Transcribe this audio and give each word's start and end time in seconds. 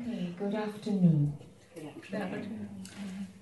Okay, 0.00 0.34
good 0.38 0.54
afternoon. 0.54 1.32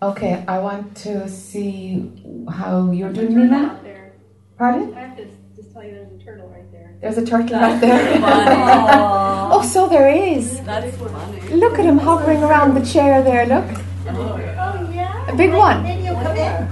Okay, 0.02 0.44
I 0.48 0.58
want 0.58 0.96
to 0.98 1.28
see 1.28 2.10
how 2.50 2.90
you're 2.90 3.12
doing, 3.12 3.28
turtle 3.28 3.44
Nina. 3.44 3.56
out 3.56 3.82
there. 3.84 4.12
Pardon? 4.56 4.94
I 4.94 5.00
have 5.00 5.16
to 5.18 5.26
just 5.56 5.72
tell 5.72 5.84
you 5.84 5.92
there's 5.92 6.12
a 6.20 6.24
turtle 6.24 6.48
right 6.48 6.70
there. 6.72 6.94
There's 7.00 7.18
a 7.18 7.24
turtle 7.26 7.56
out 7.56 7.80
there. 7.80 8.18
Oh, 9.50 9.62
so 9.62 9.88
there 9.88 10.08
is. 10.10 10.60
That's 10.62 10.94
funny. 10.96 11.40
Look 11.56 11.78
at 11.78 11.84
him 11.86 11.98
hovering 11.98 12.42
around 12.42 12.74
the 12.74 12.84
chair 12.84 13.22
there. 13.22 13.46
Look, 13.46 13.64
Oh, 14.08 14.90
yeah? 14.92 15.26
a 15.30 15.36
big 15.36 15.52
one. 15.52 15.82
Maybe 15.82 16.02
he'll 16.02 16.14
come 16.14 16.36
in. 16.36 16.68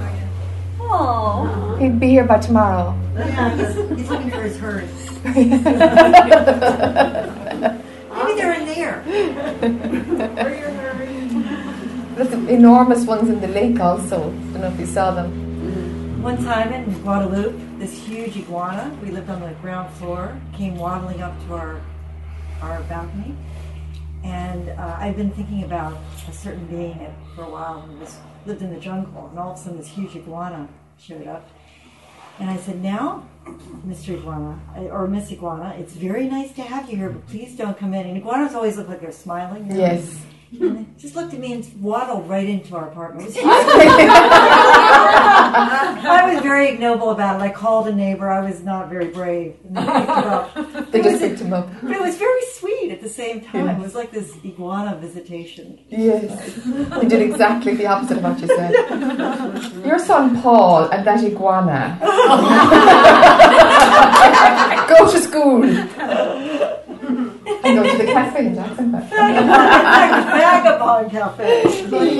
Oh. 0.80 1.76
He'd 1.80 1.98
be 1.98 2.08
here 2.08 2.24
by 2.24 2.38
tomorrow. 2.38 2.94
Yeah, 3.14 3.54
he's, 3.56 3.74
he's 3.98 4.10
looking 4.10 4.30
for 4.30 4.42
his 4.42 4.56
herd. 4.58 4.88
Maybe 5.24 5.58
they're 8.40 8.54
in 8.54 8.66
there. 8.66 8.66
Where 8.66 8.74
you're 8.76 8.76
hurrying. 8.76 8.95
There's 12.16 12.32
enormous 12.48 13.06
ones 13.06 13.28
in 13.28 13.40
the 13.40 13.48
lake 13.48 13.78
also. 13.78 14.16
I 14.16 14.22
don't 14.22 14.60
know 14.60 14.68
if 14.68 14.80
you 14.80 14.86
saw 14.86 15.12
them. 15.12 16.22
One 16.22 16.42
time 16.42 16.72
in 16.72 16.90
Guadalupe, 17.02 17.78
this 17.78 17.96
huge 18.04 18.36
iguana, 18.36 18.96
we 19.02 19.10
lived 19.10 19.30
on 19.30 19.40
the 19.40 19.52
ground 19.62 19.94
floor, 19.94 20.36
came 20.52 20.76
waddling 20.76 21.22
up 21.22 21.38
to 21.46 21.54
our 21.54 21.80
our 22.62 22.80
balcony. 22.84 23.36
And 24.24 24.70
uh, 24.70 24.96
I've 24.98 25.16
been 25.16 25.30
thinking 25.30 25.62
about 25.62 25.96
a 26.28 26.32
certain 26.32 26.66
being 26.66 27.14
for 27.36 27.44
a 27.44 27.50
while 27.50 27.82
who 27.82 27.98
was, 28.00 28.16
lived 28.44 28.62
in 28.62 28.74
the 28.74 28.80
jungle, 28.80 29.28
and 29.28 29.38
all 29.38 29.52
of 29.52 29.58
a 29.58 29.60
sudden 29.60 29.78
this 29.78 29.88
huge 29.88 30.16
iguana 30.16 30.68
showed 30.98 31.28
up. 31.28 31.48
And 32.40 32.50
I 32.50 32.56
said, 32.56 32.82
Now, 32.82 33.28
Mr. 33.86 34.18
Iguana, 34.18 34.58
uh, 34.76 34.80
or 34.90 35.06
Miss 35.06 35.30
Iguana, 35.30 35.76
it's 35.78 35.92
very 35.92 36.26
nice 36.28 36.52
to 36.52 36.62
have 36.62 36.90
you 36.90 36.96
here, 36.96 37.10
but 37.10 37.26
please 37.28 37.56
don't 37.56 37.78
come 37.78 37.94
in. 37.94 38.06
And 38.06 38.16
iguanas 38.16 38.54
always 38.54 38.76
look 38.76 38.88
like 38.88 39.00
they're 39.00 39.12
smiling. 39.12 39.70
Yes. 39.70 40.02
And 40.60 40.96
just 40.98 41.14
looked 41.16 41.34
at 41.34 41.40
me 41.40 41.52
and 41.52 41.82
waddled 41.82 42.28
right 42.28 42.48
into 42.48 42.76
our 42.76 42.88
apartment. 42.88 43.36
I 46.08 46.32
was 46.32 46.42
very 46.42 46.68
ignoble 46.68 47.10
about 47.10 47.40
it. 47.40 47.44
I 47.44 47.50
called 47.50 47.88
a 47.88 47.92
neighbor. 47.92 48.30
I 48.30 48.40
was 48.48 48.62
not 48.62 48.88
very 48.88 49.08
brave. 49.08 49.56
And 49.64 49.76
they 50.92 51.02
just 51.02 51.20
picked 51.20 51.40
him 51.40 51.52
up. 51.52 51.68
But 51.82 51.92
it 51.92 52.00
was 52.00 52.16
very 52.16 52.40
sweet 52.52 52.92
at 52.92 53.02
the 53.02 53.08
same 53.08 53.40
time. 53.40 53.68
It 53.68 53.78
was 53.78 53.94
like 53.94 54.10
this 54.12 54.36
iguana 54.44 54.96
visitation. 54.96 55.78
Yes. 55.88 56.56
You 56.66 57.08
did 57.08 57.22
exactly 57.22 57.74
the 57.74 57.86
opposite 57.86 58.18
of 58.18 58.24
what 58.24 58.40
you 58.40 58.46
said. 58.46 58.72
Your 59.84 59.98
son 59.98 60.40
Paul 60.40 60.88
and 60.90 61.06
that 61.06 61.24
iguana. 61.24 61.98
Go 64.88 65.10
to 65.10 65.18
school. 65.20 65.62
And 67.64 67.76
go 67.76 67.82
to 67.90 67.96
the 67.98 68.04
cafe 68.12 68.46
in 68.46 68.54
Jacksonville. 68.54 69.00
Vagabond 69.00 71.10
cafe. 71.10 71.62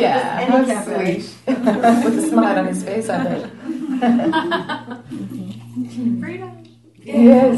Yeah, 0.00 0.38
Any 0.40 0.50
how 0.50 0.64
cafe. 0.64 1.20
sweet. 1.20 1.34
With 1.46 2.18
a 2.18 2.20
smile 2.28 2.58
on 2.58 2.66
his 2.66 2.82
face, 2.84 3.08
I 3.08 3.24
bet. 3.24 3.50
Freedom. 6.20 6.52
Yes, 7.02 7.56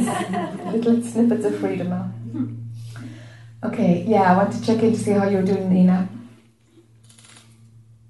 little 0.72 1.02
snippets 1.02 1.44
of 1.46 1.58
freedom 1.58 1.88
now. 1.90 2.10
Okay, 3.64 4.04
yeah, 4.06 4.32
I 4.32 4.36
want 4.36 4.52
to 4.52 4.60
check 4.64 4.82
in 4.82 4.92
to 4.92 4.98
see 4.98 5.10
how 5.12 5.26
you're 5.28 5.42
doing, 5.42 5.72
Nina. 5.72 6.08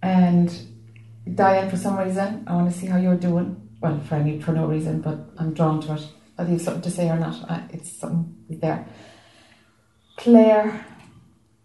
And 0.03 0.53
Diane, 1.35 1.71
for 1.71 1.77
some 1.77 1.97
reason, 1.99 2.45
I 2.47 2.55
want 2.55 2.71
to 2.73 2.79
see 2.79 2.87
how 2.87 2.99
you're 2.99 3.17
doing. 3.17 3.68
Well, 3.81 4.01
for 4.01 4.17
any 4.17 4.41
for 4.41 4.53
no 4.53 4.67
reason, 4.67 5.01
but 5.01 5.31
I'm 5.39 5.55
drawn 5.55 5.81
to 5.83 5.95
it. 5.95 6.07
Whether 6.35 6.51
you 6.51 6.57
have 6.57 6.65
something 6.65 6.83
to 6.83 6.91
say 6.91 7.09
or 7.09 7.19
not, 7.19 7.51
I, 7.51 7.65
it's 7.73 7.99
something 7.99 8.35
there. 8.49 8.87
Claire, 10.17 10.85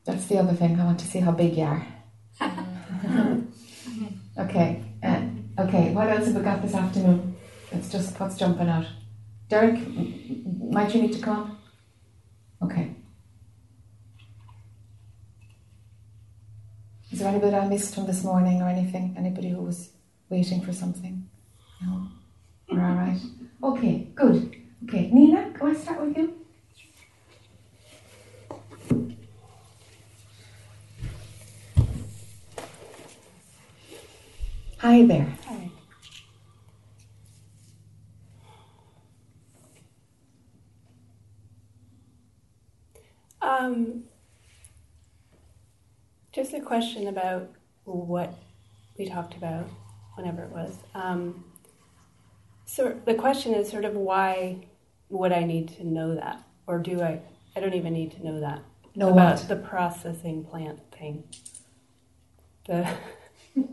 that's 0.05 0.28
the 0.28 0.38
other 0.38 0.53
thing. 0.53 0.80
I 0.80 0.86
want 0.86 1.00
to 1.00 1.08
see 1.08 1.20
how 1.20 1.31
big 1.31 1.58
you 1.58 1.64
are. 1.64 1.88
okay, 4.39 4.83
uh, 5.03 5.22
okay. 5.59 5.92
What 5.92 6.09
else 6.09 6.25
have 6.28 6.36
we 6.36 6.42
got 6.42 6.61
this 6.61 6.75
afternoon? 6.75 7.36
It's 7.72 7.92
just 7.92 8.20
what's 8.20 8.38
jumping 8.38 8.70
out. 8.70 8.86
Derek, 9.49 9.80
might 10.70 10.93
you 10.93 11.02
need 11.02 11.14
to 11.14 11.21
come? 11.21 11.58
Okay. 12.61 12.95
Is 17.11 17.20
there 17.20 17.27
anybody 17.27 17.55
I 17.55 17.67
missed 17.67 17.93
from 17.93 18.08
this 18.08 18.23
morning 18.23 18.61
or 18.61 18.70
anything? 18.70 19.15
Anybody 19.17 19.49
who 19.49 19.61
was 19.61 19.92
waiting 20.30 20.61
for 20.61 20.73
something? 20.73 21.30
No? 21.86 22.08
We're 22.71 22.82
all 22.83 22.95
right? 22.95 23.20
Okay, 23.64 24.08
good. 24.16 24.55
Okay, 24.86 25.10
Nina, 25.11 25.52
can 25.54 25.67
I 25.67 25.73
start 25.73 26.02
with 26.05 26.17
you? 26.17 26.33
Hi 34.80 35.05
there. 35.05 35.38
Hi. 35.45 35.70
Um, 43.42 44.04
just 46.33 46.54
a 46.54 46.60
question 46.60 47.08
about 47.08 47.50
what 47.86 48.33
we 48.98 49.05
talked 49.08 49.36
about, 49.36 49.67
whenever 50.15 50.44
it 50.44 50.50
was. 50.52 50.77
Um, 50.95 51.45
so 52.73 53.00
the 53.06 53.14
question 53.14 53.54
is 53.54 53.70
sort 53.70 53.86
of 53.86 53.94
why 53.95 54.58
would 55.10 55.32
I 55.32 55.44
need 55.44 55.67
to 55.78 55.84
know 55.86 56.16
that, 56.16 56.42
or 56.66 56.80
do 56.80 57.02
I? 57.02 57.20
I 57.56 57.60
don't 57.60 57.76
even 57.76 57.94
need 57.94 58.11
to 58.14 58.26
know 58.26 58.39
that 58.39 58.61
Know 58.95 59.10
about 59.10 59.38
what? 59.39 59.48
the 59.48 59.56
processing 59.58 60.44
plant 60.44 60.80
thing. 60.92 61.23
The 62.66 62.88
the 63.56 63.64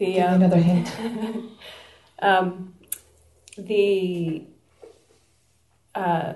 Give 0.00 0.08
me 0.08 0.20
um, 0.20 0.34
another 0.42 0.56
hint. 0.56 0.90
um, 2.18 2.74
the 3.56 4.44
uh, 5.94 6.32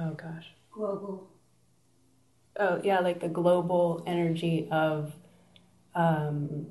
oh 0.00 0.10
gosh 0.16 0.46
Global. 0.72 1.28
oh 2.58 2.80
yeah 2.82 2.98
like 2.98 3.20
the 3.20 3.28
global 3.28 4.02
energy 4.08 4.66
of 4.72 5.12
um, 5.94 6.66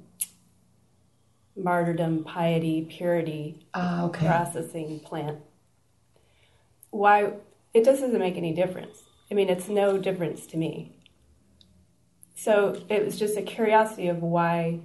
martyrdom 1.55 2.23
piety 2.23 2.85
purity 2.89 3.65
Ah, 3.73 4.05
okay. 4.05 4.25
processing 4.25 4.99
plant 4.99 5.39
why 6.89 7.31
it 7.73 7.83
just 7.85 8.01
doesn't 8.01 8.19
make 8.19 8.37
any 8.37 8.53
difference 8.53 9.03
i 9.31 9.33
mean 9.33 9.49
it's 9.49 9.67
no 9.67 9.97
difference 9.97 10.45
to 10.47 10.57
me 10.57 10.95
so 12.35 12.81
it 12.89 13.05
was 13.05 13.17
just 13.19 13.37
a 13.37 13.41
curiosity 13.41 14.07
of 14.07 14.21
why 14.21 14.79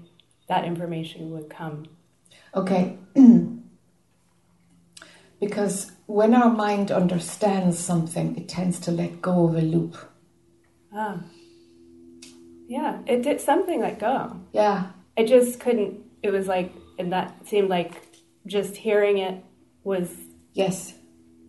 that 0.49 0.65
information 0.65 1.31
would 1.31 1.49
come 1.51 1.87
Okay. 2.55 2.97
because 5.41 5.93
when 6.07 6.35
our 6.35 6.51
mind 6.51 6.91
understands 6.91 7.79
something, 7.79 8.37
it 8.39 8.49
tends 8.49 8.81
to 8.81 8.91
let 8.91 9.21
go 9.21 9.47
of 9.49 9.55
a 9.55 9.61
loop. 9.61 9.97
ah 10.95 11.19
yeah 12.77 12.99
it 13.07 13.23
did 13.23 13.41
something 13.41 13.81
let 13.81 13.99
go 13.99 14.19
Yeah. 14.53 14.79
i 15.17 15.25
just 15.25 15.59
couldn't 15.61 15.95
it 16.23 16.31
was 16.31 16.47
like 16.55 16.71
and 16.99 17.13
that 17.13 17.29
seemed 17.49 17.69
like 17.69 17.93
just 18.47 18.77
hearing 18.77 19.19
it 19.29 19.37
was 19.85 20.09
Yes. 20.53 20.95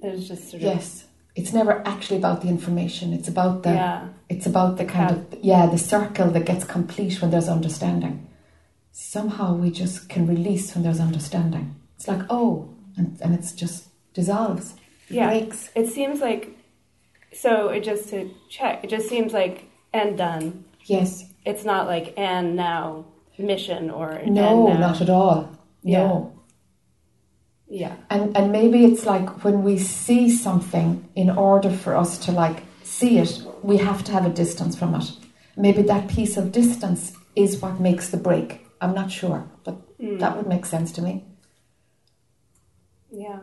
it 0.04 0.10
was 0.14 0.28
just 0.28 0.44
sort 0.50 0.62
of 0.64 0.70
Yes. 0.74 1.06
It's 1.36 1.54
never 1.54 1.74
actually 1.88 2.18
about 2.18 2.42
the 2.42 2.50
information. 2.50 3.14
It's 3.14 3.30
about 3.30 3.64
the 3.64 3.70
yeah 3.82 4.08
it's 4.34 4.46
about 4.46 4.78
the 4.78 4.86
kind 4.86 5.10
of 5.12 5.20
yeah, 5.52 5.64
the 5.68 5.78
circle 5.78 6.30
that 6.32 6.46
gets 6.52 6.64
complete 6.66 7.22
when 7.22 7.32
there's 7.32 7.48
understanding. 7.48 8.16
Somehow 8.92 9.56
we 9.56 9.70
just 9.72 10.10
can 10.10 10.28
release 10.28 10.74
when 10.76 10.84
there's 10.84 11.00
understanding. 11.00 11.76
It's 11.96 12.08
like, 12.08 12.24
oh, 12.30 12.70
and, 12.98 13.18
and 13.22 13.34
it's 13.34 13.54
just 13.54 13.86
dissolves. 14.14 14.74
It 15.10 15.16
Yeah. 15.16 15.28
breaks. 15.30 15.70
it 15.76 15.88
seems 15.88 16.20
like 16.20 16.44
so 17.34 17.70
it 17.70 17.82
just 17.84 18.10
to 18.10 18.30
check 18.50 18.84
it 18.84 18.90
just 18.90 19.08
seems 19.08 19.32
like 19.34 19.66
and 19.94 20.18
done 20.18 20.66
Yes. 20.90 21.26
it's 21.46 21.64
not 21.66 21.88
like 21.88 22.14
and 22.18 22.56
now 22.56 23.06
mission 23.38 23.90
or 23.90 24.22
No, 24.26 24.74
not 24.74 25.02
at 25.02 25.10
all. 25.10 25.50
Yeah. 25.82 26.08
No. 26.08 26.34
yeah 27.68 27.96
And 28.10 28.36
and 28.36 28.52
maybe 28.52 28.84
it's 28.86 29.06
like 29.06 29.44
when 29.44 29.64
we 29.64 29.78
see 29.78 30.30
something, 30.30 31.08
in 31.16 31.30
order 31.30 31.70
for 31.70 31.96
us 31.96 32.18
to 32.26 32.32
like 32.32 32.64
see 32.84 33.18
it, 33.18 33.42
we 33.62 33.78
have 33.78 34.04
to 34.06 34.12
have 34.12 34.26
a 34.26 34.30
distance 34.30 34.76
from 34.76 34.96
it. 34.96 35.12
Maybe 35.56 35.82
that 35.84 36.08
piece 36.10 36.38
of 36.38 36.52
distance 36.52 37.14
is 37.36 37.62
what 37.62 37.80
makes 37.80 38.10
the 38.10 38.18
break. 38.18 38.66
I'm 38.82 38.94
not 38.94 39.12
sure, 39.12 39.44
but 39.64 39.76
mm. 39.98 40.20
that 40.20 40.36
would 40.36 40.48
make 40.48 40.66
sense 40.66 40.92
to 40.94 41.02
me. 41.02 41.24
yeah 43.12 43.40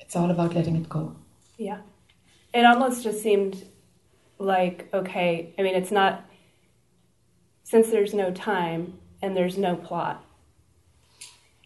It's 0.00 0.14
all 0.14 0.30
about 0.30 0.54
letting 0.54 0.76
it 0.76 0.88
go. 0.88 1.16
Yeah. 1.58 1.80
It 2.56 2.64
almost 2.64 3.02
just 3.02 3.22
seemed 3.22 3.68
like, 4.38 4.88
okay, 4.94 5.54
I 5.58 5.62
mean, 5.62 5.74
it's 5.74 5.90
not, 5.90 6.24
since 7.64 7.90
there's 7.90 8.14
no 8.14 8.30
time 8.32 8.98
and 9.20 9.36
there's 9.36 9.58
no 9.58 9.76
plot, 9.76 10.24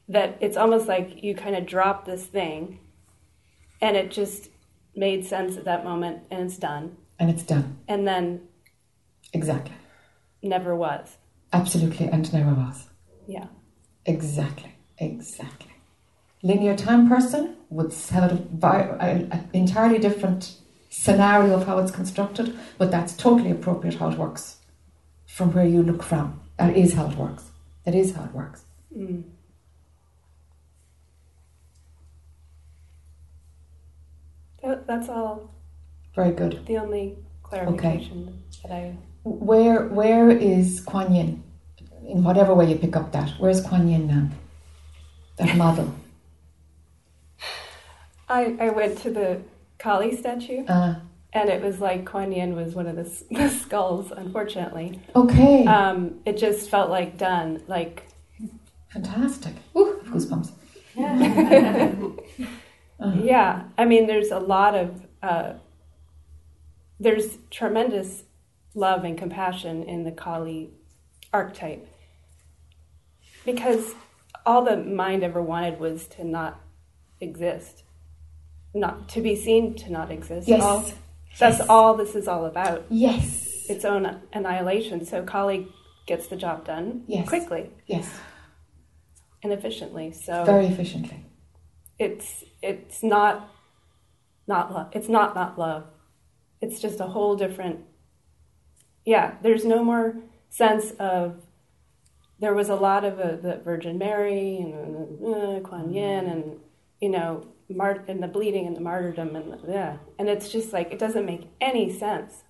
that 0.08 0.37
it's 0.40 0.56
almost 0.56 0.88
like 0.88 1.22
you 1.22 1.37
kind 1.37 1.54
of 1.54 1.64
drop 1.64 2.06
this 2.06 2.26
thing 2.26 2.81
and 3.81 3.96
it 3.96 4.10
just 4.10 4.50
made 4.96 5.25
sense 5.25 5.56
at 5.56 5.64
that 5.64 5.84
moment 5.84 6.25
and 6.28 6.42
it's 6.42 6.58
done. 6.58 6.96
And 7.20 7.31
it's 7.31 7.44
done. 7.44 7.78
And 7.86 8.04
then 8.04 8.48
Exactly. 9.32 9.76
never 10.43 10.75
was. 10.75 11.19
Absolutely, 11.52 12.06
and 12.06 12.32
never 12.32 12.52
was. 12.52 12.88
Yeah. 13.28 13.46
Exactly. 14.06 14.75
Exactly. 14.98 15.70
Linear 16.43 16.75
time 16.75 17.08
person 17.08 17.54
would 17.69 17.94
have 18.10 18.32
an 19.00 19.48
entirely 19.52 20.00
different 20.00 20.56
scenario 20.90 21.54
of 21.54 21.66
how 21.66 21.78
it's 21.78 21.92
constructed, 21.92 22.58
but 22.76 22.90
that's 22.90 23.16
totally 23.16 23.50
appropriate 23.50 23.94
how 23.94 24.10
it 24.10 24.19
works 24.19 24.56
from 25.26 25.54
where 25.54 25.64
you 25.64 25.82
look 25.82 26.02
from. 26.02 26.40
That 26.58 26.76
is 26.76 26.92
how 26.92 27.08
it 27.08 27.16
works. 27.16 27.44
That 27.84 27.94
is 27.94 28.14
how 28.14 28.25
it 28.25 28.34
works. 28.34 28.64
Mm. 28.94 29.22
That, 34.62 34.87
that's 34.87 35.08
all. 35.08 35.54
Very 36.14 36.32
good. 36.32 36.66
The 36.66 36.76
only 36.76 37.16
clarification 37.43 38.43
that 38.62 38.72
I. 38.72 38.96
Where 39.22 39.86
where 39.86 40.31
is 40.31 40.81
Kuan 40.81 41.14
Yin? 41.14 41.43
In 42.06 42.25
whatever 42.25 42.54
way 42.54 42.69
you 42.69 42.76
pick 42.76 42.96
up 42.96 43.12
that, 43.12 43.31
where's 43.38 43.62
Kuan 43.64 43.88
Yin 43.88 44.06
now? 44.08 44.28
That 45.36 45.56
model. 45.56 45.94
I, 48.28 48.56
I 48.60 48.70
went 48.70 48.98
to 48.98 49.10
the 49.10 49.40
Kali 49.81 50.17
statue, 50.17 50.65
Uh, 50.67 50.97
and 51.32 51.49
it 51.49 51.62
was 51.62 51.81
like 51.81 52.05
Kuan 52.05 52.32
Yin 52.32 52.55
was 52.55 52.75
one 52.75 52.87
of 52.87 52.97
the, 52.97 53.23
the 53.35 53.49
skulls, 53.49 54.12
unfortunately. 54.12 55.00
okay. 55.17 55.65
Um, 55.67 56.21
it 56.25 56.37
just 56.37 56.71
felt 56.71 56.91
like 56.91 57.17
done. 57.19 57.62
Like, 57.67 58.05
Fantastic. 58.93 59.55
Ooh, 59.77 60.00
goosebumps. 60.05 60.53
yeah, 63.25 63.65
I 63.79 63.85
mean, 63.85 64.06
there's 64.06 64.31
a 64.31 64.38
lot 64.41 64.75
of, 64.75 65.06
uh, 65.23 65.53
there's 66.99 67.38
tremendous 67.50 68.25
love 68.75 69.05
and 69.05 69.17
compassion 69.17 69.85
in 69.85 70.05
the 70.05 70.12
Kali 70.12 70.71
archetype. 71.32 71.87
Because 73.44 73.94
all 74.44 74.65
the 74.65 74.77
mind 74.77 75.23
ever 75.23 75.41
wanted 75.41 75.79
was 75.81 76.06
to 76.09 76.25
not 76.25 76.61
exist, 77.21 77.85
not 78.75 79.08
to 79.11 79.20
be 79.20 79.37
seen 79.37 79.75
to 79.76 79.90
not 79.90 80.11
exist. 80.11 80.49
Yes. 80.49 80.62
All, 80.62 80.84
that's 81.38 81.61
all 81.69 81.94
this 81.94 82.14
is 82.14 82.28
all 82.28 82.46
about. 82.46 82.84
Yes. 82.90 83.46
its 83.69 83.84
own 83.84 84.20
annihilation. 84.32 85.05
So 85.05 85.22
Kali 85.22 85.69
gets 86.06 86.26
the 86.26 86.37
job 86.37 86.64
done 86.64 87.05
Yes. 87.06 87.28
quickly 87.28 87.70
Yes. 87.87 88.08
and 89.43 89.52
efficiently. 89.52 90.12
So 90.12 90.44
Very 90.44 90.67
efficiently. 90.67 91.25
it's 91.99 92.44
it's 92.62 93.02
not 93.02 93.49
not 94.49 94.72
love. 94.72 94.88
It's 94.93 95.08
not 95.08 95.34
not 95.34 95.58
love. 95.58 95.84
It's 96.61 96.81
just 96.81 96.99
a 97.00 97.06
whole 97.06 97.37
different. 97.37 97.81
Yeah, 99.05 99.34
there's 99.43 99.64
no 99.64 99.82
more 99.84 100.17
sense 100.49 100.90
of. 100.99 101.37
There 102.40 102.55
was 102.55 102.69
a 102.70 102.75
lot 102.75 103.05
of 103.05 103.20
uh, 103.20 103.37
the 103.37 103.61
Virgin 103.62 103.99
Mary 103.99 104.56
and 104.58 105.25
uh, 105.25 105.61
Kuan 105.61 105.93
Yin 105.93 106.26
and 106.26 106.58
you 107.00 107.11
know 107.11 107.46
mart 107.75 108.05
and 108.08 108.22
the 108.22 108.28
bleeding 108.28 108.67
and 108.67 108.76
the 108.76 108.81
martyrdom 108.81 109.37
and 109.37 109.52
the, 109.52 109.58
yeah, 109.72 109.96
and 110.19 110.28
it's 110.28 110.50
just 110.50 110.72
like 110.72 110.93
it 110.93 110.99
doesn't 110.99 111.26
make 111.26 111.49
any 111.61 111.93
sense. 111.93 112.43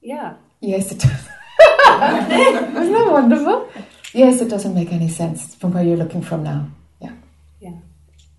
Yeah, 0.00 0.36
Yes, 0.64 0.90
it 0.92 0.98
does. 0.98 1.10
Isn't 1.10 2.92
that 2.92 3.08
wonderful? 3.10 3.68
Yes, 4.14 4.40
it 4.40 4.48
doesn't 4.48 4.74
make 4.74 4.92
any 4.92 5.08
sense 5.08 5.54
from 5.54 5.74
where 5.74 5.84
you're 5.84 5.98
looking 5.98 6.22
from 6.22 6.42
now. 6.42 6.68
Yeah. 7.02 7.12
yeah. 7.60 7.76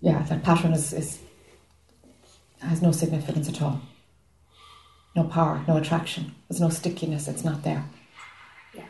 Yeah, 0.00 0.22
that 0.24 0.42
pattern 0.42 0.72
is, 0.72 0.92
is 0.92 1.20
has 2.60 2.82
no 2.82 2.90
significance 2.90 3.48
at 3.48 3.62
all. 3.62 3.80
No 5.14 5.22
power, 5.24 5.64
no 5.68 5.76
attraction. 5.76 6.34
There's 6.48 6.60
no 6.60 6.68
stickiness, 6.68 7.28
it's 7.28 7.44
not 7.44 7.62
there. 7.62 7.84
Yeah. 8.74 8.84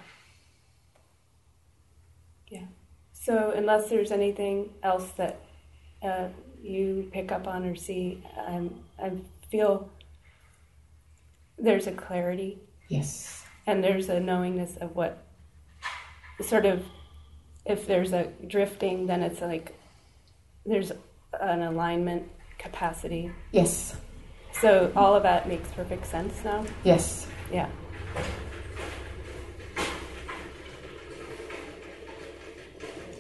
Yeah. 2.49 2.67
So 3.13 3.53
unless 3.55 3.91
there's 3.91 4.13
anything 4.13 4.71
else 4.83 5.11
that 5.19 5.41
uh, 6.03 6.29
you 6.63 7.09
pick 7.13 7.33
up 7.33 7.47
on 7.47 7.65
or 7.65 7.77
see, 7.77 8.23
um, 8.47 8.81
I 9.03 9.13
feel 9.51 9.89
there's 11.59 11.87
a 11.87 11.93
clarity 11.93 12.59
Yes. 12.89 13.45
and 13.67 13.83
there's 13.83 14.09
a 14.09 14.21
knowingness 14.21 14.77
of 14.77 14.95
what 14.95 15.25
sort 16.43 16.67
of 16.67 16.85
if 17.65 17.87
there's 17.87 18.13
a 18.13 18.31
drifting, 18.47 19.07
then 19.07 19.23
it's 19.23 19.41
like 19.41 19.75
there's 20.65 20.93
an 21.41 21.63
alignment 21.63 22.31
capacity. 22.59 23.31
Yes. 23.53 23.97
So 24.61 24.93
all 24.97 25.15
of 25.15 25.23
that 25.25 25.49
makes 25.49 25.69
perfect 25.73 26.07
sense 26.07 26.45
now. 26.45 26.65
Yes. 26.85 27.27
Yeah. 27.53 27.69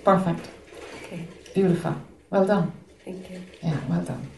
Perfect. 0.04 0.48
Okay. 1.02 1.26
Beautiful. 1.54 1.96
Well 2.30 2.46
done. 2.46 2.72
Thank 3.06 3.30
you. 3.30 3.40
Yeah, 3.62 3.78
well 3.88 4.02
done. 4.02 4.28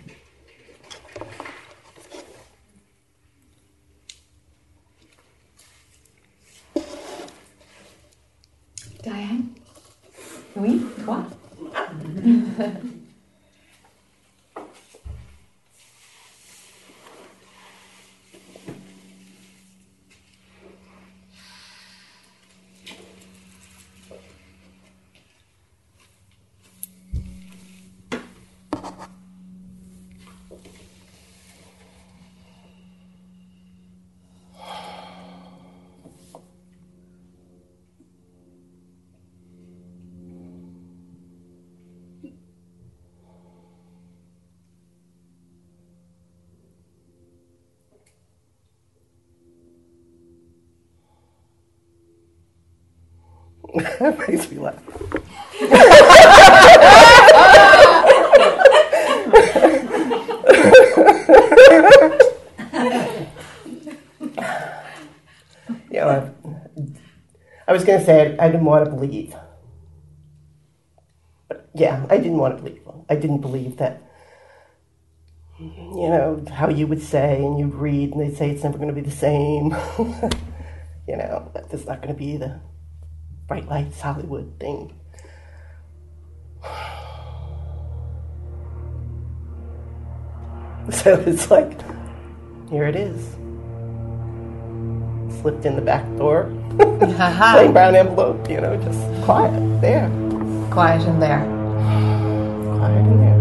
Diane? 9.02 9.54
Oui, 10.54 10.84
toi? 11.06 11.24
that 53.98 54.18
makes 54.28 54.50
me 54.50 54.58
laugh. 54.58 54.82
you 65.90 66.00
know, 66.00 66.32
I, 67.66 67.72
was 67.72 67.84
going 67.84 67.98
to 67.98 68.04
say 68.04 68.36
I, 68.38 68.48
didn't 68.48 68.64
want 68.64 68.84
to 68.84 68.90
believe. 68.90 69.34
But 71.48 71.68
yeah, 71.74 72.06
I 72.08 72.18
didn't 72.18 72.38
want 72.38 72.56
to 72.56 72.62
believe. 72.62 72.82
I 73.08 73.16
didn't 73.16 73.40
believe 73.40 73.78
that, 73.78 74.02
you 75.58 76.08
know, 76.08 76.44
how 76.52 76.68
you 76.68 76.86
would 76.86 77.02
say 77.02 77.44
and 77.44 77.58
you'd 77.58 77.74
read 77.74 78.12
and 78.12 78.20
they'd 78.20 78.36
say 78.36 78.50
it's 78.50 78.62
never 78.62 78.78
going 78.78 78.88
to 78.88 78.94
be 78.94 79.00
the 79.00 79.10
same. 79.10 79.74
you 81.08 81.16
know, 81.16 81.50
it's 81.72 81.86
not 81.86 82.00
going 82.00 82.14
to 82.14 82.18
be 82.18 82.36
the 82.36 82.60
bright 83.48 83.66
lights 83.68 84.00
Hollywood 84.00 84.52
thing. 84.60 84.94
So 90.90 91.22
it's 91.26 91.50
like, 91.50 91.82
here 92.70 92.86
it 92.86 92.96
is. 92.96 93.20
Slipped 95.42 95.66
in 95.66 95.76
the 95.76 95.82
back 95.82 96.02
door, 96.16 96.50
plain 96.78 97.72
brown 97.74 97.94
envelope, 97.94 98.48
you 98.48 98.58
know, 98.58 98.74
just 98.82 98.98
quiet 99.22 99.52
there, 99.82 100.08
Quiet 100.70 101.06
in 101.06 101.20
there. 101.20 101.40
quiet 102.78 103.06
in 103.06 103.18
there. 103.20 103.38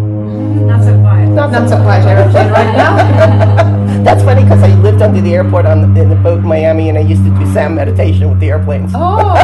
Not 0.67 0.83
so 0.83 0.99
quiet. 0.99 1.29
Not, 1.29 1.51
Not 1.53 1.69
so 1.69 1.77
quiet 1.77 2.05
aeroplane 2.05 2.51
right 2.51 2.75
now. 2.75 3.73
That's 4.03 4.23
funny 4.23 4.43
because 4.43 4.63
I 4.63 4.73
lived 4.81 5.01
under 5.01 5.21
the 5.21 5.33
airport 5.33 5.65
on 5.65 5.93
the, 5.93 6.01
in 6.01 6.09
the 6.09 6.15
boat 6.15 6.39
in 6.39 6.45
Miami, 6.47 6.89
and 6.89 6.97
I 6.97 7.01
used 7.01 7.23
to 7.25 7.29
do 7.31 7.45
sound 7.53 7.75
meditation 7.75 8.29
with 8.29 8.39
the 8.39 8.49
airplanes. 8.49 8.91
Oh. 8.95 9.35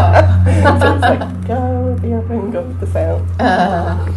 so 0.80 0.94
it's 0.94 1.02
like 1.02 1.48
go 1.48 1.82
with 1.92 2.02
the 2.02 2.08
airplane, 2.10 2.52
go 2.52 2.62
with 2.64 2.80
the 2.80 2.88
sound. 2.88 3.28
Uh, 3.42 4.12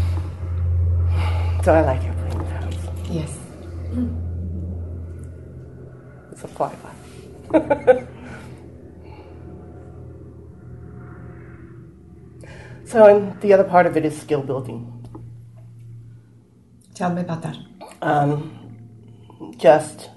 So 1.65 1.75
I 1.75 1.81
like 1.81 2.03
airplane 2.05 2.49
sounds. 2.49 2.77
yes. 3.11 3.39
It's 6.33 6.45
a 6.45 6.49
flyby. 6.49 6.93
so, 12.85 13.05
and 13.07 13.41
the 13.41 13.53
other 13.53 13.65
part 13.65 13.87
of 13.87 13.97
it 13.97 14.05
is 14.05 14.17
skill 14.21 14.43
building. 14.43 14.93
Tell 16.95 17.13
me 17.13 17.23
about 17.23 17.43
that. 17.43 17.57
Um, 18.03 18.53
just, 19.59 20.11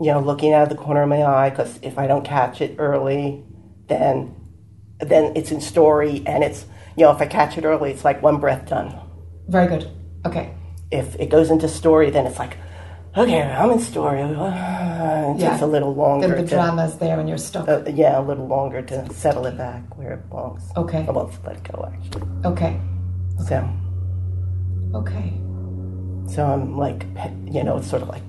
you 0.00 0.12
know, 0.12 0.20
looking 0.20 0.52
out 0.52 0.64
of 0.64 0.68
the 0.68 0.74
corner 0.76 1.02
of 1.02 1.08
my 1.08 1.22
eye, 1.22 1.50
because 1.50 1.78
if 1.82 1.98
I 1.98 2.06
don't 2.06 2.24
catch 2.24 2.60
it 2.60 2.76
early, 2.78 3.44
then 3.88 4.34
then 5.00 5.32
it's 5.36 5.50
in 5.52 5.60
story, 5.60 6.22
and 6.26 6.42
it's, 6.42 6.64
you 6.96 7.04
know, 7.04 7.12
if 7.12 7.20
I 7.20 7.26
catch 7.26 7.58
it 7.58 7.64
early, 7.64 7.90
it's 7.90 8.04
like 8.04 8.22
one 8.22 8.38
breath 8.40 8.66
done. 8.68 8.98
Very 9.48 9.66
good. 9.68 9.90
Okay. 10.24 10.54
If 10.90 11.16
it 11.16 11.28
goes 11.28 11.50
into 11.50 11.68
story, 11.68 12.08
then 12.10 12.24
it's 12.26 12.38
like, 12.38 12.56
okay, 13.16 13.42
I'm 13.42 13.70
in 13.72 13.78
story. 13.80 14.20
It 14.20 14.30
Yeah. 14.30 15.50
takes 15.50 15.60
a 15.62 15.66
little 15.66 15.94
longer. 15.94 16.28
Then 16.28 16.36
the 16.44 16.48
to, 16.48 16.54
drama's 16.56 16.96
there 16.98 17.20
and 17.20 17.28
you're 17.28 17.36
stuck. 17.38 17.68
uh, 17.68 17.82
yeah, 17.92 18.18
a 18.18 18.22
little 18.22 18.46
longer 18.46 18.80
to 18.82 19.12
settle 19.12 19.44
it 19.46 19.58
back 19.58 19.96
where 19.98 20.14
it 20.14 20.28
belongs. 20.30 20.62
Okay. 20.76 21.04
Well, 21.08 21.30
let 21.44 21.56
it 21.56 21.64
go, 21.70 21.90
actually. 21.92 22.22
Okay. 22.46 22.80
So, 23.46 23.68
Okay. 24.94 25.32
so 26.26 26.46
I'm 26.46 26.76
like, 26.78 27.04
you 27.50 27.62
know, 27.64 27.76
it's 27.76 27.88
sort 27.90 28.00
of 28.02 28.08
like 28.08 28.22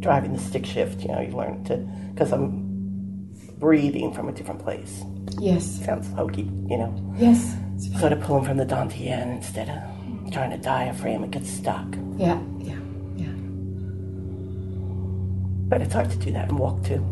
driving 0.00 0.32
the 0.32 0.38
stick 0.38 0.64
shift. 0.66 1.02
You 1.02 1.08
know, 1.08 1.20
you 1.20 1.36
learn 1.36 1.64
to 1.64 1.76
because 2.14 2.32
I'm 2.32 2.66
breathing 3.58 4.12
from 4.12 4.28
a 4.28 4.32
different 4.32 4.60
place. 4.62 5.02
Yes. 5.38 5.84
Sounds 5.84 6.10
hokey, 6.12 6.42
you 6.68 6.76
know. 6.78 7.14
Yes. 7.16 7.54
Sort 8.00 8.12
of 8.12 8.20
pulling 8.20 8.44
from 8.44 8.56
the 8.56 8.66
dantian 8.66 9.36
instead 9.36 9.68
of 9.68 10.32
trying 10.32 10.50
to 10.50 10.58
diaphragm. 10.58 11.24
It 11.24 11.30
gets 11.30 11.50
stuck. 11.50 11.86
Yeah. 12.16 12.40
Yeah. 12.58 12.78
Yeah. 13.16 13.32
But 15.68 15.82
it's 15.82 15.92
hard 15.92 16.10
to 16.10 16.16
do 16.16 16.32
that 16.32 16.48
and 16.48 16.58
walk 16.58 16.82
too. 16.84 17.04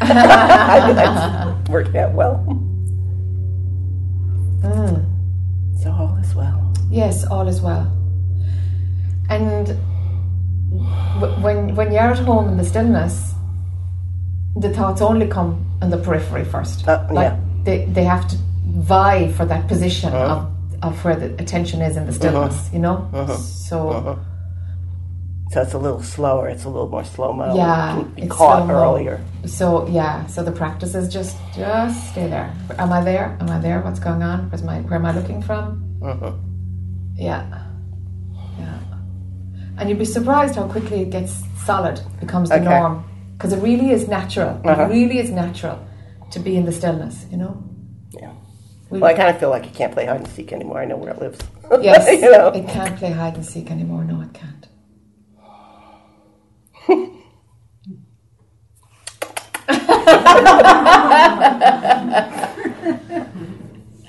I 0.00 0.86
mean, 0.86 0.96
that's 0.96 1.68
working 1.70 1.96
out 1.96 2.12
well. 2.14 2.44
Mm. 4.62 5.82
So 5.82 5.90
all 5.92 6.16
is 6.22 6.34
well. 6.34 6.72
Yes, 6.90 7.24
all 7.26 7.46
is 7.48 7.60
well. 7.60 7.92
And 9.28 9.76
when 11.42 11.74
when 11.74 11.92
you're 11.92 12.12
at 12.12 12.18
home 12.18 12.48
in 12.48 12.56
the 12.56 12.64
stillness, 12.64 13.34
the 14.56 14.70
thoughts 14.72 15.00
only 15.02 15.26
come 15.26 15.64
on 15.82 15.90
the 15.90 15.98
periphery 15.98 16.44
first. 16.44 16.86
Uh, 16.88 17.06
like 17.10 17.32
yeah. 17.32 17.40
they 17.64 17.84
they 17.86 18.04
have 18.04 18.26
to 18.28 18.36
vie 18.90 19.32
for 19.32 19.44
that 19.46 19.66
position 19.68 20.12
Uh-huh. 20.12 20.34
of 20.34 20.52
of 20.82 21.04
where 21.04 21.16
the 21.16 21.28
attention 21.42 21.80
is 21.82 21.96
in 21.96 22.06
the 22.06 22.12
stillness. 22.12 22.70
You 22.72 22.80
know. 22.80 23.08
So 23.36 23.90
Uh-huh. 23.90 24.16
So 25.52 25.62
it's 25.62 25.74
a 25.74 25.78
little 25.78 26.02
slower. 26.02 26.48
It's 26.48 26.64
a 26.64 26.68
little 26.68 26.88
more 26.88 27.04
slow 27.04 27.32
mo. 27.32 27.54
Yeah, 27.54 27.94
can 27.94 28.10
be 28.14 28.26
caught 28.26 28.68
earlier. 28.68 29.20
so 29.46 29.86
yeah. 29.86 30.26
So 30.26 30.42
the 30.42 30.50
practice 30.52 30.94
is 30.96 31.06
just 31.08 31.36
just 31.54 32.10
stay 32.10 32.26
there. 32.28 32.52
Am 32.78 32.92
I 32.92 33.00
there? 33.00 33.36
Am 33.40 33.48
I 33.50 33.58
there? 33.60 33.80
What's 33.80 34.00
going 34.00 34.22
on? 34.22 34.50
Where's 34.50 34.62
my 34.64 34.80
where 34.80 34.98
am 34.98 35.06
I 35.06 35.12
looking 35.12 35.40
from? 35.42 35.64
Uh-huh. 36.02 36.32
Yeah. 37.14 37.62
And 39.78 39.88
you'd 39.88 39.98
be 39.98 40.04
surprised 40.04 40.56
how 40.56 40.66
quickly 40.68 41.02
it 41.02 41.10
gets 41.10 41.42
solid, 41.64 42.00
becomes 42.20 42.48
the 42.48 42.56
Okay. 42.56 42.64
norm. 42.64 43.04
Because 43.36 43.52
it 43.52 43.62
really 43.62 43.90
is 43.90 44.08
natural. 44.08 44.60
Uh-huh. 44.64 44.82
It 44.84 44.88
really 44.88 45.18
is 45.18 45.30
natural 45.30 45.78
to 46.30 46.38
be 46.38 46.56
in 46.56 46.64
the 46.64 46.72
stillness, 46.72 47.26
you 47.30 47.36
know? 47.36 47.62
Yeah. 48.18 48.32
We- 48.90 49.00
Well, 49.00 49.10
I 49.10 49.14
kind 49.14 49.28
of 49.28 49.38
feel 49.38 49.50
like 49.50 49.64
you 49.66 49.72
can't 49.72 49.92
play 49.92 50.06
hide 50.06 50.16
and 50.20 50.28
seek 50.28 50.52
anymore. 50.52 50.80
I 50.80 50.86
know 50.86 50.96
where 50.96 51.10
it 51.12 51.20
lives. 51.20 51.38
Yes. 51.82 52.08
you 52.22 52.30
know. 52.30 52.48
It 52.48 52.66
can't 52.68 52.96
play 52.96 53.10
hide 53.10 53.34
and 53.34 53.44
seek 53.44 53.70
anymore. 53.70 54.04
No, 54.04 54.22
it 54.22 54.32
can't. 54.32 54.66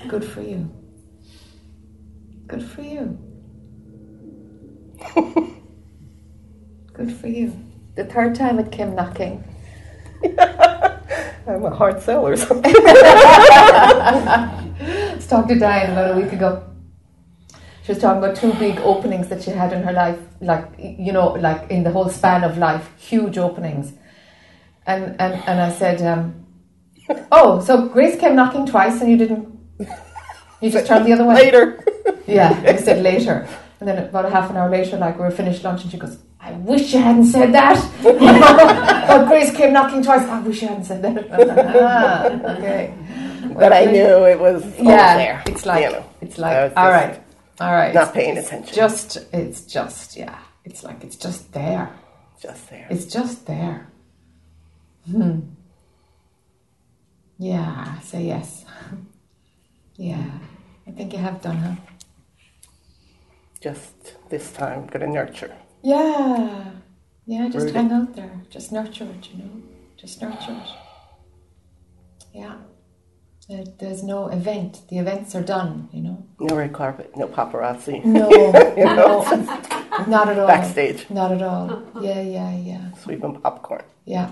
Good 0.08 0.24
for 0.24 0.40
you. 0.42 0.70
Good 2.46 2.62
for 2.62 2.82
you. 2.82 3.18
Good 6.98 7.14
for 7.14 7.28
you. 7.28 7.56
The 7.94 8.04
third 8.04 8.34
time 8.34 8.58
it 8.58 8.72
came 8.72 8.96
knocking. 8.96 9.44
I'm 10.24 11.64
a 11.64 11.70
hard 11.70 12.02
seller. 12.02 12.32
or 12.32 12.36
something. 12.36 12.74
I 12.76 13.52
was 15.14 15.28
talking 15.28 15.54
to 15.54 15.60
Diane 15.60 15.92
about 15.92 16.16
a 16.16 16.20
week 16.20 16.32
ago. 16.32 16.64
She 17.84 17.92
was 17.92 18.00
talking 18.00 18.18
about 18.18 18.34
two 18.34 18.52
big 18.54 18.78
openings 18.80 19.28
that 19.28 19.44
she 19.44 19.52
had 19.52 19.72
in 19.72 19.84
her 19.84 19.92
life, 19.92 20.18
like 20.40 20.66
you 20.76 21.12
know, 21.12 21.28
like 21.34 21.70
in 21.70 21.84
the 21.84 21.92
whole 21.92 22.08
span 22.08 22.42
of 22.42 22.58
life, 22.58 22.90
huge 22.98 23.38
openings. 23.38 23.92
And 24.84 25.14
and, 25.20 25.34
and 25.46 25.60
I 25.60 25.70
said, 25.70 26.02
um, 26.02 26.46
"Oh, 27.30 27.60
so 27.60 27.86
Grace 27.86 28.18
came 28.18 28.34
knocking 28.34 28.66
twice, 28.66 29.00
and 29.00 29.08
you 29.08 29.16
didn't? 29.16 29.56
You 30.60 30.70
just 30.72 30.88
turned 30.88 31.06
the 31.06 31.12
other 31.12 31.24
way." 31.24 31.34
Later. 31.44 31.84
Yeah, 32.26 32.60
I 32.66 32.74
said 32.76 33.04
later. 33.04 33.48
And 33.78 33.88
then 33.88 33.98
about 34.04 34.26
a 34.26 34.30
half 34.30 34.50
an 34.50 34.56
hour 34.56 34.68
later, 34.68 34.96
like 34.98 35.16
we 35.16 35.22
were 35.22 35.30
finished 35.30 35.62
lunch, 35.62 35.82
and 35.82 35.90
she 35.92 35.96
goes, 35.96 36.18
I 36.40 36.52
wish 36.52 36.94
you 36.94 37.00
hadn't 37.00 37.26
said 37.26 37.52
that. 37.52 37.76
but 39.08 39.28
Grace 39.28 39.54
came 39.54 39.72
knocking 39.72 40.02
twice. 40.02 40.22
I 40.22 40.40
wish 40.40 40.62
you 40.62 40.68
hadn't 40.68 40.84
said 40.84 41.02
that. 41.02 41.28
ah, 41.32 42.24
okay. 42.56 42.94
But 43.54 43.72
I 43.72 43.84
knew 43.86 44.24
it 44.24 44.38
was 44.38 44.64
Yeah, 44.78 45.16
there. 45.16 45.42
it's 45.46 45.66
like 45.66 45.84
you 45.84 45.92
know. 45.92 46.04
it's 46.20 46.38
like 46.38 46.72
all 46.76 46.90
right, 46.90 47.20
all 47.60 47.72
right. 47.72 47.92
Not 47.94 48.14
paying 48.14 48.38
attention. 48.38 48.74
Just 48.74 49.16
it's 49.32 49.62
just 49.62 50.16
yeah. 50.16 50.38
It's 50.64 50.84
like 50.84 51.02
it's 51.02 51.16
just 51.16 51.52
there. 51.52 51.90
just 52.40 52.70
there. 52.70 52.86
It's 52.90 53.06
just 53.06 53.46
there. 53.46 53.88
Hmm. 55.10 55.40
Yeah. 57.38 57.98
Say 58.00 58.24
yes. 58.24 58.64
yeah. 59.96 60.24
I 60.86 60.90
think 60.90 61.12
you 61.12 61.18
have 61.18 61.40
done, 61.42 61.56
huh? 61.56 61.74
Just 63.60 64.14
this 64.30 64.52
time, 64.52 64.86
going 64.86 65.00
to 65.06 65.08
nurture. 65.12 65.54
Yeah. 65.88 66.72
Yeah, 67.26 67.48
just 67.48 67.66
Rudy. 67.66 67.78
hang 67.78 67.92
out 67.92 68.14
there. 68.14 68.42
Just 68.50 68.72
nurture 68.72 69.04
it, 69.04 69.28
you 69.32 69.38
know? 69.38 69.50
Just 69.96 70.20
nurture 70.20 70.52
it. 70.62 70.68
Yeah. 72.34 72.56
There- 73.48 73.64
There's 73.80 74.02
no 74.02 74.28
event. 74.28 74.82
The 74.90 74.98
events 74.98 75.34
are 75.34 75.42
done, 75.42 75.88
you 75.92 76.02
know? 76.02 76.26
No 76.40 76.56
red 76.56 76.72
carpet, 76.74 77.16
no 77.16 77.26
paparazzi. 77.28 78.04
No, 78.04 78.28
You 78.76 78.84
know, 78.84 79.22
no, 79.24 80.04
not 80.06 80.28
at 80.28 80.38
all. 80.38 80.46
Backstage, 80.46 81.08
Not 81.10 81.32
at 81.32 81.42
all. 81.42 81.82
Yeah, 82.02 82.20
yeah, 82.20 82.54
yeah. 82.70 82.92
sweeping 83.02 83.40
popcorn. 83.40 83.84
Yeah. 84.04 84.30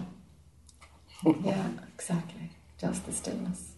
Yeah, 1.42 1.68
exactly. 1.94 2.50
Just 2.78 3.06
the 3.06 3.12
stillness. 3.12 3.72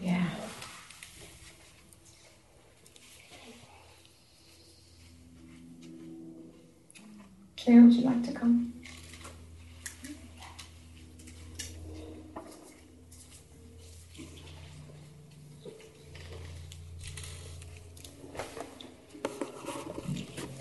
Yeah. 0.00 0.26
Claire, 7.68 7.82
would 7.82 7.92
you 7.92 8.00
like 8.04 8.22
to 8.24 8.32
come? 8.32 8.72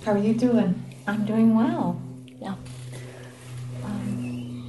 How 0.04 0.14
are 0.14 0.18
you 0.18 0.34
doing? 0.34 0.84
I'm 1.08 1.26
doing 1.26 1.56
well. 1.56 2.02
Yeah. 2.40 2.56
Um, 3.84 4.64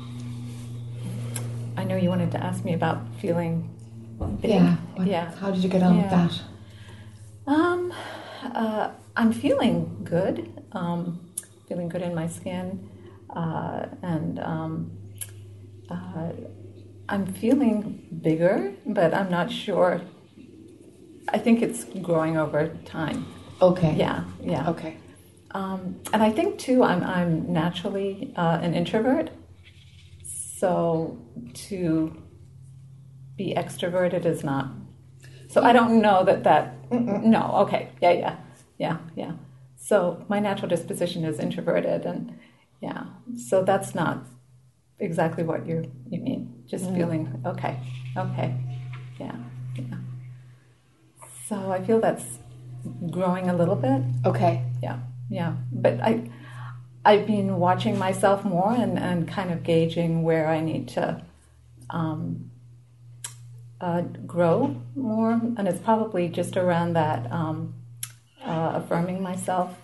I 1.77 1.85
know 1.85 1.97
you 1.97 2.09
wanted 2.09 2.33
to 2.33 2.43
ask 2.43 2.65
me 2.65 2.75
about 2.75 3.03
feeling 3.21 3.69
big. 4.41 4.51
Yeah. 4.53 4.77
What- 4.95 5.07
Yeah. 5.07 5.33
How 5.37 5.51
did 5.51 5.63
you 5.63 5.69
get 5.71 5.83
on 5.83 5.97
with 6.03 6.11
that? 6.11 6.41
Um, 7.47 7.93
uh, 8.55 8.91
I'm 9.17 9.33
feeling 9.33 10.01
good. 10.05 10.49
Um, 10.73 11.21
feeling 11.69 11.89
good 11.89 12.03
in 12.03 12.15
my 12.15 12.27
skin, 12.27 12.89
uh, 13.31 13.87
and 14.03 14.39
um, 14.41 14.91
uh, 15.91 16.33
I'm 17.09 17.27
feeling 17.27 18.07
bigger, 18.23 18.73
but 18.87 19.15
I'm 19.15 19.31
not 19.31 19.51
sure. 19.51 20.01
I 21.29 21.39
think 21.39 21.63
it's 21.63 21.85
growing 22.03 22.37
over 22.39 22.69
time. 22.85 23.27
Okay. 23.61 23.95
Yeah, 23.97 24.25
yeah. 24.43 24.71
Okay. 24.71 24.97
Um, 25.53 26.01
and 26.13 26.23
I 26.23 26.31
think 26.31 26.59
too, 26.59 26.83
I'm 26.83 27.03
I'm 27.03 27.53
naturally 27.53 28.33
uh, 28.37 28.59
an 28.61 28.75
introvert, 28.75 29.31
so 30.25 31.19
to 31.69 32.23
be 33.37 33.55
extroverted 33.57 34.27
is 34.27 34.45
not. 34.45 34.69
So 35.49 35.63
I 35.63 35.73
don't 35.73 36.03
know 36.03 36.25
that 36.25 36.45
that. 36.45 36.75
No, 36.91 37.53
okay, 37.67 37.91
yeah, 38.01 38.13
yeah, 38.13 38.37
yeah, 38.79 38.97
yeah. 39.17 39.33
So 39.81 40.25
my 40.29 40.41
natural 40.41 40.69
disposition 40.69 41.25
is 41.25 41.39
introverted, 41.39 42.05
and 42.05 42.39
yeah, 42.81 43.05
so 43.49 43.63
that's 43.65 43.95
not 43.95 44.27
exactly 44.99 45.45
what 45.45 45.67
you 45.67 45.91
you 46.11 46.21
mean. 46.21 46.65
Just 46.67 46.85
feeling 46.93 47.43
okay, 47.47 47.79
okay, 48.17 48.55
yeah, 49.19 49.37
yeah. 49.77 49.99
So 51.49 51.73
I 51.73 51.83
feel 51.83 52.01
that's 52.01 52.39
growing 53.11 53.49
a 53.49 53.55
little 53.55 53.77
bit 53.77 54.03
Okay. 54.25 54.63
yeah 54.83 54.99
yeah 55.29 55.55
but 55.73 56.01
i 56.01 56.23
i've 57.05 57.27
been 57.27 57.59
watching 57.59 57.99
myself 57.99 58.45
more 58.45 58.73
and, 58.73 58.99
and 58.99 59.29
kind 59.29 59.51
of 59.51 59.63
gauging 59.63 60.23
where 60.23 60.47
i 60.49 60.61
need 60.61 60.89
to 60.89 61.23
um, 61.91 62.51
uh, 63.81 64.03
grow 64.27 64.77
more 64.95 65.33
and 65.33 65.67
it's 65.69 65.81
probably 65.81 66.29
just 66.29 66.57
around 66.57 66.93
that 66.95 67.31
um, 67.33 67.75
uh, 68.45 68.73
affirming 68.75 69.23
myself 69.23 69.75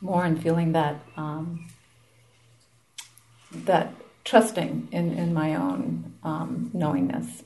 more 0.00 0.24
and 0.24 0.42
feeling 0.42 0.72
that 0.72 0.96
um, 1.16 1.66
that 3.52 3.94
trusting 4.24 4.88
in, 4.92 5.12
in 5.12 5.32
my 5.32 5.54
own 5.54 6.14
um, 6.22 6.70
knowingness 6.74 7.42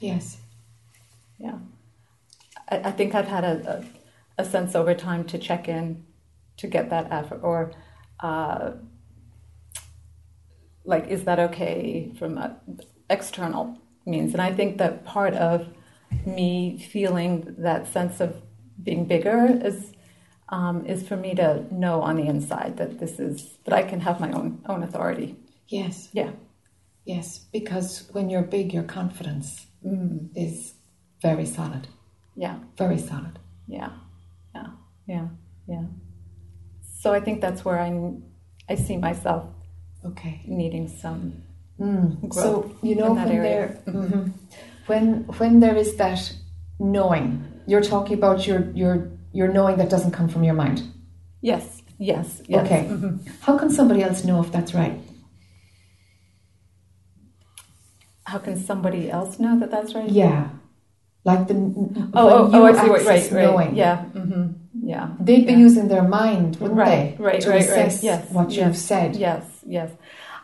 Yes. 0.00 0.38
yeah. 1.38 1.58
I, 2.68 2.76
I 2.78 2.90
think 2.90 3.14
I've 3.14 3.28
had 3.28 3.44
a, 3.44 3.84
a, 4.38 4.42
a 4.42 4.44
sense 4.44 4.74
over 4.74 4.94
time 4.94 5.24
to 5.24 5.38
check 5.38 5.68
in 5.68 6.04
to 6.56 6.66
get 6.66 6.90
that 6.90 7.12
effort 7.12 7.40
or 7.42 7.72
uh, 8.20 8.72
like, 10.84 11.08
is 11.08 11.24
that 11.24 11.38
okay 11.38 12.12
from 12.18 12.38
external 13.08 13.78
means? 14.06 14.32
And 14.32 14.40
I 14.42 14.52
think 14.52 14.78
that 14.78 15.04
part 15.04 15.34
of 15.34 15.68
me 16.26 16.78
feeling 16.92 17.54
that 17.58 17.86
sense 17.92 18.20
of 18.20 18.36
being 18.82 19.04
bigger 19.04 19.58
is 19.64 19.92
um, 20.48 20.84
is 20.86 21.06
for 21.06 21.16
me 21.16 21.34
to 21.36 21.64
know 21.72 22.02
on 22.02 22.16
the 22.16 22.26
inside 22.26 22.76
that 22.78 22.98
this 22.98 23.20
is 23.20 23.58
that 23.64 23.72
I 23.74 23.82
can 23.82 24.00
have 24.00 24.20
my 24.20 24.30
own 24.32 24.62
own 24.68 24.82
authority. 24.82 25.36
Yes. 25.68 26.08
Yeah. 26.12 26.32
Yes. 27.04 27.46
Because 27.52 28.08
when 28.12 28.28
you're 28.30 28.42
big, 28.42 28.72
your 28.74 28.82
confidence 28.82 29.66
is 30.34 30.74
very 31.22 31.46
solid. 31.46 31.86
Yeah. 32.36 32.58
Very 32.76 32.98
solid. 32.98 33.38
Yeah, 33.68 33.90
yeah, 34.54 34.66
yeah, 35.06 35.28
yeah. 35.68 35.84
So 37.00 37.12
I 37.12 37.20
think 37.20 37.40
that's 37.40 37.64
where 37.64 37.78
I 37.78 37.90
I 38.68 38.74
see 38.74 38.96
myself 38.96 39.44
Okay. 40.04 40.42
needing 40.46 40.88
some 40.88 41.42
Mm. 41.78 42.28
growth 42.28 42.66
So 42.72 42.76
you 42.82 42.94
know 42.96 43.06
in 43.06 43.14
that 43.14 43.28
when 43.28 43.36
area. 43.36 43.50
there, 43.50 43.94
Mhm. 43.94 44.32
When 44.90 45.06
when 45.38 45.60
there 45.60 45.76
is 45.76 45.90
that 46.02 46.20
knowing, 46.78 47.28
you're 47.70 47.86
talking 47.94 48.16
about 48.20 48.38
your 48.48 48.60
your 48.82 48.94
your 49.38 49.48
knowing 49.56 49.76
that 49.80 49.88
doesn't 49.94 50.14
come 50.18 50.28
from 50.28 50.42
your 50.48 50.56
mind. 50.64 50.78
Yes, 51.40 51.64
yes, 51.98 52.42
yes. 52.54 52.66
Okay. 52.66 52.82
mhm. 52.90 53.12
How 53.46 53.54
can 53.60 53.70
somebody 53.70 54.02
else 54.02 54.24
know 54.28 54.38
if 54.44 54.50
that's 54.54 54.74
right? 54.74 54.96
How 58.24 58.38
can 58.38 58.56
somebody 58.70 59.10
else 59.10 59.38
know 59.38 59.58
that 59.60 59.70
that's 59.70 59.94
right? 59.94 60.10
Yeah. 60.10 60.48
Like 61.24 61.48
the 61.48 61.54
Oh, 62.14 62.28
oh, 62.34 62.50
oh, 62.52 62.64
I 62.64 62.72
see. 62.72 62.88
What, 62.90 63.04
right, 63.04 63.30
right. 63.32 63.44
knowing, 63.44 63.74
Yeah. 63.76 64.04
mm-hmm. 64.14 64.44
Yeah. 64.92 65.06
They'd 65.26 65.46
be 65.46 65.52
yeah. 65.52 65.66
using 65.66 65.88
their 65.88 66.06
mind, 66.20 66.56
wouldn't 66.60 66.78
Right, 66.78 67.16
they? 67.18 67.24
right, 67.24 67.40
to 67.42 67.50
right, 67.50 67.60
right. 67.60 67.68
assess 67.68 68.02
Yes, 68.02 68.30
what 68.30 68.50
yes, 68.50 68.56
you've 68.58 68.76
said. 68.90 69.16
Yes, 69.16 69.44
yes. 69.66 69.90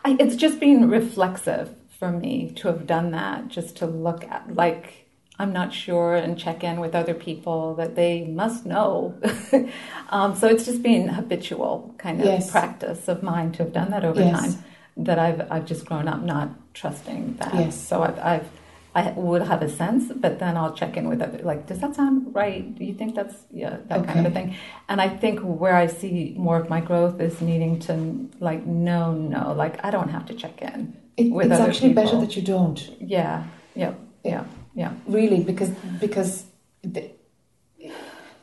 I, 0.05 0.15
it's 0.19 0.35
just 0.35 0.59
been 0.59 0.89
reflexive 0.89 1.67
for 1.97 2.11
me 2.11 2.51
to 2.57 2.67
have 2.67 2.85
done 2.87 3.11
that, 3.11 3.47
just 3.47 3.77
to 3.77 3.85
look 3.85 4.23
at, 4.25 4.55
like, 4.55 5.07
I'm 5.39 5.53
not 5.53 5.73
sure 5.73 6.15
and 6.15 6.37
check 6.37 6.63
in 6.63 6.79
with 6.79 6.95
other 6.95 7.13
people 7.13 7.75
that 7.75 7.95
they 7.95 8.23
must 8.25 8.65
know. 8.65 9.15
um, 10.09 10.35
so 10.35 10.47
it's 10.47 10.65
just 10.65 10.81
been 10.81 11.07
habitual 11.09 11.93
kind 11.97 12.19
of 12.21 12.25
Yes. 12.25 12.49
practice 12.51 13.07
of 13.07 13.21
mine 13.21 13.51
to 13.53 13.63
have 13.63 13.73
done 13.73 13.91
that 13.91 14.03
over 14.03 14.19
Yes. 14.19 14.39
time. 14.55 14.63
That 14.99 15.19
I've 15.19 15.45
I've 15.51 15.65
just 15.67 15.85
grown 15.85 16.07
up 16.07 16.23
not 16.23 16.49
trusting 16.73 17.35
that. 17.37 17.53
Yes. 17.53 17.75
So 17.79 18.01
I've, 18.01 18.17
I've 18.17 18.49
I 18.95 19.11
would 19.11 19.43
have 19.43 19.61
a 19.61 19.69
sense, 19.69 20.11
but 20.11 20.39
then 20.39 20.57
I'll 20.57 20.73
check 20.73 20.97
in 20.97 21.07
with 21.07 21.21
other 21.21 21.37
like, 21.43 21.67
does 21.67 21.77
that 21.81 21.95
sound 21.95 22.33
right? 22.33 22.73
Do 22.75 22.83
you 22.83 22.95
think 22.95 23.13
that's 23.13 23.35
yeah 23.51 23.77
that 23.89 24.07
kind 24.07 24.19
of 24.21 24.25
a 24.25 24.31
thing? 24.31 24.55
And 24.89 24.99
I 24.99 25.07
think 25.09 25.39
where 25.41 25.75
I 25.75 25.85
see 25.85 26.33
more 26.35 26.57
of 26.57 26.67
my 26.67 26.81
growth 26.81 27.21
is 27.21 27.39
needing 27.41 27.77
to 27.81 28.27
like 28.39 28.65
no 28.65 29.13
no 29.13 29.53
like 29.53 29.85
I 29.85 29.91
don't 29.91 30.09
have 30.09 30.25
to 30.27 30.33
check 30.33 30.63
in 30.63 30.97
It, 31.17 31.27
it's 31.33 31.59
actually 31.59 31.93
better 31.93 32.17
that 32.19 32.35
you 32.35 32.43
don't. 32.43 32.79
yeah 32.99 33.43
yeah 33.75 33.93
yeah. 34.23 34.43
yeah 34.75 34.91
really 35.07 35.43
because 35.43 35.71
because 35.99 36.45
the, 36.83 37.03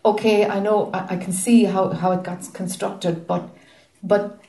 okay 0.05 0.47
i 0.47 0.59
know 0.61 0.91
I, 0.93 1.15
I 1.15 1.17
can 1.17 1.33
see 1.33 1.65
how, 1.65 1.91
how 1.91 2.11
it 2.13 2.23
got 2.25 2.41
constructed 2.53 3.27
but 3.27 3.43
but 4.03 4.41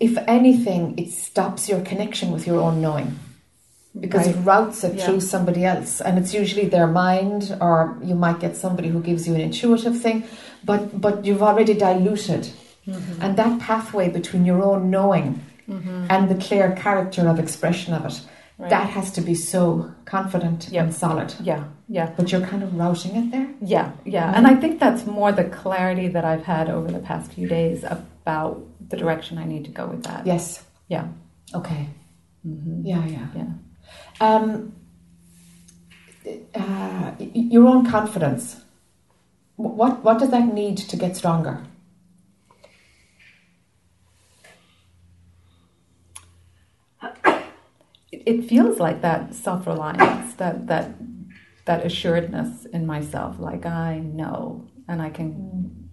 if 0.00 0.16
anything 0.26 0.98
it 0.98 1.10
stops 1.10 1.68
your 1.68 1.80
connection 1.82 2.32
with 2.32 2.46
your 2.46 2.58
own 2.58 2.80
knowing. 2.80 3.18
Because 3.98 4.28
it 4.28 4.36
routes 4.44 4.84
it 4.84 4.94
Yeah. 4.94 5.04
through 5.04 5.20
somebody 5.20 5.64
else 5.64 6.00
and 6.00 6.16
it's 6.16 6.32
usually 6.32 6.66
their 6.68 6.86
mind 6.86 7.42
or 7.60 7.98
you 8.02 8.14
might 8.14 8.38
get 8.38 8.56
somebody 8.56 8.88
who 8.88 9.00
gives 9.02 9.26
you 9.26 9.34
an 9.34 9.40
intuitive 9.40 10.00
thing 10.00 10.22
but 10.64 11.00
but 11.00 11.24
you've 11.26 11.42
already 11.42 11.74
diluted 11.74 12.48
Mm-hmm. 12.90 13.22
and 13.22 13.36
that 13.36 13.60
pathway 13.60 14.08
between 14.08 14.44
your 14.50 14.60
own 14.62 14.90
knowing 14.90 15.28
and 16.12 16.28
the 16.28 16.34
clear 16.46 16.72
character 16.84 17.22
of 17.28 17.38
expression 17.38 17.94
of 17.94 18.04
it 18.10 18.20
Right. 18.58 18.70
that 18.70 18.88
has 18.90 19.10
to 19.12 19.20
be 19.22 19.34
so 19.34 19.60
confident 20.04 20.68
Yep. 20.70 20.84
and 20.84 20.94
solid. 20.94 21.34
yeah 21.50 21.62
yeah 21.88 22.08
But 22.16 22.30
you're 22.30 22.46
kind 22.52 22.62
of 22.62 22.70
routing 22.82 23.14
it 23.20 23.26
there. 23.34 23.48
yeah 23.74 23.86
yeah 24.04 24.28
and 24.36 24.46
I 24.52 24.54
think 24.60 24.80
that's 24.80 25.02
more 25.06 25.32
the 25.32 25.44
clarity 25.60 26.08
that 26.08 26.24
I've 26.32 26.44
had 26.54 26.68
over 26.68 26.88
the 26.92 26.98
past 27.10 27.32
few 27.32 27.48
days 27.48 27.84
about 27.84 28.54
the 28.90 28.96
direction 28.96 29.38
I 29.38 29.46
need 29.52 29.64
to 29.64 29.70
go 29.80 29.84
with 29.92 30.02
that 30.08 30.26
Yes. 30.26 30.44
yeah 30.94 31.06
Okay. 31.60 31.82
Yeah, 32.92 33.04
yeah. 33.16 33.26
yeah 33.40 33.50
Um, 34.26 34.72
uh, 36.54 37.12
your 37.54 37.66
own 37.66 37.86
confidence. 37.86 38.56
What 39.56 40.02
what 40.04 40.18
does 40.18 40.30
that 40.30 40.46
need 40.54 40.76
to 40.90 40.96
get 40.96 41.16
stronger? 41.16 41.54
It, 48.30 48.44
feels 48.48 48.78
like 48.78 49.02
that 49.02 49.34
self-reliance 49.34 50.34
that 50.34 50.66
that 50.66 50.90
that 51.64 51.84
assuredness 51.84 52.64
in 52.66 52.86
myself 52.86 53.38
like 53.38 53.66
i 53.66 53.98
know 53.98 54.66
and 54.88 55.02
i 55.02 55.10
can 55.10 55.88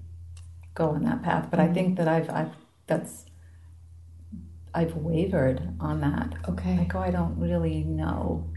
go 0.74 0.90
on 0.90 1.04
that 1.04 1.22
path 1.24 1.48
but 1.50 1.60
i 1.60 1.66
mm-hmm. 1.66 1.74
think 1.74 1.98
that 1.98 2.08
i've 2.08 2.30
i've 2.30 2.52
that's 2.88 3.26
i've 4.74 4.96
wavered 4.96 5.62
on 5.80 6.02
that 6.02 6.34
Okay. 6.48 6.78
like 6.78 6.96
oh 6.96 7.00
i 7.00 7.12
don't 7.12 7.38
really 7.38 7.84
know 7.84 8.50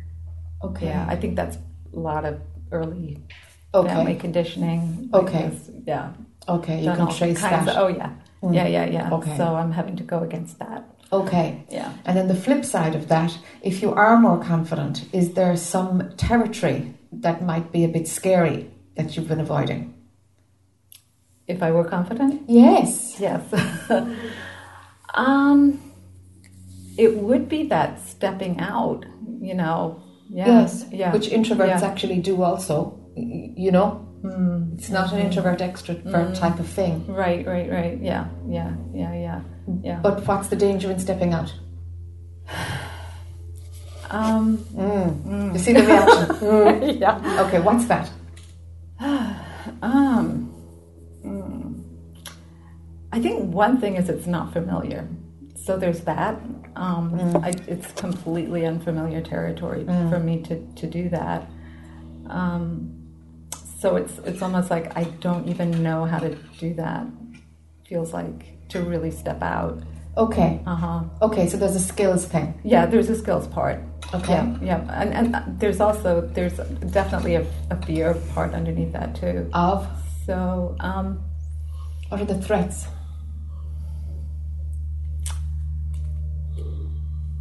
Okay. 0.63 0.87
yeah 0.87 1.07
i 1.09 1.17
think 1.17 1.37
that's 1.37 1.57
a 1.95 1.99
lot 1.99 2.25
of 2.25 2.41
early 2.73 3.19
family 3.73 4.17
conditioning 4.17 5.11
Okay. 5.13 5.49
because, 5.49 5.71
yeah 5.87 6.13
Okay. 6.49 6.79
You 6.79 6.87
done 6.87 7.07
can 7.07 7.17
trace 7.17 7.41
that. 7.43 7.69
of- 7.69 7.77
oh 7.77 7.89
yeah 7.89 8.13
mm. 8.43 8.55
yeah 8.55 8.67
yeah 8.67 8.87
yeah 8.87 9.11
Okay. 9.13 9.37
so 9.37 9.55
i'm 9.55 9.73
having 9.73 9.97
to 9.97 10.03
go 10.03 10.21
against 10.21 10.59
that 10.59 10.83
Okay. 11.13 11.65
yeah 11.71 11.93
And 12.05 12.17
then 12.17 12.29
the 12.29 12.35
flip 12.35 12.65
side 12.65 12.95
of 12.95 13.09
that, 13.09 13.37
if 13.63 13.83
you 13.83 13.93
are 13.93 14.19
more 14.19 14.43
confident, 14.43 15.09
is 15.13 15.35
there 15.35 15.57
some 15.57 16.13
territory 16.17 16.95
that 17.13 17.43
might 17.45 17.73
be 17.73 17.85
a 17.85 17.89
bit 17.89 18.07
scary 18.07 18.71
that 18.97 19.17
you've 19.17 19.29
been 19.29 19.41
avoiding? 19.41 19.95
if 21.51 21.63
i 21.63 21.71
were 21.71 21.85
confident 21.85 22.43
Yes. 22.47 23.19
Yes. 23.21 23.43
um, 25.15 25.81
it 26.97 27.17
would 27.17 27.49
be 27.49 27.65
that 27.69 28.01
stepping 28.01 28.61
out, 28.61 29.05
you 29.41 29.55
know. 29.55 30.03
Yeah, 30.29 30.47
Yes. 30.47 30.85
Yeah. 30.93 31.13
Which 31.13 31.29
introverts 31.29 31.81
Yeah. 31.81 31.91
actually 31.91 32.21
do 32.21 32.43
also. 32.43 32.99
You 33.17 33.73
know, 33.77 33.89
hmm. 34.23 34.75
it's 34.75 34.91
not 34.91 35.13
an 35.13 35.19
hmm. 35.19 35.27
introvert 35.27 35.61
extrovert 35.61 36.29
hmm. 36.29 36.41
type 36.43 36.59
of 36.61 36.67
thing. 36.67 36.95
Right, 37.23 37.45
right, 37.47 37.69
right. 37.79 37.99
Yeah, 38.01 38.25
yeah, 38.49 38.73
yeah, 38.95 39.15
yeah, 39.27 39.41
yeah. 39.83 40.01
But 40.03 40.27
what's 40.27 40.49
the 40.49 40.57
danger 40.57 40.91
in 40.91 40.99
stepping 40.99 41.33
out? 41.33 41.53
Um, 44.11 44.65
You 45.55 45.59
see 45.59 45.73
the 45.73 45.83
reaction? 45.83 46.27
Mm. 46.41 47.01
yeah. 47.01 47.45
Okay, 47.47 47.61
what's 47.61 47.87
that? 47.87 48.11
Um, 49.83 50.53
mm. 51.25 51.83
I 53.13 53.21
think 53.21 53.55
one 53.55 53.79
thing 53.81 53.97
is 53.97 54.09
it's 54.09 54.27
not 54.27 54.53
familiar. 54.53 55.07
So 55.55 55.77
there's 55.77 56.01
that. 56.01 56.41
Um, 56.77 57.37
I, 57.45 57.51
it's 57.69 57.93
completely 57.93 58.65
unfamiliar 58.65 59.21
territory 59.21 59.85
for 59.85 60.19
me 60.19 60.43
to, 60.43 60.67
to 60.77 60.87
do 60.87 61.09
that. 61.11 61.49
Um, 62.27 63.01
so 63.79 63.97
it's 63.97 64.19
it's 64.21 64.43
almost 64.43 64.71
like 64.71 64.97
I 64.97 65.05
don't 65.05 65.49
even 65.49 65.83
know 65.83 66.05
how 66.05 66.19
to 66.19 66.35
do 66.59 66.75
that. 66.75 67.07
Feels 67.89 68.13
like 68.13 68.57
to 68.71 68.83
really 68.83 69.11
step 69.11 69.43
out. 69.43 69.83
Okay, 70.17 70.61
Uh 70.67 70.75
huh. 70.75 71.01
okay, 71.23 71.49
so 71.49 71.57
there's 71.57 71.77
a 71.77 71.81
skills 71.81 72.25
thing. 72.27 72.55
Yeah, 72.65 72.87
there's 72.87 73.09
a 73.09 73.15
skills 73.17 73.47
part. 73.47 73.79
Okay. 74.13 74.33
Yeah, 74.33 74.57
yeah, 74.61 75.01
and 75.01 75.15
and 75.15 75.37
uh, 75.37 75.43
there's 75.59 75.81
also 75.81 76.21
there's 76.35 76.57
definitely 76.91 77.37
a, 77.37 77.47
a 77.71 77.77
fear 77.87 78.15
part 78.35 78.53
underneath 78.55 78.93
that 78.93 79.15
too. 79.15 79.49
Of 79.55 79.87
So 80.27 80.75
um, 80.81 81.23
what 82.09 82.21
are 82.21 82.25
the 82.27 82.41
threats? 82.43 82.87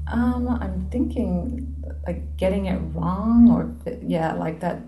um, 0.07 0.47
I'm 0.47 0.87
thinking 0.91 1.75
like 2.05 2.37
getting 2.37 2.65
it 2.65 2.79
wrong 2.93 3.49
or 3.51 3.75
yeah, 4.01 4.33
like 4.33 4.59
that. 4.61 4.81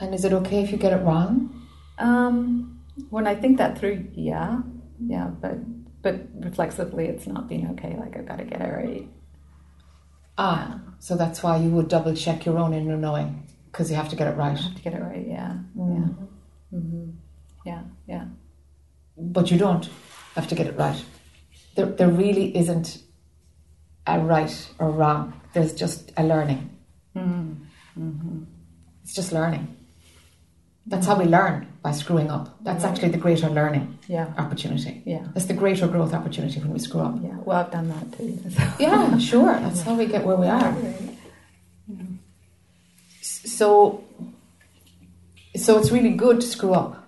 And 0.00 0.14
is 0.14 0.24
it 0.24 0.32
okay 0.32 0.62
if 0.62 0.72
you 0.72 0.78
get 0.78 0.92
it 0.92 1.02
wrong? 1.04 1.66
Um, 1.98 2.80
when 3.10 3.26
I 3.26 3.34
think 3.34 3.58
that 3.58 3.78
through, 3.78 4.08
yeah, 4.14 4.62
yeah, 5.00 5.28
but 5.28 5.58
but 6.02 6.16
reflexively, 6.34 7.06
it's 7.06 7.26
not 7.26 7.48
being 7.48 7.68
okay. 7.72 7.96
Like 7.98 8.16
I've 8.16 8.26
got 8.26 8.36
to 8.38 8.44
get 8.44 8.60
it 8.60 8.72
right. 8.72 9.08
Ah, 10.36 10.80
so 10.98 11.16
that's 11.16 11.42
why 11.42 11.56
you 11.58 11.70
would 11.70 11.88
double 11.88 12.14
check 12.14 12.44
your 12.44 12.58
own 12.58 12.74
inner 12.74 12.96
knowing 12.96 13.46
because 13.70 13.90
you 13.90 13.96
have 13.96 14.08
to 14.10 14.16
get 14.16 14.26
it 14.26 14.36
right. 14.36 14.58
I 14.58 14.60
have 14.62 14.74
to 14.74 14.82
get 14.82 14.94
it 14.94 15.02
right. 15.02 15.26
Yeah, 15.26 15.58
Mm. 15.76 15.96
yeah, 16.72 16.78
hmm 16.78 17.10
yeah, 17.64 17.82
yeah. 18.06 18.24
But 19.16 19.50
you 19.50 19.56
don't 19.58 19.88
have 20.34 20.48
to 20.48 20.54
get 20.54 20.66
it 20.66 20.76
right. 20.76 21.02
There, 21.76 21.86
there 21.86 22.08
really 22.10 22.56
isn't 22.56 22.98
a 24.06 24.18
right 24.20 24.68
or 24.78 24.90
wrong. 24.90 25.40
There's 25.54 25.72
just 25.72 26.12
a 26.16 26.24
learning. 26.24 26.70
Mm. 27.16 27.56
It's 29.02 29.14
just 29.14 29.32
learning. 29.32 29.76
That's 30.86 31.06
how 31.06 31.16
we 31.18 31.24
learn 31.24 31.68
by 31.84 31.92
screwing 31.92 32.30
up. 32.30 32.56
That's 32.64 32.82
actually 32.82 33.10
the 33.10 33.18
greater 33.18 33.48
learning 33.50 33.98
Yeah, 34.08 34.32
opportunity. 34.38 35.02
yeah, 35.04 35.26
That's 35.34 35.44
the 35.44 35.52
greater 35.52 35.86
growth 35.86 36.14
opportunity 36.14 36.58
when 36.60 36.70
we 36.72 36.78
screw 36.78 37.02
up. 37.02 37.16
yeah. 37.22 37.36
Well, 37.44 37.58
I've 37.58 37.70
done 37.70 37.88
that 37.90 38.16
too. 38.16 38.38
so. 38.48 38.62
Yeah, 38.80 39.18
sure. 39.18 39.52
That's 39.60 39.82
how 39.82 39.94
we 39.94 40.06
get 40.06 40.24
where 40.24 40.36
we 40.36 40.46
are. 40.46 40.74
So, 43.20 44.02
so 45.56 45.78
it's 45.78 45.90
really 45.92 46.14
good 46.14 46.40
to 46.40 46.46
screw 46.46 46.72
up. 46.72 47.06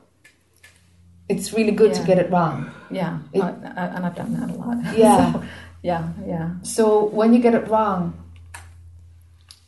It's 1.29 1.55
really 1.55 1.73
good 1.73 1.95
to 1.95 2.03
get 2.05 2.19
it 2.19 2.31
wrong. 2.31 2.71
Yeah, 2.91 3.19
It- 3.33 3.43
I, 3.43 3.49
I, 3.49 3.85
and 3.97 4.05
I've 4.07 4.15
done 4.15 4.35
that 4.39 4.51
a 4.51 4.55
lot. 4.55 4.77
Yeah. 4.97 5.33
So, 5.33 5.43
yeah, 5.83 6.09
yeah. 6.27 6.51
So 6.63 7.07
when 7.07 7.33
you 7.33 7.41
get 7.41 7.55
it 7.55 7.67
wrong, 7.69 8.13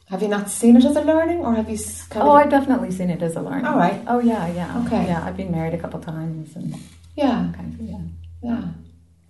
have 0.08 0.22
you 0.22 0.28
not 0.28 0.48
seen 0.50 0.76
it 0.76 0.84
as 0.84 0.96
a 0.96 1.02
learning, 1.02 1.40
or 1.40 1.54
have 1.54 1.68
you 1.68 1.78
kind 2.08 2.26
Oh. 2.26 2.32
I've 2.32 2.50
definitely 2.50 2.90
seen 2.90 3.10
it 3.10 3.22
as 3.22 3.36
a 3.36 3.42
learning. 3.42 3.66
All 3.66 3.76
right. 3.76 4.00
Oh 4.06 4.20
yeah, 4.20 4.46
yeah. 4.48 4.82
Okay. 4.86 5.06
Yeah, 5.06 5.22
I've 5.24 5.36
been 5.36 5.52
married 5.52 5.74
a 5.74 5.78
couple 5.78 6.00
times 6.00 6.56
and 6.56 6.74
yeah, 7.14 7.52
kinds 7.54 7.78
of 7.78 7.86
yeah, 7.86 7.98
yeah, 8.42 8.62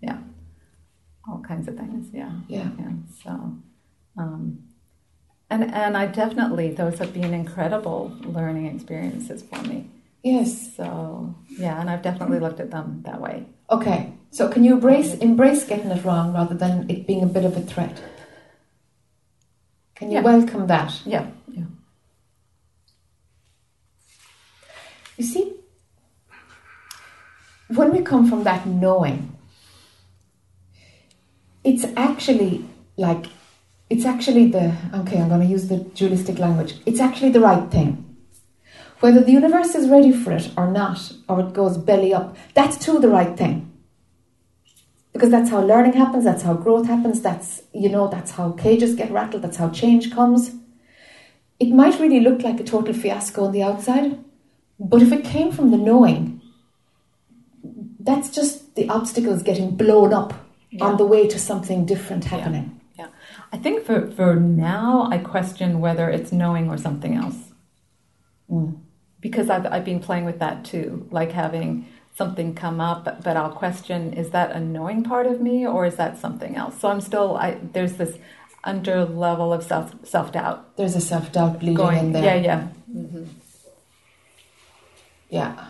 yeah, 0.01 0.19
all 1.29 1.41
kinds 1.41 1.67
of 1.69 1.77
things. 1.77 2.09
Yeah, 2.13 2.31
yeah. 2.49 2.71
yeah. 2.79 2.93
So, 3.25 3.31
um, 4.17 4.63
and 5.51 5.65
and 5.65 5.97
I 5.97 6.07
definitely 6.07 6.71
those 6.71 6.99
have 6.99 7.13
been 7.13 7.35
incredible 7.35 8.17
learning 8.23 8.67
experiences 8.67 9.43
for 9.43 9.61
me. 9.63 9.91
Yes. 10.23 10.77
So 10.77 11.35
yeah, 11.49 11.81
and 11.81 11.91
I've 11.91 12.03
definitely 12.03 12.39
looked 12.39 12.61
at 12.61 12.71
them 12.71 13.03
that 13.05 13.21
way. 13.21 13.47
Okay. 13.71 14.13
So 14.31 14.49
can 14.49 14.63
you 14.63 14.75
embrace 14.75 15.15
embrace 15.15 15.65
getting 15.65 15.91
it 15.91 16.05
wrong 16.05 16.35
rather 16.35 16.55
than 16.55 16.89
it 16.89 17.07
being 17.07 17.23
a 17.23 17.27
bit 17.27 17.45
of 17.45 17.57
a 17.57 17.63
threat? 17.63 18.01
Can 19.99 20.11
you 20.11 20.19
Yeah. 20.19 20.23
welcome 20.23 20.69
that? 20.69 20.93
Yeah, 21.05 21.27
yeah. 21.53 21.65
You 25.17 25.25
see, 25.25 25.55
when 27.69 27.91
we 27.93 28.03
come 28.03 28.29
from 28.31 28.45
that 28.45 28.65
knowing, 28.65 29.33
it's 31.65 31.85
actually 31.97 32.65
like, 32.97 33.27
it's 33.91 34.05
actually 34.05 34.51
the, 34.53 34.73
okay, 34.95 35.21
I'm 35.21 35.29
going 35.29 35.41
to 35.41 35.47
use 35.47 35.67
the 35.69 35.79
dualistic 35.79 36.39
language, 36.39 36.77
it's 36.87 37.01
actually 37.01 37.33
the 37.33 37.41
right 37.41 37.69
thing. 37.69 38.05
Whether 39.01 39.21
the 39.21 39.33
universe 39.33 39.75
is 39.75 39.89
ready 39.89 40.13
for 40.13 40.31
it 40.33 40.51
or 40.57 40.71
not, 40.71 41.13
or 41.29 41.41
it 41.41 41.53
goes 41.55 41.77
belly 41.77 42.15
up, 42.15 42.37
that's 42.55 42.79
too 42.79 43.01
the 43.01 43.09
right 43.09 43.37
thing. 43.37 43.68
Because 45.19 45.33
that's 45.33 45.51
how 45.51 45.61
learning 45.61 45.95
happens, 45.95 46.23
that's 46.23 46.45
how 46.45 46.55
growth 46.55 46.87
happens, 46.87 47.21
that's, 47.21 47.63
you 47.75 47.89
know, 47.89 48.07
that's 48.07 48.31
how 48.31 48.53
cages 48.53 48.95
get 48.95 49.11
rattled, 49.11 49.43
that's 49.43 49.57
how 49.57 49.69
change 49.69 50.13
comes. 50.13 50.53
It 51.59 51.71
might 51.71 51.99
really 51.99 52.21
look 52.21 52.43
like 52.43 52.61
a 52.61 52.63
total 52.63 52.95
fiasco 52.95 53.47
on 53.47 53.51
the 53.51 53.65
outside, 53.65 54.17
but 54.79 55.03
if 55.03 55.11
it 55.11 55.25
came 55.25 55.51
from 55.51 55.73
the 55.73 55.77
knowing, 55.77 56.41
that's 57.99 58.31
just 58.31 58.77
the 58.77 58.89
obstacles 58.89 59.43
getting 59.43 59.75
blown 59.75 60.13
up 60.13 60.35
on 60.81 60.99
the 60.99 61.05
way 61.05 61.27
to 61.27 61.37
something 61.37 61.85
different 61.85 62.27
happening. 62.27 62.81
Yeah. 62.97 63.09
I 63.53 63.57
think 63.57 63.85
for, 63.85 64.09
for 64.13 64.37
now, 64.37 65.09
I 65.11 65.19
question 65.19 65.81
whether 65.81 66.09
it's 66.09 66.31
knowing 66.31 66.71
or 66.71 66.79
something 66.79 67.17
else. 67.17 67.39
Mm. 68.49 68.79
Because 69.21 69.51
I've, 69.51 69.67
I've 69.67 69.85
been 69.85 69.99
playing 69.99 70.27
with 70.27 70.39
that 70.39 70.65
too, 70.65 71.09
like 71.11 71.33
having 71.33 71.89
something 72.19 72.53
come 72.55 72.81
up, 72.81 73.05
but, 73.23 73.37
I'll 73.37 73.53
question 73.53 74.13
is 74.13 74.31
that 74.31 74.51
a 74.51 74.61
knowing 74.61 75.05
part 75.05 75.27
of 75.27 75.41
me 75.41 75.65
or 75.67 75.87
is 75.87 75.95
that 75.97 76.19
something 76.19 76.57
else? 76.57 76.79
So 76.81 76.89
I'm 76.89 77.01
still, 77.01 77.37
I, 77.37 77.59
there's 77.73 77.95
this 77.95 78.19
under 78.65 79.05
level 79.05 79.53
of 79.53 79.63
self 79.63 79.95
self 80.05 80.33
doubt 80.33 80.77
There's 80.77 80.97
a 80.97 81.01
self 81.01 81.31
doubt 81.33 81.61
bleeding 81.61 81.77
going. 81.77 81.99
in 81.99 82.13
there. 82.13 82.25
Yeah, 82.25 82.35
yeah. 82.51 82.69
Yeah. 85.31 85.65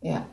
Yeah. 0.00 0.24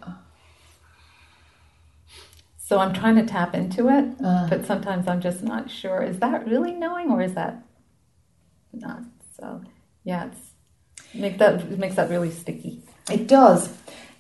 So 2.60 2.78
I'm 2.80 2.94
trying 2.94 3.16
to 3.16 3.26
tap 3.26 3.56
into 3.56 3.90
it, 3.90 4.06
Uh, 4.24 4.48
but 4.50 4.66
sometimes 4.66 5.08
I'm 5.08 5.22
just 5.22 5.42
not 5.42 5.70
sure. 5.72 6.02
Is 6.04 6.20
that 6.20 6.48
really 6.48 6.74
knowing 6.74 7.10
or 7.12 7.22
is 7.22 7.34
that 7.34 7.64
not? 8.72 9.02
So 9.38 9.62
yeah, 10.04 10.28
it's 10.28 10.40
make 11.14 11.38
that 11.40 11.62
it 11.62 11.80
makes 11.80 11.96
that 11.96 12.10
really 12.10 12.32
sticky. 12.32 12.84
It 13.10 13.28
does. 13.28 13.70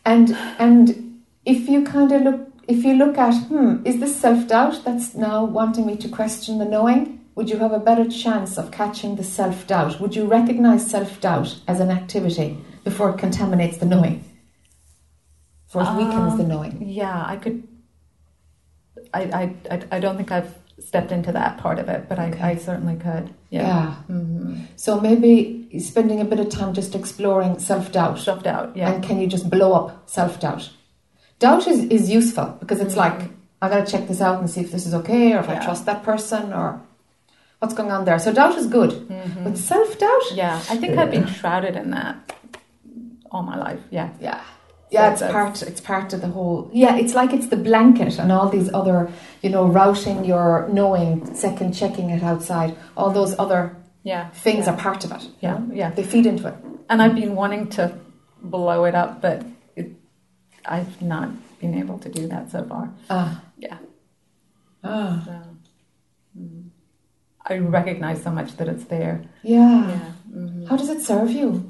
And 0.06 0.32
and 0.60 1.22
if 1.46 1.68
you 1.68 1.84
kind 1.84 2.12
of 2.12 2.22
look 2.22 2.42
if 2.68 2.84
you 2.84 2.94
look 2.96 3.18
at, 3.18 3.36
hmm, 3.46 3.78
is 3.86 4.00
this 4.00 4.16
self 4.20 4.48
doubt 4.48 4.84
that's 4.84 5.16
now 5.16 5.44
wanting 5.46 5.86
me 5.86 5.96
to 5.98 6.10
question 6.10 6.58
the 6.58 6.66
knowing? 6.66 7.22
Would 7.36 7.50
you 7.50 7.58
have 7.58 7.74
a 7.74 7.80
better 7.80 8.08
chance 8.10 8.58
of 8.58 8.72
catching 8.72 9.16
the 9.18 9.24
self 9.24 9.68
doubt? 9.68 10.00
Would 10.00 10.16
you 10.16 10.26
recognize 10.26 10.90
self 10.90 11.20
doubt 11.22 11.60
as 11.68 11.80
an 11.80 11.92
activity 11.92 12.58
before 12.84 13.10
it 13.12 13.18
contaminates 13.18 13.78
the 13.78 13.86
knowing? 13.86 14.24
Before 15.66 15.84
it 15.84 15.98
weakens 15.98 16.38
the 16.38 16.44
Um, 16.44 16.50
knowing? 16.50 16.88
Yeah, 16.88 17.24
I 17.28 17.36
could. 17.36 17.68
I, 19.14 19.22
I, 19.24 19.56
I, 19.72 19.84
I 19.92 20.00
don't 20.00 20.16
think 20.18 20.32
I've 20.32 20.54
stepped 20.80 21.12
into 21.12 21.32
that 21.32 21.58
part 21.58 21.80
of 21.80 21.90
it, 21.90 22.08
but 22.10 22.20
I, 22.20 22.30
Okay. 22.30 22.42
I 22.42 22.56
certainly 22.56 22.96
could. 22.96 23.34
Yeah. 23.50 23.62
Yeah. 23.68 23.94
hmm 24.08 24.56
So 24.76 25.00
maybe 25.00 25.55
spending 25.80 26.22
a 26.22 26.26
bit 26.26 26.40
of 26.40 26.50
time 26.50 26.74
just 26.74 26.96
exploring 26.96 27.60
self 27.60 27.92
doubt. 27.92 28.20
Self 28.20 28.44
doubt. 28.44 28.76
Yeah. 28.76 28.92
And 28.92 29.04
can 29.04 29.20
you 29.20 29.28
just 29.28 29.50
blow 29.50 29.74
up 29.74 30.10
self 30.10 30.40
doubt? 30.40 30.70
Doubt 31.40 31.68
is, 31.68 31.84
is 31.86 32.10
useful 32.10 32.58
because 32.60 32.80
it's 32.80 32.96
mm-hmm. 32.96 33.20
like, 33.20 33.30
I 33.62 33.70
gotta 33.70 33.90
check 33.90 34.08
this 34.08 34.22
out 34.22 34.40
and 34.40 34.50
see 34.50 34.62
if 34.62 34.72
this 34.72 34.86
is 34.86 34.94
okay 34.94 35.34
or 35.34 35.40
if 35.40 35.50
I 35.50 35.64
trust 35.64 35.86
that 35.86 36.04
person 36.04 36.54
or 36.54 36.82
what's 37.60 37.74
going 37.74 37.92
on 37.92 38.06
there. 38.06 38.20
So 38.20 38.34
doubt 38.34 38.58
is 38.58 38.68
good. 38.68 38.92
Mm-hmm. 38.92 39.44
But 39.44 39.58
self 39.58 39.98
doubt? 40.00 40.22
yeah, 40.34 40.56
I 40.70 40.78
think 40.78 40.98
I've 40.98 41.12
been 41.12 41.28
shrouded 41.28 41.76
in 41.76 41.92
that 41.92 42.34
all 43.32 43.44
my 43.44 43.58
life. 43.58 43.80
Yeah. 43.90 44.12
Yeah. 44.20 44.42
Yeah, 44.92 45.12
it's 45.12 45.20
that's- 45.20 45.34
part 45.34 45.62
it's 45.64 45.82
part 45.82 46.14
of 46.14 46.22
the 46.22 46.28
whole 46.28 46.70
yeah, 46.72 46.96
it's 46.96 47.16
like 47.16 47.34
it's 47.34 47.48
the 47.48 47.58
blanket 47.58 48.18
and 48.18 48.32
all 48.32 48.50
these 48.50 48.72
other, 48.74 49.12
you 49.42 49.50
know, 49.50 49.66
routing 49.66 50.24
your 50.24 50.70
knowing, 50.72 51.34
second 51.36 51.74
checking 51.74 52.12
it 52.12 52.24
outside, 52.24 52.78
all 52.96 53.12
those 53.12 53.38
other 53.38 53.76
Yeah. 54.06 54.30
things 54.30 54.68
yeah. 54.68 54.74
are 54.74 54.78
part 54.78 55.04
of 55.04 55.12
it. 55.12 55.28
Yeah. 55.42 55.60
Yeah. 55.74 55.90
They 55.90 56.04
feed 56.04 56.28
into 56.28 56.48
it. 56.48 56.54
And 56.90 57.02
I've 57.02 57.16
been 57.16 57.36
wanting 57.36 57.70
to 57.70 57.98
blow 58.42 58.86
it 58.86 58.94
up, 58.94 59.20
but 59.20 59.44
it, 59.76 59.88
I've 60.64 61.02
not 61.02 61.30
been 61.60 61.74
able 61.74 61.98
to 62.00 62.10
do 62.10 62.28
that 62.28 62.52
so 62.52 62.64
far. 62.64 62.94
Ah. 63.10 63.42
Yeah. 63.58 63.80
Ah. 64.84 65.24
So, 65.26 65.32
mm. 66.40 66.70
I 67.48 67.58
recognize 67.58 68.22
so 68.22 68.30
much 68.30 68.56
that 68.58 68.68
it's 68.68 68.86
there. 68.86 69.26
Yeah. 69.42 69.88
Yeah. 69.90 70.12
hmm 70.32 70.66
How 70.68 70.78
does 70.78 70.90
it 70.90 71.02
serve 71.02 71.32
you? 71.32 71.68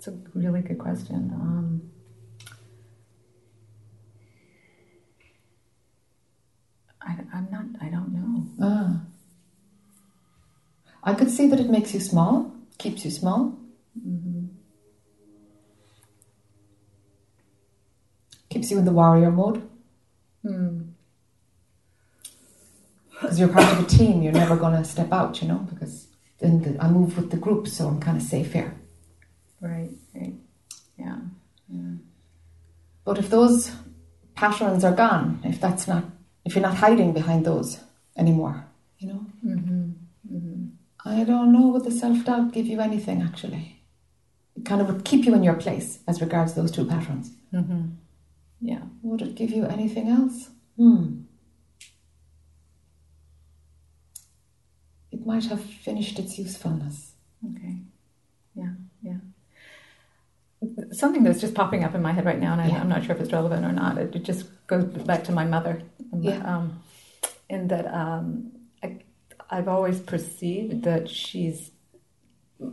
It's 0.00 0.08
a 0.08 0.16
really 0.32 0.62
good 0.62 0.78
question. 0.78 1.30
Um, 1.34 1.90
I, 7.02 7.18
I'm 7.34 7.48
not. 7.52 7.66
I 7.82 7.90
don't 7.90 8.10
know. 8.14 8.46
Ah. 8.62 9.02
I 11.04 11.12
could 11.12 11.28
see 11.28 11.48
that 11.48 11.60
it 11.60 11.68
makes 11.68 11.92
you 11.92 12.00
small, 12.00 12.50
keeps 12.78 13.04
you 13.04 13.10
small. 13.10 13.58
Keeps 18.48 18.70
you 18.70 18.78
in 18.78 18.86
the 18.86 18.92
warrior 18.92 19.30
mode. 19.30 19.68
Because 23.10 23.38
you're 23.38 23.48
part 23.48 23.70
of 23.70 23.84
a 23.84 23.86
team, 23.86 24.22
you're 24.22 24.32
never 24.32 24.56
going 24.56 24.82
to 24.82 24.84
step 24.88 25.12
out, 25.12 25.42
you 25.42 25.48
know, 25.48 25.58
because 25.70 26.06
then 26.38 26.62
the, 26.62 26.82
I 26.82 26.88
move 26.88 27.18
with 27.18 27.30
the 27.30 27.36
group, 27.36 27.68
so 27.68 27.86
I'm 27.86 28.00
kind 28.00 28.16
of 28.16 28.22
safe 28.22 28.54
here. 28.54 28.79
Right. 29.60 29.90
Right. 30.14 30.34
Yeah. 30.98 31.18
yeah. 31.68 31.94
But 33.04 33.18
if 33.18 33.30
those 33.30 33.72
patterns 34.34 34.84
are 34.84 34.94
gone, 34.94 35.40
if 35.44 35.60
that's 35.60 35.86
not, 35.86 36.04
if 36.44 36.54
you're 36.54 36.62
not 36.62 36.76
hiding 36.76 37.12
behind 37.12 37.44
those 37.44 37.80
anymore, 38.16 38.66
you 38.98 39.08
know, 39.08 39.26
mm-hmm, 39.44 39.90
mm-hmm. 40.32 40.66
I 41.04 41.24
don't 41.24 41.52
know 41.52 41.68
would 41.68 41.84
the 41.84 41.90
self 41.90 42.24
doubt 42.24 42.52
give 42.52 42.66
you 42.66 42.80
anything 42.80 43.22
actually. 43.22 43.82
It 44.56 44.64
kind 44.64 44.80
of 44.80 44.88
would 44.88 45.04
keep 45.04 45.24
you 45.24 45.34
in 45.34 45.42
your 45.42 45.54
place 45.54 46.00
as 46.06 46.20
regards 46.20 46.54
those 46.54 46.70
two 46.70 46.84
patterns. 46.84 47.32
Mm-hmm. 47.52 47.88
Yeah. 48.60 48.82
Would 49.02 49.22
it 49.22 49.34
give 49.34 49.50
you 49.50 49.64
anything 49.64 50.08
else? 50.08 50.50
Hmm. 50.76 51.22
It 55.10 55.24
might 55.26 55.44
have 55.46 55.62
finished 55.62 56.18
its 56.18 56.38
usefulness. 56.38 57.12
Okay. 57.44 57.76
Yeah. 58.54 58.72
Something 60.92 61.22
that's 61.22 61.40
just 61.40 61.54
popping 61.54 61.84
up 61.84 61.94
in 61.94 62.02
my 62.02 62.12
head 62.12 62.24
right 62.26 62.38
now, 62.38 62.52
and 62.52 62.60
I, 62.60 62.68
Yeah. 62.68 62.80
I'm 62.80 62.88
not 62.88 63.04
sure 63.04 63.14
if 63.14 63.20
it's 63.20 63.32
relevant 63.32 63.64
or 63.64 63.72
not. 63.72 63.96
It, 63.98 64.14
it 64.14 64.24
just 64.24 64.46
goes 64.66 64.84
back 64.84 65.24
to 65.24 65.32
my 65.32 65.44
mother. 65.44 65.82
Yeah. 66.12 66.42
Um, 66.44 66.82
in 67.48 67.68
that 67.68 67.86
um, 67.92 68.52
I, 68.82 69.00
I've 69.50 69.68
always 69.68 70.00
perceived 70.00 70.84
that 70.84 71.08
she's 71.08 71.70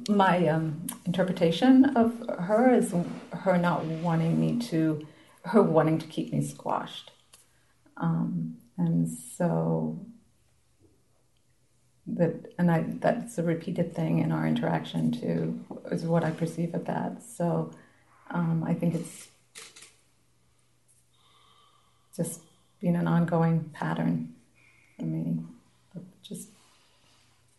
my 0.09 0.47
um, 0.47 0.85
interpretation 1.05 1.85
of 1.95 2.13
her 2.39 2.73
is 2.73 2.93
her 3.31 3.57
not 3.57 3.85
wanting 3.85 4.39
me 4.39 4.59
to, 4.67 5.07
her 5.45 5.61
wanting 5.61 5.97
to 5.99 6.07
keep 6.07 6.33
me 6.33 6.41
squashed, 6.41 7.11
um, 7.95 8.57
and 8.77 9.07
so 9.09 10.05
that 12.15 12.53
and 12.57 12.71
I 12.71 12.85
that's 12.99 13.37
a 13.37 13.43
repeated 13.43 13.93
thing 13.95 14.19
in 14.19 14.31
our 14.31 14.47
interaction 14.47 15.11
too 15.11 15.59
is 15.91 16.03
what 16.05 16.23
I 16.23 16.31
perceive 16.31 16.73
of 16.73 16.85
that. 16.85 17.21
So 17.23 17.71
um, 18.31 18.63
I 18.65 18.73
think 18.73 18.95
it's 18.95 19.27
just 22.15 22.41
been 22.79 22.95
an 22.95 23.07
ongoing 23.07 23.69
pattern 23.73 24.33
for 24.97 25.05
me 25.05 25.39
of 25.95 26.03
just 26.23 26.49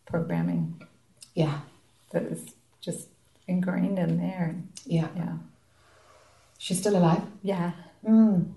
programming 0.05 0.81
Yeah, 1.35 1.59
that 2.11 2.23
is 2.23 2.53
just 2.81 3.07
ingrained 3.47 3.99
in 3.99 4.17
there. 4.17 4.55
yeah. 4.85 5.07
Yeah, 5.15 5.33
She's 6.57 6.79
still 6.79 6.97
alive. 6.97 7.23
yeah, 7.43 7.71
Mm. 8.05 8.53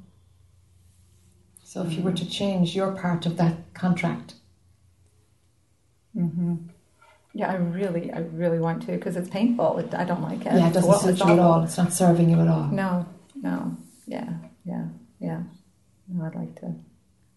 So 1.65 1.83
if 1.83 1.93
you 1.95 2.03
were 2.03 2.13
to 2.13 2.29
change 2.29 2.77
your 2.77 2.93
part 2.93 3.25
of 3.27 3.37
that 3.39 3.73
contract, 3.75 4.35
yeah. 6.15 7.51
I 7.51 7.55
really, 7.57 8.13
I 8.13 8.21
really 8.21 8.59
want 8.59 8.83
to 8.87 8.93
because 8.93 9.17
it's 9.17 9.29
painful. 9.31 9.79
It, 9.79 9.95
I 9.95 10.05
don't 10.05 10.23
like 10.23 10.41
it. 10.41 10.53
yeah, 10.53 10.69
it 10.69 10.75
doesn't 10.75 11.17
suit 11.17 11.27
you 11.27 11.33
at 11.33 11.39
all. 11.39 11.63
It's 11.65 11.77
not 11.79 11.93
serving 11.93 12.31
you 12.31 12.41
at 12.41 12.49
all. 12.49 12.65
No, 12.69 13.07
no, 13.41 13.77
yeah, 14.07 14.31
yeah, 14.65 14.87
yeah. 15.21 15.43
No, 16.09 16.25
I'd 16.27 16.35
like 16.35 16.55
to. 16.61 16.75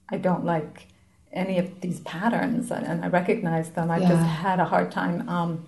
I 0.09 0.17
don't 0.17 0.45
like 0.45 0.87
any 1.31 1.57
of 1.59 1.81
these 1.81 1.99
patterns, 2.01 2.71
and, 2.71 3.03
I 3.03 3.07
recognize 3.07 3.69
them. 3.71 3.91
I 3.91 3.97
Yeah. 3.97 4.09
just 4.09 4.23
had 4.23 4.59
a 4.59 4.65
hard 4.65 4.91
time 4.91 5.27
um, 5.27 5.65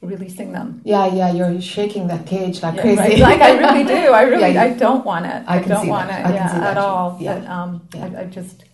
releasing 0.00 0.52
them. 0.52 0.80
Yeah, 0.84 1.06
yeah, 1.06 1.32
you're 1.32 1.60
shaking 1.60 2.06
that 2.08 2.26
cage 2.26 2.62
like 2.62 2.76
Yeah, 2.76 2.82
crazy. 2.82 2.98
right. 3.00 3.18
Like 3.18 3.40
I 3.40 3.58
really 3.58 3.84
do. 3.84 4.12
I 4.12 4.22
really, 4.32 4.52
Yeah, 4.54 4.62
I 4.64 4.70
don't 4.70 5.04
want 5.04 5.26
it. 5.26 5.42
I 5.46 5.58
I, 5.58 5.62
don't 5.62 5.86
want 5.88 6.08
that. 6.08 6.20
it. 6.20 6.26
I 6.26 6.34
yeah, 6.34 6.70
at 6.70 6.78
all. 6.78 7.18
yeah. 7.20 7.38
But, 7.40 7.48
um. 7.48 7.88
I, 7.94 8.20
I 8.22 8.24
just, 8.24 8.64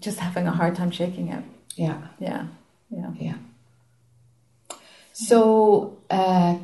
just 0.00 0.18
having 0.18 0.46
a 0.46 0.50
hard 0.52 0.74
time 0.76 0.90
shaking 0.90 1.28
it. 1.28 1.42
Yeah, 1.76 1.98
Yeah, 2.18 2.46
yeah. 2.90 3.10
yeah. 3.18 3.34
So, 5.12 5.98
uh, 6.08 6.54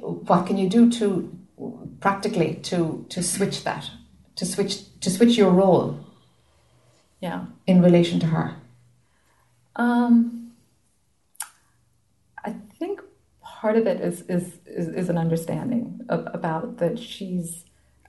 what 0.00 0.46
can 0.46 0.56
you 0.58 0.68
do 0.68 0.90
to 0.92 1.32
practically 2.00 2.54
to 2.64 3.06
to 3.08 3.22
switch 3.22 3.64
that, 3.64 3.90
to 4.36 4.44
switch 4.44 4.98
to 5.00 5.10
switch 5.10 5.36
your 5.36 5.50
role 5.50 5.98
Yeah. 7.20 7.46
in 7.66 7.82
relation 7.82 8.18
to 8.20 8.26
her? 8.26 8.56
Um, 9.76 10.52
I 12.44 12.54
think 12.78 13.00
part 13.42 13.76
of 13.76 13.86
it 13.86 14.00
is 14.00 14.22
is 14.22 14.58
is, 14.66 14.88
is 14.88 15.08
an 15.08 15.18
understanding 15.18 16.00
of, 16.08 16.26
about 16.34 16.78
that 16.78 16.98
she's 16.98 17.64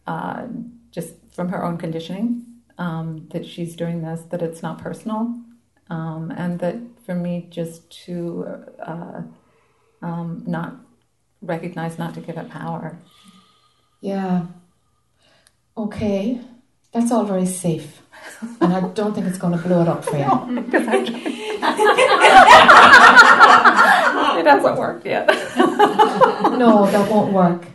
uh, 0.08 0.48
just 0.92 1.14
from 1.32 1.50
her 1.50 1.64
own 1.64 1.78
conditioning 1.78 2.46
um, 2.78 3.28
that 3.32 3.46
she's 3.46 3.76
doing 3.76 4.02
this, 4.02 4.22
that 4.30 4.42
it's 4.42 4.62
not 4.64 4.80
personal, 4.80 5.36
um, 5.90 6.32
and 6.36 6.60
that 6.60 6.76
for 7.06 7.16
me 7.16 7.48
just 7.50 7.90
to 8.06 8.46
uh, 8.86 9.22
um, 10.02 10.44
not 10.46 10.76
recognize, 11.42 11.98
not 11.98 12.14
to 12.16 12.22
give 12.22 12.38
it 12.38 12.50
power. 12.50 12.98
Yeah. 14.02 14.48
Okay, 15.78 16.42
that's 16.92 17.12
all 17.12 17.24
very 17.24 17.46
safe, 17.46 18.02
and 18.62 18.74
I 18.74 18.82
don't 18.90 19.14
think 19.14 19.28
it's 19.28 19.38
going 19.38 19.56
to 19.58 19.64
blow 19.64 19.82
it 19.84 19.88
up 19.88 20.04
for 20.04 20.18
you. 20.18 20.26
It 24.38 24.46
hasn't 24.46 24.78
worked 24.78 25.06
yet. 25.06 25.28
No, 26.58 26.90
that 26.90 27.12
won't 27.12 27.34
work. 27.34 27.68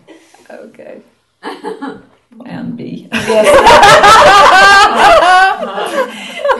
okay. 0.50 1.02
And 2.46 2.76
B. 2.76 3.08
Yes. 3.12 3.46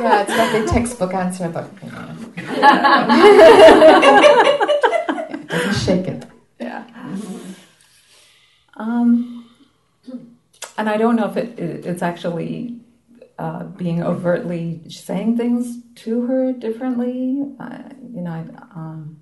Yeah, 0.02 0.22
it's 0.22 0.30
like 0.30 0.54
a 0.54 0.66
textbook 0.66 1.14
answer, 1.14 1.48
but 1.48 1.70
yeah, 1.82 2.16
it 5.30 5.48
doesn't 5.48 5.74
shake 5.74 6.08
it. 6.08 6.24
Yeah. 6.60 6.84
Um, 8.76 9.48
and 10.78 10.88
I 10.88 10.96
don't 10.96 11.16
know 11.16 11.26
if 11.30 11.36
it, 11.36 11.58
it 11.58 11.86
it's 11.86 12.02
actually 12.02 12.80
uh, 13.38 13.64
being 13.64 14.02
overtly 14.02 14.82
saying 14.88 15.36
things 15.36 15.78
to 15.96 16.22
her 16.26 16.52
differently. 16.52 17.42
Uh, 17.60 17.78
you 18.12 18.20
know, 18.22 18.44
um, 18.74 19.18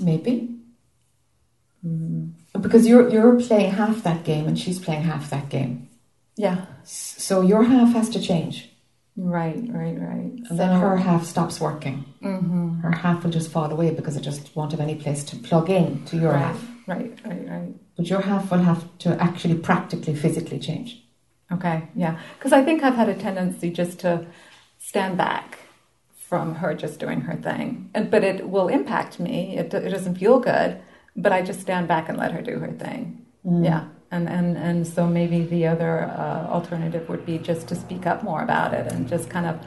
Maybe. 0.00 0.52
Because 2.52 2.86
you're 2.86 3.08
you're 3.08 3.40
playing 3.40 3.70
half 3.72 4.02
that 4.02 4.24
game 4.24 4.46
and 4.48 4.58
she's 4.58 4.78
playing 4.78 5.02
half 5.02 5.30
that 5.30 5.48
game. 5.48 5.88
yeah. 6.36 6.66
So 6.84 7.40
your 7.40 7.64
half 7.64 7.92
has 7.94 8.08
to 8.10 8.20
change. 8.20 8.70
Right, 9.16 9.62
right, 9.68 9.98
right. 9.98 10.32
And 10.50 10.58
then 10.58 10.78
her 10.78 10.96
half 10.96 11.24
stops 11.24 11.58
working. 11.58 12.04
Mm-hmm. 12.22 12.80
Her 12.80 12.92
half 12.92 13.24
will 13.24 13.30
just 13.30 13.50
fall 13.50 13.70
away 13.70 13.90
because 13.90 14.16
it 14.16 14.20
just 14.20 14.54
won't 14.54 14.72
have 14.72 14.80
any 14.80 14.94
place 14.94 15.24
to 15.24 15.36
plug 15.36 15.70
in 15.70 16.04
to 16.06 16.16
your 16.16 16.32
right, 16.32 16.38
half. 16.40 16.68
right, 16.86 17.18
right, 17.24 17.48
right. 17.48 17.74
But 17.96 18.10
your 18.10 18.20
half 18.20 18.50
will 18.50 18.58
have 18.58 18.86
to 18.98 19.20
actually 19.22 19.54
practically, 19.54 20.14
physically 20.14 20.58
change. 20.58 21.02
Okay, 21.50 21.88
yeah. 21.94 22.18
Because 22.38 22.52
I 22.52 22.62
think 22.62 22.82
I've 22.82 22.96
had 22.96 23.08
a 23.08 23.14
tendency 23.14 23.70
just 23.70 24.00
to 24.00 24.26
stand 24.78 25.16
back 25.16 25.60
from 26.28 26.56
her 26.56 26.74
just 26.74 27.00
doing 27.00 27.22
her 27.22 27.36
thing. 27.36 27.90
And, 27.94 28.10
but 28.10 28.22
it 28.22 28.48
will 28.48 28.68
impact 28.68 29.18
me. 29.18 29.56
It, 29.56 29.72
it 29.72 29.88
doesn't 29.88 30.16
feel 30.16 30.40
good, 30.40 30.78
but 31.14 31.32
I 31.32 31.40
just 31.40 31.60
stand 31.60 31.88
back 31.88 32.08
and 32.08 32.18
let 32.18 32.32
her 32.32 32.42
do 32.42 32.58
her 32.58 32.72
thing. 32.72 33.24
Mm. 33.46 33.64
Yeah. 33.64 33.84
And, 34.10 34.28
and, 34.28 34.56
and 34.56 34.86
so 34.86 35.06
maybe 35.06 35.42
the 35.44 35.66
other 35.66 36.04
uh, 36.04 36.46
alternative 36.48 37.08
would 37.08 37.26
be 37.26 37.38
just 37.38 37.66
to 37.68 37.74
speak 37.74 38.06
up 38.06 38.22
more 38.22 38.42
about 38.42 38.72
it 38.72 38.90
and 38.92 39.08
just 39.08 39.28
kind 39.28 39.46
of 39.46 39.58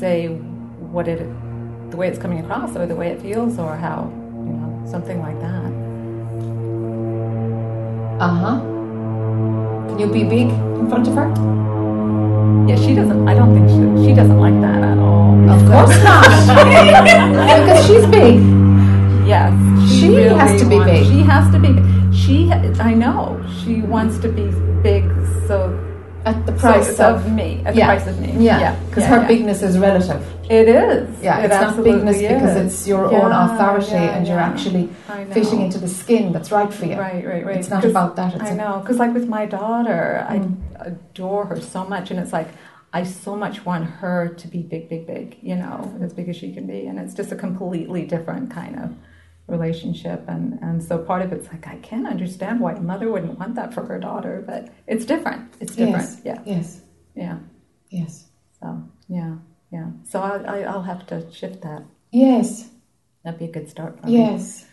say 0.00 0.26
what 0.26 1.06
it, 1.06 1.18
the 1.90 1.96
way 1.96 2.08
it's 2.08 2.18
coming 2.18 2.40
across 2.40 2.74
or 2.76 2.86
the 2.86 2.96
way 2.96 3.08
it 3.08 3.22
feels 3.22 3.58
or 3.58 3.76
how, 3.76 4.10
you 4.46 4.52
know, 4.52 4.84
something 4.90 5.20
like 5.20 5.38
that. 5.40 5.62
Uh 8.20 8.34
huh. 8.34 8.60
Can 9.88 9.98
you 10.00 10.06
be 10.08 10.24
big 10.24 10.48
in 10.48 10.88
front 10.88 11.06
of 11.06 11.14
her? 11.14 11.28
Yeah, 12.68 12.76
she 12.76 12.94
doesn't, 12.96 13.28
I 13.28 13.34
don't 13.34 13.54
think 13.54 13.68
she, 13.68 14.08
she 14.08 14.14
doesn't 14.14 14.38
like 14.38 14.60
that 14.60 14.82
at 14.82 14.98
all. 14.98 15.38
Of 15.50 15.60
course 15.70 16.02
not. 16.02 16.24
because 17.62 17.86
she's 17.86 18.06
big. 18.06 18.40
Yes, 19.26 19.52
She 19.90 20.12
has 20.14 20.60
to 20.60 20.68
be 20.68 20.76
wants- 20.76 20.90
big. 20.92 21.06
She 21.06 21.20
has 21.22 21.50
to 21.52 21.58
be. 21.60 22.01
She, 22.12 22.50
I 22.52 22.94
know, 22.94 23.42
she 23.64 23.80
wants 23.82 24.18
to 24.18 24.28
be 24.28 24.50
big 24.82 25.04
so 25.46 25.78
at 26.24 26.46
the 26.46 26.52
price 26.52 26.88
it's 26.90 27.00
of, 27.00 27.26
of 27.26 27.32
me, 27.32 27.62
at 27.64 27.74
the 27.74 27.80
price 27.80 28.06
of 28.06 28.20
me. 28.20 28.32
yeah, 28.38 28.78
because 28.88 29.02
yeah, 29.04 29.08
her 29.08 29.20
yeah. 29.22 29.26
bigness 29.28 29.62
is 29.62 29.78
relative. 29.78 30.22
It 30.50 30.68
is. 30.68 31.20
Yeah, 31.22 31.40
it 31.40 31.46
it's 31.46 31.54
not 31.54 31.82
bigness 31.82 32.18
because 32.18 32.56
it's 32.56 32.86
your 32.86 33.10
Yeah, 33.10 33.22
own 33.22 33.32
authority 33.32 33.92
yeah, 33.92 34.16
and 34.16 34.26
you're 34.26 34.36
yeah. 34.36 34.48
actually 34.48 34.88
fitting 35.32 35.62
into 35.62 35.78
the 35.78 35.88
skin 35.88 36.32
that's 36.32 36.52
right 36.52 36.72
for 36.72 36.84
you. 36.84 36.96
Right, 36.96 37.24
right, 37.26 37.44
right. 37.44 37.56
It's 37.56 37.70
not 37.70 37.84
about 37.84 38.14
that. 38.16 38.34
It's 38.34 38.44
I 38.44 38.54
know, 38.54 38.80
because 38.80 38.98
like 38.98 39.14
with 39.14 39.28
my 39.28 39.46
daughter, 39.46 40.24
Mm. 40.28 40.56
I 40.80 40.84
adore 40.86 41.46
her 41.46 41.60
so 41.60 41.84
much, 41.84 42.10
and 42.10 42.20
it's 42.20 42.32
like 42.32 42.48
I 42.92 43.04
so 43.04 43.34
much 43.34 43.64
want 43.64 43.86
her 43.86 44.28
to 44.28 44.48
be 44.48 44.58
big, 44.62 44.88
big, 44.90 45.06
big. 45.06 45.38
You 45.42 45.56
know, 45.56 45.92
as 46.02 46.12
big 46.12 46.28
as 46.28 46.36
she 46.36 46.52
can 46.52 46.66
be, 46.66 46.86
and 46.86 46.98
it's 47.00 47.14
just 47.14 47.32
a 47.32 47.36
completely 47.36 48.04
different 48.04 48.50
kind 48.50 48.76
of 48.78 48.94
relationship, 49.48 50.24
and 50.28 50.58
and 50.62 50.82
so 50.82 50.98
part 50.98 51.22
of 51.22 51.32
it's 51.32 51.48
like 51.48 51.66
I 51.66 51.76
can't 51.76 52.06
understand 52.06 52.60
why 52.60 52.72
a 52.72 52.80
mother 52.80 53.10
wouldn't 53.10 53.38
want 53.38 53.54
that 53.56 53.74
for 53.74 53.84
her 53.86 53.98
daughter, 53.98 54.42
but 54.46 54.68
it's 54.86 55.04
different. 55.04 55.52
It's 55.60 55.74
different. 55.76 56.08
Yes. 56.08 56.20
Yeah, 56.24 56.40
Yes. 56.44 56.80
yeah. 57.14 57.38
Yes. 57.90 58.26
So 58.60 58.82
yeah, 59.08 59.36
yeah. 59.70 59.88
So 60.04 60.20
I, 60.20 60.36
I 60.42 60.58
I'll 60.62 60.82
have 60.82 61.06
to 61.08 61.30
shift 61.32 61.62
that. 61.62 61.82
Yes. 62.10 62.70
That'd 63.24 63.38
be 63.38 63.46
a 63.46 63.52
good 63.52 63.68
start. 63.68 64.00
For 64.00 64.06
me. 64.06 64.18
Yes. 64.18 64.66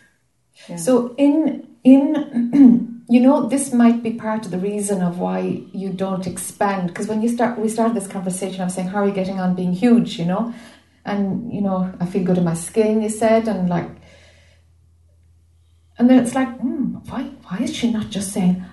Yeah. 0.68 0.76
So 0.76 1.14
in 1.16 1.66
in 1.84 3.02
you 3.08 3.20
know 3.20 3.48
this 3.48 3.72
might 3.72 4.02
be 4.02 4.12
part 4.12 4.44
of 4.44 4.50
the 4.52 4.58
reason 4.58 5.02
of 5.02 5.18
why 5.18 5.62
you 5.72 5.90
don't 5.90 6.26
expand 6.26 6.88
because 6.88 7.08
when 7.08 7.22
you 7.22 7.28
start 7.28 7.58
we 7.58 7.68
started 7.68 7.96
this 7.96 8.06
conversation 8.06 8.60
I 8.60 8.64
was 8.64 8.74
saying 8.74 8.88
how 8.88 9.02
are 9.02 9.06
you 9.06 9.12
getting 9.14 9.40
on 9.40 9.54
being 9.54 9.72
huge 9.72 10.18
you 10.18 10.26
know 10.26 10.52
and 11.04 11.52
you 11.52 11.60
know 11.62 11.92
I 11.98 12.06
feel 12.06 12.22
good 12.24 12.38
in 12.38 12.44
my 12.44 12.54
skin 12.54 13.00
you 13.02 13.08
said 13.08 13.48
and 13.48 13.68
like 13.68 13.88
and 16.00 16.08
then 16.10 16.18
it's 16.18 16.34
like 16.34 16.48
hmm, 16.60 16.84
why 17.10 17.22
why 17.46 17.58
is 17.66 17.72
she 17.76 17.92
not 17.92 18.08
just 18.10 18.32
saying 18.32 18.64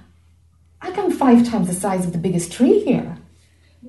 I 0.82 0.88
am 1.02 1.12
five 1.12 1.40
times 1.50 1.68
the 1.68 1.74
size 1.86 2.06
of 2.06 2.12
the 2.14 2.18
biggest 2.28 2.52
tree 2.52 2.80
here 2.90 3.18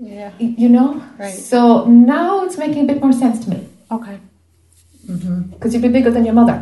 yeah. 0.00 0.30
You 0.38 0.68
know 0.68 0.90
Right. 1.18 1.32
so 1.34 1.84
now 1.86 2.44
it's 2.44 2.58
making 2.58 2.82
a 2.84 2.86
bit 2.92 3.00
more 3.02 3.12
sense 3.12 3.44
to 3.44 3.50
me 3.50 3.60
Okay. 3.90 4.18
because 5.50 5.72
you'd 5.72 5.82
be 5.82 5.88
bigger 5.98 6.10
than 6.10 6.24
your 6.24 6.34
mother 6.34 6.58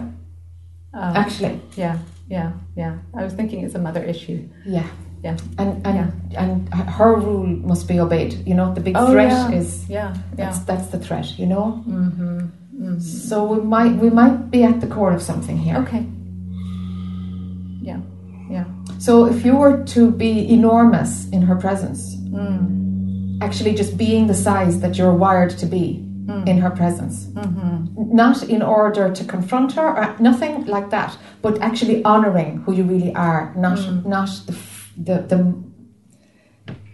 Um, 0.94 1.16
actually 1.22 1.60
Yeah, 1.76 1.96
yeah, 2.28 2.52
yeah. 2.76 2.94
I 3.18 3.24
was 3.26 3.32
thinking 3.38 3.58
it's 3.64 3.74
a 3.74 3.82
mother 3.88 4.02
issue. 4.12 4.38
Yeah. 4.76 4.86
Yeah. 5.24 5.36
And 5.60 5.70
and 5.86 5.98
and 6.42 6.54
her 6.98 7.12
rule 7.26 7.46
must 7.70 7.84
be 7.92 7.96
obeyed. 8.04 8.32
You 8.48 8.54
know, 8.58 8.68
the 8.78 8.80
big 8.80 8.94
Oh, 8.96 9.10
threat 9.12 9.32
yeah. 9.32 9.58
is 9.60 9.68
Yeah, 9.96 10.10
that's 10.38 10.58
yeah. 10.58 10.64
that's 10.68 10.86
the 10.94 10.98
threat. 11.06 11.28
You 11.40 11.46
know. 11.52 11.64
Mm-hmm. 11.88 12.38
mm-hmm. 12.82 12.98
So 13.28 13.36
we 13.52 13.58
might 13.76 13.94
we 14.04 14.08
might 14.20 14.36
be 14.54 14.60
at 14.70 14.76
the 14.82 14.86
core 14.94 15.12
of 15.18 15.22
something 15.30 15.58
here. 15.66 15.76
Okay. 15.84 16.02
So 18.98 19.26
if 19.26 19.44
you 19.44 19.56
were 19.56 19.82
to 19.94 20.10
be 20.10 20.48
enormous 20.52 21.28
in 21.30 21.42
her 21.42 21.56
presence, 21.56 22.16
Mm. 22.16 23.38
actually 23.42 23.74
just 23.74 23.96
being 23.96 24.26
the 24.26 24.34
size 24.34 24.80
that 24.80 24.96
you're 24.98 25.14
wired 25.14 25.50
to 25.58 25.66
be 25.66 26.02
Mm. 26.26 26.48
in 26.48 26.58
her 26.58 26.70
presence, 26.70 27.26
Mm-hmm. 27.34 28.14
not 28.16 28.42
in 28.48 28.62
order 28.62 29.10
to 29.18 29.24
confront 29.24 29.72
her 29.72 29.88
or 29.98 30.14
nothing 30.18 30.64
like 30.66 30.88
that, 30.90 31.16
but 31.42 31.60
actually 31.60 32.02
honoring 32.04 32.62
who 32.64 32.72
you 32.72 32.84
really 32.84 33.14
are, 33.14 33.52
not 33.56 33.78
Mm. 33.78 34.06
not 34.06 34.28
the 34.46 34.54
the 35.06 35.16
the 35.30 35.38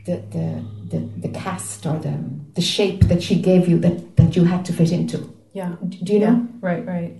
the, 0.06 0.16
the, 0.34 0.64
the, 0.90 0.98
the 1.20 1.28
cast 1.28 1.86
or 1.86 1.96
the, 2.00 2.12
the 2.54 2.60
shape 2.60 3.02
that 3.10 3.22
she 3.22 3.36
gave 3.40 3.68
you 3.68 3.78
that, 3.78 4.16
that 4.16 4.34
you 4.34 4.42
had 4.44 4.64
to 4.64 4.72
fit 4.72 4.90
into. 4.90 5.32
Yeah. 5.52 5.76
Do 6.06 6.12
you 6.12 6.18
know? 6.18 6.26
Yeah. 6.26 6.46
Right, 6.60 6.84
right. 6.84 7.12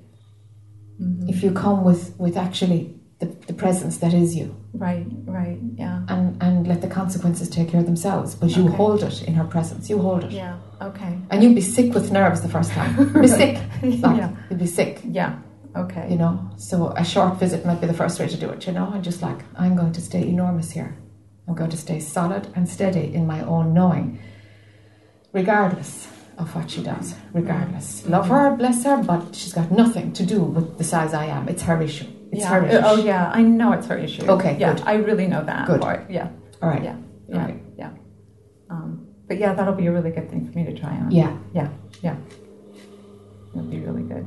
Mm-hmm. 1.00 1.28
If 1.28 1.44
you 1.44 1.52
come 1.52 1.84
with, 1.84 2.12
with 2.18 2.36
actually 2.36 2.92
the, 3.20 3.26
the 3.46 3.52
presence 3.52 3.98
that 3.98 4.12
is 4.12 4.34
you 4.34 4.56
Right, 4.74 5.06
right. 5.26 5.58
Yeah. 5.74 6.00
and, 6.08 6.42
and 6.42 6.66
let 6.66 6.80
the 6.80 6.88
consequences 6.88 7.48
take 7.50 7.68
care 7.68 7.80
of 7.80 7.87
themselves, 7.87 8.35
but 8.35 8.56
you 8.56 8.64
Okay. 8.66 8.76
hold 8.76 9.02
it 9.02 9.22
in 9.22 9.35
her 9.35 9.44
presence, 9.44 9.90
you 9.90 9.98
hold 9.98 10.24
it. 10.24 10.30
Yeah. 10.32 10.56
Okay. 10.80 11.18
And 11.30 11.42
you'd 11.42 11.54
be 11.54 11.61
sick 11.61 11.92
with 11.94 12.11
nerves 12.11 12.40
the 12.40 12.48
first 12.48 12.70
time. 12.72 12.96
You'd 12.98 13.20
be 13.22 13.28
sick. 13.28 13.58
Like, 13.82 14.16
Yeah. 14.16 14.30
You'd 14.48 14.58
be 14.58 14.66
sick. 14.66 15.00
Yeah. 15.04 15.38
Okay. 15.74 16.06
you 16.11 16.18
know 16.18 16.50
so 16.58 16.88
a 16.98 17.04
short 17.04 17.40
visit 17.40 17.64
might 17.64 17.80
be 17.80 17.87
the 17.87 17.94
first 17.94 18.20
way 18.20 18.28
to 18.28 18.37
do 18.37 18.50
it 18.50 18.66
you 18.66 18.74
know 18.74 18.92
and 18.92 19.02
just 19.02 19.22
like 19.22 19.38
i'm 19.56 19.74
going 19.74 19.90
to 19.94 20.02
stay 20.02 20.20
enormous 20.28 20.70
here 20.70 20.94
i'm 21.48 21.54
going 21.54 21.70
to 21.70 21.78
stay 21.78 21.98
solid 21.98 22.46
and 22.54 22.68
steady 22.68 23.14
in 23.14 23.26
my 23.26 23.40
own 23.40 23.72
knowing 23.72 24.18
regardless 25.32 26.08
of 26.37 26.54
what 26.54 26.70
she 26.70 26.82
does 26.82 27.14
regardless 27.32 28.06
love 28.06 28.28
her 28.28 28.54
bless 28.54 28.85
her 28.85 29.02
but 29.02 29.35
she's 29.35 29.54
got 29.54 29.70
nothing 29.70 30.12
to 30.12 30.26
do 30.26 30.42
with 30.42 30.76
the 30.76 30.85
size 30.85 31.14
i 31.14 31.24
am 31.24 31.48
it's 31.48 31.62
her 31.62 31.80
issue 31.80 32.06
it's 32.32 32.40
yeah. 32.40 32.48
her 32.48 32.66
issue 32.66 32.80
Oh, 32.84 32.96
yeah. 32.96 33.30
I 33.32 33.42
know 33.42 33.72
it's 33.72 33.86
her 33.86 33.98
issue. 33.98 34.24
Okay, 34.26 34.56
Yeah. 34.58 34.72
good. 34.74 34.82
I 34.86 34.94
really 34.94 35.26
know 35.28 35.44
that. 35.44 35.66
Good. 35.66 35.80
part. 35.80 36.10
Yeah. 36.10 36.28
all 36.62 36.68
right 36.68 36.82
Yeah. 36.82 36.96
Yeah. 37.28 37.38
right 37.44 37.62
Yeah. 37.78 37.90
Um, 38.70 39.06
but 39.28 39.38
yeah, 39.38 39.52
that'll 39.54 39.74
be 39.74 39.86
a 39.86 39.92
really 39.92 40.10
good 40.10 40.28
thing 40.30 40.42
for 40.50 40.58
me 40.58 40.64
to 40.64 40.74
try 40.82 40.90
on. 40.96 41.10
yeah 41.10 41.36
Yeah. 41.54 41.68
Yeah. 42.02 42.16
That'll 43.54 43.70
be 43.70 43.80
really 43.80 44.02
good. 44.02 44.26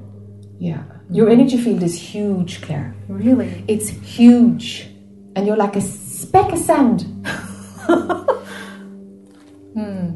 yeah 0.59 0.83
your 1.17 1.27
energy 1.29 1.57
field 1.57 1.83
is 1.83 1.95
huge 2.13 2.61
claire 2.65 2.95
Really? 3.09 3.49
it's 3.67 3.89
huge 3.89 4.87
and 5.35 5.45
you're 5.47 5.57
like 5.65 5.75
a 5.75 5.81
speck 5.81 6.51
of 6.53 6.59
sand 6.59 6.99
Hmm. 9.75 10.07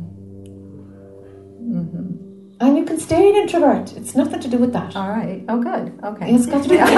And 2.62 2.78
you 2.78 2.86
can 2.86 3.00
stay 3.00 3.30
an 3.30 3.36
introvert 3.36 3.94
it's 3.94 4.16
nothing 4.16 4.40
to 4.40 4.48
do 4.48 4.58
with 4.58 4.74
that 4.74 4.96
All 4.96 5.10
right. 5.10 5.44
Oh, 5.48 5.62
good. 5.62 5.98
Okay. 6.04 6.34
It's 6.34 6.46
got 6.46 6.64
to 6.64 6.70
do 6.70 6.76
nothing 6.80 6.92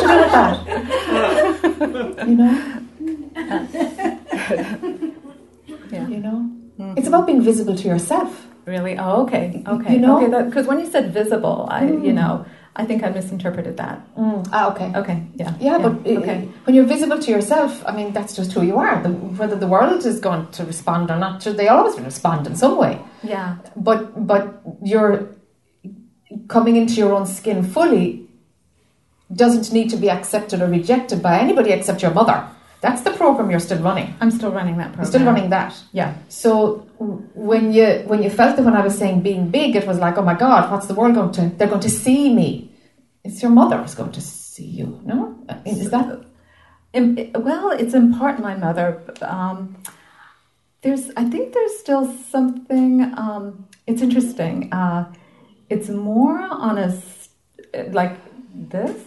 to 0.00 0.06
do 0.06 0.16
with 0.22 0.32
that. 0.32 0.56
You 2.28 2.34
know? 2.34 2.54
Yeah. 5.90 6.08
You 6.08 6.18
know? 6.18 6.50
Mm-hmm. 6.78 6.98
It's 6.98 7.08
about 7.08 7.26
being 7.26 7.42
visible 7.42 7.76
to 7.76 7.88
yourself. 7.88 8.46
Really? 8.64 8.98
Oh, 8.98 9.22
okay. 9.22 9.62
Okay. 9.66 9.92
You 9.94 10.00
know? 10.00 10.16
Okay. 10.22 10.44
Because 10.48 10.66
when 10.66 10.80
you 10.80 10.86
said 10.86 11.12
visible, 11.12 11.66
I, 11.70 11.84
you 11.84 12.12
mm. 12.12 12.14
know, 12.14 12.46
I 12.78 12.84
think 12.84 13.02
I 13.02 13.08
misinterpreted 13.08 13.78
that. 13.78 14.06
Ah, 14.52 14.70
okay. 14.72 14.92
Okay. 14.94 15.26
Yeah. 15.34 15.54
Yeah, 15.58 15.78
but 15.78 15.92
uh, 16.06 16.20
okay. 16.20 16.48
when 16.64 16.76
you're 16.76 16.84
visible 16.84 17.18
to 17.18 17.30
yourself, 17.30 17.82
I 17.86 17.92
mean, 17.96 18.12
that's 18.12 18.36
just 18.36 18.52
who 18.52 18.62
you 18.62 18.76
are. 18.76 19.02
The, 19.02 19.08
whether 19.08 19.56
the 19.56 19.66
world 19.66 20.04
is 20.04 20.20
going 20.20 20.48
to 20.52 20.64
respond 20.64 21.10
or 21.10 21.18
not, 21.18 21.40
they 21.40 21.68
always 21.68 21.98
respond 21.98 22.46
in 22.46 22.54
some 22.54 22.76
way. 22.76 23.00
Yeah. 23.22 23.56
But 23.76 24.26
but 24.26 24.60
you're 24.82 25.34
coming 26.48 26.76
into 26.76 26.94
your 26.94 27.12
own 27.14 27.26
skin 27.26 27.62
fully 27.62 28.28
doesn't 29.34 29.72
need 29.72 29.90
to 29.90 29.96
be 29.96 30.10
accepted 30.10 30.60
or 30.62 30.68
rejected 30.68 31.22
by 31.22 31.38
anybody 31.38 31.70
except 31.70 32.02
your 32.02 32.12
mother. 32.12 32.46
That's 32.80 33.02
the 33.02 33.10
program 33.12 33.50
you're 33.50 33.60
still 33.60 33.82
running. 33.82 34.14
I'm 34.20 34.30
still 34.30 34.52
running 34.52 34.76
that 34.76 34.92
program. 34.92 35.04
You're 35.04 35.12
still 35.12 35.26
running 35.26 35.50
that. 35.50 35.74
Yeah. 35.92 36.14
So 36.28 36.86
when 36.98 37.72
you 37.72 38.04
when 38.06 38.22
you 38.22 38.30
felt 38.30 38.56
that 38.56 38.64
when 38.64 38.76
I 38.76 38.84
was 38.84 38.96
saying 38.96 39.22
being 39.22 39.50
big, 39.50 39.76
it 39.76 39.86
was 39.86 39.98
like, 39.98 40.18
oh 40.18 40.22
my 40.22 40.34
God, 40.34 40.70
what's 40.70 40.86
the 40.86 40.94
world 40.94 41.14
going 41.14 41.32
to? 41.32 41.56
They're 41.56 41.68
going 41.68 41.80
to 41.80 41.90
see 41.90 42.32
me. 42.32 42.72
It's 43.24 43.42
your 43.42 43.50
mother 43.50 43.78
who's 43.78 43.94
going 43.94 44.12
to 44.12 44.20
see 44.20 44.66
you. 44.66 45.00
No, 45.04 45.36
is 45.64 45.90
that 45.90 46.26
well, 46.96 47.70
it's 47.70 47.94
in 47.94 48.14
part 48.14 48.40
my 48.40 48.54
mother. 48.54 49.02
Um, 49.20 49.76
there's, 50.82 51.10
I 51.16 51.24
think 51.24 51.52
there's 51.52 51.78
still 51.78 52.12
something. 52.30 53.02
Um, 53.16 53.68
it's 53.86 54.02
interesting. 54.02 54.72
Uh, 54.72 55.12
it's 55.68 55.88
more 55.88 56.40
on 56.40 56.78
a 56.78 57.02
like 57.90 58.16
this 58.54 59.05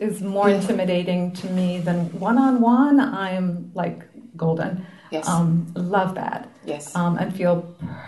is 0.00 0.22
more 0.22 0.48
Yeah. 0.48 0.56
intimidating 0.60 1.20
to 1.40 1.46
me 1.58 1.78
than 1.78 1.98
one 2.28 2.38
on 2.38 2.60
one. 2.60 2.98
I'm 2.98 3.70
like 3.74 3.98
golden. 4.36 4.86
Yes. 5.10 5.28
Um, 5.28 5.66
love 5.74 6.14
that. 6.14 6.48
yes? 6.64 6.94
um, 6.94 7.18
and 7.18 7.34
feel 7.40 7.54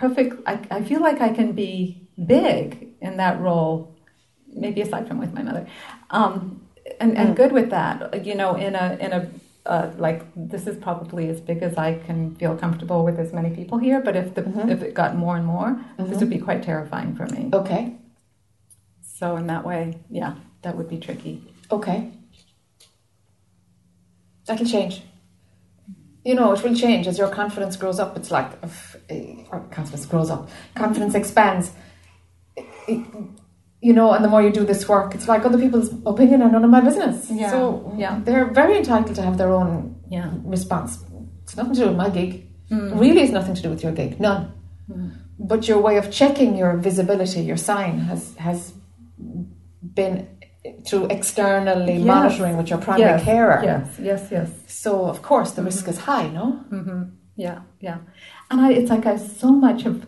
perfect. 0.00 0.32
I, 0.46 0.54
I 0.70 0.82
feel 0.82 1.00
like 1.08 1.20
I 1.20 1.30
can 1.38 1.52
be 1.52 2.08
big 2.26 2.88
in 3.00 3.16
that 3.16 3.40
role, 3.40 3.74
maybe 4.64 4.80
aside 4.82 5.06
from 5.08 5.18
with 5.18 5.32
my 5.34 5.42
mother, 5.42 5.66
um, 6.10 6.60
and, 7.00 7.16
and 7.18 7.28
Mm. 7.30 7.36
good 7.36 7.52
with 7.52 7.70
that. 7.70 8.24
You 8.28 8.34
know, 8.40 8.54
in 8.66 8.74
a 8.74 8.86
in 9.00 9.12
a 9.18 9.20
uh, 9.66 9.90
like 10.06 10.20
this 10.52 10.66
is 10.66 10.76
probably 10.76 11.28
as 11.28 11.40
big 11.40 11.62
as 11.62 11.74
I 11.76 11.90
can 12.06 12.34
feel 12.40 12.54
comfortable 12.56 13.04
with 13.04 13.18
as 13.24 13.32
many 13.32 13.50
people 13.58 13.78
here. 13.78 14.00
But 14.00 14.14
if 14.16 14.34
the 14.34 14.42
Mhm. 14.42 14.70
if 14.74 14.82
it 14.82 14.92
got 14.94 15.10
more 15.24 15.36
and 15.36 15.46
more, 15.46 15.70
this 15.98 16.08
Mhm. 16.16 16.20
would 16.20 16.30
be 16.30 16.38
quite 16.48 16.62
terrifying 16.62 17.14
for 17.18 17.26
me. 17.34 17.42
okay, 17.52 17.82
So 19.02 19.36
in 19.36 19.46
that 19.48 19.64
way, 19.64 19.98
yeah, 20.10 20.34
that 20.62 20.76
would 20.76 20.88
be 20.88 20.98
tricky. 20.98 21.42
Okay. 21.72 22.10
That'll 24.46 24.66
change. 24.66 25.02
You 26.24 26.34
know, 26.34 26.52
it 26.52 26.62
will 26.62 26.74
change 26.74 27.06
as 27.06 27.18
your 27.18 27.28
confidence 27.28 27.76
grows 27.76 27.98
up. 27.98 28.16
It's 28.16 28.30
like, 28.30 28.50
if, 28.62 28.96
eh, 29.08 29.36
or 29.50 29.60
confidence 29.70 30.06
grows 30.06 30.30
up, 30.30 30.48
confidence 30.74 31.14
expands. 31.14 31.72
It- 32.56 32.66
it- 32.88 33.06
you 33.80 33.92
know, 33.92 34.12
and 34.12 34.24
the 34.24 34.28
more 34.28 34.40
you 34.42 34.52
do 34.52 34.64
this 34.64 34.88
work, 34.88 35.14
it's 35.16 35.26
like 35.26 35.44
other 35.44 35.58
people's 35.58 35.90
opinion 36.06 36.40
are 36.42 36.50
none 36.50 36.62
of 36.62 36.70
my 36.70 36.80
business. 36.80 37.28
Yeah, 37.30 37.50
So 37.50 37.92
yeah. 37.96 38.20
they're 38.24 38.46
very 38.52 38.78
entitled 38.78 39.16
to 39.16 39.22
have 39.22 39.36
their 39.38 39.52
own 39.52 39.96
Yeah. 40.08 40.30
response. 40.44 41.04
It's 41.42 41.56
nothing 41.56 41.74
to 41.74 41.80
do 41.80 41.88
with 41.88 41.96
my 41.96 42.08
gig. 42.10 42.46
Mm. 42.70 43.00
Really, 43.00 43.22
it's 43.22 43.32
nothing 43.32 43.54
to 43.54 43.62
do 43.62 43.70
with 43.70 43.82
your 43.82 43.90
gig. 43.92 44.20
None. 44.20 44.52
But 45.38 45.66
your 45.66 45.80
way 45.80 45.96
of 45.96 46.10
checking 46.12 46.56
your 46.56 46.76
visibility, 46.76 47.40
your 47.40 47.56
sign, 47.56 47.98
has 48.10 48.36
has 48.36 48.72
been 49.98 50.28
through 50.86 51.06
externally 51.06 51.94
Yes. 51.96 52.04
monitoring 52.06 52.56
with 52.56 52.68
your 52.70 52.78
primary 52.78 53.10
yes, 53.18 53.24
carer. 53.24 53.60
Yes, 53.64 53.98
yes, 54.00 54.28
yes. 54.30 54.50
So 54.66 55.06
of 55.06 55.20
course 55.22 55.52
the 55.52 55.62
risk 55.62 55.88
is 55.88 55.98
high, 55.98 56.28
no? 56.28 56.64
Yeah, 57.36 57.60
yeah. 57.80 57.98
And 58.50 58.60
I, 58.60 58.72
it's 58.72 58.90
like 58.90 59.06
I 59.06 59.16
so 59.16 59.50
much 59.50 59.82
have 59.82 60.06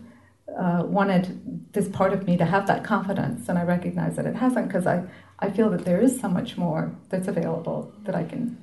uh, 0.57 0.83
wanted 0.85 1.25
this 1.73 1.89
part 1.89 2.13
of 2.13 2.25
me 2.27 2.37
to 2.37 2.45
have 2.45 2.67
that 2.67 2.83
confidence, 2.83 3.49
and 3.49 3.57
I 3.57 3.63
recognize 3.63 4.15
that 4.15 4.25
it 4.25 4.35
hasn't 4.35 4.67
because 4.67 4.87
I, 4.87 5.03
I 5.39 5.49
feel 5.49 5.69
that 5.71 5.83
there 5.83 5.99
is 5.99 6.21
so 6.21 6.29
much 6.29 6.55
more 6.55 6.95
that's 7.09 7.27
available 7.27 7.91
that 8.05 8.15
I 8.15 8.23
can, 8.23 8.57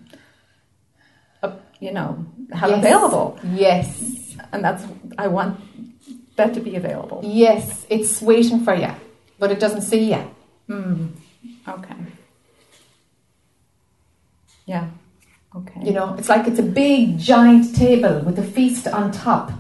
uh, 1.43 1.53
you 1.81 1.93
know, 1.93 2.25
have 2.53 2.71
Yes. 2.71 2.79
available. 2.79 3.39
Yes. 3.53 4.37
And 4.53 4.65
that's, 4.65 4.85
I 5.19 5.27
want 5.27 5.61
that 6.37 6.55
to 6.55 6.61
be 6.61 6.77
available. 6.77 7.21
Yes, 7.23 7.85
it's 7.91 8.23
waiting 8.23 8.61
for 8.65 8.75
you, 8.75 8.93
but 9.39 9.51
it 9.51 9.61
doesn't 9.61 9.83
see 9.83 10.13
you. 10.15 10.23
Okay. 11.69 11.95
Yeah. 14.67 14.89
Okay. 15.55 15.81
You 15.85 15.93
know, 15.93 16.15
it's 16.19 16.29
like 16.29 16.47
it's 16.47 16.59
a 16.59 16.63
big 16.63 17.19
giant 17.19 17.75
table 17.77 18.21
with 18.21 18.39
a 18.39 18.43
feast 18.43 18.87
on 18.89 19.11
top, 19.13 19.53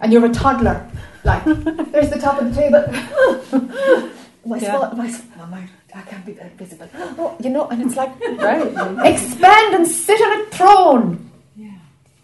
and 0.00 0.12
you're 0.12 0.24
a 0.26 0.30
toddler. 0.32 0.90
Like, 1.24 1.44
there's 1.92 2.10
the 2.10 2.18
top 2.18 2.40
of 2.40 2.54
the 2.54 2.60
table. 2.60 2.84
my 4.46 4.58
Yeah. 4.58 4.74
spot, 4.74 4.96
my, 4.96 5.12
oh 5.40 5.46
my, 5.46 5.62
I 5.94 6.00
can't 6.02 6.24
be 6.26 6.32
that 6.32 6.56
visible. 6.58 6.88
Oh, 7.18 7.36
you 7.40 7.50
know, 7.50 7.68
and 7.68 7.82
it's 7.82 7.96
like 7.96 8.10
Right. 8.38 9.06
expand 9.06 9.74
and 9.74 9.86
sit 9.86 10.20
on 10.20 10.40
a 10.40 10.44
throne. 10.46 11.30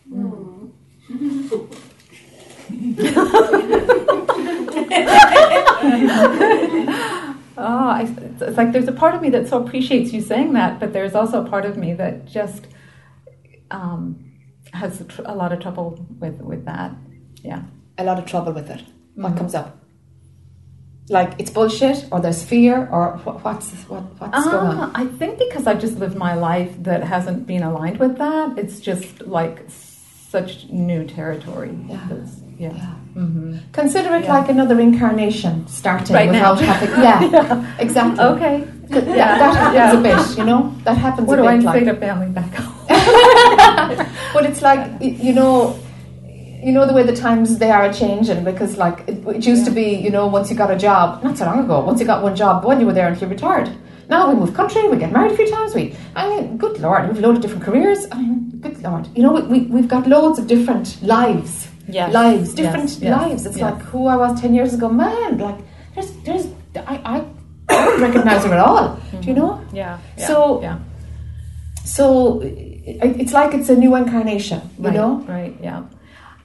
Hmm. 0.09 0.67
Oh, 7.57 7.89
I, 7.89 8.03
it's 8.43 8.57
like 8.57 8.73
there's 8.73 8.89
a 8.89 8.93
part 8.93 9.15
of 9.15 9.23
me 9.23 9.31
that 9.31 9.49
so 9.49 9.63
appreciates 9.65 10.13
you 10.13 10.21
saying 10.21 10.53
that, 10.55 10.81
but 10.81 10.93
there's 10.93 11.15
also 11.15 11.45
a 11.45 11.49
part 11.49 11.65
of 11.65 11.77
me 11.77 11.95
that 11.95 12.27
just 12.27 12.67
um, 13.71 14.33
has 14.73 15.03
tr- 15.09 15.23
a 15.25 15.35
lot 15.35 15.53
of 15.53 15.61
trouble 15.61 16.05
with 16.19 16.41
with 16.41 16.65
that. 16.65 16.93
Yeah. 17.43 17.63
A 17.99 18.05
lot 18.05 18.19
of 18.19 18.27
trouble 18.27 18.53
with 18.53 18.71
it. 18.71 18.83
What 19.15 19.37
comes 19.37 19.55
up? 19.55 19.79
Like 21.11 21.35
it's 21.39 21.51
bullshit, 21.51 22.07
or 22.11 22.21
there's 22.21 22.43
fear, 22.43 22.89
or 22.91 23.19
what, 23.25 23.45
what's 23.45 23.71
what, 23.89 24.03
what's 24.19 24.45
going 24.47 24.57
on? 24.79 24.79
Uh, 24.79 24.91
I 24.95 25.07
think 25.07 25.39
because 25.39 25.67
I've 25.67 25.81
just 25.81 25.99
lived 25.99 26.17
my 26.17 26.35
life 26.35 26.73
that 26.83 27.05
hasn't 27.05 27.47
been 27.47 27.63
aligned 27.63 27.99
with 28.01 28.17
that, 28.19 28.59
it's 28.59 28.81
just 28.81 29.21
like 29.27 29.63
such 29.69 30.67
new 30.71 31.05
territory. 31.05 31.77
Yeah. 31.89 32.07
That's- 32.09 32.41
yeah. 32.59 32.95
Yeah. 33.17 33.59
Consider 33.73 34.15
it 34.17 34.25
Yeah. 34.25 34.35
like 34.35 34.49
another 34.49 34.81
incarnation 34.81 35.67
starting 35.69 36.15
Right 36.17 36.31
now. 36.33 36.55
having. 36.55 36.91
Yeah, 37.03 37.77
exactly. 37.79 38.25
Okay. 38.25 38.65
Yeah, 38.91 39.39
that 39.39 39.55
happens 39.57 39.99
a 39.99 40.03
bit, 40.09 40.39
you 40.39 40.45
know. 40.45 40.75
That 40.85 40.97
happens 40.99 41.29
What 41.29 41.39
a 41.39 41.43
do 41.43 41.49
bit. 41.49 41.67
I 41.67 41.73
like, 41.73 41.79
say 41.79 41.85
to 41.93 41.97
family 41.97 42.29
back 42.39 42.53
home? 42.55 42.75
But 44.35 44.45
it's 44.47 44.63
like 44.63 44.83
you 45.01 45.33
know, 45.33 45.79
you 46.67 46.73
know 46.73 46.87
the 46.87 46.93
way 46.93 47.03
the 47.05 47.15
times 47.17 47.59
they 47.59 47.71
are 47.71 47.93
changing 47.93 48.43
because 48.45 48.77
like 48.77 49.05
it, 49.07 49.17
it 49.29 49.47
used 49.47 49.65
to 49.67 49.71
be, 49.71 49.95
you 49.95 50.11
know, 50.11 50.27
once 50.27 50.51
you 50.51 50.57
got 50.57 50.71
a 50.71 50.77
job, 50.77 51.23
not 51.23 51.39
so 51.39 51.45
long 51.47 51.61
ago, 51.65 51.81
once 51.81 52.01
you 52.01 52.07
got 52.07 52.23
one 52.23 52.35
job, 52.35 52.65
when 52.65 52.81
you 52.81 52.87
were 52.87 52.93
there 52.93 53.09
until 53.09 53.29
you 53.29 53.35
retired. 53.35 53.71
Now 54.09 54.29
we 54.29 54.35
move 54.35 54.53
country, 54.55 54.87
we 54.89 54.97
get 54.99 55.13
married 55.13 55.33
a 55.33 55.37
few 55.37 55.49
times. 55.51 55.75
We, 55.75 55.97
I 56.15 56.29
mean, 56.29 56.59
good 56.59 56.79
lord, 56.81 57.09
we've 57.09 57.19
a 57.19 57.27
load 57.27 57.37
of 57.37 57.43
different 57.43 57.65
careers. 57.65 58.07
I 58.13 58.19
mean, 58.21 58.51
good 58.61 58.83
lord, 58.83 59.09
you 59.17 59.23
know, 59.23 59.33
we, 59.33 59.43
we 59.53 59.59
we've 59.75 59.89
got 59.89 60.07
loads 60.07 60.39
of 60.39 60.47
different 60.47 61.01
lives, 61.03 61.69
Yes. 61.89 62.13
lives, 62.13 62.55
different 62.55 62.91
yes, 62.91 63.03
lives. 63.21 63.47
It's 63.47 63.59
like 63.59 63.81
who 63.83 64.07
I 64.07 64.17
was 64.17 64.41
ten 64.41 64.55
years 64.55 64.73
ago, 64.75 64.89
man. 64.89 65.39
Like 65.39 65.59
there's 65.95 66.11
there's 66.25 66.47
I 66.77 66.97
I, 67.05 67.17
I 67.69 67.85
don't 67.85 68.01
recognize 68.01 68.45
her 68.45 68.53
at 68.55 68.61
all. 68.61 68.99
Do 69.21 69.27
you 69.29 69.35
know? 69.35 69.61
Yeah. 69.73 69.99
yeah 70.19 70.27
So- 70.27 70.61
yeah. 70.63 70.79
So 71.85 72.41
it's 72.43 73.33
like 73.33 73.55
it's 73.55 73.69
a 73.69 73.77
new 73.77 73.95
incarnation. 73.95 74.61
You 74.79 74.85
right, 74.87 74.95
know. 74.95 75.17
Right. 75.29 75.55
Yeah. 75.63 75.85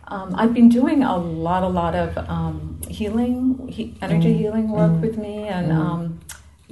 Um, 0.10 0.34
I've 0.36 0.54
been 0.54 0.70
doing 0.70 1.04
a 1.04 1.16
lot, 1.18 1.62
a 1.64 1.68
lot 1.68 1.94
of 1.96 2.18
um, 2.30 2.82
healing, 2.90 3.68
he, 3.68 3.96
energy 4.02 4.34
Mm. 4.34 4.38
healing 4.38 4.70
work 4.70 5.00
with 5.02 5.18
me, 5.18 5.48
and 5.48 5.72
um, 5.72 6.20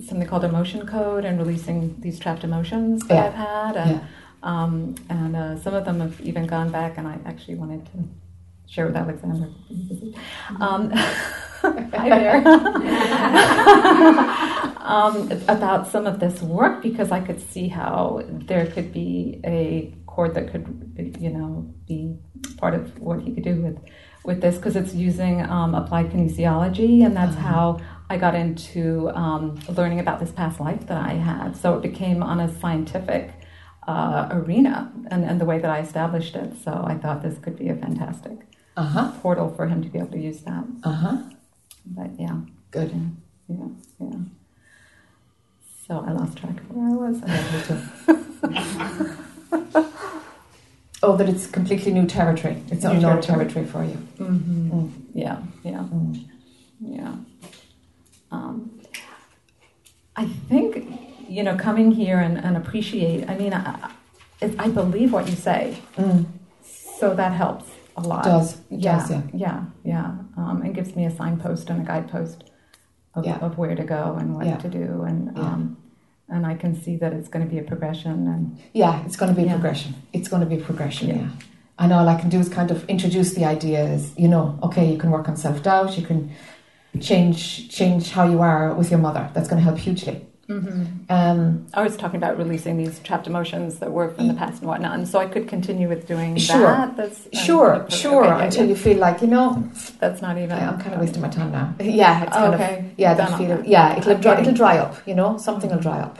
something 0.07 0.27
called 0.27 0.43
emotion 0.43 0.87
code, 0.87 1.23
and 1.23 1.37
releasing 1.37 1.95
these 2.01 2.17
trapped 2.19 2.43
emotions 2.43 3.05
that 3.07 3.13
Yeah. 3.15 3.25
I've 3.27 3.33
had, 3.35 3.77
and 3.77 3.91
Yeah. 3.91 3.99
um, 4.41 4.95
and 5.09 5.35
uh, 5.35 5.59
some 5.59 5.75
of 5.75 5.85
them 5.85 5.99
have 5.99 6.19
even 6.21 6.47
gone 6.47 6.71
back, 6.71 6.97
and 6.97 7.07
I 7.07 7.19
actually 7.25 7.55
wanted 7.55 7.85
to 7.91 7.91
share 8.67 8.85
with 8.85 8.95
Alexander. 8.95 9.49
Um, 10.59 10.91
hi 10.91 12.09
there. 12.09 12.37
um, 14.79 15.31
about 15.47 15.87
some 15.87 16.05
of 16.05 16.19
this 16.19 16.41
work 16.41 16.83
because 16.83 17.11
I 17.11 17.21
could 17.21 17.41
see 17.41 17.67
how 17.67 18.21
there 18.27 18.67
could 18.67 18.93
be 18.93 19.41
a 19.45 19.95
chord 20.05 20.35
that 20.35 20.51
could, 20.51 21.17
you 21.19 21.29
know, 21.29 21.73
be 21.87 22.17
part 22.57 22.73
of 22.73 22.99
what 22.99 23.21
he 23.21 23.33
could 23.33 23.43
do 23.43 23.61
with 23.61 23.79
with 24.23 24.41
this 24.41 24.57
because 24.57 24.75
it's 24.75 24.93
using 24.93 25.41
um, 25.49 25.73
applied 25.73 26.11
kinesiology, 26.11 27.05
and 27.05 27.15
that's 27.15 27.35
how 27.35 27.79
I 28.09 28.17
got 28.17 28.35
into 28.35 29.09
um, 29.11 29.57
learning 29.69 30.01
about 30.01 30.19
this 30.19 30.31
past 30.31 30.59
life 30.59 30.85
that 30.87 30.97
I 30.97 31.13
had. 31.13 31.55
So 31.55 31.75
it 31.75 31.81
became 31.81 32.21
on 32.21 32.41
a 32.41 32.59
scientific 32.59 33.31
uh, 33.87 34.27
arena, 34.31 34.91
and, 35.09 35.23
and 35.23 35.39
the 35.39 35.45
way 35.45 35.59
that 35.59 35.71
I 35.71 35.79
established 35.79 36.35
it. 36.35 36.61
So 36.61 36.83
I 36.85 36.95
thought 36.95 37.21
this 37.21 37.39
could 37.39 37.57
be 37.57 37.69
a 37.69 37.75
fantastic 37.75 38.26
Uh 38.77 38.83
huh. 38.83 39.11
portal 39.21 39.49
for 39.55 39.65
him 39.67 39.81
to 39.83 39.89
be 39.89 39.97
able 39.99 40.11
to 40.11 40.19
use 40.19 40.41
that. 40.41 40.63
Uh 40.83 40.91
huh. 41.03 41.17
But 41.85 42.11
yeah, 42.19 42.37
Good. 42.71 42.91
yeah, 43.49 43.67
yeah. 43.99 44.17
So 45.87 46.03
I 46.07 46.11
lost 46.11 46.37
track 46.37 46.57
of 46.61 46.71
where 46.75 46.89
I 46.89 46.95
was. 47.05 47.17
Oh, 51.03 51.15
that 51.15 51.29
it's 51.29 51.45
completely 51.45 51.93
new 51.93 52.07
territory. 52.07 52.57
It's 52.71 52.83
New 52.83 52.89
unknown 52.89 53.21
territory. 53.21 53.45
territory 53.51 53.65
for 53.67 53.83
you. 53.83 53.97
Mm-hmm. 54.17 54.71
Mm. 54.71 54.91
Yeah, 55.13 55.37
yeah, 55.63 55.83
Mm. 55.93 56.25
yeah. 56.81 57.13
Um, 58.31 58.71
I 60.15 60.25
think 60.49 60.83
you 61.29 61.43
know 61.43 61.55
coming 61.55 61.91
here 61.91 62.17
and, 62.19 62.37
and 62.39 62.57
appreciate. 62.57 63.29
I 63.29 63.37
mean, 63.37 63.53
I, 63.53 63.59
I- 64.41 64.55
I 64.65 64.67
believe 64.69 65.13
what 65.13 65.29
you 65.29 65.35
say, 65.35 65.77
Mm. 65.97 66.25
so 66.99 67.13
that 67.13 67.31
helps 67.31 67.69
a 67.97 68.01
lot. 68.01 68.25
It 68.25 68.29
does. 68.29 68.53
It 68.69 68.79
yeah, 68.79 68.99
does, 68.99 69.11
yeah. 69.11 69.21
yeah, 69.33 69.63
yeah. 69.83 70.05
Um, 70.37 70.61
and 70.63 70.73
gives 70.73 70.95
me 70.95 71.05
a 71.05 71.11
signpost 71.11 71.69
and 71.69 71.81
a 71.81 71.85
guidepost 71.85 72.43
of, 73.15 73.25
Yeah. 73.25 73.37
of 73.39 73.57
where 73.57 73.75
to 73.75 73.83
go 73.83 74.15
and 74.19 74.35
what 74.35 74.45
Yeah. 74.45 74.57
to 74.57 74.69
do, 74.69 75.03
and 75.07 75.35
Yeah. 75.35 75.41
um, 75.43 75.77
and 76.29 76.45
I 76.45 76.55
can 76.55 76.75
see 76.75 76.97
that 76.97 77.13
it's 77.13 77.29
going 77.29 77.45
to 77.45 77.49
be 77.49 77.57
a 77.57 77.63
progression. 77.63 78.27
And 78.27 78.57
Yeah, 78.73 79.01
it's 79.05 79.15
going 79.15 79.33
to 79.33 79.41
be 79.41 79.47
a 79.47 79.51
progression. 79.51 79.95
It's 80.13 80.27
going 80.27 80.41
to 80.41 80.49
be 80.49 80.57
a 80.61 80.63
progression, 80.63 81.07
Yeah. 81.09 81.15
yeah. 81.15 81.29
And 81.79 81.93
all 81.93 82.07
I 82.09 82.15
can 82.15 82.29
do 82.29 82.39
is 82.39 82.49
kind 82.49 82.69
of 82.71 82.83
introduce 82.89 83.33
the 83.33 83.45
ideas, 83.45 84.13
you 84.17 84.27
know, 84.27 84.57
okay, 84.63 84.91
you 84.91 84.97
can 84.97 85.09
work 85.11 85.27
on 85.29 85.35
self 85.37 85.63
doubt, 85.63 85.97
you 85.97 86.05
can 86.05 86.31
change 86.99 87.69
change 87.69 88.09
how 88.11 88.25
you 88.27 88.41
are 88.41 88.73
with 88.73 88.89
your 88.91 88.99
mother. 88.99 89.29
That's 89.33 89.47
going 89.47 89.59
to 89.59 89.63
help 89.63 89.77
hugely. 89.77 90.25
Um, 90.49 91.67
I 91.73 91.81
was 91.83 91.97
talking 91.97 92.17
about 92.17 92.37
releasing 92.37 92.77
these 92.77 92.99
trapped 92.99 93.27
emotions 93.27 93.79
that 93.79 93.91
were 93.91 94.09
from 94.09 94.27
the 94.29 94.33
past 94.33 94.59
and 94.61 94.67
whatnot, 94.69 94.93
and 94.97 95.07
so 95.07 95.19
I 95.19 95.25
could 95.27 95.47
continue 95.47 95.89
with 95.89 96.07
doing 96.07 96.37
Sure. 96.37 96.61
that. 96.61 96.95
That's 96.95 97.25
um, 97.25 97.31
sure, 97.33 97.73
okay, 97.75 97.95
sure, 97.95 98.23
yeah, 98.25 98.43
until 98.43 98.63
yeah. 98.63 98.69
you 98.69 98.75
feel 98.75 98.97
like, 98.97 99.21
you 99.21 99.27
know, 99.27 99.69
That's 99.99 100.21
not 100.21 100.37
even. 100.37 100.51
I'm 100.53 100.79
kind 100.79 100.93
of 100.95 101.01
wasting 101.01 101.21
my 101.21 101.29
time 101.29 101.51
now. 101.51 101.75
Yeah, 101.79 102.23
it's 102.23 102.33
kind 102.33 102.53
Okay. 102.55 102.77
of 102.79 102.85
yeah, 102.97 103.13
that 103.13 103.37
feel 103.37 103.47
that. 103.57 103.67
yeah, 103.67 103.97
it'll 103.97 104.13
I'm 104.13 104.21
dry, 104.21 104.39
it'll 104.41 104.53
dry 104.53 104.77
up. 104.77 104.95
You 105.05 105.15
know, 105.15 105.37
something 105.37 105.69
will 105.69 105.79
dry 105.79 105.99
up. 105.99 106.19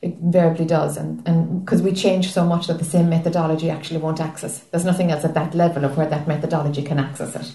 It 0.00 0.14
invariably 0.22 0.64
does, 0.64 0.96
and 0.96 1.26
and 1.28 1.64
because 1.64 1.82
we 1.82 1.92
change 1.92 2.32
so 2.32 2.46
much 2.46 2.68
that 2.68 2.78
the 2.78 2.84
same 2.84 3.08
methodology 3.10 3.68
actually 3.68 4.00
won't 4.00 4.20
access. 4.20 4.60
There's 4.70 4.84
nothing 4.84 5.10
else 5.10 5.24
at 5.24 5.34
that 5.34 5.54
level 5.54 5.84
of 5.84 5.96
where 5.96 6.06
that 6.08 6.26
methodology 6.28 6.82
can 6.82 6.98
access 6.98 7.34
it. 7.36 7.52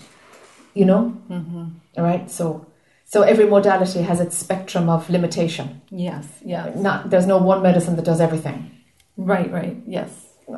You 0.73 0.85
know, 0.85 1.17
Mm-hmm. 1.29 1.63
all 1.97 2.03
right. 2.03 2.29
So 2.29 2.65
so 3.13 3.21
every 3.21 3.45
modality 3.57 4.01
has 4.09 4.19
its 4.25 4.35
spectrum 4.45 4.85
of 4.89 5.07
limitation. 5.17 5.67
Yes, 5.91 6.25
yes. 6.43 6.75
Not 6.87 6.97
there's 7.11 7.27
no 7.33 7.37
one 7.51 7.61
medicine 7.61 7.95
that 7.97 8.05
does 8.11 8.19
everything. 8.27 8.57
Right, 9.17 9.49
right. 9.59 9.77
Yes, 9.97 10.09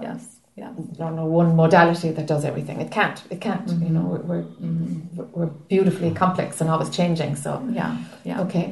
yes, 0.08 0.22
yeah. 0.56 0.72
There's 0.78 1.16
no 1.22 1.26
one 1.26 1.49
modality 1.64 2.10
that 2.18 2.28
does 2.34 2.43
everything. 2.45 2.78
It 2.86 2.91
can't. 2.91 3.20
It 3.30 3.39
can't. 3.41 3.68
You 3.86 3.91
know, 3.95 4.06
we're 4.12 4.24
we're, 4.30 4.43
Mm-hmm. 4.43 5.24
we're 5.38 5.51
beautifully 5.74 6.12
complex 6.24 6.62
and 6.62 6.70
always 6.70 6.89
changing. 6.99 7.36
So 7.36 7.49
Yeah, 7.80 7.91
yeah. 8.30 8.43
Okay. 8.45 8.68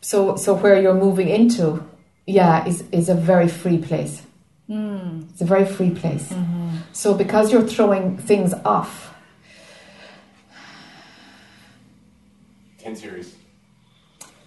So 0.00 0.36
so 0.36 0.54
where 0.62 0.80
you're 0.82 1.00
moving 1.06 1.28
into, 1.38 1.64
yeah, 2.38 2.66
is 2.70 2.84
is 2.92 3.08
a 3.08 3.14
very 3.32 3.48
free 3.48 3.78
place. 3.88 4.14
Mm. 4.70 5.28
It's 5.30 5.40
a 5.40 5.48
very 5.54 5.66
free 5.76 5.90
place. 6.02 6.26
Mm-hmm. 6.32 6.68
So 6.92 7.14
because 7.14 7.46
you're 7.52 7.66
throwing 7.74 8.16
things 8.30 8.54
off, 8.64 9.12
Ten 12.88 12.96
series. 12.96 13.34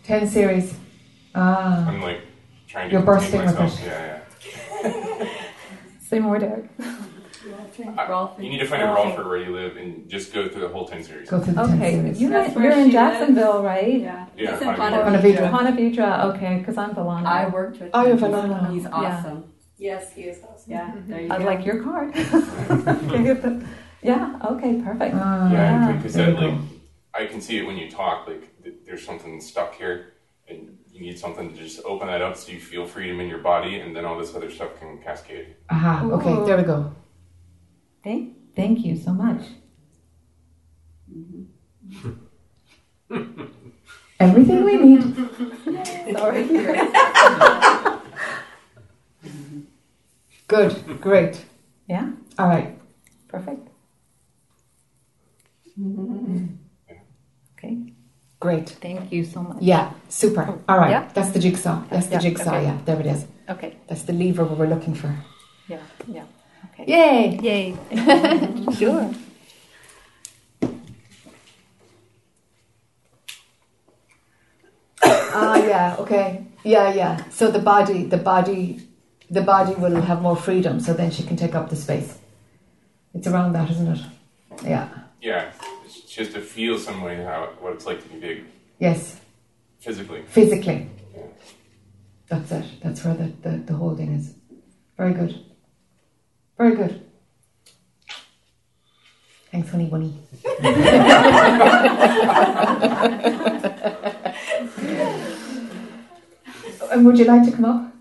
ten 0.03 0.27
series. 0.27 0.73
Ah. 1.35 1.87
I'm 1.87 2.01
like 2.01 2.21
trying 2.67 2.89
to 2.89 2.93
You're 2.95 3.03
contain 3.03 3.19
bursting 3.21 3.45
with 3.45 3.59
myself. 3.59 3.79
it. 3.83 3.85
Yeah, 3.85 4.19
yeah. 4.83 5.37
Say 6.01 6.17
more, 6.19 6.39
Derek. 6.39 6.65
I- 6.79 8.29
you 8.39 8.49
need 8.49 8.57
to 8.59 8.65
find 8.65 8.81
a 8.81 8.87
Rolfer 8.87 9.25
where 9.27 9.37
you 9.37 9.51
live 9.55 9.77
and 9.77 10.09
just 10.09 10.33
go 10.33 10.47
through 10.49 10.61
the 10.61 10.69
whole 10.69 10.87
10 10.87 11.03
series. 11.03 11.29
Go 11.29 11.39
through 11.39 11.53
the 11.53 11.65
10 11.67 11.77
Okay, 11.77 11.91
series. 11.93 12.19
you're, 12.21 12.31
That's 12.31 12.55
you're 12.55 12.71
in 12.71 12.85
she 12.87 12.91
Jacksonville, 12.93 13.61
right? 13.63 13.99
Yeah. 14.01 14.25
Yeah, 14.35 14.53
It's 14.53 14.61
in 14.63 14.67
Ponte 14.73 14.93
Vedra. 14.95 15.03
Ponte 15.03 15.21
Vedra. 15.23 15.51
Ponte 15.51 15.77
Vedra, 15.77 16.25
okay, 16.35 16.57
because 16.57 16.77
I'm 16.77 16.93
Delano. 16.93 17.27
I 17.29 17.47
worked 17.47 17.79
with 17.79 17.91
Oh, 17.93 18.01
him. 18.05 18.17
you're 18.17 18.67
He's- 18.71 18.71
He's 18.73 18.85
awesome. 18.87 19.53
Yes, 19.77 20.13
he 20.13 20.21
is 20.23 20.39
awesome. 20.43 20.71
Yeah, 20.71 20.95
there 21.07 21.21
you 21.21 21.31
I'd 21.31 21.39
go. 21.39 21.45
like 21.45 21.63
your 21.65 21.83
card. 21.83 22.15
yeah, 24.01 24.39
okay, 24.45 24.81
perfect. 24.81 25.15
Ah, 25.15 25.51
Yeah, 25.51 25.91
because 25.93 26.13
there 26.15 26.25
that, 26.33 26.41
like, 26.41 26.51
go. 26.51 26.59
I 27.13 27.25
can 27.25 27.41
see 27.41 27.57
it 27.57 27.65
when 27.65 27.77
you 27.77 27.89
talk. 27.89 28.27
Like, 28.27 28.61
th- 28.63 28.75
there's 28.85 29.05
something 29.05 29.41
stuck 29.41 29.75
here, 29.75 30.13
and 30.47 30.77
you 30.91 31.01
need 31.01 31.19
something 31.19 31.49
to 31.49 31.55
just 31.55 31.83
open 31.85 32.07
that 32.07 32.21
up 32.21 32.37
so 32.37 32.51
you 32.51 32.59
feel 32.59 32.85
freedom 32.85 33.19
in 33.19 33.27
your 33.27 33.39
body, 33.39 33.79
and 33.79 33.95
then 33.95 34.05
all 34.05 34.17
this 34.17 34.33
other 34.35 34.49
stuff 34.49 34.79
can 34.79 35.01
cascade. 35.01 35.55
Aha, 35.69 36.05
okay, 36.11 36.45
there 36.45 36.57
we 36.57 36.63
go. 36.63 36.93
Thank, 38.03 38.35
thank 38.55 38.79
you 38.79 38.95
so 38.95 39.11
much. 39.13 39.41
Mm-hmm. 41.13 42.11
Everything 44.19 44.63
we 44.63 44.77
need. 44.77 45.15
Sorry. 46.17 46.47
Good, 50.47 50.99
great. 51.01 51.45
yeah, 51.87 52.11
All 52.37 52.47
right. 52.47 52.77
perfect. 53.29 53.67
Okay, 55.79 56.47
Great. 58.41 58.69
thank 58.81 59.11
you 59.13 59.23
so 59.23 59.41
much. 59.43 59.61
Yeah, 59.61 59.93
super. 60.09 60.43
All 60.67 60.77
right. 60.79 60.89
Yeah. 60.89 61.07
That's 61.13 61.29
the 61.29 61.39
jigsaw. 61.39 61.83
That's 61.91 62.07
the 62.07 62.13
Yeah, 62.13 62.19
jigsaw. 62.25 62.49
okay. 62.55 62.63
Yeah, 62.63 62.77
there 62.85 62.99
it 62.99 63.05
is. 63.05 63.25
Okay, 63.47 63.75
That's 63.87 64.01
the 64.03 64.13
lever 64.13 64.43
we 64.43 64.55
were 64.55 64.67
looking 64.67 64.95
for. 64.95 65.13
yeah, 65.67 65.79
yeah. 66.07 66.23
Okay. 66.73 66.85
Yay! 66.87 67.39
Yay. 67.47 68.73
sure. 68.79 69.13
Ah, 75.03 75.55
yeah. 75.57 75.95
Okay. 75.99 76.45
Yeah, 76.63 76.93
yeah. 76.93 77.23
So 77.29 77.49
the 77.51 77.59
body, 77.59 78.03
the 78.05 78.17
body, 78.17 78.81
the 79.29 79.41
body 79.41 79.73
will 79.75 80.01
have 80.01 80.21
more 80.21 80.35
freedom. 80.35 80.79
So 80.79 80.93
then 80.93 81.11
she 81.11 81.23
can 81.23 81.35
take 81.37 81.55
up 81.55 81.69
the 81.69 81.75
space. 81.75 82.17
It's 83.13 83.27
around 83.27 83.53
that, 83.53 83.69
isn't 83.71 83.87
it? 83.87 84.01
Yeah. 84.63 84.89
Yeah, 85.21 85.49
it's 85.49 85.65
just 86.15 86.33
to 86.33 86.41
feel 86.41 86.77
some 86.77 87.01
way 87.01 87.23
how 87.23 87.49
what 87.59 87.73
it's 87.73 87.85
like 87.85 88.01
to 88.03 88.09
be 88.09 88.19
big 88.19 88.43
Yes. 88.79 89.19
physically. 89.79 90.23
Physically. 90.27 90.89
Yeah. 91.15 91.21
That's 92.27 92.51
it. 92.51 92.65
That's 92.83 93.03
where 93.05 93.13
the, 93.13 93.31
the, 93.41 93.57
the 93.67 93.73
whole 93.73 93.95
thing 93.95 94.13
is. 94.13 94.33
Very 94.97 95.13
good. 95.13 95.39
Very 96.57 96.75
good. 96.75 97.01
Thanks, 99.51 99.69
honey 99.69 99.85
bunny. 99.85 100.13
and 106.91 107.05
would 107.05 107.17
you 107.17 107.25
like 107.25 107.45
to 107.45 107.51
come 107.51 107.65
up? 107.65 107.93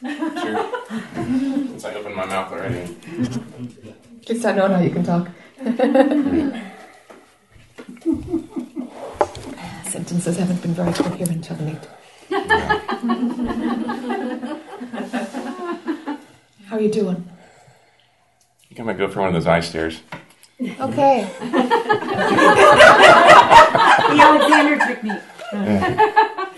Sure. 0.00 0.70
Since 1.14 1.84
I 1.84 1.94
opened 1.94 2.16
my 2.16 2.26
mouth 2.26 2.52
already. 2.52 2.96
Least 4.28 4.44
I 4.44 4.52
know 4.52 4.66
now 4.68 4.80
you 4.80 4.90
can 4.90 5.04
talk. 5.04 5.28
Sentences 9.84 10.36
haven't 10.36 10.60
been 10.60 10.74
very 10.74 10.92
coherent, 10.92 11.46
have 11.46 11.58
they? 11.64 11.74
How 16.66 16.76
are 16.76 16.80
you 16.80 16.90
doing? 16.92 17.16
I 17.26 18.68
think 18.68 18.80
I 18.80 18.82
might 18.82 18.98
go 18.98 19.08
for 19.08 19.20
one 19.20 19.28
of 19.28 19.34
those 19.34 19.46
eye 19.46 19.60
stares. 19.60 20.02
Okay. 20.60 21.26
The 24.08 24.20
Alexander 24.22 24.78
technique. 24.86 25.22
How 25.50 26.50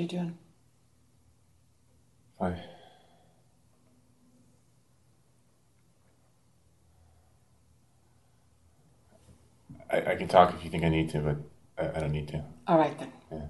you 0.00 0.08
doing? 0.08 0.38
Fine. 2.38 2.58
I, 9.92 10.12
I 10.12 10.14
can 10.14 10.28
talk 10.28 10.54
if 10.54 10.64
you 10.64 10.70
think 10.70 10.84
I 10.84 10.88
need 10.88 11.10
to, 11.10 11.18
but 11.20 11.36
I, 11.78 11.98
I 11.98 12.00
don't 12.00 12.12
need 12.12 12.28
to. 12.28 12.42
All 12.66 12.78
right 12.78 12.98
then. 12.98 13.12
Yeah. 13.30 13.46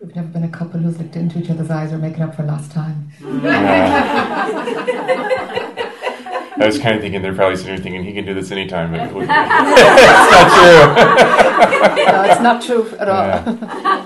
We've 0.00 0.16
never 0.16 0.26
been 0.28 0.42
a 0.42 0.48
couple 0.48 0.80
who's 0.80 0.98
looked 0.98 1.14
into 1.14 1.38
each 1.38 1.50
other's 1.50 1.70
eyes 1.70 1.92
or 1.92 1.98
making 1.98 2.22
up 2.22 2.34
for 2.34 2.42
lost 2.42 2.72
time. 2.72 3.10
I 6.56 6.66
was 6.66 6.78
kind 6.78 6.94
of 6.96 7.00
thinking 7.00 7.22
they're 7.22 7.34
probably 7.34 7.56
sitting 7.56 7.74
there 7.74 7.82
thinking 7.82 8.04
he 8.04 8.12
can 8.12 8.26
do 8.26 8.34
this 8.34 8.50
anytime, 8.50 8.92
but 8.92 9.00
it's 9.22 9.28
not 9.28 9.42
true. 10.60 12.04
no, 12.04 12.22
it's 12.24 12.40
not 12.40 12.62
true 12.62 12.96
at 12.98 13.08
all. 13.08 13.24
Yeah. 13.24 14.02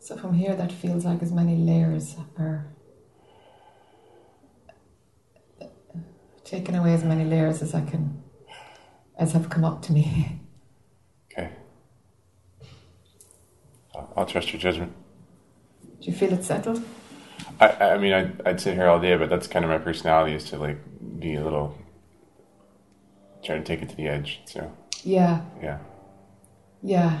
So 0.00 0.16
from 0.18 0.34
here, 0.34 0.54
that 0.54 0.70
feels 0.70 1.06
like 1.06 1.22
as 1.22 1.32
many 1.32 1.56
layers 1.56 2.14
are 2.38 2.66
taken 6.54 6.74
away 6.76 6.92
as 6.94 7.02
many 7.02 7.24
layers 7.24 7.62
as 7.62 7.74
I 7.74 7.80
can, 7.90 8.22
as 9.18 9.32
have 9.32 9.48
come 9.50 9.64
up 9.64 9.82
to 9.82 9.92
me. 9.92 10.40
Okay. 11.32 11.50
I'll, 14.16 14.26
trust 14.26 14.52
your 14.52 14.60
judgment. 14.60 14.92
Do 16.00 16.10
you 16.10 16.16
feel 16.16 16.32
it 16.32 16.44
settled? 16.44 16.82
I, 17.60 17.68
I 17.94 17.98
mean, 17.98 18.12
I'd, 18.12 18.42
I'd 18.46 18.60
sit 18.60 18.74
here 18.74 18.88
all 18.88 19.00
day, 19.00 19.16
but 19.16 19.28
that's 19.30 19.48
kind 19.48 19.64
of 19.64 19.70
my 19.70 19.78
personality 19.78 20.34
is 20.36 20.44
to 20.50 20.58
like 20.58 20.78
be 21.18 21.34
a 21.34 21.42
little, 21.42 21.76
try 23.44 23.56
to 23.58 23.64
take 23.64 23.82
it 23.82 23.88
to 23.88 23.96
the 23.96 24.06
edge. 24.06 24.40
So, 24.46 24.70
Yeah, 25.02 25.40
yeah. 25.62 25.78
yeah. 26.82 27.18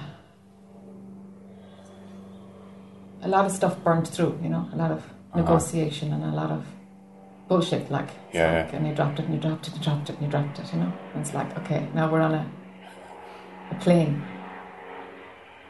A 3.22 3.28
lot 3.28 3.46
of 3.46 3.52
stuff 3.52 3.82
burnt 3.82 4.06
through, 4.06 4.38
you 4.42 4.48
know, 4.48 4.68
a 4.72 4.76
lot 4.76 4.92
of 4.92 4.98
Uh-huh. 5.34 5.40
negotiation 5.42 6.12
and 6.12 6.22
a 6.22 6.34
lot 6.42 6.50
of 6.52 6.64
bullshit. 7.48 7.90
Like, 7.90 8.08
Yeah, 8.32 8.62
like, 8.62 8.72
yeah. 8.72 8.76
and 8.78 8.86
you 8.86 8.94
dropped 8.94 9.18
it, 9.18 9.26
and 9.26 9.34
you 9.34 9.40
dropped 9.40 9.68
it, 9.68 9.74
and 9.74 9.78
you 9.78 9.84
dropped 9.84 10.10
it, 10.10 10.12
and 10.16 10.22
you 10.24 10.30
dropped 10.30 10.58
it, 10.58 10.72
you 10.72 10.78
know. 10.80 10.92
And 11.12 11.20
it's 11.20 11.34
like, 11.34 11.56
okay, 11.58 11.88
now 11.94 12.10
we're 12.10 12.20
on 12.20 12.34
a 12.34 12.50
a 13.70 13.74
plane. 13.76 14.22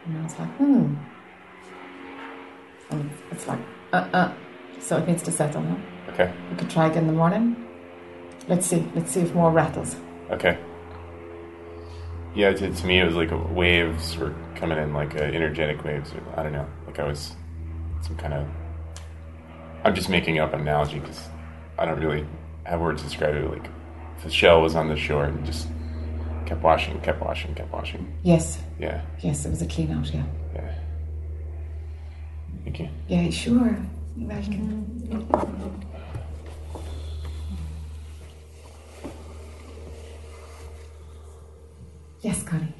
And 0.07 0.19
I 0.19 0.23
was 0.23 0.39
like, 0.39 0.49
hmm. 0.57 0.95
And 2.91 3.11
it's 3.31 3.47
like, 3.47 3.61
uh, 3.93 4.09
uh. 4.13 4.33
So 4.81 4.99
it 4.99 5.07
needs 5.09 5.23
to 5.23 5.33
settle. 5.33 5.63
No? 5.63 5.77
Okay. 6.11 6.33
We 6.51 6.57
could 6.57 6.69
try 6.71 6.87
again 6.87 7.03
in 7.05 7.07
the 7.07 7.13
morning. 7.13 7.57
Let's 8.49 8.67
see. 8.67 8.87
Let's 8.95 9.11
see 9.13 9.21
if 9.21 9.35
more 9.35 9.51
rattles. 9.51 9.97
Okay. 10.31 10.59
Yeah, 12.35 12.53
to, 12.53 12.71
to 12.71 12.87
me, 12.87 12.99
it 13.01 13.05
was 13.07 13.15
like 13.15 13.31
waves 13.55 14.17
were 14.19 14.35
coming 14.57 14.77
in, 14.79 14.93
like 14.93 15.15
uh, 15.15 15.21
energetic 15.23 15.85
waves. 15.85 16.13
Or, 16.13 16.39
I 16.39 16.43
don't 16.43 16.53
know. 16.53 16.67
Like 16.87 16.99
I 16.99 17.05
was 17.05 17.35
some 18.03 18.17
kind 18.17 18.35
of. 18.35 18.47
I'm 19.85 19.95
just 19.95 20.09
making 20.09 20.39
up 20.41 20.53
an 20.53 20.61
analogy 20.61 20.99
because 20.99 21.29
I 21.79 21.85
don't 21.87 22.01
really 22.01 22.27
have 22.65 22.81
words 22.81 23.03
to 23.03 23.09
describe 23.09 23.35
it. 23.35 23.51
Like 23.51 23.69
the 24.23 24.31
shell 24.31 24.63
was 24.63 24.75
on 24.75 24.89
the 24.89 24.97
shore 24.97 25.25
and 25.25 25.45
just 25.45 25.69
kept 26.47 26.63
washing, 26.63 27.01
kept 27.01 27.21
washing, 27.21 27.55
kept 27.55 27.73
washing. 27.73 28.13
Yes, 28.23 28.59
Yeah, 28.79 29.03
yes, 29.21 29.45
it 29.45 29.51
was 29.51 29.63
a 29.63 29.67
clean 29.67 29.91
out. 29.93 30.13
Yeah, 30.13 30.25
yeah. 30.55 30.75
Thank 32.65 32.81
you. 32.81 32.89
yeah, 33.09 33.31
sure. 33.31 33.77
You're 34.17 34.29
welcome. 34.29 35.81
Yes, 42.23 42.43
Connie. 42.43 42.73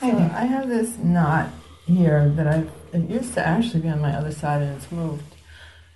So 0.00 0.06
I 0.34 0.46
have 0.66 0.76
this 0.76 0.98
knot 0.98 1.50
here 1.86 2.28
that 2.30 2.46
I 2.46 2.64
it 2.92 3.10
used 3.10 3.34
to 3.34 3.46
actually 3.46 3.80
be 3.80 3.88
on 3.88 4.00
my 4.00 4.12
other 4.14 4.32
side 4.32 4.62
and 4.62 4.76
it's 4.76 4.90
moved. 4.90 5.22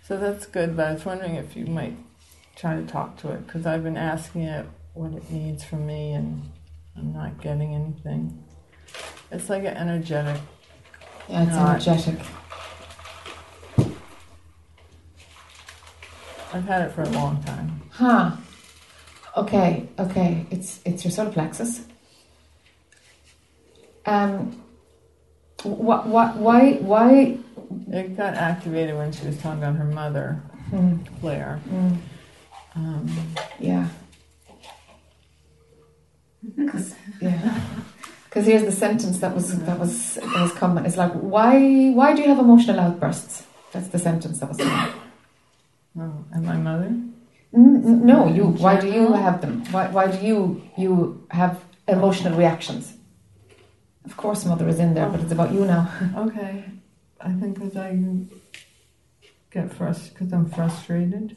So 0.06 0.16
that's 0.18 0.46
good, 0.46 0.76
but 0.76 0.88
I 0.88 0.92
was 0.92 1.04
wondering 1.04 1.36
if 1.36 1.56
you 1.56 1.66
might 1.66 1.96
try 2.56 2.76
to 2.76 2.86
talk 2.86 3.16
to 3.18 3.30
it 3.32 3.46
because 3.46 3.64
I've 3.66 3.82
been 3.82 3.96
asking 3.96 4.42
it 4.42 4.66
what 4.94 5.12
it 5.12 5.30
needs 5.30 5.64
from 5.64 5.86
me 5.86 6.12
and 6.12 6.42
I'm 6.96 7.12
not 7.12 7.40
getting 7.40 7.74
anything. 7.74 8.44
It's 9.30 9.48
like 9.48 9.62
an 9.62 9.76
energetic. 9.76 10.40
Yeah, 11.28 11.42
it's 11.44 11.52
Not- 11.52 11.86
energetic. 11.86 12.18
I've 16.52 16.64
had 16.64 16.82
it 16.82 16.92
for 16.92 17.02
a 17.02 17.08
long 17.10 17.42
time. 17.44 17.80
Huh. 17.90 18.32
Okay, 19.36 19.88
okay. 20.00 20.44
It's 20.50 20.80
it's 20.84 21.04
your 21.04 21.12
solar 21.12 21.30
plexus. 21.30 21.82
Um. 24.06 24.62
What? 25.62 26.06
What? 26.06 26.36
Why? 26.36 26.72
Why? 26.80 27.36
It 27.92 28.16
got 28.16 28.34
activated 28.34 28.96
when 28.96 29.12
she 29.12 29.26
was 29.26 29.36
talking 29.38 29.62
about 29.62 29.76
her 29.76 29.84
mother, 29.84 30.40
Hmm, 30.70 30.96
Claire. 31.20 31.56
hmm, 31.68 31.94
Um, 32.74 33.08
yeah. 33.60 33.86
'Cause- 36.68 36.94
yeah. 37.20 37.60
Because 38.24 38.46
here's 38.46 38.62
the 38.62 38.70
sentence 38.72 39.18
that 39.18 39.34
was 39.34 39.58
that 39.64 39.78
was 39.80 40.14
that 40.14 40.40
was 40.40 40.52
coming. 40.52 40.84
It's 40.84 40.96
like 40.96 41.12
why 41.12 41.90
why 41.90 42.14
do 42.14 42.22
you 42.22 42.28
have 42.28 42.38
emotional 42.38 42.78
outbursts? 42.78 43.44
That's 43.72 43.88
the 43.88 43.98
sentence 43.98 44.38
that 44.38 44.48
was 44.48 44.58
coming. 44.58 44.92
oh, 45.98 46.24
and 46.32 46.46
my 46.46 46.56
mother? 46.56 46.86
N- 46.86 47.82
n- 47.84 48.06
No, 48.06 48.28
you. 48.28 48.44
Why 48.44 48.78
do 48.80 48.86
you 48.86 49.12
have 49.14 49.40
them? 49.40 49.64
Why, 49.72 49.88
why 49.88 50.06
do 50.06 50.24
you 50.24 50.62
you 50.78 51.26
have 51.30 51.58
emotional 51.88 52.38
reactions? 52.38 52.94
Of 54.04 54.16
course, 54.16 54.44
mother 54.44 54.68
is 54.68 54.78
in 54.78 54.94
there, 54.94 55.08
but 55.08 55.20
it's 55.20 55.32
about 55.32 55.52
you 55.52 55.64
now. 55.64 55.90
Okay, 56.16 56.64
I 57.20 57.32
think 57.32 57.54
because 57.58 57.76
I 57.76 57.98
get 59.50 59.72
frustrated 59.72 60.14
because 60.14 60.32
I'm 60.32 60.48
frustrated. 60.48 61.36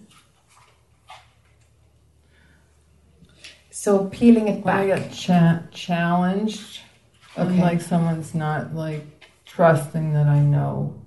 So 3.69 4.05
peeling 4.05 4.47
it 4.47 4.63
When 4.63 4.75
I 4.75 4.87
back. 4.87 4.99
get 5.09 5.11
cha- 5.13 5.63
challenged, 5.71 6.79
and 7.35 7.49
Okay. 7.49 7.61
like 7.61 7.81
someone's 7.81 8.33
not 8.33 8.73
like 8.73 9.03
trusting 9.45 10.13
that 10.13 10.27
I 10.27 10.39
know 10.39 11.01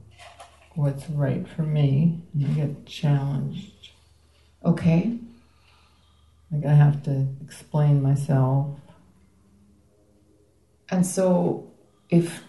what's 0.74 1.08
right 1.08 1.46
for 1.48 1.62
me, 1.62 2.20
and 2.34 2.44
I 2.46 2.48
get 2.50 2.86
challenged. 2.86 3.72
Okay. 4.64 5.18
Like 6.50 6.66
I 6.66 6.74
have 6.74 7.02
to 7.04 7.26
explain 7.42 8.02
myself. 8.02 8.78
And 10.88 11.04
so, 11.06 11.70
if 12.10 12.42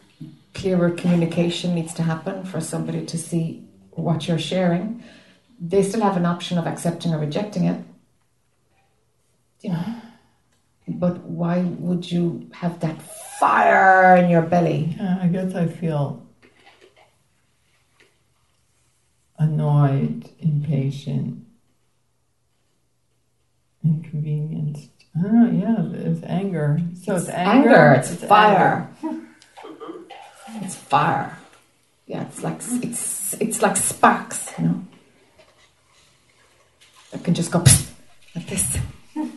clearer 0.54 0.92
communication 0.92 1.76
needs 1.76 1.94
to 1.96 2.04
happen 2.04 2.44
for 2.46 2.62
somebody 2.62 3.06
to 3.06 3.18
see 3.18 3.68
what 3.92 4.28
you're 4.28 4.40
sharing, 4.40 5.04
they 5.60 5.84
still 5.84 6.02
have 6.02 6.18
an 6.18 6.26
option 6.26 6.58
of 6.58 6.68
accepting 6.68 7.14
or 7.14 7.20
rejecting 7.20 7.66
it. 7.66 7.84
You 9.62 9.72
know. 9.72 10.02
But 10.88 11.20
why 11.24 11.60
would 11.62 12.10
you 12.10 12.50
have 12.54 12.80
that 12.80 13.02
fire 13.40 14.16
in 14.16 14.30
your 14.30 14.44
belly? 14.44 14.96
Yeah, 14.98 15.20
I 15.22 15.28
guess 15.28 15.54
I 15.54 15.68
feel 15.68 16.26
annoyed, 19.38 20.30
impatient, 20.40 21.46
inconvenienced. 23.84 24.97
I 25.26 25.50
yeah, 25.50 25.84
it's 25.94 26.24
anger. 26.24 26.80
So 27.04 27.16
it's, 27.16 27.30
anger. 27.30 27.70
anger. 27.70 27.94
It's, 28.00 28.12
anger. 28.12 28.28
fire. 28.28 28.90
it's 30.62 30.76
fire. 30.76 31.38
Yeah, 32.06 32.24
it's 32.24 32.44
like 32.44 32.58
it's 32.84 33.34
it's 33.40 33.62
like 33.62 33.78
sparks, 33.78 34.54
you 34.58 34.66
know. 34.66 34.84
That 37.12 37.24
can 37.24 37.34
just 37.34 37.52
go 37.52 37.64
like 38.36 38.48
this. 38.48 38.78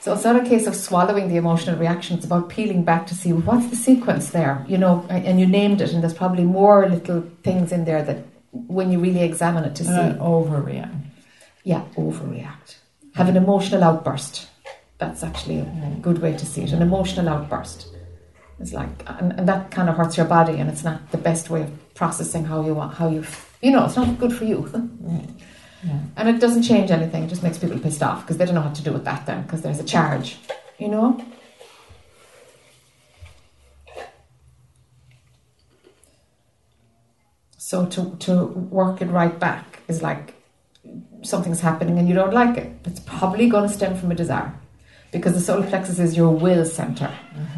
So 0.00 0.14
it's 0.14 0.24
not 0.24 0.36
a 0.36 0.48
case 0.48 0.66
of 0.66 0.74
swallowing 0.74 1.28
the 1.28 1.36
emotional 1.36 1.76
reaction. 1.76 2.16
It's 2.16 2.24
about 2.24 2.48
peeling 2.48 2.82
back 2.82 3.06
to 3.08 3.14
see 3.14 3.32
what's 3.32 3.66
the 3.66 3.76
sequence 3.76 4.30
there, 4.30 4.64
you 4.66 4.78
know. 4.78 5.04
And 5.10 5.38
you 5.38 5.46
named 5.46 5.82
it, 5.82 5.92
and 5.92 6.02
there's 6.02 6.14
probably 6.14 6.44
more 6.44 6.88
little 6.88 7.24
things 7.42 7.72
in 7.72 7.84
there 7.84 8.02
that, 8.02 8.24
when 8.52 8.90
you 8.90 9.00
really 9.00 9.22
examine 9.22 9.64
it, 9.64 9.74
to 9.74 9.84
And 9.84 9.92
I 9.94 10.12
see. 10.12 10.18
overreact. 10.18 10.97
Yeah, 11.68 11.84
overreact. 11.96 12.76
Have 13.16 13.28
an 13.28 13.36
emotional 13.36 13.84
outburst. 13.84 14.48
That's 14.96 15.22
actually 15.22 15.58
a 15.58 15.98
good 16.00 16.22
way 16.22 16.32
to 16.32 16.46
see 16.46 16.62
it. 16.62 16.72
An 16.72 16.80
emotional 16.80 17.28
outburst. 17.28 17.88
It's 18.58 18.72
like, 18.72 18.88
and, 19.06 19.34
and 19.34 19.46
that 19.46 19.70
kind 19.70 19.90
of 19.90 19.96
hurts 19.98 20.16
your 20.16 20.24
body, 20.24 20.54
and 20.60 20.70
it's 20.70 20.82
not 20.82 21.10
the 21.10 21.18
best 21.18 21.50
way 21.50 21.64
of 21.64 21.94
processing 21.94 22.46
how 22.46 22.64
you 22.64 22.72
want, 22.72 22.94
how 22.94 23.10
you, 23.10 23.22
you 23.60 23.70
know, 23.70 23.84
it's 23.84 23.96
not 23.96 24.18
good 24.18 24.32
for 24.32 24.44
you. 24.44 24.58
Yeah. 25.84 26.00
And 26.16 26.28
it 26.28 26.40
doesn't 26.40 26.64
change 26.64 26.90
anything. 26.90 27.22
It 27.22 27.28
just 27.28 27.44
makes 27.44 27.56
people 27.56 27.78
pissed 27.78 28.02
off 28.02 28.22
because 28.22 28.36
they 28.36 28.44
don't 28.44 28.56
know 28.56 28.62
what 28.62 28.74
to 28.74 28.82
do 28.82 28.92
with 28.92 29.04
that 29.04 29.26
then, 29.26 29.42
because 29.42 29.62
there's 29.62 29.78
a 29.78 29.84
charge, 29.84 30.36
you 30.76 30.88
know. 30.88 31.24
So 37.58 37.86
to 37.86 38.16
to 38.26 38.46
work 38.46 39.00
it 39.02 39.06
right 39.06 39.38
back 39.38 39.78
is 39.86 40.02
like 40.02 40.34
something's 41.22 41.60
happening 41.60 41.98
and 41.98 42.08
you 42.08 42.14
don't 42.14 42.32
like 42.32 42.56
it. 42.56 42.72
It's 42.84 43.00
probably 43.00 43.48
going 43.48 43.68
to 43.68 43.74
stem 43.74 43.96
from 43.96 44.10
a 44.10 44.14
desire, 44.14 44.52
because 45.12 45.34
the 45.34 45.40
solar 45.40 45.66
plexus 45.66 45.98
is 45.98 46.16
your 46.16 46.30
will 46.30 46.64
center. 46.64 47.12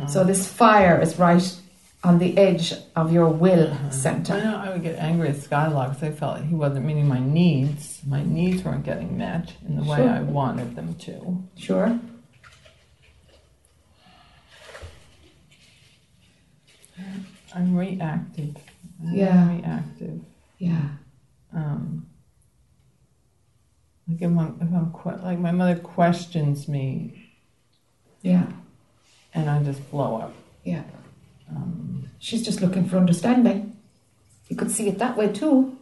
So 0.09 0.25
this 0.25 0.47
fire 0.51 1.01
is 1.01 1.19
right 1.19 1.57
on 2.03 2.19
the 2.19 2.37
edge 2.39 2.73
of 2.97 3.13
your 3.13 3.29
will 3.29 3.73
I 3.73 3.91
center. 3.91 4.35
know 4.43 4.57
I 4.57 4.71
would 4.71 4.83
get 4.83 4.97
angry 4.99 5.29
at 5.29 5.37
Skylark 5.37 5.91
because 5.95 6.03
I 6.09 6.13
felt 6.13 6.41
he 6.43 6.55
wasn't 6.55 6.87
meeting 6.87 7.07
my 7.07 7.19
needs. 7.21 8.01
My 8.07 8.23
needs 8.25 8.65
weren't 8.65 8.85
getting 8.85 9.19
met 9.19 9.53
in 9.69 9.77
the 9.77 9.83
way 9.83 9.99
Sure. 9.99 10.09
I 10.09 10.21
wanted 10.23 10.77
them 10.77 10.95
to. 10.95 11.45
Sure. 11.59 11.99
I'm 17.55 17.77
reactive. 17.77 18.57
I'm 19.03 19.15
Yeah. 19.15 19.57
reactive. 19.57 20.21
Yeah. 20.59 20.89
Um, 21.53 22.07
like 24.11 24.23
if 24.23 24.31
I'm, 24.39 24.59
if 24.61 24.75
I'm 24.75 24.93
que- 24.93 25.25
like 25.25 25.39
my 25.39 25.51
mother 25.51 25.77
questions 25.79 26.69
me 26.69 27.31
Yeah. 28.23 28.47
and 29.35 29.49
I 29.49 29.63
just 29.63 29.89
blow 29.91 30.17
up. 30.17 30.33
Yeah. 30.65 30.83
Um, 31.51 32.09
She's 32.19 32.45
just 32.45 32.61
looking 32.61 32.85
for 32.87 32.99
understanding. 32.99 33.77
You 34.49 34.57
could 34.57 34.71
see 34.71 34.89
it 34.89 34.99
that 34.99 35.17
way 35.17 35.29
too. 35.33 35.77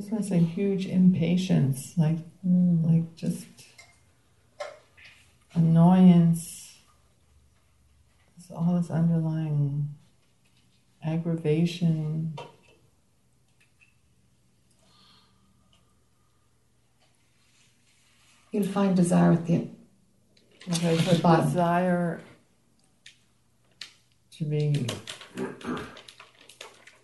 Just 0.00 0.12
want 0.12 0.24
to 0.24 0.30
say 0.30 0.38
huge 0.38 0.86
impatience, 0.86 1.92
like 1.98 2.16
hmm. 2.42 2.82
like 2.82 3.14
just 3.16 3.44
annoyance. 5.52 6.78
There's 8.38 8.58
all 8.58 8.80
this 8.80 8.90
underlying 8.90 9.94
aggravation. 11.04 12.34
You'll 18.52 18.64
find 18.64 18.96
desire 18.96 19.32
at 19.32 19.46
the 19.46 19.54
end. 19.54 19.76
Like 20.66 20.84
I 20.84 20.94
the 20.94 21.18
bottom. 21.22 21.44
desire 21.44 22.20
to 24.38 24.44
be 24.44 24.86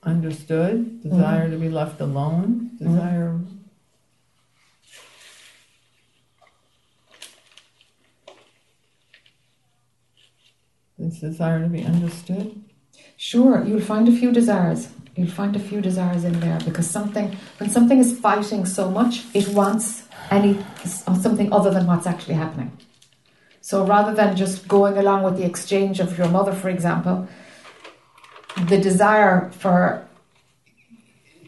understood, 0.07 0.77
mm-hmm. 0.77 1.09
desire 1.11 1.51
to 1.51 1.57
be 1.57 1.69
left 1.69 2.01
alone, 2.01 2.71
mm-hmm. 2.81 2.85
desire. 2.85 3.41
This 10.99 11.21
desire 11.21 11.63
to 11.63 11.69
be 11.69 11.83
understood. 11.83 12.63
Sure, 13.19 13.65
you'll 13.65 13.81
find 13.81 14.09
a 14.09 14.13
few 14.13 14.33
desires. 14.33 14.89
You'll 15.15 15.29
find 15.29 15.57
a 15.57 15.59
few 15.59 15.81
desires 15.81 16.25
in 16.25 16.39
there 16.41 16.59
because 16.65 16.89
something, 16.89 17.37
when 17.59 17.71
something 17.71 17.99
is 17.99 18.19
fighting 18.19 18.65
so 18.65 18.91
much, 18.91 19.25
it 19.35 19.49
wants 19.49 20.05
any 20.31 20.59
something 20.85 21.53
other 21.53 21.71
than 21.71 21.87
what's 21.87 22.07
actually 22.07 22.35
happening. 22.35 22.77
So 23.61 23.85
rather 23.85 24.15
than 24.15 24.37
just 24.37 24.69
going 24.69 24.97
along 24.97 25.23
with 25.25 25.37
the 25.37 25.45
exchange 25.45 26.01
of 26.01 26.17
your 26.17 26.29
mother, 26.29 26.53
for 26.53 26.69
example, 26.69 27.29
the 28.65 28.79
desire 28.79 29.51
for 29.51 30.07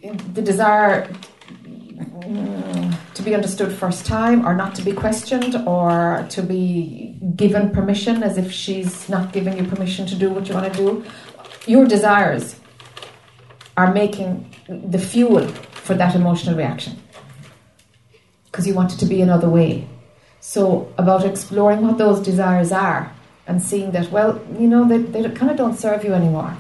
the 0.03 0.43
desire 0.43 1.11
mm, 1.57 3.15
to 3.15 3.23
be 3.23 3.35
understood 3.35 3.73
first 3.73 4.07
time 4.07 4.47
or 4.47 4.55
not 4.55 4.75
to 4.75 4.83
be 4.83 4.93
questioned 4.93 5.57
or 5.67 6.27
to 6.29 6.43
be 6.43 7.17
given 7.35 7.71
permission 7.71 8.23
as 8.23 8.37
if 8.37 8.53
she's 8.53 9.09
not 9.09 9.33
giving 9.33 9.57
you 9.57 9.65
permission 9.65 10.07
to 10.07 10.15
do 10.15 10.31
what 10.31 10.49
you 10.49 10.55
want 10.55 10.73
to 10.73 10.79
do. 10.79 11.05
Your 11.67 11.87
desires 11.87 12.57
are 13.77 13.93
making 13.93 14.55
the 14.69 14.99
fuel 14.99 15.47
for 15.49 15.95
that 15.95 16.15
emotional 16.15 16.57
reaction 16.57 17.01
because 18.47 18.67
you 18.67 18.75
want 18.75 18.93
it 18.93 18.99
to 18.99 19.07
be 19.07 19.23
another 19.23 19.49
way. 19.49 19.89
So 20.41 20.93
about 20.99 21.25
exploring 21.25 21.81
what 21.81 21.99
those 21.99 22.21
desires 22.21 22.71
are 22.73 23.13
and 23.47 23.63
seeing 23.63 23.91
that 23.93 24.11
well 24.13 24.41
you 24.59 24.69
know 24.69 24.87
they, 24.87 24.99
they 24.99 25.29
kind 25.31 25.51
of 25.51 25.57
don't 25.57 25.77
serve 25.77 26.05
you 26.05 26.13
anymore 26.13 26.57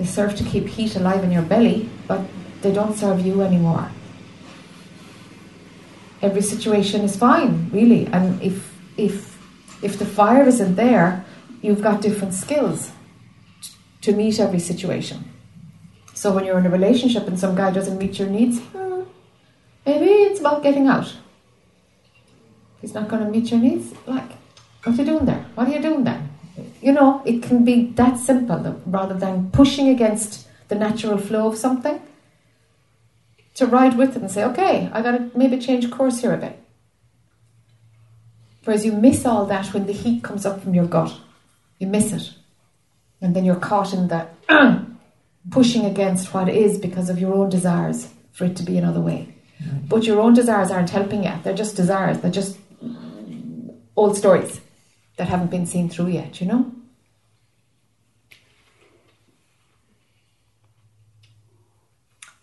they 0.00 0.06
serve 0.06 0.34
to 0.34 0.44
keep 0.44 0.66
heat 0.66 0.96
alive 0.96 1.22
in 1.22 1.30
your 1.30 1.42
belly, 1.42 1.86
but 2.08 2.22
they 2.62 2.72
don't 2.72 2.96
serve 2.96 3.20
you 3.20 3.42
anymore. 3.42 3.90
Every 6.22 6.40
situation 6.40 7.02
is 7.02 7.16
fine, 7.16 7.68
really, 7.70 8.06
and 8.06 8.40
if 8.42 8.74
if 8.96 9.36
if 9.82 9.98
the 9.98 10.06
fire 10.06 10.48
isn't 10.48 10.76
there, 10.76 11.22
you've 11.60 11.82
got 11.82 12.00
different 12.00 12.32
skills 12.32 12.92
to 14.00 14.12
meet 14.12 14.40
every 14.40 14.58
situation. 14.58 15.18
So 16.14 16.32
when 16.32 16.46
you're 16.46 16.58
in 16.58 16.64
a 16.64 16.70
relationship 16.70 17.28
and 17.28 17.38
some 17.38 17.54
guy 17.54 17.70
doesn't 17.70 17.98
meet 17.98 18.18
your 18.18 18.28
needs, 18.28 18.58
hmm, 18.58 19.02
maybe 19.84 20.06
it's 20.28 20.40
about 20.40 20.62
getting 20.62 20.86
out. 20.86 21.14
He's 22.80 22.94
not 22.94 23.08
going 23.08 23.22
to 23.22 23.30
meet 23.30 23.50
your 23.50 23.60
needs. 23.60 23.92
Like, 24.06 24.32
what 24.82 24.94
are 24.94 25.02
you 25.02 25.04
doing 25.04 25.26
there? 25.26 25.44
What 25.54 25.68
are 25.68 25.72
you 25.72 25.82
doing 25.82 26.04
then? 26.04 26.29
You 26.80 26.92
know, 26.92 27.22
it 27.24 27.42
can 27.42 27.64
be 27.64 27.86
that 27.92 28.18
simple 28.18 28.80
rather 28.86 29.14
than 29.14 29.50
pushing 29.50 29.88
against 29.88 30.48
the 30.68 30.74
natural 30.74 31.18
flow 31.18 31.48
of 31.48 31.56
something. 31.56 32.00
To 33.54 33.66
ride 33.66 33.98
with 33.98 34.16
it 34.16 34.22
and 34.22 34.30
say, 34.30 34.44
okay, 34.44 34.88
I 34.92 35.02
got 35.02 35.12
to 35.12 35.30
maybe 35.36 35.58
change 35.58 35.90
course 35.90 36.20
here 36.20 36.32
a 36.32 36.38
bit. 36.38 36.58
Whereas 38.64 38.86
you 38.86 38.92
miss 38.92 39.26
all 39.26 39.44
that 39.46 39.74
when 39.74 39.86
the 39.86 39.92
heat 39.92 40.22
comes 40.22 40.46
up 40.46 40.62
from 40.62 40.72
your 40.72 40.86
gut. 40.86 41.12
You 41.78 41.86
miss 41.86 42.12
it. 42.12 42.30
And 43.20 43.36
then 43.36 43.44
you're 43.44 43.56
caught 43.56 43.92
in 43.92 44.08
that 44.08 44.34
pushing 45.50 45.84
against 45.84 46.32
what 46.32 46.48
is 46.48 46.78
because 46.78 47.10
of 47.10 47.18
your 47.18 47.34
own 47.34 47.50
desires 47.50 48.08
for 48.32 48.44
it 48.44 48.56
to 48.56 48.62
be 48.62 48.78
another 48.78 49.00
way. 49.00 49.34
Mm-hmm. 49.62 49.88
But 49.88 50.04
your 50.04 50.20
own 50.20 50.32
desires 50.32 50.70
aren't 50.70 50.90
helping 50.90 51.24
you. 51.24 51.32
They're 51.42 51.54
just 51.54 51.76
desires. 51.76 52.20
They're 52.20 52.30
just 52.30 52.56
old 53.96 54.16
stories 54.16 54.60
that 55.20 55.28
haven't 55.28 55.50
been 55.50 55.66
seen 55.66 55.86
through 55.86 56.06
yet, 56.06 56.40
you 56.40 56.46
know? 56.46 56.72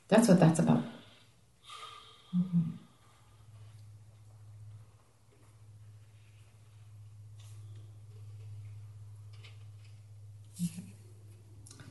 That's 0.09 0.27
what 0.27 0.39
that's 0.39 0.59
about. 0.59 0.83
Mm-hmm. 2.37 2.59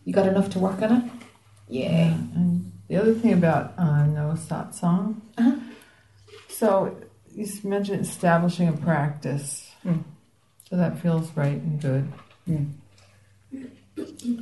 You 0.04 0.12
got 0.12 0.28
enough 0.28 0.48
to 0.50 0.60
work 0.60 0.80
on 0.82 0.92
it? 0.98 1.12
Yeah. 1.66 2.14
And 2.36 2.70
the 2.86 2.94
other 2.94 3.12
thing 3.12 3.32
about 3.32 3.74
uh, 3.76 4.06
no 4.06 4.34
satsang, 4.36 5.20
uh-huh. 5.36 5.56
so 6.48 6.96
you 7.34 7.44
mentioned 7.64 8.02
establishing 8.02 8.68
a 8.68 8.72
practice. 8.72 9.68
Mm. 9.84 10.04
So 10.68 10.76
that 10.76 10.98
feels 10.98 11.30
right 11.36 11.60
and 11.60 11.80
good. 11.80 12.12
Mm. 12.48 12.72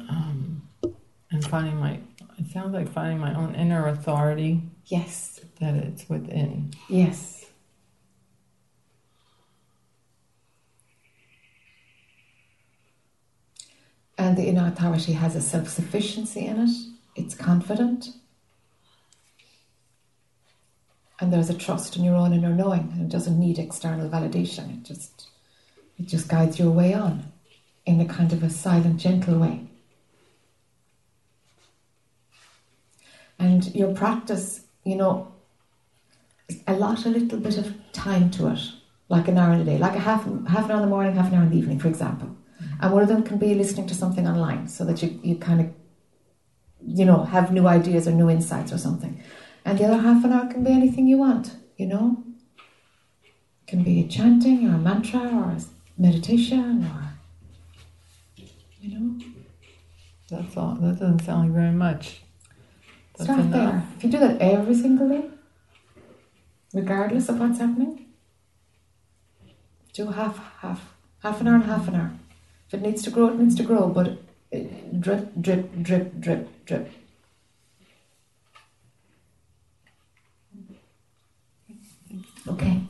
Um, 0.08 0.68
and 1.30 1.44
finding 1.46 1.76
my, 1.76 2.00
it 2.38 2.50
sounds 2.50 2.72
like 2.72 2.90
finding 2.90 3.18
my 3.18 3.34
own 3.34 3.54
inner 3.54 3.86
authority. 3.88 4.62
Yes. 4.86 5.40
That 5.60 5.74
it's 5.74 6.08
within. 6.08 6.72
Yes. 6.88 7.44
And 14.16 14.38
the 14.38 14.44
inner 14.44 14.66
authority 14.66 15.12
has 15.12 15.36
a 15.36 15.40
self 15.40 15.68
sufficiency 15.68 16.46
in 16.46 16.60
it, 16.60 16.70
it's 17.16 17.34
confident. 17.34 18.08
And 21.20 21.32
there's 21.32 21.50
a 21.50 21.54
trust 21.54 21.96
in 21.96 22.04
your 22.04 22.16
own 22.16 22.32
inner 22.32 22.50
knowing, 22.50 22.90
and 22.92 23.02
it 23.02 23.08
doesn't 23.08 23.38
need 23.38 23.58
external 23.58 24.08
validation. 24.08 24.78
It 24.78 24.84
just 24.84 25.28
it 25.98 26.06
just 26.06 26.28
guides 26.28 26.58
your 26.58 26.70
way 26.70 26.94
on 26.94 27.32
in 27.86 28.00
a 28.00 28.06
kind 28.06 28.32
of 28.32 28.42
a 28.42 28.50
silent, 28.50 28.98
gentle 28.98 29.38
way. 29.38 29.60
And 33.38 33.74
your 33.74 33.94
practice, 33.94 34.62
you 34.84 34.96
know, 34.96 35.32
a 36.66 36.74
lot, 36.74 37.04
a 37.04 37.08
little 37.08 37.38
bit 37.38 37.58
of 37.58 37.74
time 37.92 38.30
to 38.32 38.48
it, 38.48 38.60
like 39.08 39.28
an 39.28 39.38
hour 39.38 39.54
in 39.54 39.60
a 39.60 39.64
day, 39.64 39.78
like 39.78 39.96
a 39.96 40.00
half, 40.00 40.24
half 40.46 40.64
an 40.64 40.70
hour 40.70 40.76
in 40.76 40.82
the 40.82 40.86
morning, 40.86 41.14
half 41.14 41.28
an 41.28 41.34
hour 41.34 41.42
in 41.42 41.50
the 41.50 41.58
evening, 41.58 41.78
for 41.78 41.88
example. 41.88 42.28
Mm-hmm. 42.28 42.84
And 42.84 42.92
one 42.92 43.02
of 43.02 43.08
them 43.08 43.22
can 43.22 43.38
be 43.38 43.54
listening 43.54 43.86
to 43.88 43.94
something 43.94 44.26
online 44.26 44.68
so 44.68 44.84
that 44.84 45.02
you, 45.02 45.18
you 45.22 45.36
kind 45.36 45.60
of, 45.60 45.72
you 46.86 47.04
know, 47.04 47.24
have 47.24 47.52
new 47.52 47.66
ideas 47.66 48.06
or 48.06 48.12
new 48.12 48.30
insights 48.30 48.72
or 48.72 48.78
something. 48.78 49.22
And 49.64 49.78
the 49.78 49.84
other 49.84 49.98
half 49.98 50.24
an 50.24 50.32
hour 50.32 50.46
can 50.46 50.62
be 50.62 50.70
anything 50.70 51.06
you 51.06 51.18
want, 51.18 51.56
you 51.76 51.86
know. 51.86 52.22
It 53.24 53.66
can 53.66 53.82
be 53.82 54.00
a 54.00 54.08
chanting 54.08 54.68
or 54.68 54.74
a 54.74 54.78
mantra 54.78 55.20
or 55.20 55.50
a 55.50 55.60
meditation 55.96 56.84
or 56.84 57.10
you 58.80 58.98
know? 58.98 59.24
That's 60.30 60.56
all 60.56 60.74
that 60.74 60.98
doesn't 60.98 61.20
sound 61.20 61.52
like 61.52 61.52
very 61.60 61.72
much. 61.72 62.22
That's 63.16 63.24
Start 63.24 63.40
enough. 63.40 63.52
there. 63.52 63.88
If 63.96 64.04
you 64.04 64.10
do 64.10 64.18
that 64.18 64.40
every 64.40 64.74
single 64.74 65.08
day 65.08 65.28
regardless 66.72 67.28
of 67.28 67.38
what's 67.38 67.58
happening 67.60 68.04
do 69.92 70.08
half 70.08 70.38
half 70.58 70.92
half 71.22 71.40
an 71.40 71.46
hour 71.48 71.54
and 71.54 71.64
half 71.64 71.86
an 71.88 71.94
hour. 71.94 72.12
If 72.66 72.74
it 72.74 72.82
needs 72.82 73.02
to 73.04 73.10
grow 73.10 73.28
it 73.28 73.38
needs 73.38 73.54
to 73.56 73.62
grow 73.62 73.88
but 73.88 74.18
drip 75.00 75.32
drip 75.40 75.82
drip 75.82 76.20
drip 76.20 76.64
drip. 76.66 76.90
Okay 82.48 82.82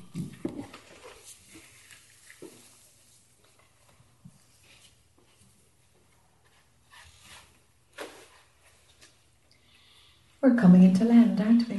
We're 10.45 10.55
coming 10.57 10.83
into 10.83 11.05
land, 11.07 11.41
aren't 11.41 11.67
we? 11.71 11.77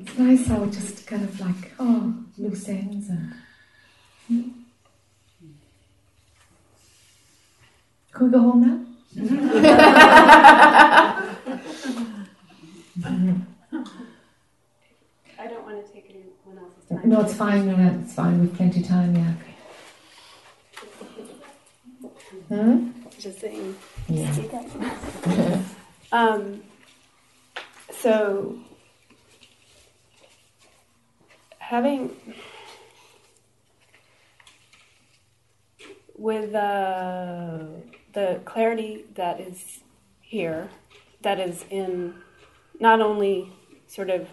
it's 0.00 0.18
nice 0.18 0.46
how 0.46 0.64
it 0.64 0.70
just 0.70 1.06
kind 1.06 1.22
of 1.22 1.38
like, 1.38 1.70
oh, 1.78 2.14
loose 2.38 2.66
ends 2.66 3.10
and. 3.10 3.34
Hmm? 4.26 4.48
Can 8.12 8.26
we 8.26 8.32
go 8.32 8.38
home 8.38 8.62
now? 8.62 8.80
I 15.38 15.46
don't 15.48 15.64
want 15.66 15.86
to 15.86 15.92
take 15.92 16.06
anyone 16.08 16.56
else's 16.56 16.88
time. 16.88 17.02
No, 17.04 17.20
it's 17.20 17.34
fine. 17.34 17.66
No, 17.66 18.00
it's 18.02 18.14
fine. 18.14 18.40
We've 18.40 18.54
plenty 18.54 18.80
of 18.80 18.88
time. 18.88 19.14
Yeah. 19.14 19.34
Hmm? 22.48 22.92
Just 23.18 23.40
saying. 23.40 23.76
Yeah. 24.08 25.62
Um, 26.12 26.62
so 27.90 28.58
having 31.58 32.10
with 36.14 36.54
uh, 36.54 37.64
the 38.12 38.40
clarity 38.44 39.06
that 39.14 39.40
is 39.40 39.80
here, 40.20 40.68
that 41.22 41.40
is 41.40 41.64
in 41.70 42.14
not 42.78 43.00
only 43.00 43.50
sort 43.86 44.10
of 44.10 44.28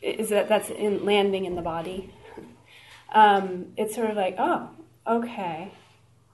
is 0.00 0.30
that 0.30 0.48
that's 0.48 0.70
in 0.70 1.04
landing 1.04 1.44
in 1.44 1.56
the 1.56 1.62
body. 1.62 2.12
Um, 3.12 3.66
it's 3.76 3.94
sort 3.94 4.10
of 4.10 4.16
like 4.16 4.36
oh 4.38 4.70
okay. 5.06 5.72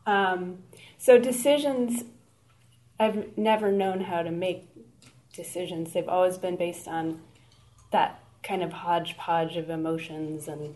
Um, 0.06 0.58
so 0.98 1.18
decisions 1.18 2.04
I've 3.02 3.36
never 3.36 3.72
known 3.72 4.00
how 4.02 4.22
to 4.22 4.30
make 4.30 4.68
decisions. 5.32 5.92
They've 5.92 6.08
always 6.08 6.38
been 6.38 6.56
based 6.56 6.86
on 6.88 7.20
that 7.90 8.20
kind 8.42 8.62
of 8.62 8.72
hodgepodge 8.72 9.56
of 9.56 9.70
emotions 9.70 10.48
and 10.48 10.74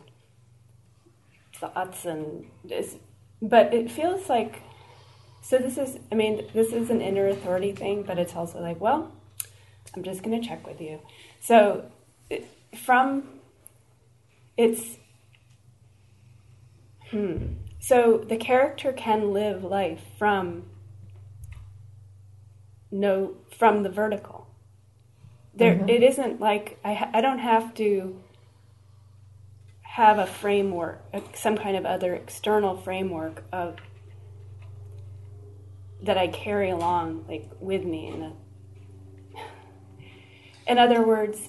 thoughts 1.55 2.05
and 2.05 2.47
this. 2.65 2.97
but 3.41 3.73
it 3.73 3.91
feels 3.91 4.29
like 4.29 4.63
So 5.41 5.59
this 5.59 5.79
is, 5.79 5.99
I 6.11 6.15
mean, 6.17 6.35
this 6.53 6.73
is 6.73 6.91
an 6.91 7.01
inner 7.01 7.29
authority 7.29 7.73
thing, 7.73 8.03
but 8.03 8.19
it's 8.19 8.35
also 8.35 8.61
like, 8.61 8.81
well, 8.81 9.13
I'm 9.95 10.03
just 10.03 10.23
going 10.25 10.41
to 10.41 10.47
check 10.47 10.67
with 10.67 10.81
you. 10.81 10.99
So 11.41 11.57
it- 12.29 12.47
from 12.87 13.07
it's 14.57 14.97
hmm. 17.11 17.37
So 17.79 18.19
the 18.29 18.37
character 18.37 18.93
can 18.93 19.33
live 19.33 19.63
life 19.63 20.03
from 20.19 20.65
no 22.91 23.35
from 23.57 23.83
the 23.83 23.89
vertical. 23.89 24.47
There, 25.55 25.75
mm-hmm. 25.75 25.89
it 25.89 26.03
isn't 26.03 26.41
like 26.41 26.79
I, 26.85 26.95
ha- 26.95 27.11
I 27.13 27.21
don't 27.21 27.39
have 27.39 27.75
to 27.75 28.21
have 29.83 30.19
a 30.19 30.27
framework, 30.27 31.03
some 31.35 31.57
kind 31.57 31.77
of 31.77 31.87
other 31.87 32.15
external 32.15 32.77
framework 32.77 33.45
of 33.53 33.77
that 36.03 36.19
I 36.19 36.29
carry 36.29 36.71
along 36.71 37.25
like 37.29 37.51
with 37.59 37.85
me 37.85 38.09
in 38.09 38.23
a 38.23 38.33
in 40.67 40.79
other 40.79 41.03
words 41.03 41.49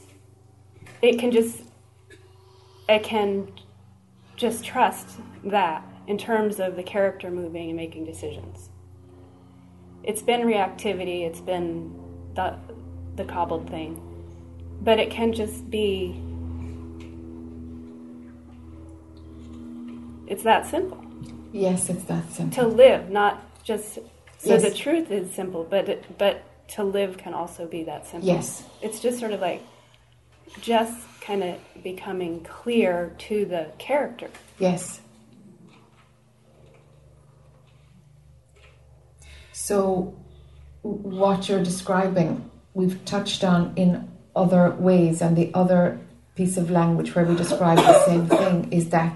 it 1.01 1.19
can 1.19 1.31
just 1.31 1.63
I 2.89 2.99
can 2.99 3.51
just 4.35 4.63
trust 4.63 5.19
that 5.43 5.83
in 6.07 6.17
terms 6.17 6.59
of 6.59 6.75
the 6.75 6.83
character 6.83 7.29
moving 7.29 7.69
and 7.69 7.75
making 7.75 8.05
decisions. 8.05 8.69
It's 10.07 10.21
been 10.21 10.41
reactivity, 10.43 11.23
it's 11.27 11.41
been 11.41 11.93
the 12.33 12.55
the 13.17 13.25
cobbled 13.25 13.69
thing. 13.69 14.01
But 14.81 14.99
it 14.99 15.11
can 15.11 15.33
just 15.33 15.69
be 15.69 16.17
it's 20.27 20.43
that 20.43 20.65
simple 20.65 21.03
Yes, 21.51 21.89
it's 21.89 22.03
that 22.05 22.31
simple. 22.31 22.63
to 22.63 22.67
live, 22.69 23.09
not 23.09 23.63
just 23.63 23.95
so 23.95 24.01
Yes. 24.53 24.61
the 24.61 24.71
truth 24.71 25.11
is 25.11 25.31
simple, 25.31 25.65
but 25.69 25.89
it, 25.89 26.17
but 26.17 26.43
to 26.69 26.83
live 26.83 27.17
can 27.17 27.33
also 27.33 27.65
be 27.65 27.83
that 27.83 28.05
simple. 28.07 28.27
Yes. 28.29 28.63
It's 28.81 28.99
just 29.01 29.19
sort 29.19 29.33
of 29.33 29.41
like 29.41 29.61
just 30.61 30.95
kind 31.19 31.43
of 31.43 31.55
becoming 31.83 32.41
clear 32.41 33.13
to 33.17 33.43
the 33.45 33.67
character. 33.77 34.29
Yes. 34.57 35.01
So, 39.71 40.15
what 40.81 41.49
you're 41.49 41.61
describing, 41.61 42.49
we've 42.73 43.03
touched 43.03 43.43
on 43.43 43.73
in 43.75 44.09
other 44.33 44.69
ways, 44.79 45.21
and 45.21 45.35
the 45.35 45.51
other 45.53 45.99
piece 46.35 46.55
of 46.55 46.71
language 46.71 47.13
where 47.13 47.25
we 47.25 47.35
describe 47.35 47.77
the 47.77 48.05
same 48.05 48.27
thing 48.27 48.71
is 48.71 48.91
that 48.91 49.13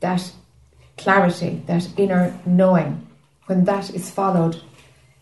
that 0.00 0.30
clarity, 0.98 1.62
that 1.66 1.88
inner 1.96 2.38
knowing, 2.44 3.06
when 3.46 3.64
that 3.64 3.88
is 3.94 4.10
followed, 4.10 4.60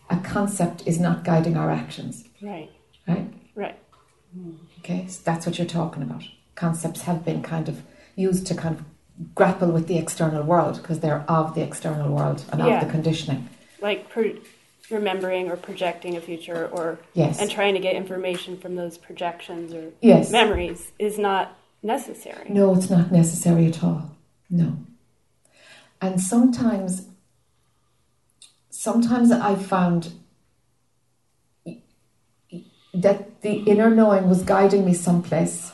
a 0.09 0.17
concept 0.17 0.83
is 0.85 0.99
not 0.99 1.23
guiding 1.23 1.55
our 1.55 1.71
actions, 1.71 2.25
Right. 2.41 2.69
right? 3.07 3.33
Right. 3.55 3.79
Okay, 4.79 5.07
so 5.07 5.21
that's 5.23 5.45
what 5.45 5.57
you're 5.57 5.67
talking 5.81 6.03
about. 6.03 6.23
Concepts 6.55 7.03
have 7.03 7.23
been 7.23 7.41
kind 7.41 7.69
of 7.69 7.81
used 8.17 8.45
to 8.47 8.53
kind 8.55 8.75
of 8.77 8.83
grapple 9.35 9.71
with 9.71 9.87
the 9.87 9.97
external 9.97 10.43
world 10.43 10.75
because 10.81 10.99
they're 10.99 11.23
of 11.29 11.55
the 11.55 11.61
external 11.61 12.13
world 12.13 12.43
and 12.51 12.59
Yeah. 12.59 12.81
of 12.81 12.85
the 12.85 12.91
conditioning. 12.91 13.47
Like 13.81 14.09
pro- 14.09 14.39
remembering 14.89 15.49
or 15.49 15.55
projecting 15.55 16.15
a 16.15 16.21
future 16.21 16.67
or 16.71 16.99
Yes. 17.13 17.39
and 17.41 17.49
trying 17.49 17.73
to 17.73 17.79
get 17.79 17.95
information 17.95 18.57
from 18.57 18.75
those 18.75 18.97
projections 18.97 19.73
or 19.73 19.91
Yes. 20.01 20.31
memories 20.31 20.91
is 20.99 21.17
not 21.17 21.55
necessary. 21.81 22.49
No, 22.49 22.73
it's 22.75 22.89
not 22.89 23.11
necessary 23.11 23.67
at 23.67 23.83
all. 23.83 24.11
No. 24.49 24.77
And 26.01 26.21
sometimes, 26.21 27.07
sometimes 28.69 29.31
I 29.31 29.55
found 29.55 30.13
that 32.93 33.41
the 33.41 33.55
inner 33.71 33.89
knowing 33.89 34.29
was 34.29 34.43
guiding 34.43 34.85
me 34.85 34.93
someplace, 34.93 35.71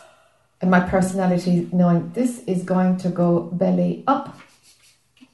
and 0.59 0.72
my 0.72 0.80
personality 0.80 1.70
knowing 1.72 2.12
this 2.14 2.39
is 2.45 2.64
going 2.64 2.97
to 2.97 3.09
go 3.09 3.41
belly 3.51 4.03
up. 4.07 4.38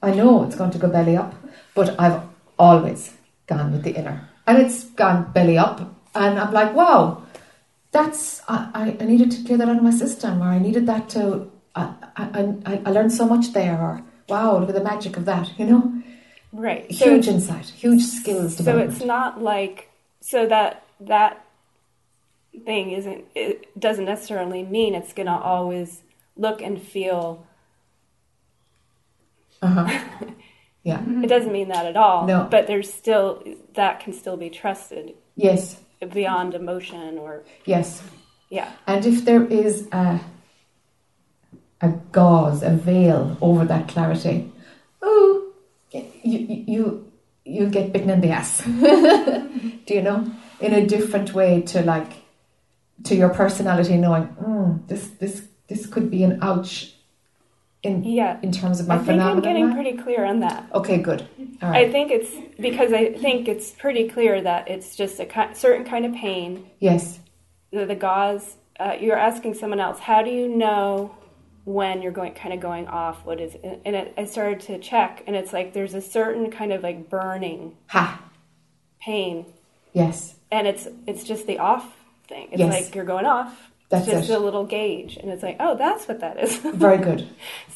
I 0.02 0.12
know 0.12 0.44
it's 0.44 0.54
going 0.56 0.70
to 0.72 0.78
go 0.78 0.88
belly 0.88 1.16
up, 1.16 1.34
but 1.74 1.98
I've 1.98 2.22
always 2.58 3.14
gone 3.48 3.72
with 3.72 3.82
the 3.82 3.94
inner, 3.94 4.28
and 4.46 4.58
it's 4.58 4.84
gone 4.90 5.32
belly 5.32 5.58
up, 5.58 5.80
and 6.14 6.38
I'm 6.38 6.52
like, 6.52 6.74
wow, 6.74 7.22
that's 7.90 8.42
I, 8.48 8.96
I, 9.00 9.04
needed 9.04 9.30
to 9.32 9.44
clear 9.44 9.58
that 9.58 9.68
out 9.68 9.76
of 9.78 9.82
my 9.82 9.90
system, 9.90 10.42
or 10.42 10.46
I 10.46 10.58
needed 10.58 10.86
that 10.86 11.08
to. 11.10 11.50
I, 11.74 11.94
I, 12.16 12.54
I, 12.66 12.82
I 12.86 12.90
learned 12.90 13.12
so 13.12 13.26
much 13.26 13.52
there, 13.52 13.80
or 13.80 14.02
wow, 14.28 14.58
look 14.58 14.68
at 14.68 14.74
the 14.74 14.84
magic 14.84 15.16
of 15.16 15.24
that, 15.24 15.58
you 15.58 15.66
know. 15.66 16.02
Right. 16.52 16.90
Huge 16.90 17.26
it's- 17.28 17.28
insight, 17.28 17.66
huge 17.66 18.02
skills 18.02 18.56
So 18.56 18.78
it's 18.78 19.04
not 19.04 19.42
like 19.42 19.90
so 20.20 20.46
that 20.46 20.84
that 21.00 21.44
thing 22.64 22.90
isn't 22.90 23.24
it 23.34 23.78
doesn't 23.78 24.06
necessarily 24.06 24.64
mean 24.64 24.94
it's 24.94 25.12
going 25.12 25.26
to 25.26 25.32
always 25.32 26.02
look 26.36 26.60
and 26.60 26.82
feel 26.82 27.46
uh-huh. 29.62 30.24
yeah. 30.88 31.00
it 31.24 31.28
doesn't 31.34 31.52
mean 31.58 31.68
that 31.74 31.86
at 31.92 31.96
all 32.04 32.26
No. 32.32 32.38
but 32.54 32.62
there's 32.70 32.90
still 33.02 33.28
that 33.80 33.94
can 34.02 34.12
still 34.12 34.36
be 34.36 34.50
trusted 34.62 35.04
Yes. 35.46 35.60
beyond 36.18 36.50
emotion 36.62 37.18
or 37.24 37.32
Yes. 37.74 37.88
yeah 38.58 38.68
And 38.86 39.00
if 39.12 39.24
there 39.28 39.44
is 39.62 39.74
a 39.92 40.20
a 41.80 41.88
gauze, 42.16 42.60
a 42.62 42.70
veil 42.70 43.36
over 43.40 43.64
that 43.72 43.84
clarity, 43.92 44.36
oh, 45.08 45.52
you 45.92 46.02
you 46.32 46.64
you 46.74 46.82
you'll 47.44 47.70
get 47.78 47.92
bitten 47.92 48.10
in 48.10 48.20
the 48.20 48.30
ass. 48.38 48.52
Do 49.86 49.94
you 49.98 50.02
know? 50.08 50.18
In 50.66 50.72
a 50.74 50.84
different 50.94 51.28
way 51.34 51.62
to 51.72 51.82
like 51.94 52.12
to 53.04 53.14
your 53.14 53.28
personality, 53.42 53.96
knowing 53.96 54.26
mm, 54.42 54.70
this 54.88 55.04
this 55.20 55.34
this 55.68 55.86
could 55.86 56.10
be 56.10 56.24
an 56.28 56.34
ouch 56.42 56.94
in 57.84 58.02
yeah 58.02 58.38
in 58.42 58.50
terms 58.50 58.80
of 58.80 58.88
my 58.88 58.96
i 58.96 58.98
think 58.98 59.20
i'm 59.22 59.40
getting 59.40 59.72
pretty 59.72 59.92
clear 59.96 60.24
on 60.24 60.40
that 60.40 60.68
okay, 60.74 60.98
good. 60.98 61.26
All 61.62 61.70
i 61.72 61.90
think 61.90 62.10
it's 62.10 62.30
because 62.58 62.92
i 62.92 63.12
think 63.12 63.46
it's 63.46 63.70
pretty 63.70 64.08
clear 64.08 64.40
that 64.40 64.68
it's 64.68 64.96
just 64.96 65.20
a 65.20 65.24
ki- 65.26 65.54
certain 65.54 65.84
kind 65.84 66.04
of 66.04 66.12
pain 66.12 66.68
yes. 66.80 67.20
the, 67.72 67.86
the 67.86 67.94
gauze 67.94 68.56
uh, 68.80 68.96
you're 69.00 69.16
asking 69.16 69.54
someone 69.54 69.78
else 69.80 69.98
how 70.00 70.22
do 70.22 70.30
you 70.30 70.48
know 70.48 71.14
when 71.64 72.02
you're 72.02 72.12
going 72.12 72.32
kind 72.34 72.52
of 72.52 72.58
going 72.60 72.88
off 72.88 73.24
what 73.24 73.40
is 73.40 73.54
and 73.62 73.80
and 73.84 73.94
it, 73.94 74.14
i 74.16 74.24
started 74.24 74.58
to 74.58 74.78
check 74.78 75.22
and 75.28 75.36
it's 75.36 75.52
like 75.52 75.72
there's 75.72 75.94
a 75.94 76.00
certain 76.00 76.50
kind 76.50 76.72
of 76.72 76.82
like 76.82 77.08
burning 77.08 77.76
Ha. 77.88 78.20
pain 79.00 79.46
Yes. 79.92 80.34
and 80.50 80.66
it's 80.66 80.88
it's 81.06 81.22
just 81.24 81.46
the 81.46 81.58
off 81.58 81.96
thing 82.28 82.48
it's 82.50 82.58
Yes. 82.58 82.72
like 82.86 82.94
you're 82.94 83.04
going 83.04 83.24
off 83.26 83.67
That's 83.90 84.06
just 84.06 84.28
it. 84.30 84.34
a 84.34 84.38
little 84.38 84.64
gauge 84.64 85.16
and 85.16 85.30
it's 85.30 85.42
like 85.42 85.56
oh 85.60 85.74
that's 85.76 86.06
what 86.08 86.20
that 86.20 86.38
is 86.42 86.56
Very 86.86 86.98
good. 86.98 87.26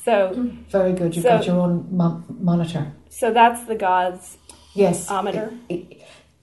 so 0.04 0.32
Very 0.68 0.92
good. 0.92 1.14
You've 1.16 1.22
So- 1.24 1.30
got 1.38 1.46
your 1.46 1.58
own 1.60 1.86
mo- 1.90 2.22
monitor. 2.28 2.92
so 3.08 3.32
that's 3.32 3.64
the 3.64 3.74
gauze 3.74 4.36
Yes. 4.74 5.10
Ometer. 5.10 5.52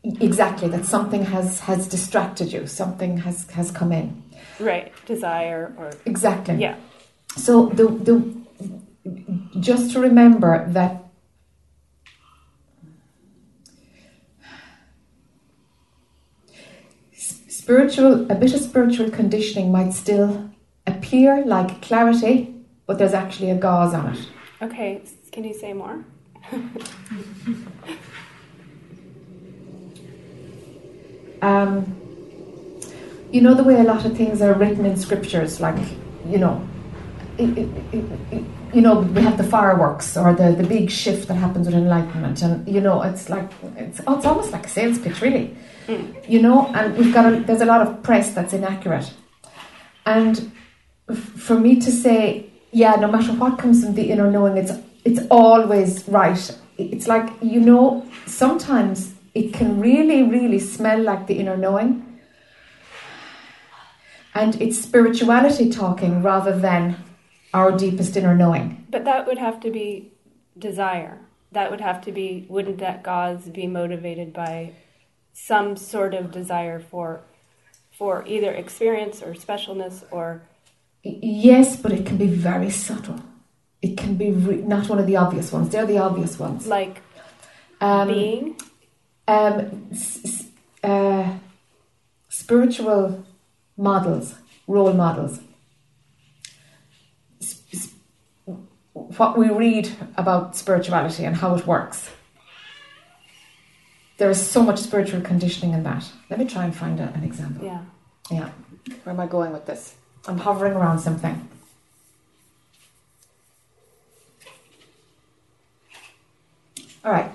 Exactly. 0.03 0.67
That 0.69 0.85
something 0.85 1.23
has 1.25 1.59
has 1.61 1.87
distracted 1.87 2.53
you. 2.53 2.67
Something 2.67 3.17
has 3.17 3.49
has 3.51 3.71
come 3.71 3.91
in. 3.91 4.23
right 4.59 4.91
desire 5.05 5.73
or 5.77 5.91
Exactly. 6.05 6.55
yeah 6.55 6.75
So 7.45 7.67
the 7.79 7.85
the 8.07 8.15
just 9.59 9.91
to 9.93 9.99
remember 9.99 10.51
that 10.77 11.03
s- 17.13 17.41
spiritual 17.69 18.25
a 18.31 18.33
bit 18.33 18.51
of 18.55 18.59
spiritual 18.61 19.11
conditioning 19.11 19.71
might 19.71 19.93
still 19.93 20.49
appear 20.87 21.45
like 21.45 21.83
clarity, 21.83 22.51
but 22.87 22.97
there's 22.97 23.13
actually 23.13 23.51
a 23.51 23.55
gauze 23.55 23.93
on 23.93 24.07
it. 24.15 24.19
okay 24.59 24.99
can 25.31 25.43
you 25.43 25.53
say 25.53 25.71
more 25.71 26.03
um, 31.43 31.95
you 33.31 33.39
know 33.41 33.53
the 33.53 33.63
way 33.63 33.75
a 33.79 33.83
lot 33.83 34.03
of 34.03 34.17
things 34.17 34.41
are 34.41 34.53
written 34.53 34.83
in 34.87 34.97
scriptures, 34.97 35.61
like 35.61 35.77
you 36.27 36.39
know, 36.39 36.67
it, 37.37 37.49
it, 37.55 37.69
it, 37.93 38.05
it- 38.31 38.43
you 38.71 38.81
know, 38.81 38.99
we 38.99 39.21
have 39.23 39.35
the 39.35 39.43
fireworks 39.43 40.15
or 40.15 40.31
the, 40.35 40.51
the 40.51 40.61
big 40.63 40.91
shift 40.91 41.27
that 41.27 41.33
happens 41.33 41.65
with 41.65 41.75
enlightenment, 41.75 42.41
and 42.43 42.67
you 42.67 42.81
know, 42.81 43.01
it's 43.03 43.27
like 43.29 43.49
it's, 43.77 43.99
oh, 44.07 44.15
it's 44.17 44.25
almost 44.25 44.51
like 44.51 44.65
a 44.65 44.69
sales 44.69 44.97
pitch, 44.99 45.21
really. 45.21 45.55
You 46.27 46.41
know, 46.41 46.67
and 46.75 46.97
we've 46.97 47.13
got 47.13 47.33
a, 47.33 47.39
there's 47.39 47.61
a 47.61 47.65
lot 47.65 47.81
of 47.85 48.03
press 48.03 48.33
that's 48.33 48.53
inaccurate, 48.53 49.11
and 50.05 50.51
for 51.15 51.59
me 51.59 51.79
to 51.79 51.91
say, 51.91 52.49
yeah, 52.71 52.95
no 52.95 53.11
matter 53.11 53.33
what 53.33 53.57
comes 53.57 53.83
from 53.83 53.95
the 53.95 54.11
inner 54.11 54.29
knowing, 54.29 54.57
it's 54.57 54.73
it's 55.03 55.21
always 55.31 56.07
right. 56.07 56.57
It's 56.77 57.07
like 57.07 57.29
you 57.41 57.59
know, 57.59 58.05
sometimes 58.25 59.13
it 59.33 59.53
can 59.53 59.79
really, 59.79 60.23
really 60.23 60.59
smell 60.59 61.01
like 61.01 61.27
the 61.27 61.39
inner 61.39 61.57
knowing. 61.57 62.05
And 64.35 64.61
it's 64.61 64.77
spirituality 64.79 65.69
talking 65.69 66.21
rather 66.21 66.57
than 66.57 66.95
our 67.53 67.71
deepest 67.75 68.15
inner 68.15 68.35
knowing. 68.35 68.85
but 68.89 69.05
that 69.05 69.25
would 69.27 69.37
have 69.37 69.59
to 69.61 69.71
be 69.71 70.11
desire 70.57 71.17
that 71.51 71.71
would 71.71 71.81
have 71.81 72.01
to 72.01 72.11
be 72.11 72.45
wouldn't 72.49 72.77
that 72.77 73.01
gauze 73.03 73.49
be 73.49 73.65
motivated 73.67 74.33
by 74.33 74.71
some 75.33 75.75
sort 75.77 76.13
of 76.13 76.31
desire 76.31 76.79
for 76.79 77.21
for 77.91 78.23
either 78.27 78.51
experience 78.51 79.21
or 79.21 79.33
specialness 79.33 80.03
or 80.11 80.41
Yes, 81.03 81.75
but 81.77 81.91
it 81.91 82.05
can 82.05 82.17
be 82.17 82.27
very 82.27 82.69
subtle. 82.69 83.21
It 83.81 83.95
can 83.97 84.15
be 84.15 84.31
re- 84.31 84.57
not 84.61 84.89
one 84.89 84.99
of 84.99 85.07
the 85.07 85.15
obvious 85.15 85.51
ones. 85.51 85.69
They're 85.69 85.85
the 85.85 85.97
obvious 85.97 86.37
ones. 86.39 86.67
like 86.67 87.01
Um, 87.81 88.07
being 88.09 88.55
um, 89.27 89.87
s- 89.91 90.45
uh, 90.83 91.29
spiritual 92.29 93.23
models, 93.77 94.35
role 94.67 94.91
models. 94.93 95.39
S- 97.41 97.61
s- 97.73 97.89
What 98.93 99.37
we 99.37 99.49
read 99.49 99.89
about 100.17 100.55
spirituality 100.57 101.23
and 101.25 101.35
how 101.37 101.55
it 101.55 101.65
works. 101.65 102.09
There 104.19 104.29
is 104.29 104.49
so 104.49 104.61
much 104.61 104.79
spiritual 104.79 105.21
conditioning 105.21 105.73
in 105.73 105.83
that. 105.83 106.03
Let 106.29 106.39
me 106.39 106.45
try 106.45 106.65
and 106.65 106.75
find 106.75 106.99
a, 106.99 107.07
an 107.15 107.23
example. 107.23 107.65
yeah 107.65 107.83
Yeah. 108.29 108.49
Where 109.03 109.13
am 109.13 109.19
I 109.19 109.27
going 109.27 109.53
with 109.53 109.65
this? 109.65 109.95
I'm 110.27 110.37
hovering 110.37 110.73
around 110.73 110.99
something. 110.99 111.47
All 117.05 117.13
right. 117.13 117.31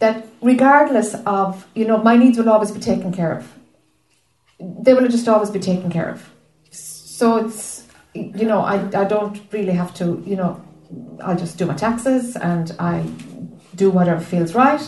That 0.00 0.26
regardless 0.42 1.14
of, 1.24 1.66
you 1.74 1.86
know, 1.86 1.98
my 1.98 2.16
needs 2.16 2.36
will 2.36 2.50
always 2.50 2.72
be 2.72 2.80
taken 2.80 3.12
care 3.12 3.32
of. 3.38 3.44
They 4.58 4.94
will 4.94 5.08
just 5.08 5.28
always 5.28 5.50
be 5.50 5.60
taken 5.60 5.88
care 5.88 6.10
of. 6.10 6.28
So 6.72 7.36
it's, 7.36 7.86
you 8.14 8.46
know, 8.50 8.60
I, 8.60 8.74
I 9.02 9.04
don't 9.04 9.40
really 9.52 9.72
have 9.72 9.94
to, 9.94 10.20
you 10.26 10.34
know, 10.34 10.60
I 11.22 11.34
just 11.34 11.58
do 11.58 11.66
my 11.66 11.74
taxes 11.74 12.34
and 12.34 12.74
I 12.80 13.06
do 13.76 13.88
whatever 13.90 14.20
feels 14.20 14.52
right. 14.54 14.82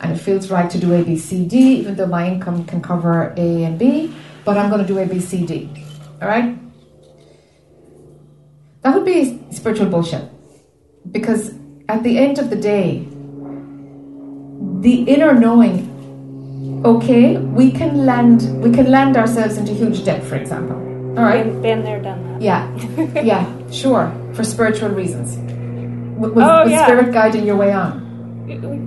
And 0.00 0.12
it 0.12 0.18
feels 0.18 0.50
right 0.50 0.70
to 0.70 0.78
do 0.78 0.94
A, 0.94 1.04
B, 1.04 1.16
C, 1.16 1.44
D, 1.46 1.76
even 1.78 1.94
though 1.96 2.06
my 2.06 2.26
income 2.26 2.64
can 2.64 2.80
cover 2.80 3.34
A 3.36 3.64
and 3.64 3.78
B, 3.78 4.14
but 4.44 4.56
I'm 4.56 4.70
going 4.70 4.80
to 4.80 4.86
do 4.88 4.98
A, 4.98 5.06
B, 5.06 5.20
C, 5.20 5.44
D. 5.46 5.68
All 6.22 6.28
right? 6.28 6.58
That 8.82 8.94
would 8.94 9.04
be 9.04 9.38
spiritual 9.50 9.86
bullshit. 9.88 10.24
Because 11.10 11.52
at 11.88 12.02
the 12.02 12.18
end 12.18 12.38
of 12.38 12.50
the 12.50 12.56
day, 12.56 13.06
the 14.80 15.02
inner 15.04 15.34
knowing, 15.34 15.90
okay, 16.84 17.36
we 17.36 17.70
can 17.70 18.06
land 18.06 18.62
we 18.62 18.70
can 18.72 18.90
land 18.90 19.16
ourselves 19.16 19.58
into 19.58 19.72
huge 19.74 20.04
debt, 20.04 20.24
for 20.24 20.36
example. 20.36 20.76
All 21.18 21.24
right? 21.24 21.44
been, 21.62 21.84
there 21.84 22.00
done 22.00 22.22
that 22.34 22.42
Yeah, 22.42 22.70
yeah, 23.22 23.70
sure, 23.70 24.10
for 24.34 24.44
spiritual 24.44 24.90
reasons. 24.90 25.36
W- 25.36 26.32
Was, 26.34 26.44
Oh, 26.44 26.64
was 26.64 26.72
yeah. 26.72 26.86
spirit 26.86 27.12
guiding 27.12 27.44
your 27.46 27.56
way 27.56 27.72
on? 27.72 28.09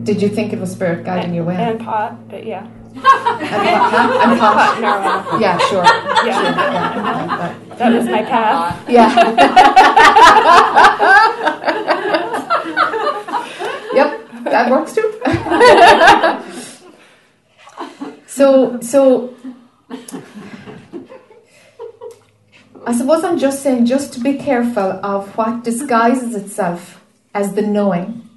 Did 0.04 0.22
you 0.22 0.30
think 0.30 0.54
it 0.54 0.60
was 0.60 0.72
spirit 0.72 1.04
guiding 1.06 1.34
your 1.34 1.46
way 1.46 1.56
on? 1.56 1.62
and 1.62 1.80
pot 1.80 2.30
but 2.30 2.46
yeah 2.46 2.68
And 2.94 3.04
pot, 3.04 4.24
and 4.24 4.40
pot. 4.40 4.78
marijuana 4.78 5.42
Yeah, 5.42 5.58
sure. 5.70 5.84
Yeah. 5.84 6.24
Sure, 6.24 6.34
yeah, 6.44 7.40
right, 7.40 7.56
that 7.80 7.92
was 7.94 8.06
my 8.06 8.22
path 8.24 8.90
Yeah. 8.90 9.10
yep, 13.94 14.20
that 14.46 14.72
works 14.72 14.94
too. 14.94 15.14
so, 18.28 18.80
so 18.82 19.34
I 22.86 22.94
suppose 22.94 23.24
I'm 23.24 23.38
just 23.40 23.64
saying, 23.64 23.86
just 23.86 24.12
to 24.14 24.20
be 24.20 24.34
careful 24.38 25.00
of 25.04 25.36
what 25.38 25.64
disguises 25.64 26.36
itself 26.36 27.02
as 27.34 27.54
the 27.54 27.62
knowing 27.62 28.28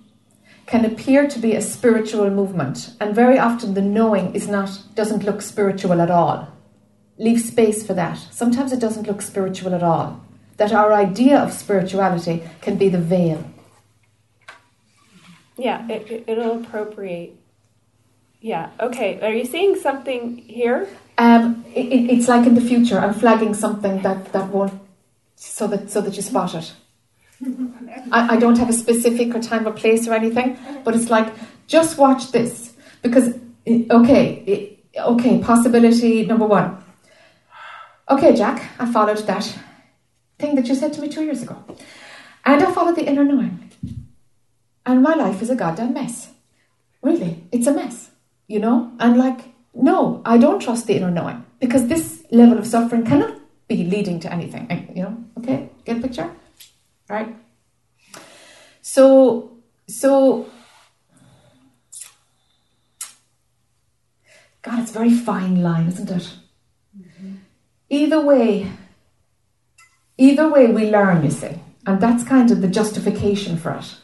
can 0.67 0.85
appear 0.85 1.29
to 1.29 1.39
be 1.39 1.55
a 1.55 1.61
spiritual 1.63 2.29
movement, 2.31 2.91
and 3.01 3.15
very 3.15 3.39
often 3.39 3.75
the 3.75 3.83
knowing 3.83 4.35
is 4.35 4.49
not 4.49 4.71
doesn't 4.95 5.25
look 5.25 5.41
spiritual 5.43 6.01
at 6.01 6.11
all. 6.11 6.49
Leave 7.19 7.41
space 7.41 7.87
for 7.87 7.95
that. 7.95 8.19
Sometimes 8.31 8.73
it 8.73 8.81
doesn't 8.81 9.07
look 9.07 9.23
spiritual 9.23 9.75
at 9.75 9.83
all. 9.83 10.21
That 10.57 10.73
our 10.73 10.93
idea 10.93 11.39
of 11.39 11.53
spirituality 11.53 12.43
can 12.61 12.77
be 12.77 12.89
the 12.89 12.99
veil. 12.99 13.45
yeah 15.59 15.87
it, 15.89 16.11
it, 16.11 16.25
it'll 16.27 16.59
appropriate 16.63 17.31
yeah 18.41 18.69
okay 18.79 19.19
are 19.23 19.33
you 19.33 19.45
seeing 19.45 19.75
something 19.77 20.37
here 20.61 20.87
Um, 21.19 21.65
it- 21.75 22.11
it's 22.15 22.29
like 22.29 22.47
in 22.47 22.55
the 22.55 22.61
future. 22.73 22.99
I'm 23.05 23.15
flagging 23.15 23.55
something 23.55 24.03
that, 24.03 24.33
that 24.35 24.47
won't, 24.53 24.75
so 25.37 25.67
that 25.69 25.91
so 25.91 26.01
that 26.03 26.15
you 26.17 26.23
spot 26.23 26.55
it. 26.55 26.67
I, 28.13 28.35
I 28.35 28.37
don't 28.37 28.57
have 28.59 28.71
a 28.71 28.73
specific 28.73 29.35
or 29.35 29.41
time 29.41 29.67
or 29.67 29.73
place 29.73 30.09
or 30.09 30.15
anything, 30.15 30.57
but 30.85 30.95
it's 30.95 31.11
like 31.11 31.33
just 31.67 31.99
watch 31.99 32.33
this 32.33 32.73
because 33.03 33.35
okay, 33.69 34.79
okay. 34.97 35.39
Possibility 35.39 36.25
number 36.25 36.47
one. 36.47 36.83
Okay, 38.09 38.35
Jack, 38.35 38.71
I 38.79 38.91
followed 38.91 39.19
that 39.27 39.59
thing 40.39 40.55
that 40.55 40.67
you 40.69 40.75
said 40.75 40.93
to 40.95 41.01
me 41.01 41.09
two 41.09 41.25
years 41.25 41.43
ago, 41.43 41.63
and 42.45 42.63
I 42.63 42.73
followed 42.73 42.97
the 42.97 43.05
inner 43.07 43.25
knowing, 43.25 43.71
and 44.87 45.03
my 45.03 45.15
life 45.15 45.43
is 45.43 45.51
a 45.51 45.57
goddamn 45.57 45.95
mess. 45.95 46.31
Really, 47.03 47.45
it's 47.53 47.67
a 47.67 47.73
mess, 47.73 48.11
you 48.47 48.61
know, 48.61 48.93
and 48.99 49.19
like 49.19 49.41
no, 49.75 50.23
I 50.25 50.39
don't 50.39 50.61
trust 50.61 50.87
the 50.87 50.97
inner 50.97 51.11
knowing 51.11 51.45
because 51.61 51.89
this 51.89 52.25
level 52.31 52.59
of 52.59 52.67
suffering 52.67 53.05
cannot 53.05 53.39
be 53.69 53.85
leading 53.85 54.21
to 54.21 54.33
anything. 54.33 54.93
You 54.95 55.03
know, 55.03 55.25
okay, 55.39 55.69
get 55.85 55.99
a 55.99 56.01
picture, 56.01 56.31
right? 57.09 57.37
So, 58.83 59.53
so, 59.89 60.47
God, 64.63 64.81
it's 64.81 64.91
a 64.91 64.95
very 64.95 65.11
fine 65.11 65.63
line, 65.63 65.89
isn't 65.89 66.11
it? 66.11 66.31
Mm-hmm. 66.99 67.35
Either 67.91 68.21
way, 68.21 68.71
either 70.19 70.49
way, 70.49 70.67
we 70.67 70.91
learn. 70.91 71.25
You 71.25 71.31
see, 71.31 71.61
and 71.87 72.01
that's 72.01 72.25
kind 72.25 72.51
of 72.51 72.61
the 72.63 72.69
justification 72.69 73.57
for 73.57 73.73
it. 73.73 73.95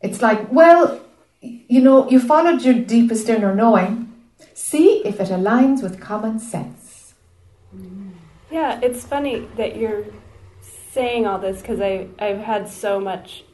It's 0.00 0.22
like, 0.22 0.50
well, 0.52 1.00
you 1.40 1.80
know, 1.80 2.08
you 2.10 2.20
followed 2.20 2.62
your 2.62 2.74
deepest 2.74 3.28
inner 3.28 3.54
knowing. 3.54 4.12
See 4.54 5.02
if 5.04 5.20
it 5.20 5.28
aligns 5.28 5.82
with 5.82 6.00
common 6.00 6.38
sense. 6.38 7.14
Yeah, 8.50 8.80
it's 8.82 9.04
funny 9.04 9.46
that 9.56 9.76
you're 9.76 10.04
saying 10.92 11.26
all 11.26 11.38
this 11.38 11.60
because 11.60 11.80
I 11.80 12.06
I've 12.18 12.38
had 12.40 12.68
so 12.68 13.00
much 13.00 13.44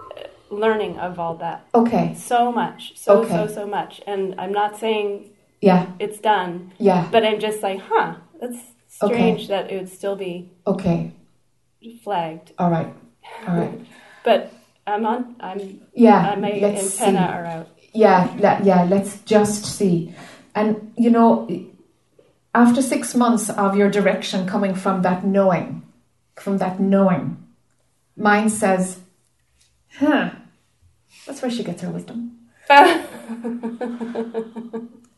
uh, 0.00 0.54
learning 0.54 0.98
of 0.98 1.18
all 1.18 1.36
that, 1.36 1.66
Okay. 1.74 2.14
so 2.16 2.52
much, 2.52 2.92
so 2.96 3.20
Okay. 3.20 3.30
so 3.36 3.46
so 3.46 3.66
much, 3.66 4.00
and 4.06 4.34
I'm 4.38 4.52
not 4.52 4.76
saying 4.78 5.30
Yeah. 5.60 5.86
it's 5.98 6.18
done, 6.18 6.72
Yeah. 6.78 7.08
but 7.10 7.24
I'm 7.24 7.40
just 7.40 7.62
like, 7.62 7.80
huh, 7.80 8.14
that's 8.40 8.58
strange 8.88 9.48
that 9.48 9.70
it 9.70 9.76
would 9.78 9.88
still 9.88 10.16
be 10.16 10.50
Okay. 10.66 11.12
flagged, 12.04 12.52
All 12.58 12.70
right. 12.70 12.92
All 13.48 13.54
right. 13.56 13.80
but 14.24 14.52
I'm 14.86 15.06
on. 15.06 15.36
I'm 15.40 15.80
Yeah. 15.94 16.30
uh, 16.32 16.36
my 16.36 16.52
let's 16.60 17.00
antenna 17.00 17.26
see. 17.28 17.32
are 17.36 17.46
out. 17.46 17.68
Yeah. 17.92 18.60
yeah. 18.62 18.84
Let's 18.84 19.20
just 19.22 19.64
see. 19.64 20.14
And 20.54 20.92
you 20.96 21.10
know, 21.10 21.48
after 22.54 22.82
six 22.82 23.14
months 23.14 23.48
of 23.50 23.76
your 23.76 23.90
direction 23.90 24.46
coming 24.46 24.74
from 24.74 25.02
that 25.02 25.24
knowing, 25.24 25.82
from 26.36 26.58
that 26.58 26.80
knowing, 26.80 27.36
mine 28.16 28.48
says, 28.50 29.00
"Huh." 29.98 30.30
That's 31.26 31.42
where 31.42 31.50
she 31.50 31.62
gets 31.64 31.82
her 31.82 31.90
wisdom. 31.90 32.38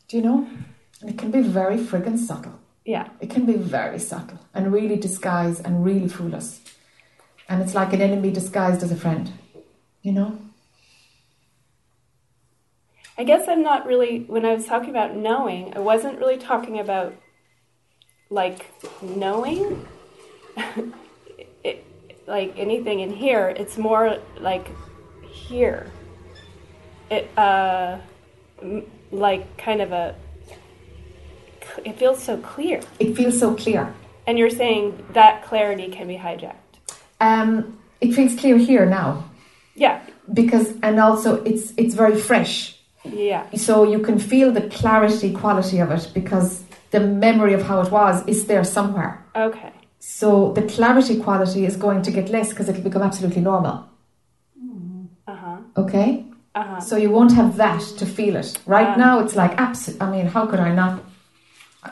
Do 0.08 0.16
you 0.16 0.22
know? 0.22 0.46
And 1.00 1.10
it 1.10 1.18
can 1.18 1.30
be 1.30 1.40
very 1.42 1.76
friggin' 1.76 2.18
subtle. 2.18 2.58
yeah, 2.84 3.08
It 3.20 3.30
can 3.30 3.44
be 3.46 3.54
very 3.54 3.98
subtle 3.98 4.38
and 4.54 4.72
really 4.72 4.96
disguise 4.96 5.60
and 5.60 5.84
really 5.84 6.08
fool 6.08 6.34
us. 6.34 6.60
And 7.48 7.62
it's 7.62 7.74
like 7.74 7.92
an 7.92 8.00
enemy 8.00 8.30
disguised 8.30 8.82
as 8.82 8.90
a 8.90 8.96
friend, 8.96 9.30
you 10.02 10.12
know? 10.12 10.38
I 13.18 13.24
guess 13.24 13.46
I'm 13.48 13.62
not 13.62 13.86
really 13.86 14.20
when 14.20 14.44
I 14.46 14.54
was 14.54 14.66
talking 14.66 14.90
about 14.90 15.14
knowing. 15.16 15.76
I 15.76 15.80
wasn't 15.80 16.18
really 16.18 16.38
talking 16.38 16.78
about 16.80 17.14
like 18.30 18.70
knowing. 19.02 19.86
like 22.26 22.54
anything 22.58 23.00
in 23.00 23.10
here, 23.12 23.48
it's 23.48 23.76
more 23.78 24.18
like 24.40 24.68
here. 25.30 25.90
It 27.10 27.28
uh, 27.36 27.98
m- 28.62 28.84
like 29.10 29.56
kind 29.58 29.80
of 29.82 29.92
a. 29.92 30.14
It 31.84 31.98
feels 31.98 32.22
so 32.22 32.36
clear, 32.38 32.80
It 32.98 33.14
feels 33.16 33.38
so 33.38 33.54
clear. 33.54 33.94
and 34.26 34.38
you're 34.38 34.50
saying 34.50 35.04
that 35.14 35.42
clarity 35.44 35.88
can 35.88 36.06
be 36.06 36.16
hijacked. 36.16 36.54
Um, 37.20 37.78
it 38.00 38.12
feels 38.14 38.34
clear 38.38 38.56
here 38.58 38.84
now 38.84 39.24
Yeah, 39.74 40.00
because, 40.32 40.74
and 40.82 40.98
also 41.00 41.42
it's 41.44 41.72
it's 41.76 41.94
very 41.94 42.18
fresh. 42.20 42.76
yeah, 43.04 43.46
So 43.56 43.84
you 43.84 44.00
can 44.00 44.18
feel 44.18 44.52
the 44.52 44.62
clarity 44.68 45.32
quality 45.32 45.78
of 45.80 45.90
it 45.90 46.10
because 46.14 46.62
the 46.90 47.00
memory 47.00 47.54
of 47.54 47.62
how 47.62 47.80
it 47.80 47.90
was 47.90 48.22
is 48.26 48.46
there 48.46 48.64
somewhere. 48.64 49.24
okay, 49.34 49.72
So 50.04 50.52
the 50.52 50.62
clarity 50.62 51.20
quality 51.20 51.64
is 51.64 51.76
going 51.76 52.02
to 52.02 52.10
get 52.10 52.28
less 52.28 52.48
because 52.50 52.68
it'll 52.68 52.82
become 52.82 53.02
absolutely 53.02 53.40
normal. 53.42 53.84
Uh-huh. 55.28 55.56
Okay? 55.76 56.24
Uh-huh. 56.56 56.80
So 56.80 56.96
you 56.96 57.08
won't 57.10 57.32
have 57.32 57.56
that 57.56 57.80
to 57.98 58.04
feel 58.04 58.34
it. 58.36 58.58
Right 58.66 58.88
Ah. 58.88 58.96
now, 58.96 59.20
it's 59.20 59.36
like, 59.36 59.54
abs- 59.60 59.96
I 60.00 60.10
mean, 60.10 60.26
how 60.26 60.46
could 60.46 60.58
I 60.58 60.74
not? 60.74 61.04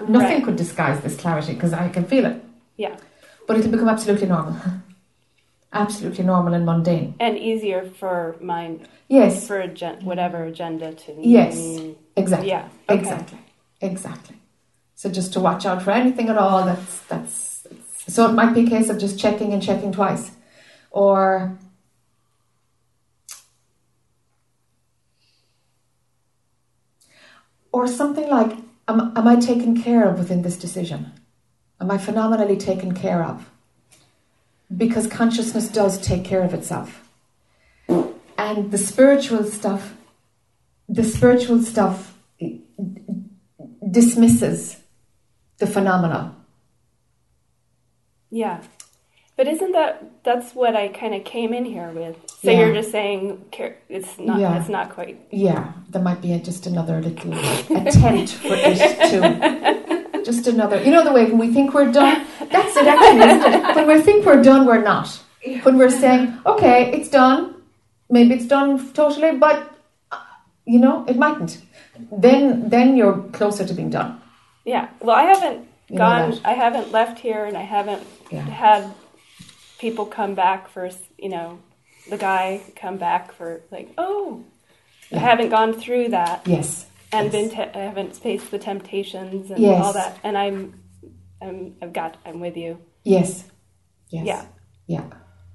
Nothing 0.09 0.39
Right. 0.39 0.45
could 0.45 0.57
disguise 0.57 1.01
this 1.03 1.17
clarity 1.17 1.55
because 1.55 1.73
I 1.73 1.89
can 1.89 2.05
feel 2.05 2.27
it. 2.27 2.37
Yeah. 2.77 2.97
But 3.47 3.59
it'll 3.59 3.71
become 3.71 3.89
absolutely 3.89 4.27
normal. 4.27 4.57
absolutely 5.73 6.25
normal 6.25 6.53
and 6.55 6.67
mundane. 6.67 7.15
And 7.21 7.39
easier 7.39 7.85
for 8.01 8.35
mind, 8.41 8.89
Yes, 9.09 9.47
for 9.47 9.61
agen- 9.63 10.05
whatever 10.05 10.43
agenda 10.45 10.93
to. 10.93 11.13
Yes. 11.21 11.57
Mm, 11.57 11.95
exactly. 12.17 12.49
Yeah. 12.49 12.65
Okay. 12.89 12.99
Exactly. 13.01 13.39
Exactly. 13.81 14.37
So 14.97 15.09
just 15.11 15.33
to 15.35 15.41
watch 15.41 15.65
out 15.65 15.81
for 15.83 15.93
anything 15.93 16.29
at 16.29 16.37
all 16.39 16.65
that's 16.67 16.99
that's 17.09 17.50
so 18.11 18.29
it 18.29 18.33
might 18.33 18.55
be 18.55 18.67
a 18.67 18.69
case 18.69 18.89
of 18.89 18.99
just 18.99 19.19
checking 19.19 19.53
and 19.53 19.63
checking 19.63 19.93
twice. 19.93 20.33
Or 20.91 21.57
or 27.73 27.87
something 27.87 28.29
like 28.29 28.57
am, 28.89 29.13
am 29.17 29.29
I 29.29 29.37
taken 29.37 29.81
care 29.81 30.09
of 30.09 30.19
within 30.19 30.43
this 30.43 30.57
decision? 30.57 31.13
Am 31.81 31.91
I 31.91 31.99
phenomenally 31.99 32.57
taken 32.57 32.93
care 32.95 33.23
of? 33.23 33.49
Because 34.77 35.07
consciousness 35.07 35.69
does 35.69 35.99
take 36.01 36.25
care 36.25 36.43
of 36.43 36.53
itself. 36.55 37.09
And 37.89 38.71
the 38.71 38.79
spiritual 38.79 39.45
stuff 39.45 39.95
the 40.91 41.05
spiritual 41.05 41.63
stuff 41.63 42.19
dismisses 43.89 44.77
the 45.59 45.67
phenomena. 45.67 46.35
Yeah. 48.31 48.63
But 49.37 49.47
isn't 49.49 49.73
that 49.73 50.05
that's 50.23 50.55
what 50.55 50.77
I 50.77 50.89
kind 50.89 51.15
of 51.15 51.25
came 51.25 51.55
in 51.55 51.65
here 51.65 51.91
with? 51.91 52.17
So 52.43 52.51
Yeah. 52.51 52.59
you're 52.61 52.75
just 52.75 52.91
saying 52.91 53.43
it's 53.89 54.19
not 54.19 54.39
Yeah. 54.39 54.59
it's 54.61 54.69
not 54.69 54.91
quite 54.91 55.19
Yeah, 55.31 55.73
there 55.89 56.03
might 56.03 56.21
be 56.21 56.33
a, 56.35 56.39
just 56.39 56.67
another 56.67 57.01
little 57.01 57.33
attempt 57.35 58.33
for 58.35 58.55
it 58.55 59.11
to. 59.11 60.01
Just 60.25 60.47
another. 60.47 60.83
You 60.83 60.91
know 60.91 61.03
the 61.03 61.13
way 61.13 61.25
when 61.25 61.39
we 61.39 61.51
think 61.51 61.73
we're 61.73 61.91
done? 61.91 62.27
That's 62.53 62.77
it 62.77 62.87
actually, 62.87 63.27
isn't 63.27 63.55
it? 63.55 63.75
When 63.75 63.87
we 63.89 64.03
think 64.03 64.27
we're 64.27 64.43
done, 64.43 64.67
we're 64.67 64.83
not. 64.83 65.09
When 65.63 65.79
we're 65.79 65.89
saying, 65.91 66.37
okay, 66.45 66.93
it's 66.93 67.09
done, 67.09 67.55
maybe 68.11 68.35
it's 68.35 68.45
done 68.45 68.93
totally, 68.93 69.33
but, 69.39 69.75
you 70.67 70.79
know, 70.79 71.07
it 71.09 71.17
mightn't. 71.17 71.63
Then, 72.13 72.69
then 72.69 72.99
you're 72.99 73.17
closer 73.33 73.65
to 73.67 73.73
being 73.73 73.89
done. 73.89 74.21
Yeah. 74.67 74.89
Well, 75.01 75.17
I 75.17 75.23
haven't 75.23 75.67
You 75.89 75.97
gone. 75.97 76.39
I 76.45 76.53
haven't 76.53 76.93
left 76.93 77.19
here, 77.19 77.47
and 77.47 77.57
I 77.57 77.63
haven't 77.63 78.03
Yeah. 78.31 78.43
had 78.43 78.95
people 79.79 80.07
come 80.07 80.35
back 80.35 80.69
for 80.69 80.89
you 81.19 81.29
know 81.29 81.59
the 82.09 82.17
guy 82.19 82.61
come 82.77 82.97
back 82.97 83.33
for 83.33 83.63
like 83.71 83.93
oh. 83.99 84.45
I 85.13 85.19
haven't 85.19 85.49
gone 85.49 85.73
through 85.75 86.11
that 86.11 86.47
Yes. 86.47 86.87
and 87.11 87.25
yes. 87.25 87.33
been. 87.33 87.51
Te- 87.51 87.77
I 87.79 87.83
haven't 87.83 88.15
faced 88.15 88.53
the 88.53 88.61
temptations 88.61 89.51
and 89.51 89.59
Yes. 89.59 89.83
all 89.85 89.93
that. 89.93 90.17
And 90.23 90.39
I'm, 90.39 90.81
I'm. 91.43 91.75
I've 91.83 91.93
got. 91.93 92.17
I'm 92.25 92.39
with 92.39 92.57
you. 92.57 92.79
Yes. 93.03 93.43
Yes. 94.09 94.25
Yeah. 94.25 94.45
Yeah. 94.87 95.05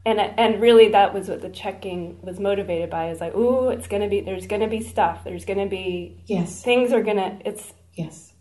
And 0.05 0.19
and 0.19 0.59
really, 0.61 0.89
that 0.89 1.13
was 1.13 1.30
what 1.30 1.41
the 1.41 1.47
checking 1.49 2.19
was 2.21 2.38
motivated 2.38 2.89
by. 2.89 3.11
Is 3.11 3.21
like, 3.21 3.34
ooh, 3.34 3.69
it's 3.69 3.88
gonna 3.88 4.09
be. 4.09 4.19
There's 4.19 4.45
gonna 4.45 4.67
be 4.67 4.82
stuff. 4.84 5.23
There's 5.23 5.45
gonna 5.45 5.67
be 5.67 6.21
Yes. 6.26 6.61
things 6.61 6.91
are 6.91 7.01
gonna. 7.01 7.39
It's 7.45 7.71
Yes. 7.93 8.34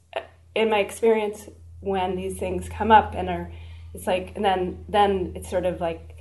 in 0.56 0.68
my 0.68 0.80
experience 0.80 1.48
when 1.78 2.16
these 2.16 2.38
things 2.40 2.68
come 2.68 2.90
up 2.90 3.14
and 3.14 3.28
are 3.28 3.52
it's 3.94 4.06
like 4.06 4.32
and 4.36 4.44
then 4.44 4.84
then 4.88 5.32
it's 5.34 5.48
sort 5.48 5.64
of 5.64 5.80
like 5.80 6.16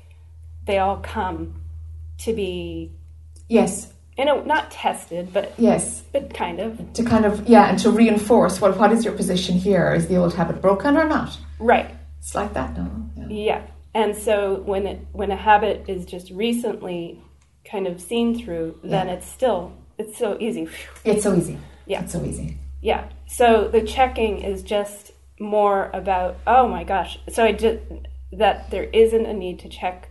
they 0.65 0.77
all 0.79 0.97
come 0.97 1.61
to 2.19 2.33
be 2.33 2.91
Yes. 3.49 3.91
you 4.17 4.25
know 4.25 4.41
not 4.43 4.71
tested 4.71 5.33
but 5.33 5.53
Yes. 5.57 6.01
but 6.13 6.33
kind 6.33 6.59
of 6.59 6.93
to 6.93 7.03
kind 7.03 7.25
of 7.25 7.47
yeah 7.47 7.69
and 7.69 7.79
to 7.79 7.89
reinforce 7.91 8.61
well 8.61 8.71
what 8.73 8.91
is 8.91 9.03
your 9.03 9.13
position 9.15 9.55
here 9.55 9.93
is 9.93 10.07
the 10.07 10.15
old 10.15 10.33
habit 10.33 10.61
broken 10.61 10.95
or 10.97 11.05
not 11.07 11.37
right 11.59 11.89
it's 12.19 12.33
like 12.35 12.53
that 12.53 12.77
no 12.77 12.89
yeah. 13.17 13.27
yeah 13.29 13.61
and 13.93 14.15
so 14.15 14.55
when 14.65 14.87
it 14.87 14.99
when 15.11 15.31
a 15.31 15.35
habit 15.35 15.85
is 15.87 16.05
just 16.05 16.29
recently 16.31 17.19
kind 17.65 17.87
of 17.87 17.99
seen 18.01 18.37
through 18.39 18.77
then 18.83 19.07
Yeah. 19.07 19.13
it's 19.15 19.27
still 19.27 19.73
it's 19.97 20.17
so 20.17 20.37
easy 20.39 20.67
it's 21.03 21.23
so 21.23 21.35
easy 21.35 21.57
Yeah. 21.85 22.03
it's 22.03 22.13
so 22.13 22.23
easy 22.23 22.57
Yeah. 22.81 23.05
So 23.27 23.69
the 23.69 23.81
checking 23.81 24.41
is 24.41 24.61
just 24.61 25.12
more 25.39 25.89
about 25.93 26.37
oh 26.45 26.67
my 26.67 26.83
gosh. 26.83 27.19
So 27.29 27.43
I 27.43 27.51
just 27.51 27.79
that 28.31 28.71
there 28.71 28.85
isn't 28.85 29.25
a 29.25 29.33
need 29.33 29.59
to 29.59 29.69
check 29.69 30.09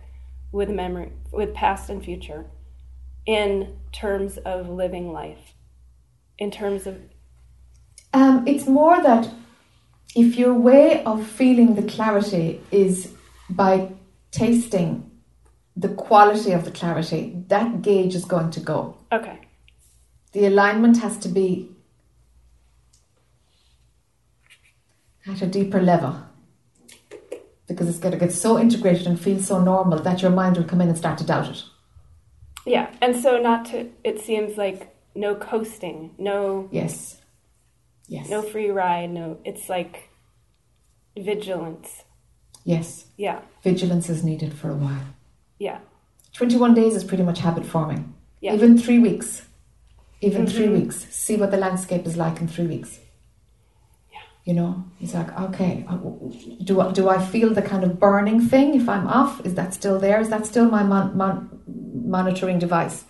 with 0.51 0.69
memory 0.69 1.11
with 1.31 1.53
past 1.53 1.89
and 1.89 2.03
future 2.03 2.45
in 3.25 3.77
terms 3.91 4.37
of 4.37 4.69
living 4.69 5.11
life. 5.11 5.53
In 6.37 6.51
terms 6.51 6.87
of 6.87 6.99
um, 8.13 8.47
it's 8.47 8.67
more 8.67 9.01
that 9.01 9.29
if 10.15 10.37
your 10.37 10.53
way 10.53 11.03
of 11.03 11.25
feeling 11.25 11.75
the 11.75 11.83
clarity 11.83 12.61
is 12.71 13.13
by 13.49 13.91
tasting 14.31 15.09
the 15.75 15.89
quality 15.89 16.51
of 16.51 16.65
the 16.65 16.71
clarity 16.71 17.33
that 17.47 17.81
gauge 17.81 18.13
is 18.13 18.25
going 18.25 18.51
to 18.51 18.59
go 18.59 18.95
okay. 19.11 19.39
the 20.33 20.45
alignment 20.45 20.99
has 20.99 21.17
to 21.17 21.27
be 21.27 21.72
at 25.27 25.41
a 25.41 25.47
deeper 25.47 25.81
level 25.81 26.15
because 27.67 27.87
it's 27.87 27.99
going 27.99 28.11
to 28.11 28.17
get 28.17 28.31
so 28.33 28.59
integrated 28.59 29.07
and 29.07 29.19
feel 29.19 29.39
so 29.39 29.61
normal 29.63 29.99
that 29.99 30.21
your 30.21 30.31
mind 30.31 30.57
will 30.57 30.65
come 30.65 30.81
in 30.81 30.89
and 30.89 30.97
start 30.97 31.17
to 31.17 31.23
doubt 31.25 31.49
it. 31.49 31.63
Yeah. 32.65 32.91
And 33.01 33.15
so 33.15 33.37
not 33.41 33.65
to 33.67 33.89
it 34.03 34.19
seems 34.21 34.57
like 34.57 34.95
no 35.15 35.35
coasting, 35.35 36.11
no 36.17 36.67
Yes. 36.71 37.21
Yes. 38.07 38.29
no 38.29 38.41
free 38.41 38.69
ride, 38.69 39.11
no 39.11 39.37
it's 39.45 39.69
like 39.69 40.09
vigilance. 41.17 42.03
Yes. 42.65 43.05
Yeah. 43.17 43.41
Vigilance 43.63 44.09
is 44.09 44.23
needed 44.23 44.53
for 44.53 44.69
a 44.69 44.75
while. 44.75 45.05
Yeah. 45.59 45.79
21 46.33 46.73
days 46.73 46.95
is 46.95 47.03
pretty 47.03 47.23
much 47.23 47.39
habit 47.39 47.65
forming. 47.65 48.13
Yeah. 48.41 48.53
Even 48.55 48.77
three 48.77 48.99
weeks. 48.99 49.45
Even 50.21 50.47
three 50.47 50.67
Mhm. 50.67 50.73
weeks. 50.81 51.05
See 51.13 51.35
what 51.35 51.51
the 51.51 51.57
landscape 51.57 52.05
is 52.05 52.17
like 52.17 52.39
in 52.41 52.47
three 52.47 52.67
weeks. 52.67 52.99
You 54.45 54.53
know, 54.53 54.83
it's 54.99 55.13
like, 55.13 55.31
okay, 55.39 55.85
uh, 55.87 55.97
do 56.65 56.81
I, 56.81 56.91
do 56.91 57.07
I 57.07 57.23
feel 57.25 57.53
the 57.53 57.61
kind 57.61 57.83
of 57.85 57.97
burning 57.97 58.41
thing 58.41 58.75
if 58.75 58.89
I'm 58.89 59.07
off? 59.07 59.45
Is 59.45 59.55
that 59.55 59.73
still 59.73 59.99
there? 59.99 60.19
Is 60.19 60.29
that 60.29 60.45
still 60.45 60.69
my 60.69 60.83
mon- 60.83 61.15
mon- 61.17 61.61
monitoring 62.05 62.59
device? 62.59 63.05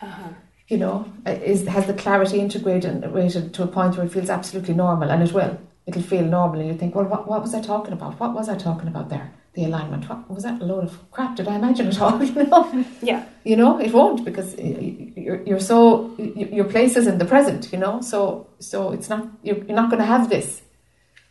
Uh-huh. 0.00 0.28
You 0.68 0.78
know, 0.78 1.12
uh, 1.26 1.32
is 1.32 1.66
has 1.66 1.86
the 1.86 1.92
clarity 1.94 2.40
integrated 2.40 3.52
to 3.54 3.62
a 3.62 3.66
point 3.66 3.96
where 3.96 4.06
it 4.06 4.12
feels 4.12 4.30
absolutely 4.30 4.74
normal, 4.74 5.10
and 5.10 5.22
it 5.22 5.32
will. 5.32 5.58
It'll 5.86 6.02
feel 6.02 6.24
normal, 6.24 6.60
and 6.60 6.68
you 6.68 6.76
think, 6.78 6.94
well, 6.94 7.04
what, 7.06 7.28
what 7.28 7.42
was 7.42 7.54
I 7.54 7.60
talking 7.60 7.92
about? 7.92 8.18
What 8.20 8.34
was 8.34 8.48
I 8.48 8.56
talking 8.56 8.88
about 8.88 9.08
there? 9.10 9.30
The 9.54 9.64
alignment. 9.64 10.08
What 10.08 10.30
was 10.30 10.44
that? 10.44 10.60
A 10.60 10.64
load 10.64 10.84
of 10.84 11.10
crap. 11.10 11.36
Did 11.36 11.48
I 11.48 11.56
imagine 11.56 11.88
it 11.88 12.00
all? 12.00 12.22
You 12.24 12.44
know, 12.44 12.84
Yeah. 13.02 13.24
you 13.44 13.56
know, 13.56 13.78
it 13.78 13.92
won't 13.92 14.24
because 14.24 14.54
you're, 14.58 15.42
you're 15.44 15.60
so 15.60 16.14
your 16.18 16.64
place 16.64 16.96
is 16.96 17.06
in 17.06 17.18
the 17.18 17.24
present. 17.26 17.72
You 17.72 17.78
know, 17.78 18.00
so 18.00 18.48
so 18.58 18.92
it's 18.92 19.08
not 19.10 19.26
you're, 19.42 19.58
you're 19.66 19.76
not 19.76 19.90
going 19.90 20.00
to 20.00 20.06
have 20.06 20.28
this. 20.30 20.62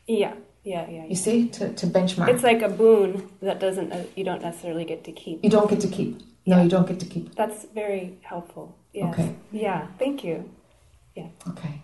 Yeah. 0.08 0.34
Yeah, 0.64 0.90
yeah. 0.90 1.06
You 1.06 1.16
see, 1.16 1.48
to, 1.50 1.72
to 1.74 1.88
benchmark, 1.88 2.28
It's 2.28 2.44
like 2.44 2.62
a 2.62 2.68
boon 2.70 3.30
that 3.42 3.60
doesn't 3.60 3.92
uh, 3.94 4.04
you 4.16 4.26
don't 4.26 4.42
necessarily 4.42 4.84
get 4.84 5.06
to 5.06 5.12
keep. 5.14 5.44
you 5.44 5.50
don't 5.50 5.70
get 5.70 5.80
to 5.82 5.88
keep. 5.88 6.22
No, 6.46 6.62
you 6.62 6.70
don't 6.70 6.88
get 6.88 7.00
to 7.00 7.06
keep. 7.06 7.36
That's 7.36 7.66
very 7.74 8.18
helpful. 8.22 8.78
Yes. 8.94 9.14
Okay. 9.14 9.36
Yeah. 9.52 9.88
Thank 10.00 10.24
you. 10.24 10.50
Yeah. 11.16 11.28
Okay. 11.50 11.82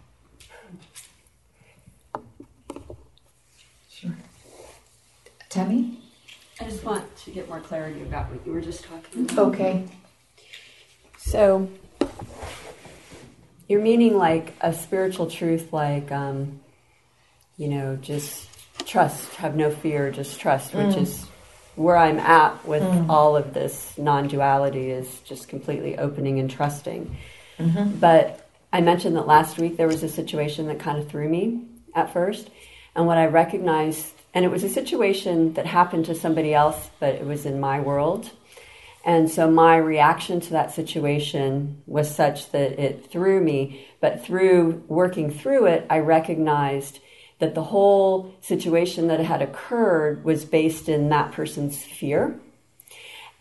Sure. 3.90 4.16
Tammy. 5.50 6.00
I 6.60 6.66
just 6.66 6.84
want 6.84 7.16
to 7.18 7.32
get 7.32 7.48
more 7.48 7.60
clarity 7.60 8.02
about 8.02 8.32
what 8.32 8.46
you 8.46 8.52
were 8.52 8.62
just 8.62 8.84
talking 8.84 9.24
about. 9.30 9.40
Okay. 9.54 9.86
So, 11.18 11.70
you're 13.68 13.82
meaning 13.82 14.18
like 14.18 14.54
a 14.62 14.74
spiritual 14.74 15.30
truth, 15.30 15.72
like, 15.72 16.12
um, 16.12 16.60
you 17.64 17.70
know, 17.70 17.98
just 18.02 18.50
trust, 18.86 19.36
have 19.36 19.56
no 19.56 19.72
fear, 19.72 20.12
just 20.12 20.38
trust, 20.38 20.74
which 20.74 20.96
Mm. 20.98 21.02
is 21.04 21.26
where 21.76 21.96
I'm 21.96 22.20
at 22.20 22.68
with 22.68 22.84
Mm. 22.84 23.10
all 23.10 23.38
of 23.38 23.54
this 23.54 23.94
non 23.98 24.28
duality, 24.28 24.92
is 24.92 25.22
just 25.22 25.48
completely 25.48 25.98
opening 25.98 26.40
and 26.40 26.52
trusting. 26.52 27.16
Mm-hmm. 27.58 28.00
But 28.00 28.46
I 28.74 28.82
mentioned 28.82 29.16
that 29.16 29.28
last 29.28 29.58
week 29.58 29.78
there 29.78 29.88
was 29.88 30.04
a 30.04 30.10
situation 30.10 30.68
that 30.68 30.80
kind 30.80 30.98
of 30.98 31.08
threw 31.08 31.30
me 31.30 31.62
at 31.96 32.12
first. 32.12 32.50
And 32.96 33.08
what 33.08 33.18
I 33.18 33.28
recognized, 33.28 34.12
and 34.34 34.44
it 34.44 34.52
was 34.52 34.66
a 34.66 34.70
situation 34.70 35.54
that 35.54 35.66
happened 35.66 36.06
to 36.08 36.16
somebody 36.16 36.54
else, 36.54 36.90
but 37.00 37.16
it 37.16 37.26
was 37.26 37.46
in 37.46 37.62
my 37.62 37.80
world. 37.80 38.30
And 39.06 39.30
so 39.30 39.50
my 39.50 39.78
reaction 39.78 40.42
to 40.42 40.52
that 40.52 40.74
situation 40.74 41.82
was 41.88 42.14
such 42.14 42.52
that 42.52 42.78
it 42.78 43.10
threw 43.10 43.40
me. 43.42 43.88
But 44.02 44.26
through 44.26 44.84
working 44.88 45.32
through 45.32 45.68
it, 45.68 45.86
I 45.90 46.00
recognized 46.00 47.00
that 47.40 47.56
the 47.56 47.64
whole 47.64 48.34
situation 48.42 49.08
that 49.08 49.20
had 49.20 49.42
occurred 49.42 50.24
was 50.24 50.46
based 50.46 50.88
in 50.88 51.10
that 51.10 51.32
person's 51.32 51.84
fear. 51.84 52.40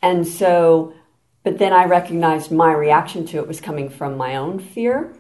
And 0.01 0.27
so 0.27 0.94
but 1.43 1.59
then 1.59 1.73
I 1.73 1.85
recognized 1.86 2.52
my 2.52 2.73
reaction 2.73 3.27
to 3.27 3.39
it 3.39 3.48
was 3.48 3.60
coming 3.60 3.89
from 3.89 4.16
my 4.16 4.36
own 4.36 4.60
fear. 4.60 5.12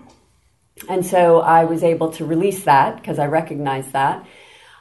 And 0.88 1.04
so 1.04 1.40
I 1.40 1.64
was 1.64 1.82
able 1.82 2.10
to 2.12 2.24
release 2.24 2.64
that 2.64 2.96
because 2.96 3.18
I 3.18 3.26
recognized 3.26 3.92
that. 3.92 4.24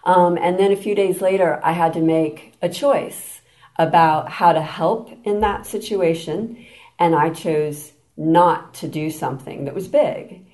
Um, 0.03 0.37
and 0.37 0.59
then 0.59 0.71
a 0.71 0.75
few 0.75 0.95
days 0.95 1.21
later, 1.21 1.59
I 1.63 1.73
had 1.73 1.93
to 1.93 2.01
make 2.01 2.53
a 2.61 2.69
choice 2.69 3.41
about 3.77 4.29
how 4.29 4.53
to 4.53 4.61
help 4.61 5.11
in 5.23 5.41
that 5.41 5.65
situation. 5.65 6.65
And 6.99 7.15
I 7.15 7.31
chose 7.31 7.91
not 8.15 8.75
to 8.75 8.87
do 8.87 9.09
something 9.09 9.65
that 9.65 9.73
was 9.73 9.87
big. 9.87 10.45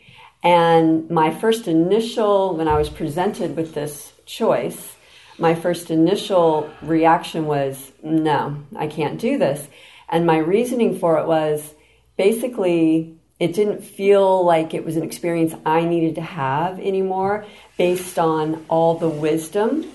And 0.47 1.09
my 1.09 1.29
first 1.29 1.67
initial, 1.67 2.55
when 2.55 2.69
I 2.69 2.77
was 2.77 2.87
presented 2.87 3.57
with 3.57 3.73
this 3.73 4.13
choice, 4.25 4.95
my 5.37 5.53
first 5.55 5.91
initial 5.91 6.69
reaction 6.81 7.47
was, 7.47 7.91
no, 8.01 8.63
I 8.73 8.87
can't 8.87 9.19
do 9.19 9.37
this. 9.37 9.67
And 10.07 10.25
my 10.25 10.37
reasoning 10.37 10.99
for 10.99 11.17
it 11.17 11.27
was 11.27 11.73
basically, 12.15 13.17
it 13.41 13.55
didn't 13.55 13.83
feel 13.83 14.45
like 14.45 14.73
it 14.73 14.85
was 14.85 14.95
an 14.95 15.03
experience 15.03 15.53
I 15.65 15.83
needed 15.83 16.15
to 16.15 16.21
have 16.21 16.79
anymore 16.79 17.45
based 17.77 18.17
on 18.17 18.63
all 18.69 18.97
the 18.97 19.09
wisdom 19.09 19.91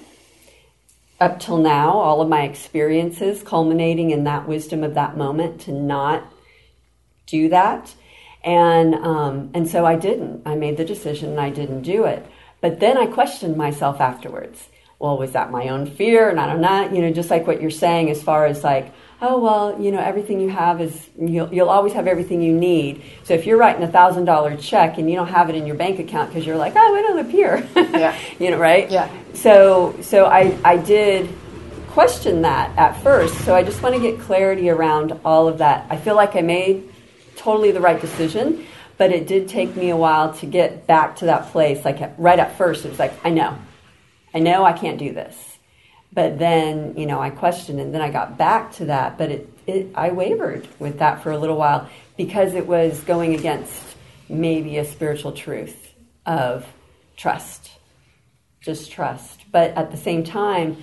up 1.18 1.40
till 1.40 1.56
now, 1.56 1.92
all 1.92 2.20
of 2.20 2.28
my 2.28 2.42
experiences 2.42 3.42
culminating 3.42 4.10
in 4.10 4.24
that 4.24 4.46
wisdom 4.46 4.84
of 4.84 4.92
that 4.96 5.16
moment 5.16 5.62
to 5.62 5.72
not 5.72 6.30
do 7.24 7.48
that. 7.48 7.94
And, 8.44 8.94
um, 8.94 9.50
and 9.54 9.68
so 9.68 9.86
I 9.86 9.96
didn't. 9.96 10.42
I 10.46 10.54
made 10.54 10.76
the 10.76 10.84
decision 10.84 11.30
and 11.30 11.40
I 11.40 11.50
didn't 11.50 11.82
do 11.82 12.04
it. 12.04 12.26
But 12.60 12.80
then 12.80 12.96
I 12.96 13.06
questioned 13.06 13.56
myself 13.56 14.00
afterwards. 14.00 14.68
Well, 14.98 15.18
was 15.18 15.32
that 15.32 15.50
my 15.50 15.68
own 15.68 15.86
fear? 15.86 16.28
And 16.28 16.38
I 16.38 16.46
don't 16.46 16.60
know, 16.60 16.90
you 16.92 17.02
know, 17.02 17.12
just 17.12 17.28
like 17.28 17.46
what 17.46 17.60
you're 17.60 17.70
saying 17.70 18.08
as 18.10 18.22
far 18.22 18.46
as 18.46 18.62
like, 18.62 18.92
oh, 19.20 19.38
well, 19.38 19.80
you 19.80 19.90
know, 19.90 20.00
everything 20.00 20.40
you 20.40 20.48
have 20.48 20.80
is, 20.80 21.10
you'll, 21.18 21.52
you'll 21.52 21.68
always 21.68 21.92
have 21.92 22.06
everything 22.06 22.40
you 22.40 22.52
need. 22.52 23.02
So 23.24 23.34
if 23.34 23.46
you're 23.46 23.56
writing 23.56 23.82
a 23.82 23.90
thousand 23.90 24.26
dollar 24.26 24.56
check 24.56 24.98
and 24.98 25.10
you 25.10 25.16
don't 25.16 25.28
have 25.28 25.48
it 25.48 25.56
in 25.56 25.66
your 25.66 25.76
bank 25.76 25.98
account 25.98 26.30
because 26.30 26.46
you're 26.46 26.56
like, 26.56 26.74
oh, 26.76 27.02
don't 27.02 27.16
live. 27.16 27.92
Yeah. 27.94 28.18
you 28.38 28.50
know, 28.50 28.58
right? 28.58 28.90
Yeah. 28.90 29.10
So, 29.34 29.96
so 30.02 30.26
I, 30.26 30.56
I 30.64 30.76
did 30.76 31.32
question 31.88 32.42
that 32.42 32.76
at 32.78 33.00
first. 33.02 33.34
So 33.44 33.54
I 33.54 33.62
just 33.62 33.82
want 33.82 33.94
to 33.94 34.00
get 34.00 34.20
clarity 34.20 34.70
around 34.70 35.18
all 35.24 35.48
of 35.48 35.58
that. 35.58 35.86
I 35.90 35.96
feel 35.96 36.14
like 36.14 36.34
I 36.36 36.40
made 36.40 36.91
totally 37.42 37.72
the 37.72 37.80
right 37.80 38.00
decision, 38.00 38.64
but 38.96 39.10
it 39.10 39.26
did 39.26 39.48
take 39.48 39.74
me 39.74 39.90
a 39.90 39.96
while 39.96 40.32
to 40.34 40.46
get 40.46 40.86
back 40.86 41.16
to 41.16 41.26
that 41.26 41.50
place. 41.50 41.84
Like 41.84 42.14
right 42.18 42.38
at 42.38 42.56
first, 42.56 42.84
it 42.84 42.90
was 42.90 42.98
like, 42.98 43.12
I 43.24 43.30
know, 43.30 43.58
I 44.32 44.38
know 44.38 44.64
I 44.64 44.72
can't 44.72 44.98
do 44.98 45.12
this. 45.12 45.58
But 46.12 46.38
then, 46.38 46.94
you 46.96 47.06
know, 47.06 47.20
I 47.20 47.30
questioned 47.30 47.80
and 47.80 47.94
then 47.94 48.02
I 48.02 48.10
got 48.10 48.36
back 48.36 48.72
to 48.72 48.86
that. 48.86 49.16
But 49.16 49.30
it, 49.30 49.58
it, 49.66 49.90
I 49.94 50.10
wavered 50.10 50.68
with 50.78 50.98
that 50.98 51.22
for 51.22 51.32
a 51.32 51.38
little 51.38 51.56
while 51.56 51.88
because 52.16 52.54
it 52.54 52.66
was 52.66 53.00
going 53.00 53.34
against 53.34 53.82
maybe 54.28 54.76
a 54.78 54.84
spiritual 54.84 55.32
truth 55.32 55.94
of 56.26 56.66
trust, 57.16 57.70
just 58.60 58.92
trust. 58.92 59.44
But 59.50 59.70
at 59.70 59.90
the 59.90 59.96
same 59.96 60.22
time, 60.22 60.76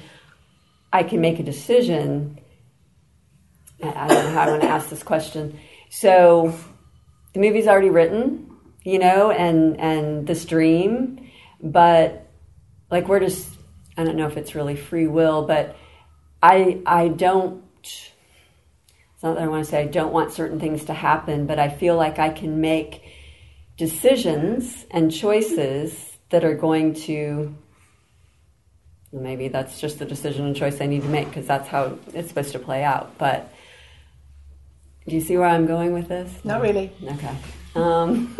I 0.91 1.03
can 1.03 1.21
make 1.21 1.39
a 1.39 1.43
decision. 1.43 2.39
I 3.81 4.07
don't 4.07 4.25
know 4.25 4.31
how 4.31 4.41
I 4.41 4.49
want 4.49 4.63
to 4.63 4.67
ask 4.67 4.89
this 4.89 5.03
question. 5.03 5.59
So 5.89 6.57
the 7.33 7.39
movie's 7.39 7.67
already 7.67 7.89
written, 7.89 8.55
you 8.83 8.99
know, 8.99 9.31
and 9.31 9.79
and 9.79 10.27
this 10.27 10.45
dream, 10.45 11.29
but 11.61 12.27
like 12.89 13.07
we're 13.07 13.19
just 13.19 13.49
I 13.97 14.03
don't 14.03 14.15
know 14.15 14.27
if 14.27 14.37
it's 14.37 14.55
really 14.55 14.75
free 14.75 15.07
will, 15.07 15.45
but 15.45 15.75
I 16.41 16.81
I 16.85 17.09
don't 17.09 17.63
it's 19.19 19.23
not 19.23 19.35
that 19.35 19.43
I 19.43 19.47
want 19.47 19.65
to 19.65 19.69
say 19.69 19.81
I 19.81 19.87
don't 19.87 20.13
want 20.13 20.31
certain 20.31 20.61
things 20.61 20.85
to 20.85 20.93
happen, 20.93 21.45
but 21.45 21.59
I 21.59 21.67
feel 21.67 21.97
like 21.97 22.19
I 22.19 22.29
can 22.29 22.61
make 22.61 23.03
decisions 23.75 24.85
and 24.91 25.11
choices 25.11 26.17
that 26.29 26.45
are 26.45 26.55
going 26.55 26.93
to 26.93 27.53
maybe 29.11 29.47
that's 29.47 29.81
just 29.81 29.99
the 29.99 30.05
decision 30.05 30.45
and 30.45 30.55
choice 30.55 30.79
I 30.79 30.85
need 30.85 31.01
to 31.01 31.09
make 31.09 31.27
because 31.27 31.47
that's 31.47 31.67
how 31.67 31.97
it's 32.13 32.29
supposed 32.29 32.53
to 32.53 32.59
play 32.59 32.83
out. 32.83 33.17
But 33.17 33.51
do 35.07 35.15
you 35.15 35.21
see 35.21 35.37
where 35.37 35.47
I'm 35.47 35.65
going 35.65 35.93
with 35.93 36.07
this? 36.07 36.33
Not 36.43 36.61
really. 36.61 36.91
Okay. 37.03 37.35
Um, 37.75 38.35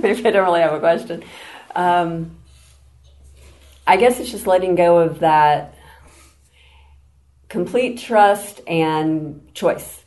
maybe 0.00 0.26
I 0.26 0.30
don't 0.30 0.44
really 0.44 0.60
have 0.60 0.72
a 0.72 0.80
question. 0.80 1.22
Um, 1.74 2.36
I 3.86 3.96
guess 3.96 4.20
it's 4.20 4.30
just 4.30 4.46
letting 4.46 4.74
go 4.74 4.98
of 4.98 5.20
that 5.20 5.74
complete 7.48 7.98
trust 7.98 8.60
and 8.66 9.52
choice 9.54 10.04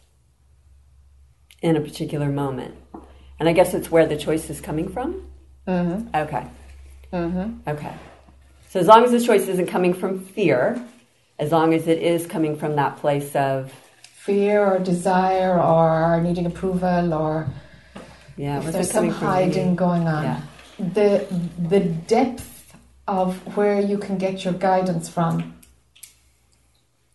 in 1.62 1.76
a 1.76 1.82
particular 1.82 2.30
moment. 2.30 2.76
And 3.40 3.50
I 3.50 3.54
guess 3.54 3.74
it's 3.74 3.92
where 3.92 4.06
the 4.08 4.18
choice 4.18 4.50
is 4.50 4.62
coming 4.62 4.90
from. 4.90 5.28
Mm-hmm. 5.68 6.16
Okay. 6.16 6.48
Mm-hmm. 7.12 7.70
Okay. 7.70 7.94
So 8.70 8.80
as 8.80 8.88
long 8.88 9.04
as 9.04 9.12
the 9.12 9.22
choice 9.22 9.48
isn't 9.48 9.68
coming 9.68 9.94
from 9.94 10.20
fear, 10.20 10.84
as 11.38 11.52
long 11.52 11.74
as 11.74 11.88
it 11.88 12.02
is 12.02 12.28
coming 12.28 12.58
from 12.58 12.76
that 12.78 12.98
place 12.98 13.36
of 13.36 13.74
Fear 14.26 14.66
or 14.66 14.80
desire 14.80 15.60
or 15.62 16.20
needing 16.22 16.46
approval 16.46 17.14
or 17.14 17.48
yeah, 18.38 18.60
if 18.60 18.72
there's 18.74 18.92
some 18.92 19.10
hiding 19.10 19.76
going 19.76 20.08
on. 20.08 20.24
Yeah. 20.24 20.42
The 20.80 21.28
the 21.70 21.80
depth 21.82 22.76
of 23.08 23.38
where 23.56 23.80
you 23.80 23.98
can 23.98 24.18
get 24.18 24.44
your 24.44 24.54
guidance 24.56 25.08
from 25.08 25.56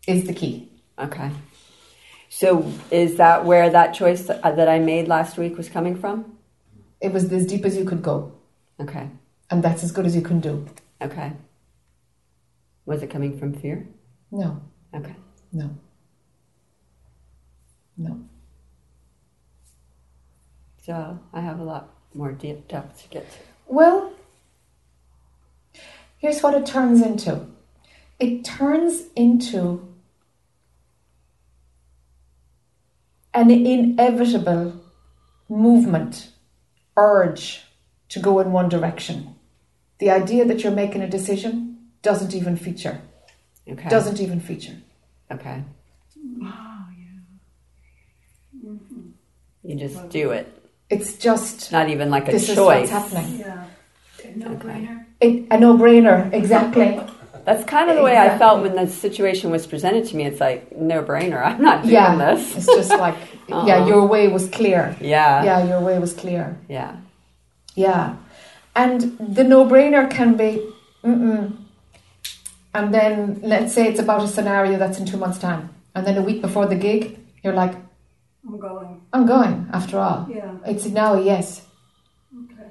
is 0.07 0.27
the 0.27 0.33
key. 0.33 0.71
Okay. 0.99 1.31
So 2.29 2.73
is 2.91 3.17
that 3.17 3.45
where 3.45 3.69
that 3.71 3.93
choice 3.93 4.23
that 4.29 4.43
that 4.43 4.69
I 4.69 4.79
made 4.79 5.09
last 5.09 5.37
week 5.37 5.57
was 5.57 5.69
coming 5.69 5.97
from? 5.97 6.37
It 7.01 7.13
was 7.13 7.31
as 7.33 7.45
deep 7.47 7.65
as 7.65 7.77
you 7.77 7.85
could 7.85 8.03
go, 8.03 8.33
Okay. 8.79 9.09
and 9.51 9.63
that's 9.65 9.83
as 9.83 9.91
good 9.91 10.07
as 10.07 10.15
you 10.15 10.23
can 10.23 10.39
do. 10.41 10.67
Okay. 11.03 11.33
Was 12.87 13.03
it 13.03 13.11
coming 13.11 13.37
from 13.39 13.53
fear? 13.55 13.87
No, 14.31 14.61
Okay. 14.95 15.15
no, 15.53 15.71
no. 18.01 18.19
So 20.85 21.19
I 21.33 21.41
have 21.41 21.61
a 21.61 21.65
lot 21.65 21.93
more 22.15 22.33
deep 22.33 22.67
depth 22.67 23.03
to 23.03 23.09
get 23.09 23.31
to. 23.31 23.39
Well, 23.67 24.13
here's 26.19 26.43
what 26.43 26.55
it 26.55 26.67
turns 26.67 27.03
into 27.03 27.47
it 28.19 28.45
turns 28.45 29.05
into 29.15 29.87
an 33.33 33.51
inevitable 33.51 34.81
movement, 35.49 36.31
urge 36.97 37.63
to 38.09 38.19
go 38.19 38.41
in 38.41 38.53
one 38.53 38.69
direction. 38.69 39.35
The 39.99 40.11
idea 40.11 40.45
that 40.47 40.63
you're 40.63 40.73
making 40.73 41.03
a 41.03 41.09
decision 41.09 41.79
doesn't 42.03 42.35
even 42.35 42.57
feature. 42.57 43.01
Okay. 43.69 43.89
Doesn't 43.89 44.21
even 44.21 44.41
feature. 44.41 44.77
Okay. 45.31 45.63
You 49.63 49.77
just 49.77 50.09
do 50.09 50.31
it. 50.31 50.47
It's 50.89 51.17
just 51.17 51.71
Not 51.71 51.89
even 51.89 52.11
like 52.11 52.29
a 52.29 52.33
this 52.33 52.49
is 52.49 52.57
choice. 52.57 52.91
what's 52.91 53.13
happening. 53.13 53.41
Yeah. 53.41 53.65
No 54.35 54.51
brainer. 54.57 55.05
It, 55.21 55.47
a 55.51 55.59
no-brainer, 55.59 56.33
exactly. 56.33 56.99
That's 57.45 57.65
kind 57.65 57.91
of 57.91 57.97
the 57.97 58.03
way 58.03 58.17
I 58.17 58.39
felt 58.39 58.63
when 58.63 58.75
the 58.77 58.87
situation 58.87 59.51
was 59.51 59.67
presented 59.67 60.07
to 60.07 60.17
me. 60.17 60.25
It's 60.25 60.41
like 60.41 60.77
no 60.77 61.03
brainer. 61.03 61.45
I'm 61.45 61.61
not 61.63 61.83
doing 61.83 61.95
yeah, 61.95 62.17
this. 62.17 62.57
it's 62.57 62.67
just 62.67 62.91
like 62.91 63.17
Uh-uh. 63.51 63.67
yeah, 63.69 63.87
your 63.87 64.07
way 64.07 64.29
was 64.29 64.49
clear. 64.49 64.97
Yeah. 65.01 65.43
Yeah, 65.45 65.65
your 65.67 65.81
way 65.81 65.99
was 65.99 66.13
clear. 66.13 66.59
Yeah. 66.69 66.97
Yeah. 67.75 68.17
And 68.77 69.19
the 69.19 69.45
no 69.45 69.67
brainer 69.67 70.09
can 70.11 70.37
be, 70.37 70.63
mm-mm. 71.03 71.57
and 72.73 72.95
then 72.95 73.41
let's 73.43 73.75
say 73.75 73.89
it's 73.89 74.01
about 74.01 74.23
a 74.23 74.29
scenario 74.29 74.79
that's 74.79 74.99
in 74.99 75.07
two 75.07 75.17
months' 75.17 75.39
time. 75.39 75.71
And 75.95 76.07
then 76.07 76.17
a 76.19 76.23
week 76.23 76.41
before 76.41 76.67
the 76.67 76.77
gig, 76.77 77.19
you're 77.43 77.53
like, 77.55 77.75
I'm 78.47 78.59
going. 78.59 79.03
I'm 79.13 79.27
going 79.27 79.69
after 79.73 79.99
all. 79.99 80.27
Yeah. 80.31 80.57
It's 80.67 80.87
now 80.87 81.15
a 81.15 81.23
yes. 81.23 81.67
Okay. 82.45 82.71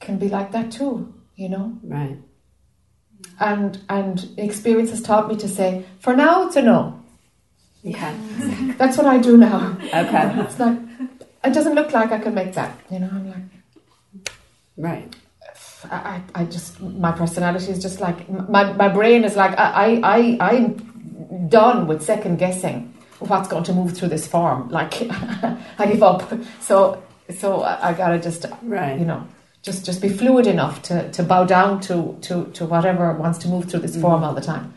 Can 0.00 0.18
be 0.18 0.28
like 0.28 0.52
that 0.52 0.72
too, 0.72 1.14
you 1.36 1.48
know? 1.48 1.78
Right. 1.82 2.18
And 3.38 3.78
and 3.88 4.28
experience 4.38 4.90
has 4.90 5.02
taught 5.02 5.28
me 5.28 5.36
to 5.36 5.48
say, 5.48 5.84
for 6.00 6.16
now 6.16 6.46
it's 6.46 6.56
a 6.56 6.62
no. 6.62 7.02
Okay. 7.84 8.14
That's 8.78 8.96
what 8.96 9.06
I 9.06 9.18
do 9.18 9.36
now. 9.36 9.76
Okay. 9.82 10.32
It's 10.40 10.58
like 10.58 10.78
it 11.44 11.52
doesn't 11.52 11.74
look 11.74 11.92
like 11.92 12.12
I 12.12 12.18
can 12.18 12.34
make 12.34 12.54
that. 12.54 12.78
You 12.90 13.00
know, 13.00 13.10
I'm 13.12 13.28
like 13.28 14.24
Right. 14.76 15.14
I, 15.90 16.22
I, 16.34 16.42
I 16.42 16.44
just 16.44 16.80
my 16.80 17.12
personality 17.12 17.70
is 17.72 17.82
just 17.82 18.00
like 18.00 18.28
my, 18.28 18.72
my 18.72 18.88
brain 18.88 19.24
is 19.24 19.36
like 19.36 19.58
I, 19.58 20.00
I 20.00 20.00
I 20.02 20.50
I'm 20.50 20.91
done 21.48 21.86
with 21.86 22.02
second 22.02 22.38
guessing 22.38 22.94
what's 23.18 23.48
going 23.48 23.64
to 23.64 23.72
move 23.72 23.96
through 23.96 24.08
this 24.08 24.26
form. 24.26 24.68
Like 24.68 24.94
I 25.78 25.86
give 25.86 26.02
up. 26.02 26.32
So 26.60 27.02
so 27.38 27.62
I, 27.62 27.92
gotta 27.94 28.18
just 28.18 28.46
Right. 28.62 28.98
you 28.98 29.06
know 29.06 29.26
just 29.62 29.86
just 29.86 30.02
be 30.02 30.08
fluid 30.08 30.46
enough 30.46 30.82
to, 30.82 31.10
to 31.12 31.22
bow 31.22 31.44
down 31.44 31.80
to, 31.80 32.18
to, 32.22 32.46
to 32.52 32.66
whatever 32.66 33.12
wants 33.12 33.38
to 33.38 33.48
move 33.48 33.70
through 33.70 33.80
this 33.80 33.92
mm-hmm. 33.92 34.02
form 34.02 34.24
all 34.24 34.34
the 34.34 34.40
time. 34.40 34.74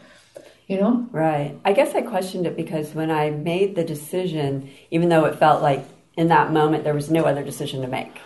You 0.68 0.80
know? 0.80 1.08
Right. 1.12 1.60
I 1.64 1.74
guess 1.74 1.94
I 1.94 2.02
questioned 2.02 2.48
it 2.48 2.56
because 2.56 2.94
when 2.94 3.12
I 3.12 3.30
made 3.30 3.76
the 3.76 3.84
decision, 3.84 4.70
even 4.90 5.10
though 5.10 5.26
it 5.26 5.36
felt 5.36 5.62
like 5.62 5.86
in 6.16 6.28
that 6.30 6.52
moment 6.52 6.84
there 6.84 6.94
was 6.94 7.12
no 7.12 7.24
other 7.24 7.44
decision 7.44 7.82
to 7.82 7.88
make, 7.88 8.18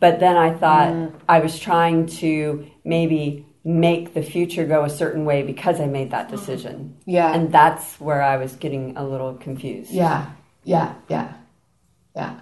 but 0.00 0.18
then 0.18 0.36
I 0.36 0.52
thought 0.52 0.88
mm. 0.88 1.14
I 1.28 1.38
was 1.38 1.58
trying 1.58 2.06
to 2.06 2.66
maybe 2.84 3.46
make 3.64 4.14
the 4.14 4.22
future 4.22 4.64
go 4.66 4.84
a 4.84 4.90
certain 4.90 5.24
way 5.24 5.42
because 5.42 5.80
I 5.80 5.86
made 5.86 6.10
that 6.10 6.28
decision. 6.30 6.96
Yeah. 7.06 7.32
And 7.32 7.52
that's 7.52 8.00
where 8.00 8.20
I 8.22 8.36
was 8.36 8.52
getting 8.54 8.96
a 8.96 9.04
little 9.06 9.34
confused. 9.34 9.90
Yeah, 9.92 10.30
yeah, 10.64 10.94
yeah, 11.08 11.32
yeah, 12.16 12.40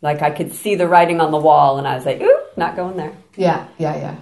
Like 0.00 0.22
I 0.22 0.30
could 0.30 0.52
see 0.52 0.74
the 0.76 0.86
writing 0.86 1.20
on 1.20 1.30
the 1.32 1.38
wall 1.38 1.78
and 1.78 1.86
I 1.88 1.96
was 1.96 2.06
like, 2.06 2.20
ooh, 2.20 2.40
not 2.56 2.76
going 2.76 2.96
there. 2.96 3.12
yeah, 3.36 3.66
yeah, 3.78 3.96
yeah. 3.96 4.16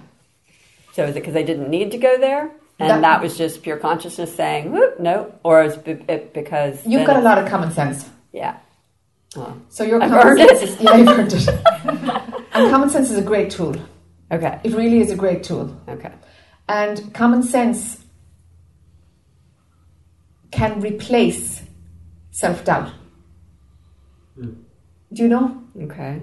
So 0.93 1.03
is 1.05 1.11
it 1.11 1.19
because 1.21 1.35
I 1.35 1.43
didn't 1.43 1.69
need 1.69 1.91
to 1.91 1.97
go 1.97 2.17
there? 2.19 2.51
And 2.79 2.89
That- 2.89 3.01
that, 3.01 3.21
was 3.21 3.37
just 3.37 3.61
pure 3.61 3.77
consciousness 3.77 4.35
saying, 4.35 4.71
whoop, 4.71 4.99
no. 4.99 5.33
Or 5.43 5.63
is 5.63 5.77
it 5.85 6.33
because. 6.33 6.83
You've 6.85 7.05
got 7.05 7.17
a 7.17 7.21
lot 7.21 7.37
of 7.37 7.47
common 7.47 7.71
sense. 7.71 8.09
Yeah. 8.33 8.57
Oh, 9.35 9.55
So 9.69 9.83
your 9.83 10.01
I've 10.01 10.09
common 10.09 10.37
sense 10.37 10.61
it. 10.63 10.69
is 10.69 10.81
yeah, 10.81 10.95
you've 10.97 11.07
earned 11.07 11.31
it. 11.33 11.47
and 12.53 12.69
common 12.71 12.89
sense 12.89 13.11
is 13.11 13.17
a 13.19 13.21
great 13.21 13.51
tool. 13.51 13.75
okay. 14.31 14.59
It 14.63 14.73
really 14.73 14.99
is 14.99 15.11
a 15.11 15.15
great 15.15 15.43
tool. 15.43 15.79
Okay. 15.87 16.11
And 16.71 17.13
common 17.13 17.43
sense 17.43 18.05
can 20.51 20.79
replace 20.79 21.63
self 22.31 22.63
doubt. 22.63 22.91
Hmm. 24.35 24.53
Do 25.11 25.23
you 25.23 25.27
know? 25.27 25.61
Okay. 25.81 26.21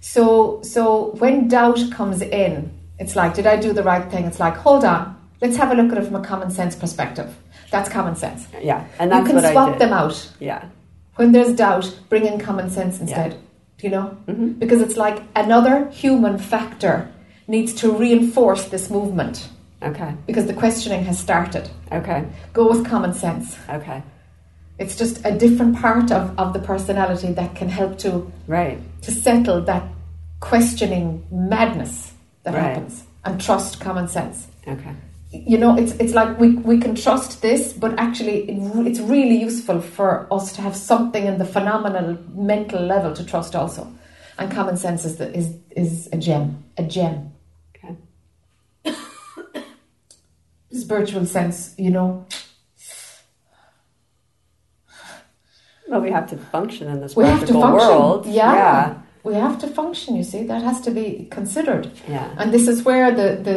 So 0.00 0.60
so 0.62 1.14
when 1.20 1.46
doubt 1.46 1.80
comes 1.92 2.22
in, 2.22 2.72
it's 2.98 3.14
like, 3.14 3.34
did 3.34 3.46
I 3.46 3.56
do 3.56 3.72
the 3.72 3.84
right 3.84 4.10
thing? 4.10 4.24
It's 4.24 4.40
like, 4.40 4.56
hold 4.56 4.84
on, 4.84 5.16
let's 5.40 5.56
have 5.56 5.70
a 5.70 5.74
look 5.80 5.92
at 5.92 5.98
it 5.98 6.06
from 6.06 6.16
a 6.16 6.24
common 6.24 6.50
sense 6.50 6.74
perspective. 6.74 7.30
That's 7.70 7.88
common 7.88 8.16
sense. 8.16 8.48
Yeah. 8.60 8.84
And 8.98 9.12
that's 9.12 9.20
you 9.20 9.26
can 9.26 9.36
what 9.36 9.44
I 9.44 9.52
swap 9.52 9.72
did. 9.72 9.80
them 9.80 9.92
out. 9.92 10.30
Yeah. 10.40 10.68
When 11.16 11.30
there's 11.30 11.54
doubt, 11.54 11.86
bring 12.08 12.26
in 12.26 12.40
common 12.40 12.68
sense 12.68 12.98
instead. 12.98 13.38
Do 13.78 13.86
you 13.86 13.90
know? 13.90 14.18
Mm-hmm. 14.26 14.52
Because 14.58 14.80
it's 14.80 14.96
like 14.96 15.22
another 15.36 15.88
human 15.90 16.38
factor 16.38 17.12
needs 17.46 17.72
to 17.74 17.92
reinforce 17.92 18.64
this 18.64 18.90
movement 18.90 19.48
Okay. 19.84 20.14
because 20.26 20.46
the 20.46 20.54
questioning 20.54 21.04
has 21.04 21.18
started. 21.18 21.68
Okay. 21.92 22.24
Go 22.52 22.68
with 22.68 22.86
common 22.86 23.12
sense. 23.12 23.56
Okay. 23.68 24.02
It's 24.78 24.96
just 24.96 25.24
a 25.24 25.30
different 25.30 25.76
part 25.78 26.10
of, 26.10 26.36
of 26.38 26.52
the 26.52 26.58
personality 26.58 27.32
that 27.32 27.54
can 27.54 27.68
help 27.68 27.98
to 27.98 28.32
Right. 28.46 28.78
to 29.02 29.10
settle 29.12 29.60
that 29.62 29.84
questioning 30.40 31.24
madness 31.30 32.12
that 32.44 32.54
Right. 32.54 32.62
happens 32.62 33.04
and 33.24 33.40
trust 33.40 33.80
common 33.80 34.08
sense. 34.08 34.48
Okay. 34.66 34.94
You 35.32 35.58
know, 35.58 35.76
it's 35.76 35.92
it's 36.02 36.14
like 36.14 36.38
we, 36.38 36.48
we 36.70 36.78
can 36.78 36.94
trust 36.94 37.42
this, 37.42 37.72
but 37.72 37.98
actually 37.98 38.48
it, 38.50 38.86
it's 38.86 39.00
really 39.00 39.36
useful 39.48 39.80
for 39.80 40.26
us 40.32 40.52
to 40.54 40.62
have 40.62 40.76
something 40.76 41.24
in 41.26 41.38
the 41.38 41.44
phenomenal 41.44 42.16
mental 42.34 42.80
level 42.80 43.12
to 43.14 43.24
trust 43.24 43.54
also. 43.56 43.86
And 44.38 44.50
common 44.50 44.76
sense 44.76 45.04
is 45.04 45.16
the, 45.16 45.32
is 45.36 45.54
is 45.76 46.08
a 46.12 46.16
gem, 46.18 46.62
a 46.78 46.82
gem. 46.84 47.32
Okay. 47.76 47.94
Spiritual 50.74 51.26
sense, 51.26 51.74
you 51.78 51.90
know, 51.90 52.26
Well, 55.88 56.00
we 56.00 56.10
have 56.10 56.28
to 56.30 56.36
function 56.36 56.88
in 56.88 57.00
this 57.00 57.14
we 57.14 57.24
practical 57.24 57.60
world. 57.60 58.26
Yeah. 58.26 58.52
Yeah. 58.54 58.94
we 59.22 59.34
have 59.34 59.58
to 59.60 59.66
function. 59.68 60.16
You 60.16 60.24
see, 60.24 60.42
that 60.44 60.62
has 60.62 60.80
to 60.82 60.90
be 60.90 61.28
considered. 61.30 61.90
Yeah. 62.08 62.34
And 62.38 62.52
this 62.52 62.66
is 62.68 62.82
where 62.84 63.10
the, 63.14 63.36
the, 63.42 63.54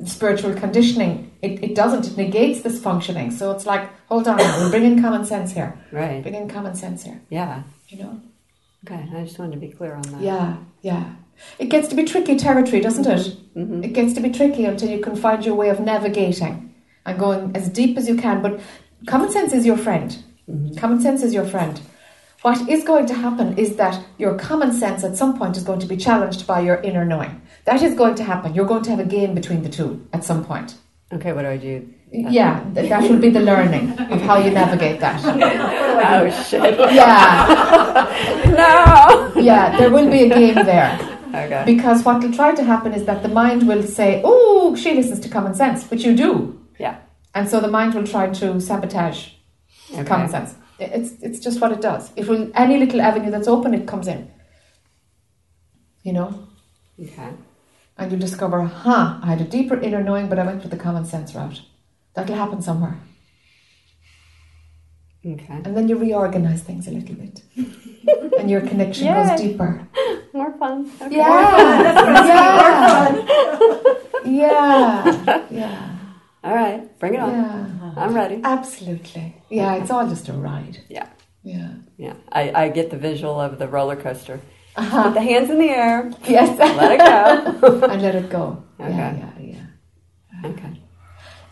the 0.00 0.06
spiritual 0.08 0.54
conditioning, 0.54 1.30
it, 1.42 1.62
it 1.62 1.74
doesn't, 1.74 2.06
it 2.06 2.16
negates 2.16 2.62
this 2.62 2.80
functioning. 2.82 3.30
So 3.30 3.52
it's 3.52 3.66
like, 3.66 3.88
hold 4.08 4.26
on, 4.26 4.38
we'll 4.38 4.70
bring 4.70 4.84
in 4.84 5.02
common 5.02 5.24
sense 5.26 5.52
here. 5.52 5.78
Right. 5.92 6.22
Bring 6.22 6.34
in 6.34 6.48
common 6.48 6.74
sense 6.74 7.04
here, 7.04 7.20
Yeah. 7.28 7.62
you 7.88 7.98
know? 8.02 8.20
Okay. 8.86 9.06
I 9.14 9.24
just 9.24 9.38
wanted 9.38 9.52
to 9.52 9.58
be 9.66 9.68
clear 9.68 9.94
on 9.94 10.02
that. 10.02 10.22
Yeah, 10.22 10.56
yeah. 10.80 11.04
It 11.58 11.68
gets 11.68 11.88
to 11.88 11.94
be 11.94 12.04
tricky 12.04 12.36
territory, 12.36 12.80
doesn't 12.80 13.06
it? 13.06 13.36
Mm-hmm. 13.56 13.84
It 13.84 13.92
gets 13.92 14.14
to 14.14 14.20
be 14.20 14.30
tricky 14.30 14.64
until 14.64 14.88
you 14.88 15.00
can 15.00 15.16
find 15.16 15.44
your 15.44 15.54
way 15.54 15.68
of 15.68 15.80
navigating 15.80 16.74
and 17.06 17.18
going 17.18 17.54
as 17.54 17.68
deep 17.68 17.96
as 17.98 18.08
you 18.08 18.16
can. 18.16 18.40
But 18.42 18.60
common 19.06 19.30
sense 19.30 19.52
is 19.52 19.66
your 19.66 19.76
friend. 19.76 20.10
Mm-hmm. 20.48 20.76
Common 20.76 21.00
sense 21.00 21.22
is 21.22 21.34
your 21.34 21.44
friend. 21.44 21.80
What 22.42 22.68
is 22.70 22.84
going 22.84 23.04
to 23.06 23.14
happen 23.14 23.58
is 23.58 23.76
that 23.76 24.02
your 24.16 24.38
common 24.38 24.72
sense 24.72 25.04
at 25.04 25.16
some 25.16 25.36
point 25.36 25.58
is 25.58 25.62
going 25.62 25.80
to 25.80 25.86
be 25.86 25.96
challenged 25.96 26.46
by 26.46 26.60
your 26.60 26.76
inner 26.76 27.04
knowing. 27.04 27.42
That 27.66 27.82
is 27.82 27.94
going 27.94 28.14
to 28.14 28.24
happen. 28.24 28.54
You're 28.54 28.64
going 28.66 28.82
to 28.84 28.90
have 28.90 29.00
a 29.00 29.04
game 29.04 29.34
between 29.34 29.62
the 29.62 29.68
two 29.68 30.06
at 30.14 30.24
some 30.24 30.44
point. 30.44 30.76
Okay. 31.12 31.32
What 31.32 31.42
do 31.42 31.48
I 31.48 31.58
do? 31.58 31.86
Yeah, 32.12 32.64
th- 32.74 32.88
that 32.88 33.02
will 33.08 33.18
be 33.18 33.30
the 33.30 33.40
learning 33.40 33.90
of 33.98 34.20
how 34.22 34.38
you 34.38 34.50
navigate 34.50 35.00
that. 35.00 35.20
Oh, 36.02 36.30
shit. 36.48 36.78
Yeah, 36.92 38.42
no. 39.36 39.40
yeah, 39.40 39.76
there 39.76 39.90
will 39.90 40.10
be 40.10 40.22
a 40.24 40.28
game 40.28 40.54
there. 40.54 40.98
Okay. 41.34 41.62
Because 41.66 42.04
what 42.04 42.22
will 42.22 42.32
try 42.32 42.54
to 42.54 42.64
happen 42.64 42.92
is 42.92 43.04
that 43.06 43.22
the 43.22 43.28
mind 43.28 43.66
will 43.66 43.82
say, 43.82 44.20
oh, 44.24 44.74
she 44.76 44.94
listens 44.94 45.20
to 45.20 45.28
common 45.28 45.54
sense, 45.54 45.88
which 45.90 46.04
you 46.04 46.16
do. 46.16 46.60
Yeah. 46.78 46.98
And 47.34 47.48
so 47.48 47.60
the 47.60 47.68
mind 47.68 47.94
will 47.94 48.06
try 48.06 48.28
to 48.30 48.60
sabotage 48.60 49.28
Okay. 49.92 50.04
common 50.04 50.28
sense. 50.28 50.54
It's, 50.78 51.12
it's 51.22 51.40
just 51.40 51.60
what 51.60 51.72
it 51.72 51.80
does. 51.80 52.10
It 52.16 52.26
will, 52.28 52.50
any 52.54 52.78
little 52.78 53.00
avenue 53.00 53.30
that's 53.30 53.48
open, 53.48 53.74
it 53.74 53.86
comes 53.86 54.06
in. 54.08 54.30
You 56.02 56.12
know? 56.14 56.46
Okay. 57.00 57.30
And 57.98 58.10
you'll 58.10 58.20
discover, 58.20 58.62
huh, 58.62 59.18
I 59.22 59.26
had 59.26 59.40
a 59.40 59.44
deeper 59.44 59.78
inner 59.78 60.02
knowing, 60.02 60.28
but 60.28 60.38
I 60.38 60.46
went 60.46 60.62
with 60.62 60.70
the 60.70 60.78
common 60.78 61.04
sense 61.04 61.34
route. 61.34 61.60
That'll 62.14 62.36
happen 62.36 62.62
somewhere. 62.62 62.98
Okay. 65.24 65.60
And 65.64 65.76
then 65.76 65.88
you 65.88 65.96
reorganize 65.96 66.62
things 66.62 66.88
a 66.88 66.90
little 66.92 67.14
bit. 67.14 67.42
and 68.38 68.50
your 68.50 68.60
connection 68.60 69.06
Yay. 69.06 69.14
goes 69.14 69.40
deeper. 69.40 69.88
More 70.32 70.52
fun. 70.58 70.90
Okay. 71.00 71.16
Yeah. 71.16 72.24
yeah. 74.24 75.04
yeah. 75.04 75.46
Yeah. 75.50 75.96
All 76.42 76.54
right. 76.54 76.98
Bring 76.98 77.14
it 77.14 77.20
on. 77.20 77.30
Yeah. 77.30 77.92
I'm 77.96 78.14
ready. 78.14 78.40
Absolutely. 78.42 79.36
Yeah, 79.50 79.74
it's 79.74 79.90
all 79.90 80.08
just 80.08 80.28
a 80.28 80.32
ride. 80.32 80.78
Yeah. 80.88 81.08
Yeah. 81.42 81.72
Yeah. 81.96 82.14
I, 82.30 82.64
I 82.64 82.68
get 82.68 82.90
the 82.90 82.96
visual 82.96 83.40
of 83.40 83.58
the 83.58 83.68
roller 83.68 83.96
coaster. 83.96 84.40
Uh-huh. 84.76 85.04
Put 85.04 85.14
the 85.14 85.22
hands 85.22 85.50
in 85.50 85.58
the 85.58 85.68
air. 85.68 86.10
Yes. 86.26 86.58
Let 86.58 86.92
it 86.92 86.98
go. 87.60 87.80
and 87.90 88.00
let 88.00 88.14
it 88.14 88.30
go. 88.30 88.62
Okay. 88.78 88.90
Yeah, 88.90 89.32
yeah, 89.38 89.56
yeah. 90.42 90.50
okay. 90.50 90.80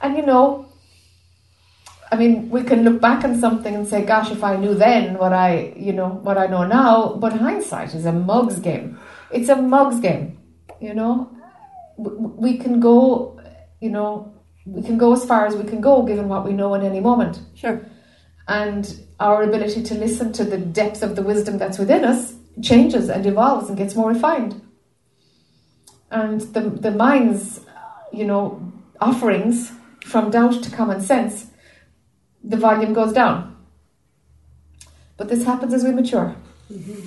And 0.00 0.16
you 0.16 0.24
know, 0.24 0.67
I 2.10 2.16
mean, 2.16 2.48
we 2.48 2.62
can 2.62 2.84
look 2.84 3.00
back 3.00 3.24
on 3.24 3.38
something 3.38 3.74
and 3.74 3.86
say, 3.86 4.02
gosh, 4.02 4.30
if 4.30 4.42
I 4.42 4.56
knew 4.56 4.74
then 4.74 5.18
what 5.18 5.32
I, 5.32 5.74
you 5.76 5.92
know, 5.92 6.08
what 6.08 6.38
I 6.38 6.46
know 6.46 6.66
now, 6.66 7.14
but 7.14 7.34
hindsight 7.34 7.94
is 7.94 8.06
a 8.06 8.12
mug's 8.12 8.58
game. 8.58 8.98
It's 9.30 9.50
a 9.50 9.56
mug's 9.56 10.00
game, 10.00 10.38
you 10.80 10.94
know. 10.94 11.30
We 11.98 12.56
can 12.56 12.80
go, 12.80 13.40
you 13.80 13.90
know, 13.90 14.32
we 14.64 14.82
can 14.82 14.96
go 14.96 15.12
as 15.12 15.24
far 15.24 15.46
as 15.46 15.54
we 15.56 15.64
can 15.64 15.80
go 15.80 16.02
given 16.02 16.28
what 16.28 16.44
we 16.46 16.52
know 16.52 16.74
in 16.74 16.82
any 16.82 17.00
moment. 17.00 17.40
Sure. 17.54 17.80
And 18.46 19.00
our 19.20 19.42
ability 19.42 19.82
to 19.82 19.94
listen 19.94 20.32
to 20.34 20.44
the 20.44 20.58
depth 20.58 21.02
of 21.02 21.16
the 21.16 21.22
wisdom 21.22 21.58
that's 21.58 21.78
within 21.78 22.04
us 22.04 22.34
changes 22.62 23.10
and 23.10 23.26
evolves 23.26 23.68
and 23.68 23.76
gets 23.76 23.94
more 23.94 24.08
refined. 24.08 24.62
And 26.10 26.40
the, 26.40 26.60
the 26.60 26.90
mind's, 26.90 27.60
you 28.12 28.24
know, 28.24 28.72
offerings 29.00 29.72
from 30.04 30.30
doubt 30.30 30.62
to 30.62 30.70
common 30.70 31.02
sense, 31.02 31.50
the 32.48 32.56
volume 32.56 32.92
goes 32.94 33.12
down. 33.12 33.54
But 35.16 35.28
this 35.28 35.44
happens 35.44 35.74
as 35.74 35.84
we 35.84 35.92
mature. 35.92 36.34
Mm-hmm. 36.72 37.00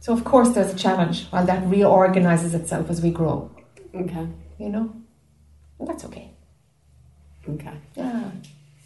So, 0.00 0.12
of 0.12 0.24
course, 0.24 0.50
there's 0.50 0.72
a 0.72 0.76
challenge 0.76 1.26
while 1.30 1.46
that 1.46 1.66
reorganizes 1.66 2.54
itself 2.54 2.90
as 2.90 3.00
we 3.02 3.10
grow, 3.10 3.50
Okay. 3.94 4.26
you 4.58 4.68
know? 4.68 4.92
And 5.78 5.88
that's 5.88 6.04
okay. 6.06 6.30
Okay. 7.48 7.72
Yeah. 7.96 8.30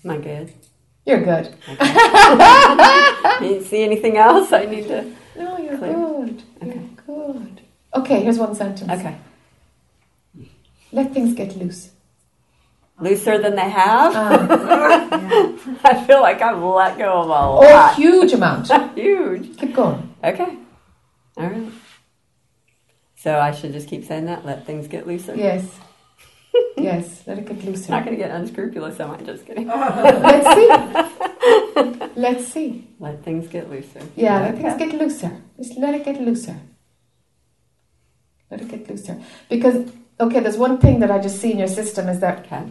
Am 0.04 0.10
I 0.10 0.18
good? 0.18 0.52
You're 1.06 1.24
good. 1.24 1.54
You 3.42 3.62
see 3.64 3.82
anything 3.82 4.16
else 4.16 4.52
I 4.52 4.64
need 4.64 4.86
to? 4.88 5.12
No, 5.36 5.58
you're 5.58 5.76
Clear. 5.76 5.92
good. 5.92 6.42
Okay. 6.62 6.88
You're 7.08 7.32
good. 7.32 7.60
Okay, 7.94 8.22
here's 8.22 8.38
one 8.38 8.54
sentence. 8.54 8.90
Okay. 8.90 9.16
Let 10.92 11.12
things 11.12 11.34
get 11.34 11.56
loose. 11.56 11.90
Looser 13.00 13.38
than 13.38 13.56
they 13.56 13.68
have? 13.68 14.12
Ah. 14.14 15.80
I 15.84 16.04
feel 16.06 16.20
like 16.22 16.40
I've 16.40 16.62
let 16.62 16.96
go 16.96 17.22
of 17.22 17.28
a 17.28 17.32
oh, 17.32 17.60
lot. 17.60 17.94
huge 17.96 18.32
amount. 18.32 18.70
Huge. 18.94 19.56
Keep 19.58 19.74
going. 19.74 20.14
Okay. 20.22 20.56
All 21.36 21.46
right. 21.48 21.72
So 23.16 23.38
I 23.40 23.50
should 23.50 23.72
just 23.72 23.88
keep 23.88 24.04
saying 24.04 24.26
that? 24.26 24.44
Let 24.46 24.64
things 24.64 24.86
get 24.86 25.06
looser? 25.06 25.34
Yes. 25.34 25.64
Yes, 26.76 27.22
let 27.26 27.38
it 27.38 27.46
get 27.46 27.64
looser. 27.64 27.90
Not 27.90 28.04
going 28.04 28.16
to 28.16 28.22
get 28.22 28.30
unscrupulous, 28.30 29.00
am 29.00 29.10
I? 29.12 29.16
Just 29.22 29.44
kidding. 29.46 29.66
Let's 29.66 30.54
see. 30.54 30.68
Let's 32.14 32.46
see. 32.46 32.88
Let 33.00 33.24
things 33.24 33.48
get 33.48 33.70
looser. 33.70 34.00
Yeah, 34.14 34.40
let 34.40 34.54
Okay. 34.54 34.62
things 34.62 34.76
get 34.78 34.94
looser. 35.00 35.40
Just 35.56 35.76
let 35.78 35.94
it 35.94 36.04
get 36.04 36.20
looser. 36.20 36.56
Let 38.50 38.60
it 38.60 38.68
get 38.68 38.88
looser. 38.88 39.20
Because, 39.48 39.90
okay, 40.20 40.40
there's 40.40 40.56
one 40.58 40.78
thing 40.78 41.00
that 41.00 41.10
I 41.10 41.18
just 41.18 41.40
see 41.40 41.52
in 41.52 41.58
your 41.58 41.68
system 41.68 42.08
is 42.08 42.20
that 42.20 42.44
Okay. 42.46 42.64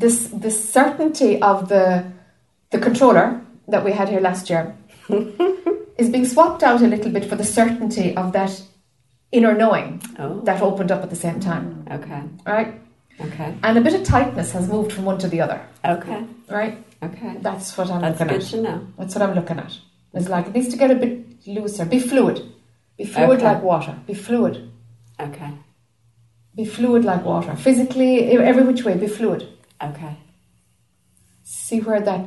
This 0.00 0.16
the 0.28 0.50
certainty 0.50 1.40
of 1.40 1.68
the 1.68 2.04
the 2.70 2.78
controller 2.78 3.40
that 3.68 3.84
we 3.84 3.92
had 3.92 4.08
here 4.08 4.20
last 4.20 4.50
year 4.50 4.74
is 6.02 6.08
being 6.10 6.26
swapped 6.26 6.62
out 6.62 6.82
a 6.82 6.86
little 6.86 7.10
bit 7.10 7.24
for 7.30 7.36
the 7.36 7.44
certainty 7.44 8.14
of 8.16 8.32
that 8.32 8.52
inner 9.32 9.54
knowing 9.54 10.00
Oh, 10.18 10.40
that 10.42 10.60
opened 10.62 10.90
up 10.92 11.02
at 11.02 11.10
the 11.10 11.16
same 11.26 11.38
time, 11.40 11.86
okay, 11.90 12.22
right? 12.46 12.70
okay, 13.20 13.54
And 13.62 13.78
a 13.78 13.80
bit 13.80 13.94
of 13.94 14.02
tightness 14.04 14.52
has 14.52 14.68
moved 14.68 14.92
from 14.92 15.04
one 15.04 15.18
to 15.18 15.28
the 15.28 15.40
other, 15.40 15.60
okay, 15.84 16.24
right? 16.48 16.74
okay. 17.02 17.36
That's 17.40 17.76
what 17.76 17.90
I'm 17.90 18.00
That's 18.00 18.20
looking 18.20 18.36
good 18.38 18.44
at. 18.44 18.50
to 18.50 18.60
know. 18.62 18.86
That's 18.98 19.14
what 19.14 19.22
I'm 19.22 19.34
looking 19.34 19.58
at. 19.58 19.72
It's 20.14 20.28
like 20.28 20.46
it 20.48 20.54
needs 20.54 20.68
to 20.68 20.76
get 20.78 20.90
a 20.90 20.94
bit 20.94 21.46
looser. 21.46 21.84
Be 21.84 21.98
fluid. 22.00 22.40
Be 22.98 23.04
fluid 23.04 23.38
Okay. 23.38 23.44
like 23.50 23.62
water. 23.62 23.94
Be 24.06 24.14
fluid. 24.14 24.70
Okay, 25.20 25.50
Be 26.56 26.64
fluid 26.64 27.04
like 27.04 27.24
water. 27.24 27.54
Physically, 27.56 28.10
every 28.52 28.64
which 28.64 28.84
way, 28.84 28.94
be 28.96 29.06
fluid. 29.08 29.48
Okay, 29.90 30.16
See 31.42 31.80
where 31.80 32.00
that 32.00 32.26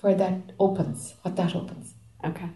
where 0.00 0.14
that 0.14 0.34
opens, 0.58 1.14
what 1.22 1.36
that 1.36 1.54
opens. 1.54 1.94
okay. 2.24 2.48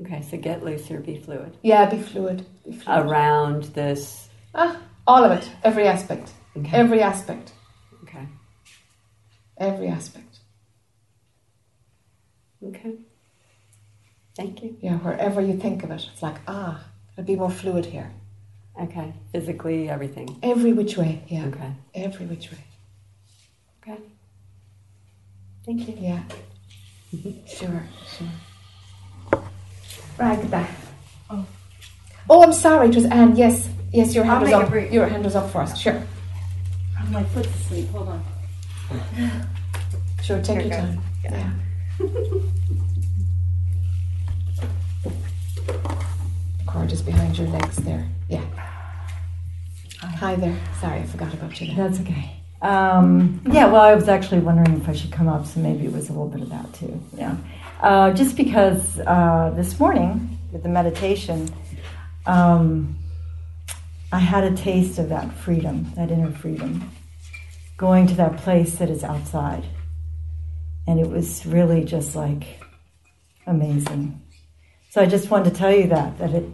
Okay, 0.00 0.22
so 0.22 0.36
get 0.36 0.64
looser, 0.64 1.00
be 1.00 1.16
fluid. 1.16 1.56
Yeah, 1.62 1.86
be 1.90 1.98
fluid. 1.98 2.46
Be 2.64 2.72
fluid. 2.72 3.06
Around 3.06 3.64
this. 3.74 4.28
Ah, 4.54 4.80
all 5.06 5.24
of 5.24 5.32
it. 5.32 5.50
Every 5.64 5.88
aspect. 5.88 6.30
Okay. 6.56 6.76
Every 6.76 7.02
aspect. 7.02 7.52
Okay. 8.04 8.26
Every 9.56 9.88
aspect. 9.88 10.38
Okay. 12.64 12.94
Thank 14.36 14.62
you. 14.62 14.76
Yeah, 14.80 14.98
wherever 14.98 15.40
you 15.40 15.56
think 15.58 15.82
of 15.82 15.90
it, 15.90 16.06
it's 16.12 16.22
like, 16.22 16.36
ah, 16.46 16.84
it'd 17.14 17.26
be 17.26 17.34
more 17.34 17.50
fluid 17.50 17.86
here. 17.86 18.12
Okay. 18.80 19.12
Physically, 19.32 19.88
everything. 19.88 20.38
Every 20.42 20.72
which 20.72 20.96
way, 20.96 21.22
yeah. 21.28 21.46
Okay. 21.46 21.72
Every 21.94 22.26
which 22.26 22.50
way. 22.52 22.58
Okay. 23.82 23.98
Thank 25.66 25.88
you. 25.88 25.94
Yeah. 25.98 26.22
sure, 27.46 27.82
sure. 28.16 28.28
Ragda. 30.16 30.66
Oh. 31.30 31.44
Oh, 32.30 32.42
I'm 32.42 32.52
sorry, 32.52 32.88
it 32.88 32.94
was 32.94 33.04
Anne. 33.06 33.36
Yes. 33.36 33.68
Yes, 33.92 34.14
your 34.14 34.24
hand 34.24 34.36
I'll 34.36 34.42
was 34.42 34.50
make 34.50 34.62
up. 34.64 34.70
brief. 34.70 34.92
Your 34.92 35.06
hand 35.08 35.24
was 35.24 35.34
up 35.34 35.50
first. 35.50 35.78
Sure. 35.80 36.00
My 37.10 37.24
foot's 37.24 37.48
asleep. 37.48 37.88
Hold 37.90 38.08
on. 38.08 38.22
Sure, 40.22 40.42
take 40.42 40.60
Here 40.60 40.66
your 40.66 40.70
goes. 40.70 40.80
time. 40.90 41.00
Yeah. 41.24 41.50
Cord 46.66 46.92
is 46.92 47.00
behind 47.00 47.38
your 47.38 47.48
legs 47.48 47.76
there. 47.76 48.06
Yeah. 48.28 48.44
Hi 50.00 50.36
there. 50.36 50.56
Sorry, 50.80 51.00
I 51.00 51.06
forgot 51.06 51.34
about 51.34 51.60
you 51.60 51.74
there. 51.74 51.88
That's 51.88 52.00
okay. 52.00 52.36
Um, 52.62 53.40
yeah, 53.50 53.66
well, 53.66 53.80
I 53.80 53.96
was 53.96 54.08
actually 54.08 54.40
wondering 54.40 54.80
if 54.80 54.88
I 54.88 54.92
should 54.92 55.10
come 55.10 55.26
up, 55.28 55.44
so 55.44 55.58
maybe 55.58 55.86
it 55.86 55.92
was 55.92 56.08
a 56.08 56.12
little 56.12 56.28
bit 56.28 56.40
of 56.40 56.50
that 56.50 56.72
too. 56.72 57.00
Yeah. 57.16 57.36
Uh, 57.80 58.12
just 58.12 58.36
because 58.36 59.00
uh, 59.00 59.52
this 59.56 59.78
morning 59.80 60.38
with 60.52 60.62
the 60.62 60.68
meditation, 60.68 61.48
um, 62.26 62.96
I 64.12 64.20
had 64.20 64.44
a 64.44 64.56
taste 64.56 65.00
of 65.00 65.08
that 65.08 65.32
freedom, 65.32 65.92
that 65.96 66.12
inner 66.12 66.30
freedom, 66.30 66.90
going 67.76 68.06
to 68.06 68.14
that 68.14 68.36
place 68.36 68.76
that 68.76 68.90
is 68.90 69.02
outside. 69.02 69.64
And 70.86 71.00
it 71.00 71.08
was 71.08 71.44
really 71.44 71.84
just 71.84 72.14
like 72.14 72.60
amazing. 73.48 74.22
So 74.90 75.02
I 75.02 75.06
just 75.06 75.28
wanted 75.28 75.50
to 75.50 75.56
tell 75.56 75.72
you 75.74 75.88
that, 75.88 76.18
that 76.18 76.30
it, 76.34 76.44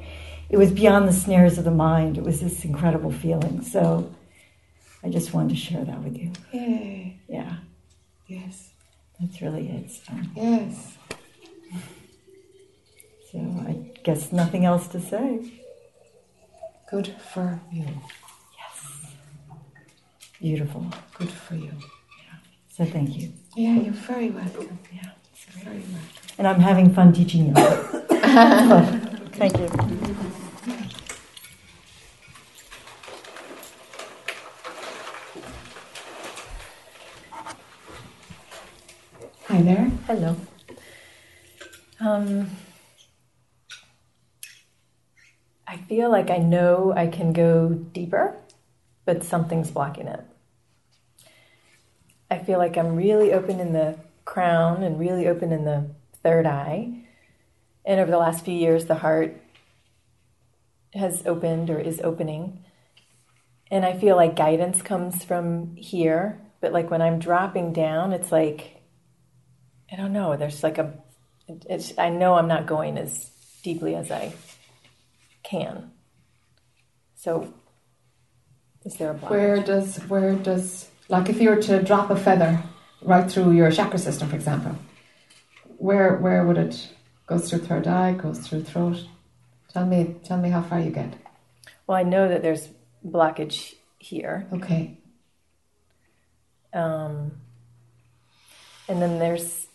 it 0.55 0.57
was 0.57 0.71
beyond 0.71 1.09
the 1.09 1.13
snares 1.13 1.59
of 1.59 1.65
the 1.65 1.73
mind. 1.73 2.17
It 2.17 2.23
was 2.23 2.39
this 2.41 2.65
incredible 2.65 3.11
feeling. 3.11 3.61
So 3.61 4.15
I 5.03 5.09
just 5.09 5.35
wanted 5.35 5.49
to 5.49 5.57
share 5.57 5.85
that 5.85 6.01
with 6.01 6.17
you. 6.17 6.31
Yay. 6.53 7.19
Yeah, 7.29 7.57
Yes. 8.29 8.71
that's 9.19 9.43
really 9.43 9.69
it. 9.69 9.91
So, 9.91 10.13
Yes. 10.37 10.97
so 13.33 13.39
I 13.67 13.73
guess 14.05 14.31
nothing 14.31 14.65
else 14.65 14.87
to 14.95 15.01
say. 15.01 15.41
Good 16.89 17.09
for 17.33 17.61
you. 17.73 17.87
Yes. 18.57 19.13
Beautiful. 20.41 20.87
Good 21.19 21.33
for 21.33 21.57
you. 21.57 21.73
So 22.69 22.85
thank 22.85 23.17
you. 23.19 23.33
Yeah, 23.57 23.75
you're 23.75 23.93
very 23.93 24.31
welcome. 24.31 24.79
Yeah. 24.93 25.11
Very 25.65 25.79
welcome. 25.79 25.99
And 26.39 26.47
I'm 26.47 26.61
having 26.61 26.95
fun 26.95 27.13
teaching 27.13 27.49
you. 27.49 27.55
so, 27.57 27.97
thank 29.33 29.59
you. 29.59 29.69
Hi 39.49 39.61
there. 39.63 39.91
Hello. 40.07 40.37
Um, 41.99 42.51
I 45.67 45.79
feel 45.79 46.11
like 46.11 46.31
I 46.31 46.37
know 46.37 46.93
I 46.95 47.07
can 47.07 47.33
go 47.33 47.71
deeper, 47.71 48.37
but 49.07 49.25
something's 49.25 49.71
blocking 49.71 50.07
it. 50.07 50.21
I 52.31 52.39
feel 52.39 52.59
like 52.59 52.77
I'm 52.77 52.97
really 52.97 53.33
open 53.33 53.61
in 53.61 53.73
the 53.73 53.99
crown 54.27 54.83
and 54.83 55.01
really 55.01 55.27
open 55.27 55.53
in 55.53 55.65
the 55.65 55.87
third 56.23 56.45
eye. 56.45 57.07
And 57.87 57.99
over 57.99 58.11
the 58.11 58.19
last 58.19 58.45
few 58.45 58.53
years, 58.53 58.85
the 58.85 58.97
heart 58.97 59.41
has 60.93 61.27
opened 61.27 61.71
or 61.71 61.81
is 61.81 62.03
opening. 62.05 62.63
And 63.71 63.87
I 63.87 63.99
feel 63.99 64.17
like 64.17 64.37
guidance 64.37 64.83
comes 64.83 65.25
from 65.25 65.77
here, 65.77 66.43
but 66.61 66.75
like 66.75 66.91
when 66.91 67.01
I'm 67.01 67.19
dropping 67.19 67.73
down, 67.73 68.13
it's 68.13 68.31
like, 68.31 68.83
I 69.93 69.97
don't 69.97 70.13
know, 70.13 70.37
there's 70.37 70.63
like 70.63 70.79
a, 70.79 70.95
it's, 71.49 71.93
I 71.99 72.09
know 72.09 72.35
I'm 72.35 72.49
not 72.49 72.67
going 72.67 72.99
as 72.99 73.31
deeply 73.63 73.95
as 73.95 74.11
I 74.11 74.33
can. 75.43 75.91
So, 77.17 77.53
is 78.85 78.97
there 78.97 79.11
a 79.11 79.15
block? 79.15 79.31
Where 79.31 79.63
does 79.63 79.97
where 80.09 80.35
does 80.35 80.89
like 81.09 81.29
if 81.29 81.41
you 81.41 81.51
were 81.51 81.63
to 81.63 81.83
drop 81.83 82.11
a 82.11 82.17
feather 82.17 82.63
right 83.03 83.31
through 83.31 83.53
your 83.53 83.71
chakra 83.71 83.99
system, 83.99 84.29
for 84.29 84.37
example, 84.37 84.77
where 85.79 86.17
where 86.17 86.45
would 86.45 86.59
it 86.59 86.89
goes 87.27 87.49
through 87.49 87.61
third 87.61 87.87
eye, 87.87 88.13
goes 88.13 88.41
through 88.41 88.65
throat? 88.65 89.07
Tell 89.73 89.87
me 89.87 90.17
tell 90.25 90.39
me 90.39 90.51
how 90.51 90.63
far 90.63 90.81
you 90.81 90.91
get. 90.91 91.15
Well, 91.87 91.97
I 91.97 92.03
know 92.03 92.29
that 92.29 92.43
there's 92.43 92.69
blockage 93.07 93.75
here. 93.99 94.47
Okay. 94.53 94.99
Um, 96.73 97.33
and 98.89 99.01
then 99.01 99.19
there's 99.19 99.67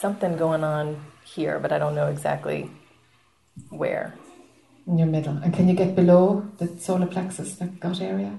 something 0.00 0.36
going 0.36 0.64
on 0.64 0.96
here, 1.24 1.58
but 1.58 1.72
I 1.72 1.78
don't 1.78 1.94
know 1.94 2.08
exactly 2.08 2.70
where. 3.68 4.14
In 4.86 4.98
your 4.98 5.06
middle. 5.06 5.36
And 5.42 5.52
can 5.54 5.68
you 5.68 5.74
get 5.74 5.94
below 5.94 6.46
the 6.58 6.66
solar 6.78 7.06
plexus, 7.06 7.54
that 7.56 7.78
gut 7.80 8.00
area? 8.00 8.32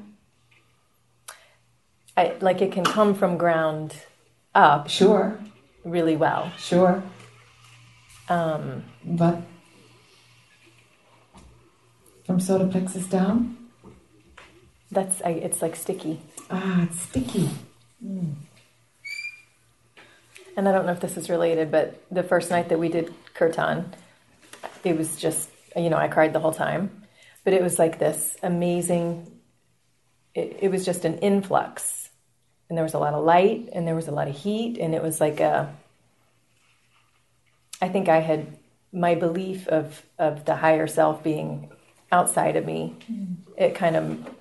I, 2.18 2.36
like 2.42 2.62
it 2.62 2.72
can 2.72 2.84
come 2.84 3.14
from 3.16 3.38
ground 3.38 3.96
up 4.54 4.90
Sure, 4.90 5.40
really 5.86 6.18
well. 6.18 6.52
sure. 6.58 7.02
Um, 8.28 8.84
But 9.06 9.38
from 12.26 12.40
solar 12.40 12.68
plexus 12.68 13.06
down? 13.08 13.58
that's 14.92 15.22
I, 15.24 15.30
it's 15.32 15.62
like 15.62 15.76
sticky, 15.76 16.20
Ah, 16.50 16.84
it's 16.84 17.00
sticky. 17.02 17.50
And 20.58 20.68
I 20.68 20.72
don't 20.72 20.86
know 20.86 20.92
if 20.92 21.00
this 21.00 21.18
is 21.18 21.30
related, 21.30 21.72
but 21.72 22.02
the 22.12 22.24
first 22.24 22.50
night 22.50 22.70
that 22.70 22.80
we 22.80 22.90
did 22.90 23.14
kirtan, 23.34 23.94
it 24.84 24.98
was 24.98 25.18
just 25.18 25.50
you 25.76 25.90
know 25.90 25.98
I 25.98 26.08
cried 26.08 26.34
the 26.34 26.40
whole 26.40 26.54
time, 26.54 27.04
but 27.44 27.54
it 27.54 27.62
was 27.62 27.80
like 27.80 28.00
this 28.00 28.38
amazing. 28.44 29.32
It, 30.34 30.58
it 30.62 30.72
was 30.72 30.86
just 30.86 31.04
an 31.06 31.18
influx, 31.20 32.10
and 32.70 32.78
there 32.78 32.84
was 32.84 32.94
a 32.94 33.00
lot 33.00 33.14
of 33.14 33.24
light, 33.24 33.70
and 33.74 33.88
there 33.88 33.96
was 33.96 34.08
a 34.08 34.12
lot 34.12 34.28
of 34.28 34.38
heat, 34.38 34.78
and 34.78 34.96
it 34.96 35.02
was 35.02 35.20
like 35.20 35.40
a. 35.40 35.74
I 37.82 37.90
think 37.90 38.10
I 38.10 38.20
had 38.20 38.58
my 38.94 39.16
belief 39.16 39.68
of 39.68 40.04
of 40.20 40.46
the 40.46 40.56
higher 40.56 40.88
self 40.88 41.24
being 41.24 41.72
outside 42.12 42.56
of 42.56 42.66
me. 42.66 42.96
Mm-hmm. 43.12 43.52
It 43.58 43.76
kind 43.76 43.96
of 43.96 44.36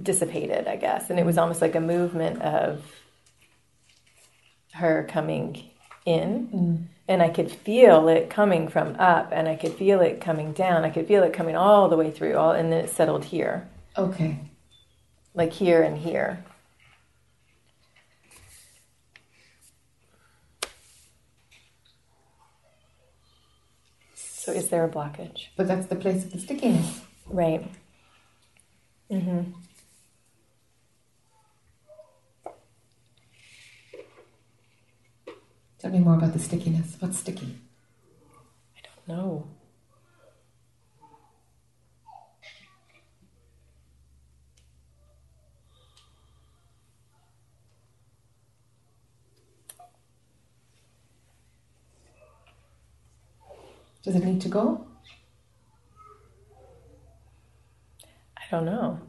dissipated, 0.00 0.68
I 0.68 0.76
guess, 0.76 1.10
and 1.10 1.18
it 1.18 1.26
was 1.26 1.38
almost 1.38 1.60
like 1.60 1.74
a 1.74 1.80
movement 1.80 2.40
of 2.42 2.84
her 4.72 5.06
coming 5.08 5.64
in 6.06 6.88
and 7.08 7.22
I 7.22 7.28
could 7.28 7.50
feel 7.50 8.08
it 8.08 8.30
coming 8.30 8.68
from 8.68 8.96
up 8.98 9.30
and 9.32 9.48
I 9.48 9.56
could 9.56 9.74
feel 9.74 10.00
it 10.00 10.20
coming 10.20 10.52
down. 10.52 10.84
I 10.84 10.90
could 10.90 11.06
feel 11.08 11.22
it 11.22 11.32
coming 11.32 11.56
all 11.56 11.88
the 11.88 11.96
way 11.96 12.10
through 12.10 12.36
all 12.36 12.52
and 12.52 12.72
then 12.72 12.84
it 12.84 12.90
settled 12.90 13.24
here. 13.24 13.68
Okay. 13.96 14.38
Like 15.34 15.52
here 15.52 15.82
and 15.82 15.98
here. 15.98 16.44
So 24.14 24.52
is 24.52 24.68
there 24.68 24.84
a 24.84 24.88
blockage? 24.88 25.48
But 25.56 25.68
that's 25.68 25.86
the 25.86 25.96
place 25.96 26.24
of 26.24 26.32
the 26.32 26.38
stickiness. 26.38 27.00
Right. 27.26 27.66
Mhm. 29.10 29.52
Tell 35.80 35.90
me 35.90 35.98
more 35.98 36.14
about 36.14 36.34
the 36.34 36.38
stickiness. 36.38 36.96
What's 36.98 37.18
sticky? 37.18 37.56
I 38.76 38.80
don't 38.84 39.08
know. 39.08 39.46
Does 54.02 54.16
it 54.16 54.24
need 54.24 54.42
to 54.42 54.48
go? 54.50 54.86
I 58.36 58.42
don't 58.50 58.66
know. 58.66 59.00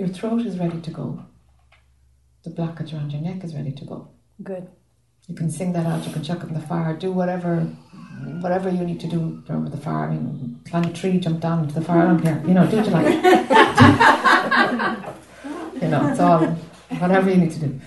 Your 0.00 0.08
throat 0.08 0.46
is 0.46 0.58
ready 0.58 0.80
to 0.80 0.90
go. 0.90 1.22
The 2.44 2.48
blockage 2.48 2.94
around 2.94 3.12
your 3.12 3.20
neck 3.20 3.44
is 3.44 3.54
ready 3.54 3.72
to 3.72 3.84
go. 3.84 4.08
Good. 4.42 4.66
You 5.28 5.34
can 5.34 5.50
sing 5.50 5.74
that 5.74 5.84
out, 5.84 6.06
you 6.06 6.12
can 6.14 6.22
chuck 6.22 6.42
it 6.42 6.48
in 6.48 6.54
the 6.54 6.60
fire, 6.60 6.96
do 6.96 7.12
whatever 7.12 7.56
whatever 8.40 8.70
you 8.70 8.82
need 8.82 8.98
to 9.00 9.08
do 9.08 9.44
over 9.50 9.68
the 9.68 9.76
fire. 9.76 10.08
I 10.08 10.14
mean, 10.14 10.58
climb 10.66 10.84
a 10.84 10.92
tree, 10.94 11.20
jump 11.20 11.40
down 11.40 11.64
into 11.64 11.74
the 11.74 11.82
fire, 11.82 12.00
I 12.00 12.06
don't 12.06 12.22
care. 12.22 12.42
You 12.46 12.54
know, 12.54 12.66
do 12.66 12.78
what 12.78 12.86
you 12.86 12.92
like. 12.92 13.08
you 15.82 15.88
know, 15.88 16.08
it's 16.08 16.20
all 16.20 16.46
whatever 17.02 17.30
you 17.30 17.36
need 17.36 17.50
to 17.50 17.60
do. 17.60 17.78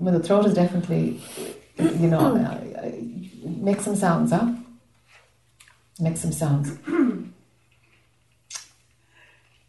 But 0.00 0.12
the 0.12 0.20
throat 0.20 0.46
is 0.46 0.54
definitely, 0.54 1.20
you 1.76 2.08
know, 2.08 2.34
uh, 2.34 2.58
make 3.44 3.82
some 3.82 3.94
sounds, 3.94 4.32
huh? 4.32 4.54
Make 6.00 6.16
some 6.16 6.32
sounds. 6.32 6.78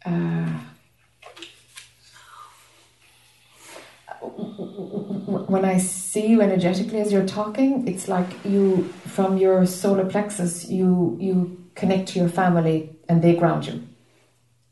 Uh, 0.06 0.33
when 5.54 5.64
I 5.64 5.78
see 5.78 6.26
you 6.26 6.42
energetically 6.42 7.00
as 7.00 7.12
you're 7.12 7.24
talking, 7.40 7.86
it's 7.86 8.08
like 8.08 8.30
you, 8.44 8.92
from 9.16 9.36
your 9.36 9.66
solar 9.66 10.04
plexus, 10.04 10.68
you 10.68 11.16
you 11.20 11.36
connect 11.76 12.08
to 12.08 12.18
your 12.18 12.28
family 12.28 12.76
and 13.08 13.22
they 13.22 13.34
ground 13.36 13.62
you. 13.68 13.76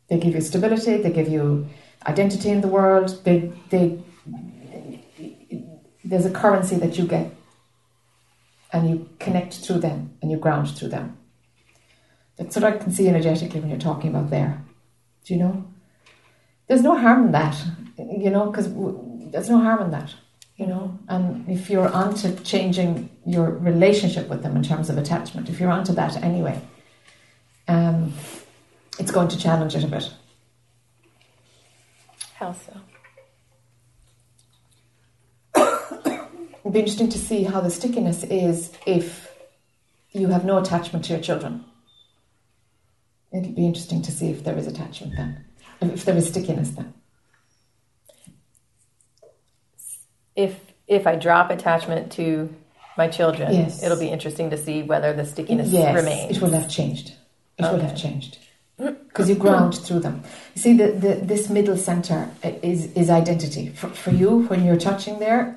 They 0.08 0.18
give 0.18 0.34
you 0.34 0.40
stability. 0.40 0.96
They 0.96 1.12
give 1.12 1.28
you 1.28 1.68
identity 2.04 2.48
in 2.48 2.62
the 2.62 2.72
world. 2.76 3.08
They 3.22 3.52
they 3.70 3.84
there's 6.04 6.26
a 6.26 6.34
currency 6.42 6.76
that 6.84 6.98
you 6.98 7.06
get, 7.06 7.26
and 8.72 8.90
you 8.90 8.96
connect 9.20 9.52
through 9.62 9.80
them 9.86 9.98
and 10.20 10.32
you 10.32 10.36
ground 10.36 10.66
through 10.76 10.92
them. 10.96 11.16
That's 12.36 12.56
what 12.56 12.64
I 12.64 12.72
can 12.72 12.90
see 12.90 13.06
energetically 13.08 13.60
when 13.60 13.70
you're 13.70 13.88
talking 13.90 14.10
about 14.10 14.30
there. 14.30 14.52
Do 15.24 15.34
you 15.34 15.40
know? 15.44 15.54
There's 16.66 16.82
no 16.82 16.96
harm 16.98 17.26
in 17.26 17.32
that, 17.32 17.56
you 18.24 18.30
know, 18.30 18.44
because 18.50 18.68
there's 19.30 19.50
no 19.54 19.60
harm 19.60 19.80
in 19.82 19.90
that, 19.92 20.10
you 20.62 20.68
know. 20.68 20.96
And 21.08 21.48
if 21.48 21.68
you're 21.68 21.88
onto 21.88 22.36
changing 22.44 23.10
your 23.26 23.50
relationship 23.50 24.28
with 24.28 24.44
them 24.44 24.56
in 24.56 24.62
terms 24.62 24.88
of 24.88 24.96
attachment, 24.96 25.48
if 25.48 25.58
you're 25.58 25.72
onto 25.72 25.92
that 25.94 26.22
anyway, 26.22 26.60
um, 27.66 28.14
it's 28.98 29.10
going 29.10 29.28
to 29.28 29.38
challenge 29.38 29.74
it 29.74 29.82
a 29.82 29.88
bit. 29.88 30.08
How 32.34 32.54
so? 32.54 32.80
It'd 36.60 36.72
be 36.72 36.78
interesting 36.78 37.08
to 37.10 37.18
see 37.18 37.42
how 37.42 37.60
the 37.60 37.70
stickiness 37.70 38.22
is 38.22 38.72
if 38.86 39.36
you 40.12 40.28
have 40.28 40.44
no 40.44 40.58
attachment 40.58 41.04
to 41.06 41.14
your 41.14 41.22
children. 41.22 41.64
It'll 43.32 43.50
be 43.50 43.66
interesting 43.66 44.02
to 44.02 44.12
see 44.12 44.30
if 44.30 44.44
there 44.44 44.56
is 44.56 44.68
attachment 44.68 45.16
then, 45.16 45.44
if 45.80 46.04
there 46.04 46.16
is 46.16 46.28
stickiness 46.28 46.70
then. 46.70 46.94
If 50.36 50.60
if 50.88 51.06
I 51.06 51.16
drop 51.16 51.50
attachment 51.50 52.12
to 52.12 52.52
my 52.96 53.08
children, 53.08 53.52
Yes. 53.54 53.82
it'll 53.82 53.98
be 53.98 54.08
interesting 54.08 54.50
to 54.50 54.56
see 54.56 54.82
whether 54.82 55.12
the 55.12 55.24
stickiness 55.24 55.70
yes, 55.70 55.94
remains. 55.94 56.36
it 56.36 56.42
will 56.42 56.50
have 56.50 56.68
changed. 56.68 57.12
It 57.58 57.62
will 57.62 57.80
have 57.80 57.96
changed 57.96 58.38
because 58.78 59.28
you 59.28 59.34
ground 59.34 59.76
through 59.76 60.00
them. 60.00 60.22
You 60.54 60.62
see, 60.62 60.76
the, 60.76 60.88
the 60.92 61.14
this 61.14 61.48
middle 61.48 61.76
center 61.76 62.30
is 62.62 62.92
is 62.94 63.10
identity 63.10 63.68
for, 63.68 63.88
for 63.88 64.10
you. 64.10 64.46
When 64.48 64.64
you're 64.64 64.78
touching 64.78 65.18
there, 65.18 65.56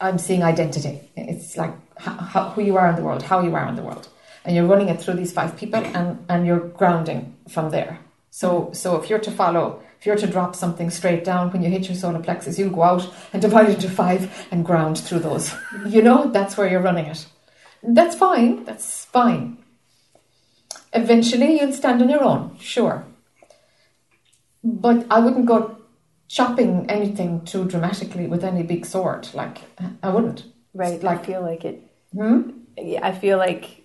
I'm 0.00 0.18
seeing 0.18 0.42
identity. 0.42 1.00
It's 1.16 1.56
like 1.56 1.74
how, 1.98 2.12
how, 2.12 2.50
who 2.50 2.62
you 2.62 2.76
are 2.76 2.88
in 2.88 2.96
the 2.96 3.02
world, 3.02 3.22
how 3.22 3.42
you 3.42 3.54
are 3.54 3.66
in 3.68 3.76
the 3.76 3.82
world, 3.82 4.08
and 4.44 4.54
you're 4.54 4.66
running 4.66 4.88
it 4.88 5.00
through 5.00 5.14
these 5.14 5.32
five 5.32 5.56
people, 5.56 5.80
and 5.80 6.24
and 6.28 6.46
you're 6.46 6.60
grounding 6.60 7.34
from 7.48 7.70
there. 7.70 7.98
So 8.30 8.70
so 8.72 8.96
if 8.96 9.10
you're 9.10 9.20
to 9.20 9.30
follow. 9.30 9.82
If 10.00 10.06
you're 10.06 10.16
to 10.16 10.26
drop 10.26 10.56
something 10.56 10.88
straight 10.88 11.24
down 11.24 11.50
when 11.52 11.62
you 11.62 11.68
hit 11.68 11.86
your 11.86 11.94
solar 11.94 12.20
plexus, 12.20 12.58
you'll 12.58 12.70
go 12.70 12.82
out 12.82 13.06
and 13.34 13.42
divide 13.42 13.68
it 13.68 13.74
into 13.74 13.90
five 13.90 14.46
and 14.50 14.64
ground 14.64 14.98
through 14.98 15.18
those. 15.18 15.52
You 15.86 16.00
know, 16.00 16.30
that's 16.30 16.56
where 16.56 16.66
you're 16.66 16.80
running 16.80 17.04
it. 17.04 17.26
That's 17.82 18.16
fine. 18.16 18.64
That's 18.64 19.04
fine. 19.04 19.58
Eventually, 20.94 21.60
you'll 21.60 21.74
stand 21.74 22.00
on 22.00 22.08
your 22.08 22.24
own, 22.24 22.56
sure. 22.58 23.04
But 24.64 25.06
I 25.10 25.20
wouldn't 25.20 25.44
go 25.46 25.76
chopping 26.28 26.88
anything 26.90 27.44
too 27.44 27.66
dramatically 27.66 28.26
with 28.26 28.42
any 28.42 28.62
big 28.62 28.86
sword. 28.86 29.28
Like, 29.34 29.58
I 30.02 30.08
wouldn't. 30.08 30.44
right. 30.74 31.02
Like- 31.02 31.20
I 31.20 31.24
feel 31.24 31.42
like 31.42 31.64
it. 31.66 31.82
Hmm? 32.14 32.50
Yeah, 32.78 33.06
I 33.06 33.12
feel 33.12 33.36
like 33.36 33.82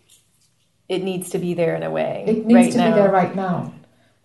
it 0.88 1.04
needs 1.04 1.32
to 1.32 1.40
be 1.40 1.54
there 1.56 1.76
in 1.76 1.84
a 1.84 1.92
way. 1.92 2.24
It 2.26 2.46
needs 2.46 2.54
right 2.54 2.72
to 2.72 2.78
now. 2.78 2.92
be 2.96 3.02
there 3.02 3.12
right 3.12 3.36
now. 3.36 3.74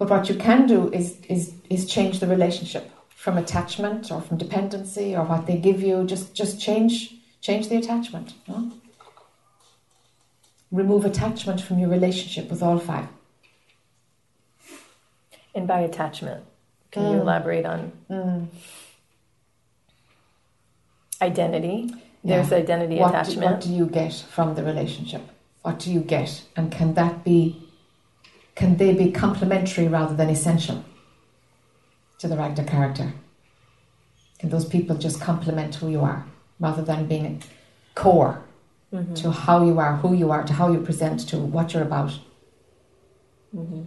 But 0.00 0.08
what 0.08 0.30
you 0.30 0.34
can 0.34 0.66
do 0.66 0.90
is, 0.94 1.18
is, 1.28 1.52
is 1.68 1.84
change 1.86 2.20
the 2.20 2.26
relationship 2.26 2.90
from 3.10 3.36
attachment 3.36 4.10
or 4.10 4.22
from 4.22 4.38
dependency 4.38 5.14
or 5.14 5.24
what 5.24 5.46
they 5.46 5.58
give 5.58 5.82
you. 5.82 6.04
Just, 6.06 6.34
just 6.34 6.58
change, 6.58 7.16
change 7.42 7.68
the 7.68 7.76
attachment. 7.76 8.32
No? 8.48 8.72
Remove 10.72 11.04
attachment 11.04 11.60
from 11.60 11.78
your 11.78 11.90
relationship 11.90 12.48
with 12.48 12.62
all 12.62 12.78
five. 12.78 13.08
And 15.54 15.68
by 15.68 15.80
attachment, 15.80 16.44
can 16.92 17.02
you 17.10 17.18
Mm. 17.18 17.20
elaborate 17.20 17.66
on 17.66 17.92
identity? 21.20 21.92
There's 22.24 22.50
Yeah. 22.50 22.56
identity 22.56 22.96
what 23.00 23.08
Do, 23.12 23.18
attachment. 23.18 23.50
what 23.50 23.60
do 23.60 23.68
you 23.70 23.84
get 23.84 24.14
from 24.14 24.54
the 24.54 24.64
relationship? 24.64 25.20
What 25.60 25.78
do 25.78 25.92
you 25.92 26.00
get? 26.00 26.42
And 26.56 26.72
can 26.72 26.94
that 26.94 27.22
be, 27.22 27.68
can 28.54 28.76
they 28.76 28.92
be 28.94 29.10
complementary 29.10 29.88
rather 29.88 30.14
than 30.14 30.28
essential 30.28 30.84
to 32.18 32.28
the 32.28 32.36
Ragda 32.36 32.64
character? 32.66 33.12
Can 34.38 34.48
those 34.50 34.64
people 34.64 34.96
just 34.96 35.20
complement 35.20 35.74
who 35.74 35.90
you 35.90 36.00
are 36.00 36.24
rather 36.58 36.82
than 36.82 37.06
being 37.06 37.42
core 37.94 38.42
Mm-hmm. 38.92 39.14
to 39.14 39.30
how 39.30 39.64
you 39.64 39.78
are, 39.78 39.98
who 39.98 40.14
you 40.14 40.32
are, 40.32 40.42
to 40.42 40.52
how 40.52 40.72
you 40.72 40.80
present, 40.80 41.28
to 41.28 41.38
what 41.38 41.72
you're 41.72 41.84
about? 41.84 42.10
Mm-hmm. 43.54 43.82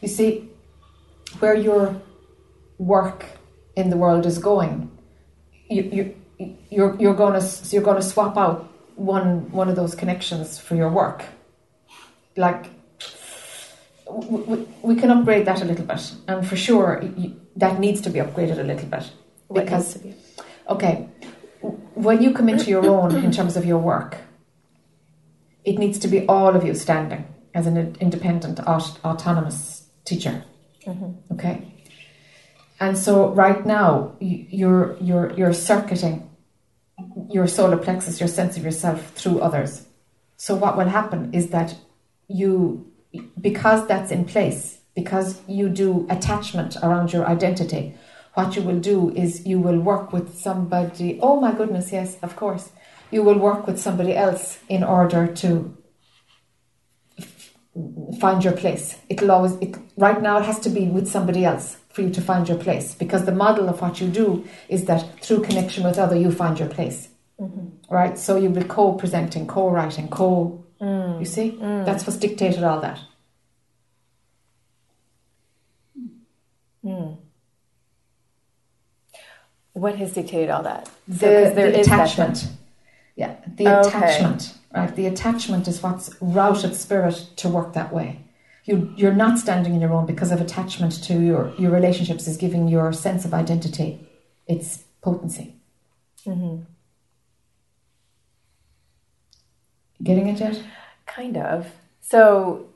You 0.00 0.08
see, 0.08 0.48
where 1.40 1.54
your 1.54 2.00
work 2.78 3.26
in 3.76 3.90
the 3.90 3.98
world 3.98 4.24
is 4.24 4.38
going, 4.38 4.90
you, 5.68 6.14
you, 6.38 6.56
you're, 6.70 6.96
you're 6.98 7.14
going 7.14 7.38
to 7.38 7.46
you're 7.68 7.82
going 7.82 7.98
to 7.98 8.02
swap 8.02 8.38
out 8.38 8.72
one 8.96 9.52
one 9.52 9.68
of 9.68 9.76
those 9.76 9.94
connections 9.94 10.58
for 10.58 10.76
your 10.76 10.88
work. 10.88 11.24
Like 12.36 12.66
we, 14.10 14.38
we, 14.40 14.68
we 14.82 14.96
can 14.96 15.10
upgrade 15.10 15.46
that 15.46 15.62
a 15.62 15.64
little 15.64 15.84
bit, 15.84 16.12
and 16.28 16.46
for 16.46 16.56
sure 16.56 17.02
you, 17.16 17.40
that 17.56 17.78
needs 17.78 18.00
to 18.02 18.10
be 18.10 18.18
upgraded 18.18 18.58
a 18.58 18.62
little 18.62 18.88
bit 18.88 19.10
What 19.48 19.64
because 19.64 19.94
be? 19.98 20.14
okay, 20.68 21.08
when 21.94 22.22
you 22.22 22.32
come 22.32 22.48
into 22.48 22.70
your 22.70 22.86
own 22.86 23.16
in 23.16 23.30
terms 23.32 23.56
of 23.56 23.64
your 23.64 23.78
work, 23.78 24.16
it 25.64 25.78
needs 25.78 25.98
to 26.00 26.08
be 26.08 26.26
all 26.26 26.56
of 26.56 26.64
you 26.64 26.74
standing 26.74 27.26
as 27.54 27.66
an 27.66 27.96
independent, 28.00 28.60
aut- 28.66 28.98
autonomous 29.04 29.86
teacher. 30.04 30.44
Mm-hmm. 30.86 31.34
Okay, 31.34 31.62
and 32.80 32.96
so 32.96 33.28
right 33.30 33.64
now 33.66 34.16
you're 34.20 34.96
you're 35.00 35.32
you're 35.34 35.52
circuiting 35.52 36.30
your 37.30 37.46
solar 37.46 37.76
plexus, 37.76 38.20
your 38.20 38.28
sense 38.28 38.56
of 38.56 38.64
yourself 38.64 39.10
through 39.12 39.40
others. 39.40 39.86
So 40.36 40.54
what 40.54 40.76
will 40.76 40.88
happen 40.88 41.32
is 41.34 41.48
that 41.48 41.76
you, 42.30 42.86
because 43.40 43.86
that's 43.86 44.10
in 44.10 44.24
place, 44.24 44.78
because 44.94 45.40
you 45.48 45.68
do 45.68 46.06
attachment 46.08 46.76
around 46.82 47.12
your 47.12 47.26
identity, 47.26 47.94
what 48.34 48.54
you 48.54 48.62
will 48.62 48.78
do 48.78 49.10
is 49.10 49.44
you 49.44 49.58
will 49.58 49.80
work 49.80 50.12
with 50.12 50.38
somebody. 50.38 51.18
Oh 51.20 51.40
my 51.40 51.52
goodness, 51.52 51.92
yes, 51.92 52.16
of 52.22 52.36
course. 52.36 52.70
You 53.10 53.24
will 53.24 53.38
work 53.38 53.66
with 53.66 53.80
somebody 53.80 54.14
else 54.14 54.60
in 54.68 54.84
order 54.84 55.26
to 55.26 55.76
find 58.20 58.44
your 58.44 58.52
place. 58.52 58.98
It'll 59.08 59.32
always, 59.32 59.54
it, 59.54 59.76
right 59.96 60.22
now, 60.22 60.38
it 60.38 60.44
has 60.44 60.60
to 60.60 60.70
be 60.70 60.86
with 60.86 61.08
somebody 61.08 61.44
else 61.44 61.78
for 61.88 62.02
you 62.02 62.10
to 62.10 62.20
find 62.20 62.48
your 62.48 62.58
place 62.58 62.94
because 62.94 63.24
the 63.24 63.32
model 63.32 63.68
of 63.68 63.80
what 63.80 64.00
you 64.00 64.08
do 64.08 64.44
is 64.68 64.84
that 64.84 65.20
through 65.20 65.42
connection 65.42 65.82
with 65.82 65.98
other, 65.98 66.16
you 66.16 66.30
find 66.30 66.58
your 66.58 66.68
place. 66.68 67.08
Mm-hmm. 67.40 67.92
Right? 67.92 68.16
So 68.16 68.36
you'll 68.36 68.52
be 68.52 68.62
co 68.62 68.92
presenting, 68.92 69.48
co-writing, 69.48 70.08
co 70.08 70.64
co 70.80 70.86
You 70.86 71.24
mm. 71.24 71.26
see? 71.26 71.52
Mm. 71.52 71.84
That's 71.84 72.06
what's 72.06 72.18
dictated 72.18 72.64
all 72.64 72.80
that. 72.80 73.00
Mm. 76.84 77.18
What 79.72 79.96
has 79.96 80.12
dictated 80.12 80.50
all 80.50 80.62
that? 80.62 80.86
So, 80.86 80.92
The, 81.08 81.54
there 81.54 81.72
the 81.72 81.80
attachment. 81.80 82.48
Yeah, 83.16 83.36
the 83.46 83.68
Okay. 83.68 83.88
attachment. 83.88 84.54
Right, 84.74 84.94
the 84.94 85.06
attachment 85.06 85.66
is 85.66 85.82
what's 85.82 86.14
routed 86.20 86.76
spirit 86.76 87.26
to 87.36 87.48
work 87.48 87.72
that 87.72 87.92
way. 87.92 88.20
You, 88.64 88.92
you're 88.96 89.14
not 89.14 89.38
standing 89.38 89.74
in 89.74 89.80
your 89.80 89.92
own 89.92 90.06
because 90.06 90.30
of 90.30 90.40
attachment 90.40 91.02
to 91.04 91.20
your, 91.20 91.52
your 91.58 91.72
relationships 91.72 92.28
is 92.28 92.36
giving 92.36 92.68
your 92.68 92.92
sense 92.92 93.24
of 93.24 93.34
identity 93.34 94.06
its 94.46 94.84
potency. 95.02 95.56
Mm-hmm. 96.24 96.62
Getting 100.02 100.28
it 100.28 100.40
yet? 100.40 100.62
Kind 101.06 101.36
of. 101.36 101.66
So 102.00 102.66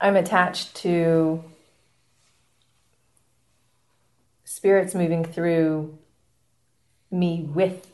I'm 0.00 0.16
attached 0.16 0.74
to 0.76 1.42
spirits 4.44 4.94
moving 4.94 5.24
through 5.24 5.98
me 7.10 7.42
with 7.54 7.90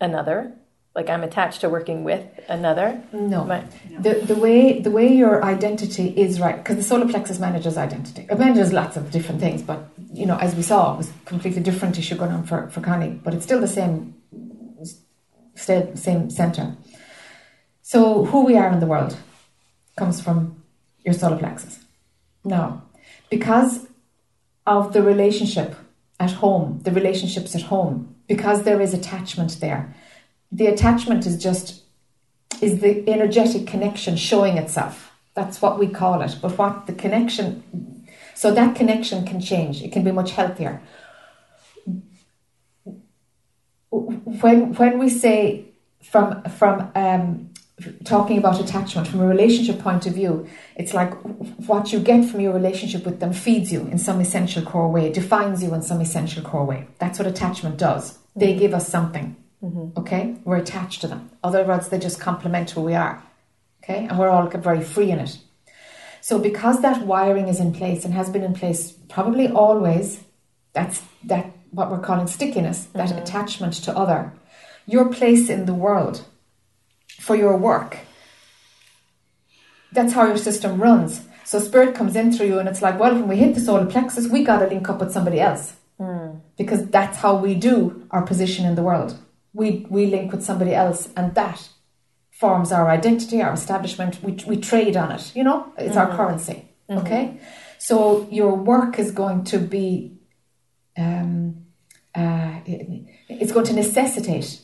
another. 0.00 0.52
Like 0.94 1.10
I'm 1.10 1.24
attached 1.24 1.62
to 1.62 1.68
working 1.68 2.04
with 2.04 2.24
another. 2.48 3.02
No. 3.12 3.44
My- 3.44 3.64
The, 3.98 4.14
the 4.14 4.36
way 4.36 4.80
the 4.80 4.90
way 4.92 5.08
your 5.12 5.44
identity 5.44 6.06
is 6.16 6.40
right 6.40 6.56
because 6.56 6.76
the 6.76 6.82
solar 6.84 7.08
plexus 7.08 7.38
manages 7.40 7.76
identity. 7.76 8.26
It 8.30 8.38
manages 8.38 8.72
lots 8.72 8.96
of 8.96 9.10
different 9.10 9.40
things, 9.40 9.60
but 9.62 9.88
you 10.12 10.24
know, 10.26 10.36
as 10.38 10.54
we 10.54 10.62
saw, 10.62 10.94
it 10.94 10.98
was 10.98 11.10
a 11.10 11.12
completely 11.24 11.62
different 11.62 11.98
issue 11.98 12.14
going 12.16 12.30
on 12.30 12.44
for, 12.44 12.68
for 12.70 12.80
Connie, 12.80 13.10
but 13.24 13.34
it's 13.34 13.44
still 13.44 13.60
the 13.60 13.68
same 13.68 14.14
same 15.56 16.30
center. 16.30 16.76
So 17.94 18.24
who 18.24 18.44
we 18.44 18.56
are 18.56 18.72
in 18.72 18.80
the 18.80 18.86
world 18.86 19.16
comes 19.96 20.20
from 20.20 20.60
your 21.04 21.14
solar 21.14 21.36
plexus. 21.36 21.78
Now, 22.42 22.82
because 23.30 23.86
of 24.66 24.92
the 24.92 25.00
relationship 25.00 25.76
at 26.18 26.32
home, 26.32 26.80
the 26.82 26.90
relationships 26.90 27.54
at 27.54 27.62
home, 27.62 28.16
because 28.26 28.64
there 28.64 28.80
is 28.80 28.94
attachment 28.94 29.60
there, 29.60 29.94
the 30.50 30.66
attachment 30.66 31.24
is 31.24 31.40
just 31.40 31.84
is 32.60 32.80
the 32.80 33.08
energetic 33.08 33.64
connection 33.64 34.16
showing 34.16 34.58
itself. 34.58 35.12
That's 35.34 35.62
what 35.62 35.78
we 35.78 35.86
call 35.86 36.20
it. 36.22 36.36
But 36.42 36.58
what 36.58 36.88
the 36.88 36.94
connection, 36.94 37.62
so 38.34 38.52
that 38.52 38.74
connection 38.74 39.24
can 39.24 39.40
change. 39.40 39.82
It 39.82 39.92
can 39.92 40.02
be 40.02 40.10
much 40.10 40.32
healthier. 40.32 40.82
When 43.90 44.74
when 44.74 44.98
we 44.98 45.08
say 45.08 45.66
from 46.02 46.42
from 46.58 46.90
um, 46.96 47.53
talking 48.04 48.38
about 48.38 48.60
attachment 48.60 49.08
from 49.08 49.20
a 49.20 49.26
relationship 49.26 49.80
point 49.80 50.06
of 50.06 50.14
view, 50.14 50.46
it's 50.76 50.94
like 50.94 51.12
what 51.66 51.92
you 51.92 51.98
get 51.98 52.28
from 52.28 52.40
your 52.40 52.52
relationship 52.52 53.04
with 53.04 53.20
them 53.20 53.32
feeds 53.32 53.72
you 53.72 53.80
in 53.88 53.98
some 53.98 54.20
essential 54.20 54.62
core 54.62 54.90
way, 54.90 55.12
defines 55.12 55.62
you 55.62 55.74
in 55.74 55.82
some 55.82 56.00
essential 56.00 56.42
core 56.42 56.64
way. 56.64 56.86
That's 56.98 57.18
what 57.18 57.26
attachment 57.26 57.76
does. 57.76 58.18
They 58.36 58.50
mm-hmm. 58.50 58.58
give 58.60 58.74
us 58.74 58.88
something. 58.88 59.36
Mm-hmm. 59.62 59.98
Okay, 59.98 60.36
we're 60.44 60.56
attached 60.56 61.00
to 61.00 61.08
them. 61.08 61.30
Otherwise, 61.42 61.88
they 61.88 61.98
just 61.98 62.20
complement 62.20 62.70
who 62.70 62.82
we 62.82 62.94
are. 62.94 63.22
Okay, 63.82 64.06
and 64.06 64.18
we're 64.18 64.28
all 64.28 64.46
very 64.48 64.82
free 64.82 65.10
in 65.10 65.18
it. 65.18 65.38
So, 66.20 66.38
because 66.38 66.80
that 66.80 67.06
wiring 67.06 67.48
is 67.48 67.60
in 67.60 67.72
place 67.72 68.04
and 68.04 68.14
has 68.14 68.30
been 68.30 68.42
in 68.42 68.54
place 68.54 68.92
probably 69.08 69.48
always, 69.48 70.22
that's 70.72 71.02
that 71.24 71.50
what 71.70 71.90
we're 71.90 71.98
calling 71.98 72.28
stickiness, 72.28 72.84
that 72.92 73.08
mm-hmm. 73.08 73.18
attachment 73.18 73.74
to 73.74 73.96
other, 73.96 74.32
your 74.86 75.08
place 75.12 75.48
in 75.48 75.66
the 75.66 75.74
world 75.74 76.24
for 77.26 77.34
your 77.36 77.56
work. 77.56 77.98
That's 79.92 80.12
how 80.12 80.26
your 80.26 80.36
system 80.48 80.80
runs. 80.80 81.12
So 81.44 81.58
spirit 81.60 81.94
comes 81.94 82.16
in 82.16 82.32
through 82.32 82.46
you, 82.46 82.58
and 82.58 82.68
it's 82.68 82.82
like, 82.82 82.98
well, 82.98 83.14
when 83.14 83.28
we 83.28 83.36
hit 83.36 83.54
the 83.54 83.60
solar 83.60 83.86
plexus, 83.86 84.28
we 84.28 84.44
got 84.44 84.58
to 84.60 84.66
link 84.66 84.88
up 84.88 84.98
with 85.00 85.12
somebody 85.12 85.40
else 85.40 85.74
because 86.56 86.86
that's 86.96 87.18
how 87.18 87.36
we 87.36 87.54
do 87.54 87.76
our 88.10 88.22
position 88.22 88.64
in 88.66 88.74
the 88.74 88.82
world. 88.82 89.16
We 89.52 89.86
we 89.88 90.06
link 90.06 90.32
with 90.32 90.42
somebody 90.42 90.74
else, 90.74 91.08
and 91.16 91.34
that 91.34 91.58
forms 92.40 92.72
our 92.72 92.88
identity, 92.98 93.40
our 93.42 93.52
establishment. 93.52 94.12
We 94.22 94.32
we 94.50 94.56
trade 94.70 94.96
on 94.96 95.12
it. 95.12 95.24
You 95.36 95.44
know, 95.44 95.72
it's 95.78 95.96
our 95.96 96.08
currency. 96.16 96.58
Okay, 96.90 97.38
so 97.78 98.26
your 98.30 98.54
work 98.56 98.98
is 98.98 99.10
going 99.12 99.44
to 99.52 99.58
be, 99.58 100.18
um, 100.98 101.64
uh, 102.14 102.54
it's 103.28 103.52
going 103.52 103.66
to 103.66 103.72
necessitate 103.74 104.60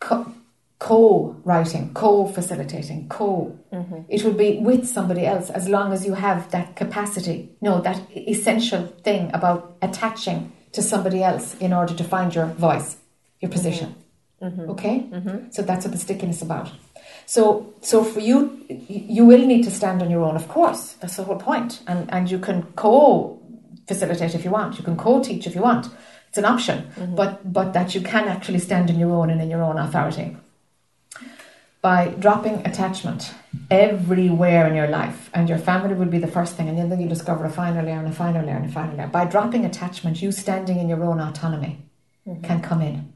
co- 0.00 0.32
co-writing, 0.78 1.92
co-facilitating, 1.92 3.08
co. 3.08 3.58
Mm-hmm. 3.72 4.02
It 4.08 4.24
will 4.24 4.32
be 4.32 4.58
with 4.58 4.86
somebody 4.86 5.26
else 5.26 5.50
as 5.50 5.68
long 5.68 5.92
as 5.92 6.06
you 6.06 6.14
have 6.14 6.50
that 6.52 6.76
capacity. 6.76 7.50
No, 7.60 7.80
that 7.80 8.00
essential 8.16 8.86
thing 9.02 9.30
about 9.34 9.76
attaching 9.82 10.52
to 10.72 10.82
somebody 10.82 11.22
else 11.22 11.56
in 11.56 11.72
order 11.72 11.94
to 11.94 12.04
find 12.04 12.34
your 12.34 12.46
voice, 12.46 12.96
your 13.40 13.50
mm-hmm. 13.50 13.58
position. 13.58 13.94
Mm-hmm. 14.40 14.70
Okay, 14.70 15.06
so 15.50 15.62
that's 15.62 15.84
what 15.84 15.90
the 15.90 15.98
stickiness 15.98 16.36
is 16.36 16.42
about. 16.42 16.70
So, 17.26 17.74
so 17.80 18.04
for 18.04 18.20
you, 18.20 18.64
you 18.68 19.24
will 19.24 19.44
need 19.44 19.64
to 19.64 19.70
stand 19.70 20.00
on 20.00 20.10
your 20.10 20.22
own. 20.22 20.36
Of 20.36 20.46
course, 20.46 20.92
that's 21.00 21.16
the 21.16 21.24
whole 21.24 21.40
point. 21.40 21.80
And 21.88 22.08
and 22.12 22.30
you 22.30 22.38
can 22.38 22.62
co-facilitate 22.76 24.36
if 24.36 24.44
you 24.44 24.52
want. 24.52 24.78
You 24.78 24.84
can 24.84 24.96
co-teach 24.96 25.48
if 25.48 25.56
you 25.56 25.62
want. 25.62 25.88
It's 26.28 26.38
an 26.38 26.44
option, 26.44 26.86
but 27.16 27.52
but 27.52 27.72
that 27.72 27.96
you 27.96 28.00
can 28.00 28.28
actually 28.28 28.60
stand 28.60 28.90
on 28.90 28.98
your 29.00 29.10
own 29.10 29.28
and 29.30 29.42
in 29.42 29.50
your 29.50 29.64
own 29.64 29.76
authority 29.76 30.36
by 31.80 32.08
dropping 32.18 32.66
attachment 32.66 33.34
everywhere 33.70 34.66
in 34.66 34.74
your 34.74 34.88
life, 34.88 35.30
and 35.32 35.48
your 35.48 35.58
family 35.58 35.94
will 35.94 36.06
be 36.06 36.18
the 36.18 36.26
first 36.26 36.56
thing, 36.56 36.68
and 36.68 36.90
then 36.90 37.00
you 37.00 37.08
discover 37.08 37.44
a 37.44 37.50
finer 37.50 37.82
layer 37.82 37.98
and 37.98 38.08
a 38.08 38.12
finer 38.12 38.42
layer 38.42 38.56
and 38.56 38.66
a 38.66 38.72
finer 38.72 38.94
layer. 38.96 39.06
By 39.06 39.24
dropping 39.24 39.64
attachment, 39.64 40.20
you 40.20 40.32
standing 40.32 40.78
in 40.78 40.88
your 40.88 41.04
own 41.04 41.20
autonomy 41.20 41.82
mm-hmm. 42.26 42.42
can 42.42 42.60
come 42.60 42.82
in. 42.82 43.12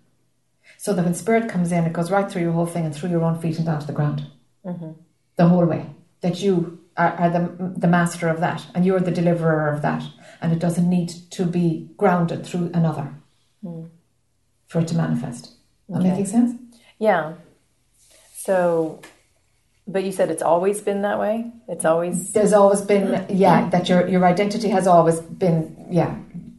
So 0.78 0.94
that 0.94 1.04
when 1.04 1.14
spirit 1.14 1.48
comes 1.48 1.72
in, 1.72 1.84
it 1.84 1.92
goes 1.92 2.10
right 2.10 2.30
through 2.30 2.42
your 2.42 2.52
whole 2.52 2.66
thing 2.66 2.84
and 2.84 2.94
through 2.94 3.10
your 3.10 3.22
own 3.22 3.40
feet 3.40 3.56
and 3.56 3.66
down 3.66 3.80
to 3.80 3.86
the 3.86 3.92
ground. 3.92 4.26
Mm-hmm. 4.64 4.92
The 5.36 5.48
whole 5.48 5.64
way. 5.64 5.86
That 6.20 6.40
you 6.40 6.80
are, 6.96 7.12
are 7.14 7.30
the, 7.30 7.74
the 7.76 7.88
master 7.88 8.28
of 8.28 8.40
that, 8.40 8.64
and 8.74 8.86
you're 8.86 9.00
the 9.00 9.10
deliverer 9.10 9.72
of 9.72 9.82
that, 9.82 10.04
and 10.40 10.52
it 10.52 10.60
doesn't 10.60 10.88
need 10.88 11.10
to 11.32 11.44
be 11.44 11.90
grounded 11.96 12.46
through 12.46 12.70
another 12.74 13.12
mm. 13.64 13.90
for 14.66 14.80
it 14.80 14.88
to 14.88 14.94
manifest. 14.94 15.54
That 15.88 16.02
making 16.02 16.26
sense? 16.26 16.60
Yeah. 16.98 17.34
So, 18.44 19.00
but 19.86 20.04
you 20.04 20.12
said 20.12 20.30
it's 20.30 20.42
always 20.42 20.80
been 20.80 21.02
that 21.02 21.18
way. 21.18 21.50
It's 21.68 21.84
always 21.84 22.32
there's 22.32 22.52
always 22.52 22.80
been 22.80 23.26
yeah 23.28 23.68
that 23.70 23.88
your 23.88 24.08
your 24.08 24.24
identity 24.24 24.68
has 24.68 24.86
always 24.86 25.20
been 25.20 25.86
yeah 25.90 26.14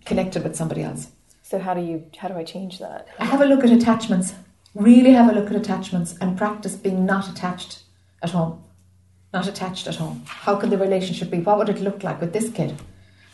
connected 0.06 0.44
with 0.44 0.56
somebody 0.56 0.84
else. 0.84 1.08
So 1.42 1.60
how 1.60 1.74
do 1.74 1.82
you 1.82 2.06
how 2.18 2.28
do 2.28 2.36
I 2.36 2.44
change 2.44 2.80
that? 2.80 3.08
I 3.20 3.26
have 3.26 3.42
a 3.42 3.46
look 3.46 3.64
at 3.64 3.72
attachments. 3.72 4.34
Really 4.76 5.12
have 5.12 5.30
a 5.30 5.34
look 5.34 5.50
at 5.52 5.56
attachments 5.56 6.16
and 6.20 6.38
practice 6.38 6.76
being 6.76 7.06
not 7.06 7.30
attached 7.30 7.84
at 8.24 8.32
home. 8.32 8.64
Not 9.34 9.48
attached 9.48 9.88
at 9.88 9.96
home. 9.96 10.24
How 10.26 10.56
can 10.56 10.70
the 10.70 10.78
relationship 10.78 11.30
be? 11.30 11.40
What 11.40 11.58
would 11.58 11.70
it 11.70 11.82
look 11.82 12.04
like 12.04 12.20
with 12.22 12.34
this 12.34 12.50
kid? 12.50 12.74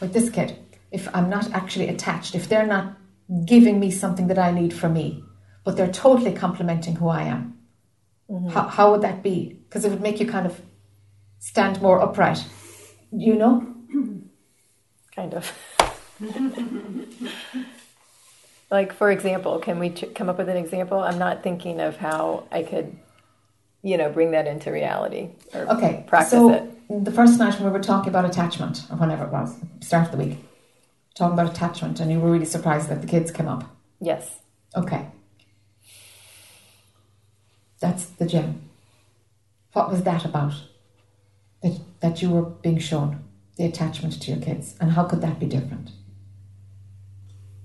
With 0.02 0.14
this 0.14 0.30
kid 0.30 0.58
if 0.92 1.08
i'm 1.16 1.30
not 1.30 1.52
actually 1.54 1.88
attached 1.88 2.36
if 2.36 2.50
they're 2.50 2.68
not 2.68 2.98
giving 3.46 3.80
me 3.80 3.92
something 3.92 4.28
that 4.28 4.40
i 4.40 4.52
need 4.52 4.74
for 4.74 4.90
me 4.90 5.24
but 5.64 5.78
they're 5.78 5.92
totally 5.92 6.34
complementing 6.34 6.96
who 6.96 7.08
i 7.08 7.24
am 7.24 7.58
Mm-hmm. 8.30 8.50
how, 8.50 8.68
how 8.68 8.92
would 8.92 9.02
that 9.02 9.24
be 9.24 9.60
because 9.68 9.86
it 9.86 9.90
would 9.90 10.02
make 10.02 10.20
you 10.20 10.28
kind 10.28 10.46
of 10.46 10.60
stand 11.40 11.82
more 11.82 12.00
upright 12.00 12.44
you 13.12 13.36
know 13.36 13.66
Kind 15.16 15.34
of. 15.34 15.52
like 18.72 18.94
for 18.94 19.12
example, 19.12 19.60
can 19.60 19.80
we 19.80 19.90
ch- 19.90 20.14
come 20.16 20.30
up 20.30 20.38
with 20.38 20.48
an 20.50 20.58
example? 20.58 21.00
I'm 21.00 21.18
not 21.18 21.44
thinking 21.44 21.80
of 21.82 21.98
how 21.98 22.46
I 22.52 22.64
could, 22.64 22.96
you 23.82 23.98
know, 23.98 24.10
bring 24.10 24.32
that 24.32 24.48
into 24.48 24.72
reality 24.72 25.30
or 25.54 25.62
Okay, 25.76 26.04
practice 26.08 26.32
so 26.32 26.54
it. 26.54 27.04
the 27.06 27.12
first 27.12 27.40
night 27.40 27.56
when 27.56 27.66
we 27.66 27.72
were 27.72 27.84
talking 27.84 28.10
about 28.10 28.26
attachment, 28.26 28.86
or 28.92 28.98
whenever 28.98 29.26
it 29.26 29.32
was, 29.32 29.56
start 29.82 30.06
of 30.06 30.12
the 30.18 30.24
week, 30.26 30.38
talking 31.16 31.34
about 31.34 31.52
attachment, 31.52 32.00
and 32.00 32.12
you 32.12 32.20
were 32.20 32.32
really 32.32 32.46
surprised 32.46 32.90
that 32.90 33.02
the 33.02 33.08
kids 33.08 33.32
came 33.32 33.48
up. 33.48 33.64
Yes. 34.00 34.40
Okay, 34.76 35.08
that's 37.80 38.06
the 38.06 38.26
gem. 38.26 38.70
What 39.74 39.90
was 39.90 40.04
that 40.04 40.26
about? 40.26 40.54
That 41.62 41.80
that 42.02 42.22
you 42.22 42.30
were 42.30 42.44
being 42.44 42.80
shown 42.80 43.24
the 43.58 43.66
attachment 43.66 44.22
to 44.22 44.32
your 44.32 44.42
kids, 44.42 44.76
and 44.80 44.92
how 44.92 45.04
could 45.04 45.22
that 45.22 45.40
be 45.40 45.46
different? 45.46 45.92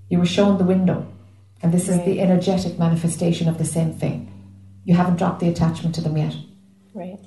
You 0.09 0.19
were 0.19 0.25
shown 0.25 0.57
the 0.57 0.63
window, 0.63 1.07
and 1.61 1.73
this 1.73 1.89
is 1.89 2.03
the 2.05 2.21
energetic 2.21 2.77
manifestation 2.77 3.47
of 3.47 3.57
the 3.57 3.65
same 3.65 3.93
thing. 3.93 4.31
You 4.83 4.93
haven't 4.93 5.17
dropped 5.17 5.39
the 5.39 5.49
attachment 5.49 5.95
to 5.95 6.01
them 6.01 6.17
yet. 6.17 6.35
Right. 6.93 7.19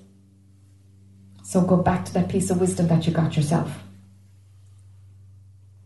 So 1.42 1.62
go 1.62 1.76
back 1.76 2.04
to 2.04 2.14
that 2.14 2.28
piece 2.28 2.50
of 2.50 2.60
wisdom 2.60 2.88
that 2.88 3.06
you 3.06 3.12
got 3.12 3.36
yourself. 3.36 3.82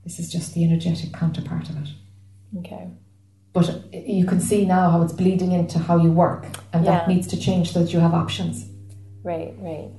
This 0.04 0.18
is 0.18 0.30
just 0.30 0.54
the 0.54 0.64
energetic 0.64 1.12
counterpart 1.12 1.70
of 1.70 1.76
it. 1.82 1.88
Okay. 2.58 2.88
But 3.52 3.92
you 3.92 4.24
can 4.24 4.40
see 4.40 4.64
now 4.64 4.90
how 4.90 5.02
it's 5.02 5.12
bleeding 5.12 5.52
into 5.52 5.78
how 5.78 5.98
you 5.98 6.10
work, 6.10 6.46
and 6.72 6.86
that 6.86 7.06
needs 7.06 7.26
to 7.28 7.36
change 7.36 7.72
so 7.72 7.82
that 7.82 7.92
you 7.92 8.00
have 8.00 8.14
options. 8.14 8.66
Right, 9.22 9.54
right. 9.58 9.90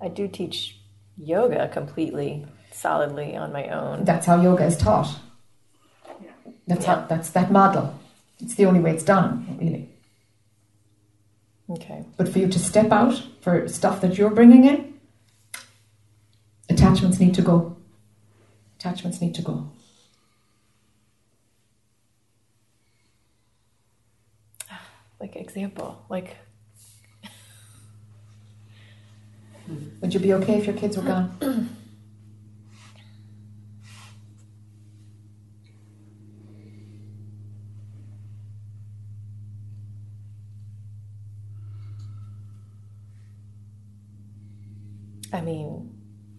I 0.00 0.08
do 0.08 0.26
teach 0.26 0.76
yoga 1.16 1.68
completely, 1.68 2.46
solidly 2.72 3.36
on 3.36 3.52
my 3.52 3.68
own. 3.68 4.04
That's 4.04 4.26
how 4.26 4.42
yoga 4.42 4.64
is 4.64 4.76
taught. 4.76 5.14
That's 6.66 6.84
how 6.84 7.06
that's 7.08 7.30
that 7.30 7.52
model. 7.52 7.98
It's 8.40 8.54
the 8.54 8.66
only 8.66 8.80
way 8.80 8.92
it's 8.92 9.04
done, 9.04 9.56
really. 9.60 9.88
Okay. 11.68 12.04
But 12.16 12.28
for 12.28 12.38
you 12.40 12.48
to 12.48 12.58
step 12.58 12.90
out 12.90 13.22
for 13.40 13.68
stuff 13.68 14.00
that 14.00 14.18
you're 14.18 14.30
bringing 14.30 14.64
in, 14.64 14.94
attachments 16.68 17.20
need 17.20 17.34
to 17.34 17.42
go. 17.42 17.76
Attachments 18.78 19.20
need 19.20 19.34
to 19.36 19.42
go. 19.42 19.70
Like 25.20 25.36
example, 25.36 26.04
like 26.08 26.36
hmm. 29.66 29.88
Would 30.00 30.14
you 30.14 30.20
be 30.20 30.32
okay 30.34 30.58
if 30.58 30.66
your 30.66 30.74
kids 30.76 30.96
were 30.96 31.02
gone? 31.02 31.76
I 45.32 45.40
mean, 45.42 45.96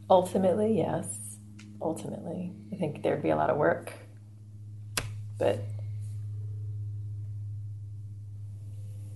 ultimately, 0.10 0.78
yes. 0.78 1.38
Ultimately, 1.82 2.53
I 2.72 2.76
think 2.76 3.02
there'd 3.02 3.24
be 3.24 3.30
a 3.30 3.36
lot 3.36 3.49
of 3.49 3.58
work, 3.58 3.94
but 5.40 5.60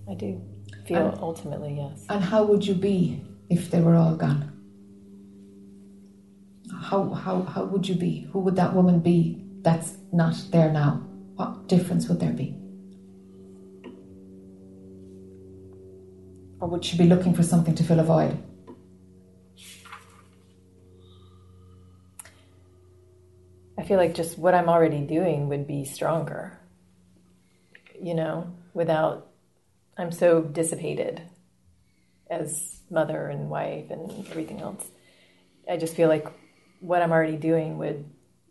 I 0.08 0.14
do 0.14 0.40
feel 0.86 1.08
And- 1.10 1.18
ultimately 1.20 1.74
yes. 1.76 2.04
And 2.08 2.22
how 2.22 2.44
would 2.44 2.66
you 2.66 2.74
be 2.74 3.22
if 3.50 3.70
they 3.70 3.80
were 3.80 3.96
all 3.96 4.14
gone? 4.16 4.52
How, 6.80 7.08
how, 7.10 7.42
how 7.42 7.64
would 7.64 7.88
you 7.88 7.94
be? 7.94 8.28
Who 8.32 8.40
would 8.40 8.56
that 8.56 8.74
woman 8.74 9.00
be 9.00 9.44
that's 9.62 9.96
not 10.12 10.34
there 10.50 10.70
now? 10.72 11.02
What 11.36 11.68
difference 11.68 12.08
would 12.08 12.20
there 12.20 12.32
be? 12.32 12.56
Or 16.60 16.68
would 16.68 16.84
she 16.84 16.96
be 16.96 17.04
looking 17.04 17.34
for 17.34 17.42
something 17.42 17.74
to 17.74 17.84
fill 17.84 18.00
a 18.00 18.04
void? 18.04 18.36
I 23.78 23.82
feel 23.84 23.98
like 23.98 24.14
just 24.14 24.38
what 24.38 24.54
I'm 24.54 24.68
already 24.68 25.02
doing 25.02 25.48
would 25.48 25.66
be 25.66 25.84
stronger. 25.84 26.58
You 28.00 28.14
know, 28.14 28.50
without 28.74 29.28
I'm 29.98 30.12
so 30.12 30.42
dissipated 30.42 31.22
as 32.30 32.80
mother 32.90 33.28
and 33.28 33.48
wife 33.48 33.90
and 33.90 34.26
everything 34.30 34.60
else. 34.60 34.84
I 35.68 35.76
just 35.76 35.94
feel 35.94 36.08
like 36.08 36.26
what 36.80 37.02
I'm 37.02 37.12
already 37.12 37.36
doing 37.36 37.78
would 37.78 38.04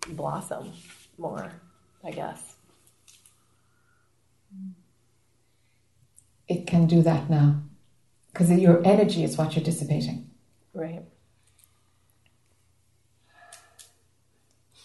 blossom 0.09 0.73
more, 1.17 1.51
I 2.03 2.11
guess. 2.11 2.55
It 6.47 6.67
can 6.67 6.87
do 6.87 7.01
that 7.01 7.29
now. 7.29 7.61
Because 8.31 8.51
your 8.51 8.85
energy 8.85 9.23
is 9.23 9.37
what 9.37 9.55
you're 9.55 9.63
dissipating. 9.63 10.29
Right. 10.73 11.03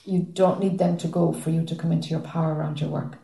You 0.04 0.20
don't 0.20 0.60
need 0.60 0.78
them 0.78 0.96
to 0.98 1.08
go 1.08 1.32
for 1.32 1.50
you 1.50 1.64
to 1.64 1.74
come 1.74 1.92
into 1.92 2.10
your 2.10 2.20
power 2.20 2.54
around 2.54 2.80
your 2.80 2.90
work. 2.90 3.18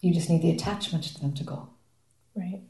You 0.00 0.12
just 0.12 0.28
need 0.28 0.42
the 0.42 0.50
attachment 0.50 1.04
to 1.04 1.20
them 1.20 1.32
to 1.34 1.44
go. 1.44 1.71
Right. 2.34 2.60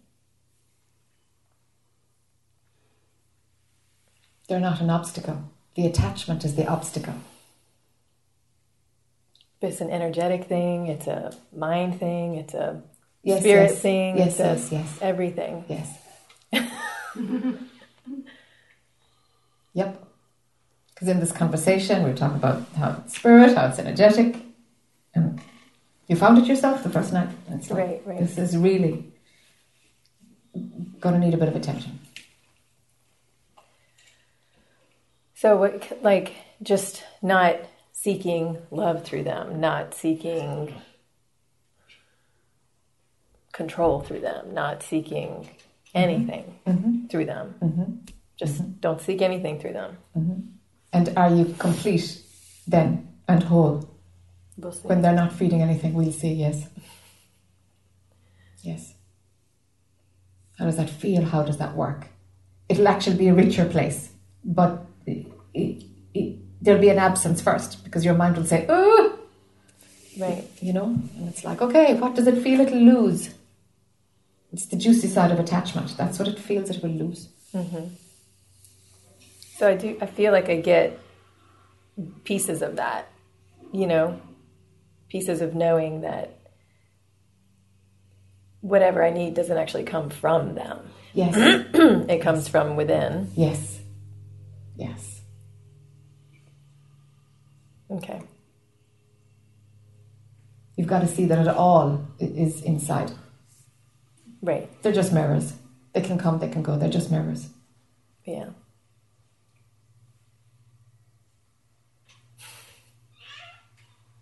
They're 4.48 4.60
not 4.60 4.80
an 4.80 4.90
obstacle. 4.90 5.44
The 5.76 5.86
attachment 5.86 6.44
is 6.44 6.56
the 6.56 6.66
obstacle. 6.66 7.14
It's 9.60 9.80
an 9.80 9.90
energetic 9.90 10.44
thing, 10.46 10.88
it's 10.88 11.06
a 11.06 11.32
mind 11.56 11.98
thing, 12.00 12.34
it's 12.34 12.52
a 12.54 12.82
Yes, 13.22 13.40
spirit 13.40 13.70
yes. 13.70 13.78
thing, 13.80 14.18
Yes, 14.18 14.40
it's 14.40 14.40
yes, 14.40 14.72
yes. 14.72 14.98
everything. 15.00 15.64
Yes. 15.68 15.98
Yep. 19.74 20.04
Because 20.94 21.08
in 21.08 21.18
this 21.20 21.32
conversation, 21.32 22.04
we 22.04 22.10
are 22.10 22.14
talking 22.14 22.36
about 22.36 22.62
how 22.76 23.00
it's 23.04 23.16
spirit, 23.16 23.56
how 23.56 23.66
it's 23.68 23.78
energetic, 23.78 24.36
and 25.14 25.40
you 26.08 26.16
found 26.16 26.36
it 26.36 26.44
yourself 26.44 26.82
the 26.82 26.90
first 26.90 27.12
night. 27.12 27.30
It's 27.50 27.70
like, 27.70 27.78
Right, 27.78 28.02
right. 28.04 28.18
This 28.20 28.36
is 28.36 28.54
really 28.56 29.11
going 31.00 31.14
to 31.14 31.18
need 31.18 31.34
a 31.34 31.36
bit 31.38 31.48
of 31.48 31.56
attention. 31.56 31.98
So, 35.34 35.56
what, 35.56 36.02
like, 36.02 36.36
just 36.62 37.02
not 37.20 37.56
seeking 37.92 38.58
love 38.70 39.04
through 39.04 39.24
them, 39.24 39.60
not 39.60 39.94
seeking 39.94 40.74
control 43.52 44.00
through 44.00 44.20
them, 44.20 44.54
not 44.54 44.82
seeking 44.82 45.48
anything 45.94 46.58
Mm-hmm. 46.66 47.06
through 47.08 47.26
them. 47.26 47.54
Mm-hmm. 47.60 47.92
Just 48.36 48.80
don't 48.80 49.00
seek 49.00 49.20
anything 49.20 49.60
through 49.60 49.74
them. 49.74 49.98
Mm-hmm. 50.16 50.40
And 50.92 51.18
are 51.18 51.30
you 51.34 51.54
complete 51.58 52.22
then 52.66 53.08
and 53.28 53.42
whole? 53.42 53.88
We'll. 54.56 54.72
When 54.72 55.02
they're 55.02 55.12
not 55.14 55.32
feeding 55.32 55.60
anything, 55.62 55.94
we'll 55.94 56.12
see, 56.12 56.32
yes. 56.34 56.68
Yes. 58.62 58.94
How 60.62 60.66
does 60.66 60.76
that 60.76 60.90
feel? 60.90 61.24
How 61.24 61.42
does 61.42 61.58
that 61.58 61.74
work? 61.74 62.06
It'll 62.68 62.86
actually 62.86 63.16
be 63.16 63.26
a 63.26 63.34
richer 63.34 63.64
place, 63.64 64.10
but 64.44 64.86
it, 65.06 65.26
it, 65.52 65.82
it, 66.14 66.36
there'll 66.62 66.80
be 66.80 66.88
an 66.88 67.00
absence 67.00 67.42
first 67.42 67.82
because 67.82 68.04
your 68.04 68.14
mind 68.14 68.36
will 68.36 68.44
say, 68.44 68.64
oh, 68.68 69.18
Right. 70.16 70.44
you 70.60 70.72
know, 70.72 70.84
and 71.16 71.28
it's 71.28 71.42
like, 71.42 71.60
okay, 71.62 71.94
what 71.94 72.14
does 72.14 72.28
it 72.28 72.40
feel 72.44 72.60
it'll 72.60 72.78
lose? 72.78 73.30
It's 74.52 74.66
the 74.66 74.76
juicy 74.76 75.08
side 75.08 75.32
of 75.32 75.40
attachment. 75.40 75.96
That's 75.96 76.20
what 76.20 76.28
it 76.28 76.38
feels 76.38 76.70
it 76.70 76.80
will 76.80 76.90
lose. 76.90 77.28
hmm 77.50 77.88
So 79.56 79.68
I 79.68 79.74
do. 79.74 79.98
I 80.00 80.06
feel 80.06 80.30
like 80.30 80.48
I 80.48 80.60
get 80.60 80.96
pieces 82.22 82.62
of 82.62 82.76
that. 82.76 83.08
You 83.72 83.88
know, 83.88 84.20
pieces 85.08 85.40
of 85.40 85.56
knowing 85.56 86.02
that 86.02 86.38
whatever 88.62 89.04
I 89.04 89.10
need 89.10 89.34
doesn't 89.34 89.56
actually 89.56 89.84
come 89.84 90.08
from 90.08 90.54
them. 90.54 90.78
Yes, 91.12 91.34
it 92.08 92.22
comes 92.22 92.48
from 92.48 92.76
within. 92.76 93.30
yes, 93.36 93.80
yes. 94.76 95.20
Okay. 97.90 98.22
You've 100.76 100.86
got 100.86 101.00
to 101.00 101.08
see 101.08 101.26
that 101.26 101.38
it 101.38 101.48
all 101.48 102.06
is 102.18 102.62
inside. 102.62 103.12
Right. 104.40 104.70
They're 104.82 104.92
just 104.92 105.12
mirrors. 105.12 105.52
They 105.92 106.00
can 106.00 106.16
come, 106.16 106.38
they 106.38 106.48
can 106.48 106.62
go. 106.62 106.78
They're 106.78 106.88
just 106.88 107.10
mirrors. 107.10 107.50
Yeah. 108.24 108.46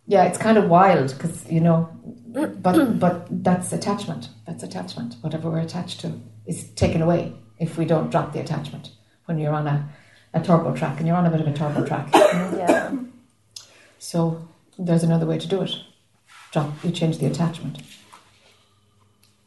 Yeah, 0.09 0.25
it's 0.25 0.39
kind 0.39 0.59
of 0.59 0.69
wild 0.69 1.15
because 1.17 1.49
you 1.49 1.61
know, 1.61 1.89
but 2.63 2.99
but 2.99 3.27
that's 3.45 3.73
attachment. 3.73 4.29
That's 4.47 4.63
attachment. 4.63 5.17
Whatever 5.21 5.51
we're 5.51 5.61
attached 5.61 6.01
to 6.01 6.13
is 6.47 6.71
taken 6.71 7.03
away 7.03 7.33
if 7.59 7.77
we 7.79 7.85
don't 7.85 8.11
drop 8.11 8.33
the 8.33 8.41
attachment. 8.41 8.91
When 9.27 9.39
you're 9.39 9.53
on 9.55 9.67
a, 9.67 9.89
a 10.35 10.41
turbo 10.43 10.75
track 10.75 10.99
and 10.99 11.07
you're 11.07 11.17
on 11.17 11.27
a 11.27 11.31
bit 11.31 11.41
of 11.41 11.47
a 11.47 11.53
turbo 11.53 11.85
track, 11.87 12.09
Yeah. 12.15 12.93
so 13.99 14.49
there's 14.79 15.03
another 15.05 15.27
way 15.27 15.39
to 15.39 15.47
do 15.47 15.63
it. 15.63 15.71
Drop. 16.53 16.73
You 16.85 16.91
change 16.91 17.19
the 17.19 17.27
attachment. 17.27 17.79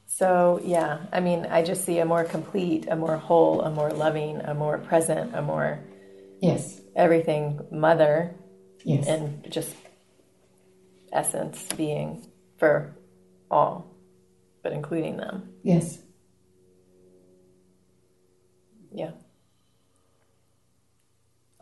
So 0.07 0.61
yeah, 0.63 0.99
I 1.11 1.19
mean, 1.19 1.47
I 1.49 1.63
just 1.63 1.83
see 1.85 1.99
a 1.99 2.05
more 2.05 2.23
complete, 2.23 2.87
a 2.89 2.95
more 2.95 3.17
whole, 3.17 3.61
a 3.61 3.69
more 3.71 3.89
loving, 3.91 4.39
a 4.41 4.53
more 4.53 4.77
present, 4.77 5.35
a 5.35 5.41
more 5.41 5.79
Yes. 6.41 6.81
everything 6.95 7.59
mother, 7.71 8.35
Yes. 8.85 9.07
and 9.07 9.45
just 9.49 9.73
essence 11.11 11.65
being 11.77 12.25
for 12.57 12.95
all, 13.49 13.95
but 14.61 14.71
including 14.73 15.17
them. 15.17 15.49
yes. 15.63 15.99
Yeah. 18.95 19.11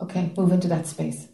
Okay. 0.02 0.34
Move 0.36 0.52
into 0.52 0.68
that 0.68 0.86
space. 0.86 1.28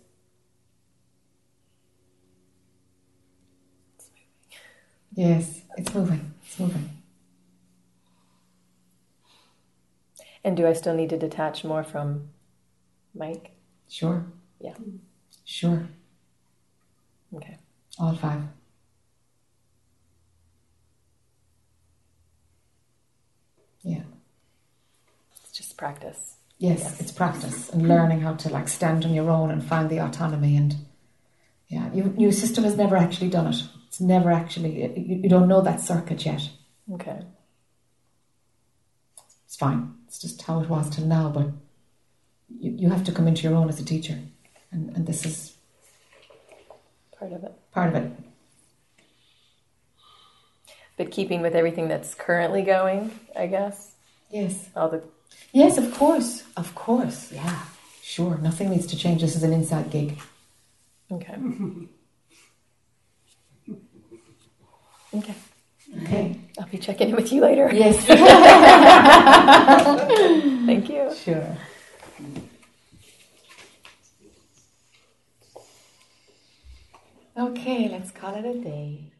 Yes, 5.15 5.61
it's 5.77 5.93
moving. 5.95 6.33
It's 6.45 6.59
moving. 6.59 6.89
And 10.43 10.55
do 10.55 10.67
I 10.67 10.73
still 10.73 10.93
need 10.93 11.09
to 11.09 11.17
detach 11.17 11.63
more 11.63 11.83
from 11.83 12.29
Mike? 13.15 13.51
Sure. 13.89 14.25
Yeah. 14.61 14.75
Sure. 15.43 15.87
Okay. 17.33 17.57
All 17.97 18.15
five. 18.15 18.43
Yeah. 23.87 24.03
It's 25.43 25.51
just 25.53 25.77
practice. 25.77 26.35
Yes, 26.59 26.99
it's 26.99 27.11
practice 27.11 27.69
and 27.69 27.87
learning 27.87 28.21
how 28.21 28.33
to 28.33 28.49
like 28.49 28.67
stand 28.67 29.05
on 29.05 29.13
your 29.13 29.29
own 29.29 29.51
and 29.51 29.63
find 29.63 29.89
the 29.89 29.99
autonomy 29.99 30.57
and 30.57 30.75
yeah, 31.67 31.93
you, 31.93 32.13
your 32.17 32.31
system 32.31 32.63
has 32.63 32.75
never 32.75 32.97
actually 32.97 33.29
done 33.29 33.47
it. 33.47 33.61
It's 33.87 33.99
never 34.01 34.31
actually 34.31 34.81
you, 34.97 35.19
you 35.23 35.29
don't 35.29 35.47
know 35.47 35.61
that 35.61 35.79
circuit 35.81 36.25
yet. 36.25 36.49
Okay. 36.93 37.19
It's 39.45 39.55
fine. 39.55 39.93
It's 40.07 40.19
just 40.19 40.41
how 40.41 40.61
it 40.61 40.69
was 40.69 40.89
till 40.89 41.05
now, 41.05 41.29
but 41.29 41.47
you, 42.59 42.71
you 42.71 42.89
have 42.89 43.03
to 43.05 43.11
come 43.11 43.27
into 43.27 43.43
your 43.43 43.55
own 43.55 43.69
as 43.69 43.79
a 43.79 43.85
teacher, 43.85 44.17
and, 44.71 44.89
and 44.95 45.05
this 45.05 45.25
is 45.25 45.53
Part 47.19 47.33
of 47.33 47.43
it. 47.43 47.51
part 47.71 47.89
of 47.89 48.03
it. 48.03 48.11
But 50.97 51.11
keeping 51.11 51.41
with 51.41 51.55
everything 51.55 51.87
that's 51.87 52.13
currently 52.15 52.63
going, 52.63 53.11
I 53.35 53.47
guess. 53.47 53.93
Yes, 54.29 54.69
All 54.75 54.89
the 54.89 55.03
yes, 55.53 55.77
of 55.77 55.93
course, 55.93 56.43
of 56.57 56.75
course, 56.75 57.31
yeah, 57.31 57.61
sure. 58.01 58.37
Nothing 58.39 58.69
needs 58.71 58.85
to 58.87 58.97
change. 58.97 59.21
This 59.21 59.35
is 59.37 59.43
an 59.43 59.53
inside 59.53 59.89
gig. 59.89 60.19
okay. 61.11 61.35
okay. 65.15 65.35
Okay. 66.03 66.37
I'll 66.59 66.67
be 66.67 66.77
checking 66.77 67.09
in 67.09 67.15
with 67.15 67.31
you 67.31 67.39
later. 67.41 67.69
Yes. 67.73 68.05
Thank 70.65 70.89
you. 70.89 71.13
Sure. 71.15 71.57
Okay, 77.37 77.87
let's 77.87 78.11
call 78.11 78.35
it 78.35 78.43
a 78.45 78.59
day. 78.59 79.11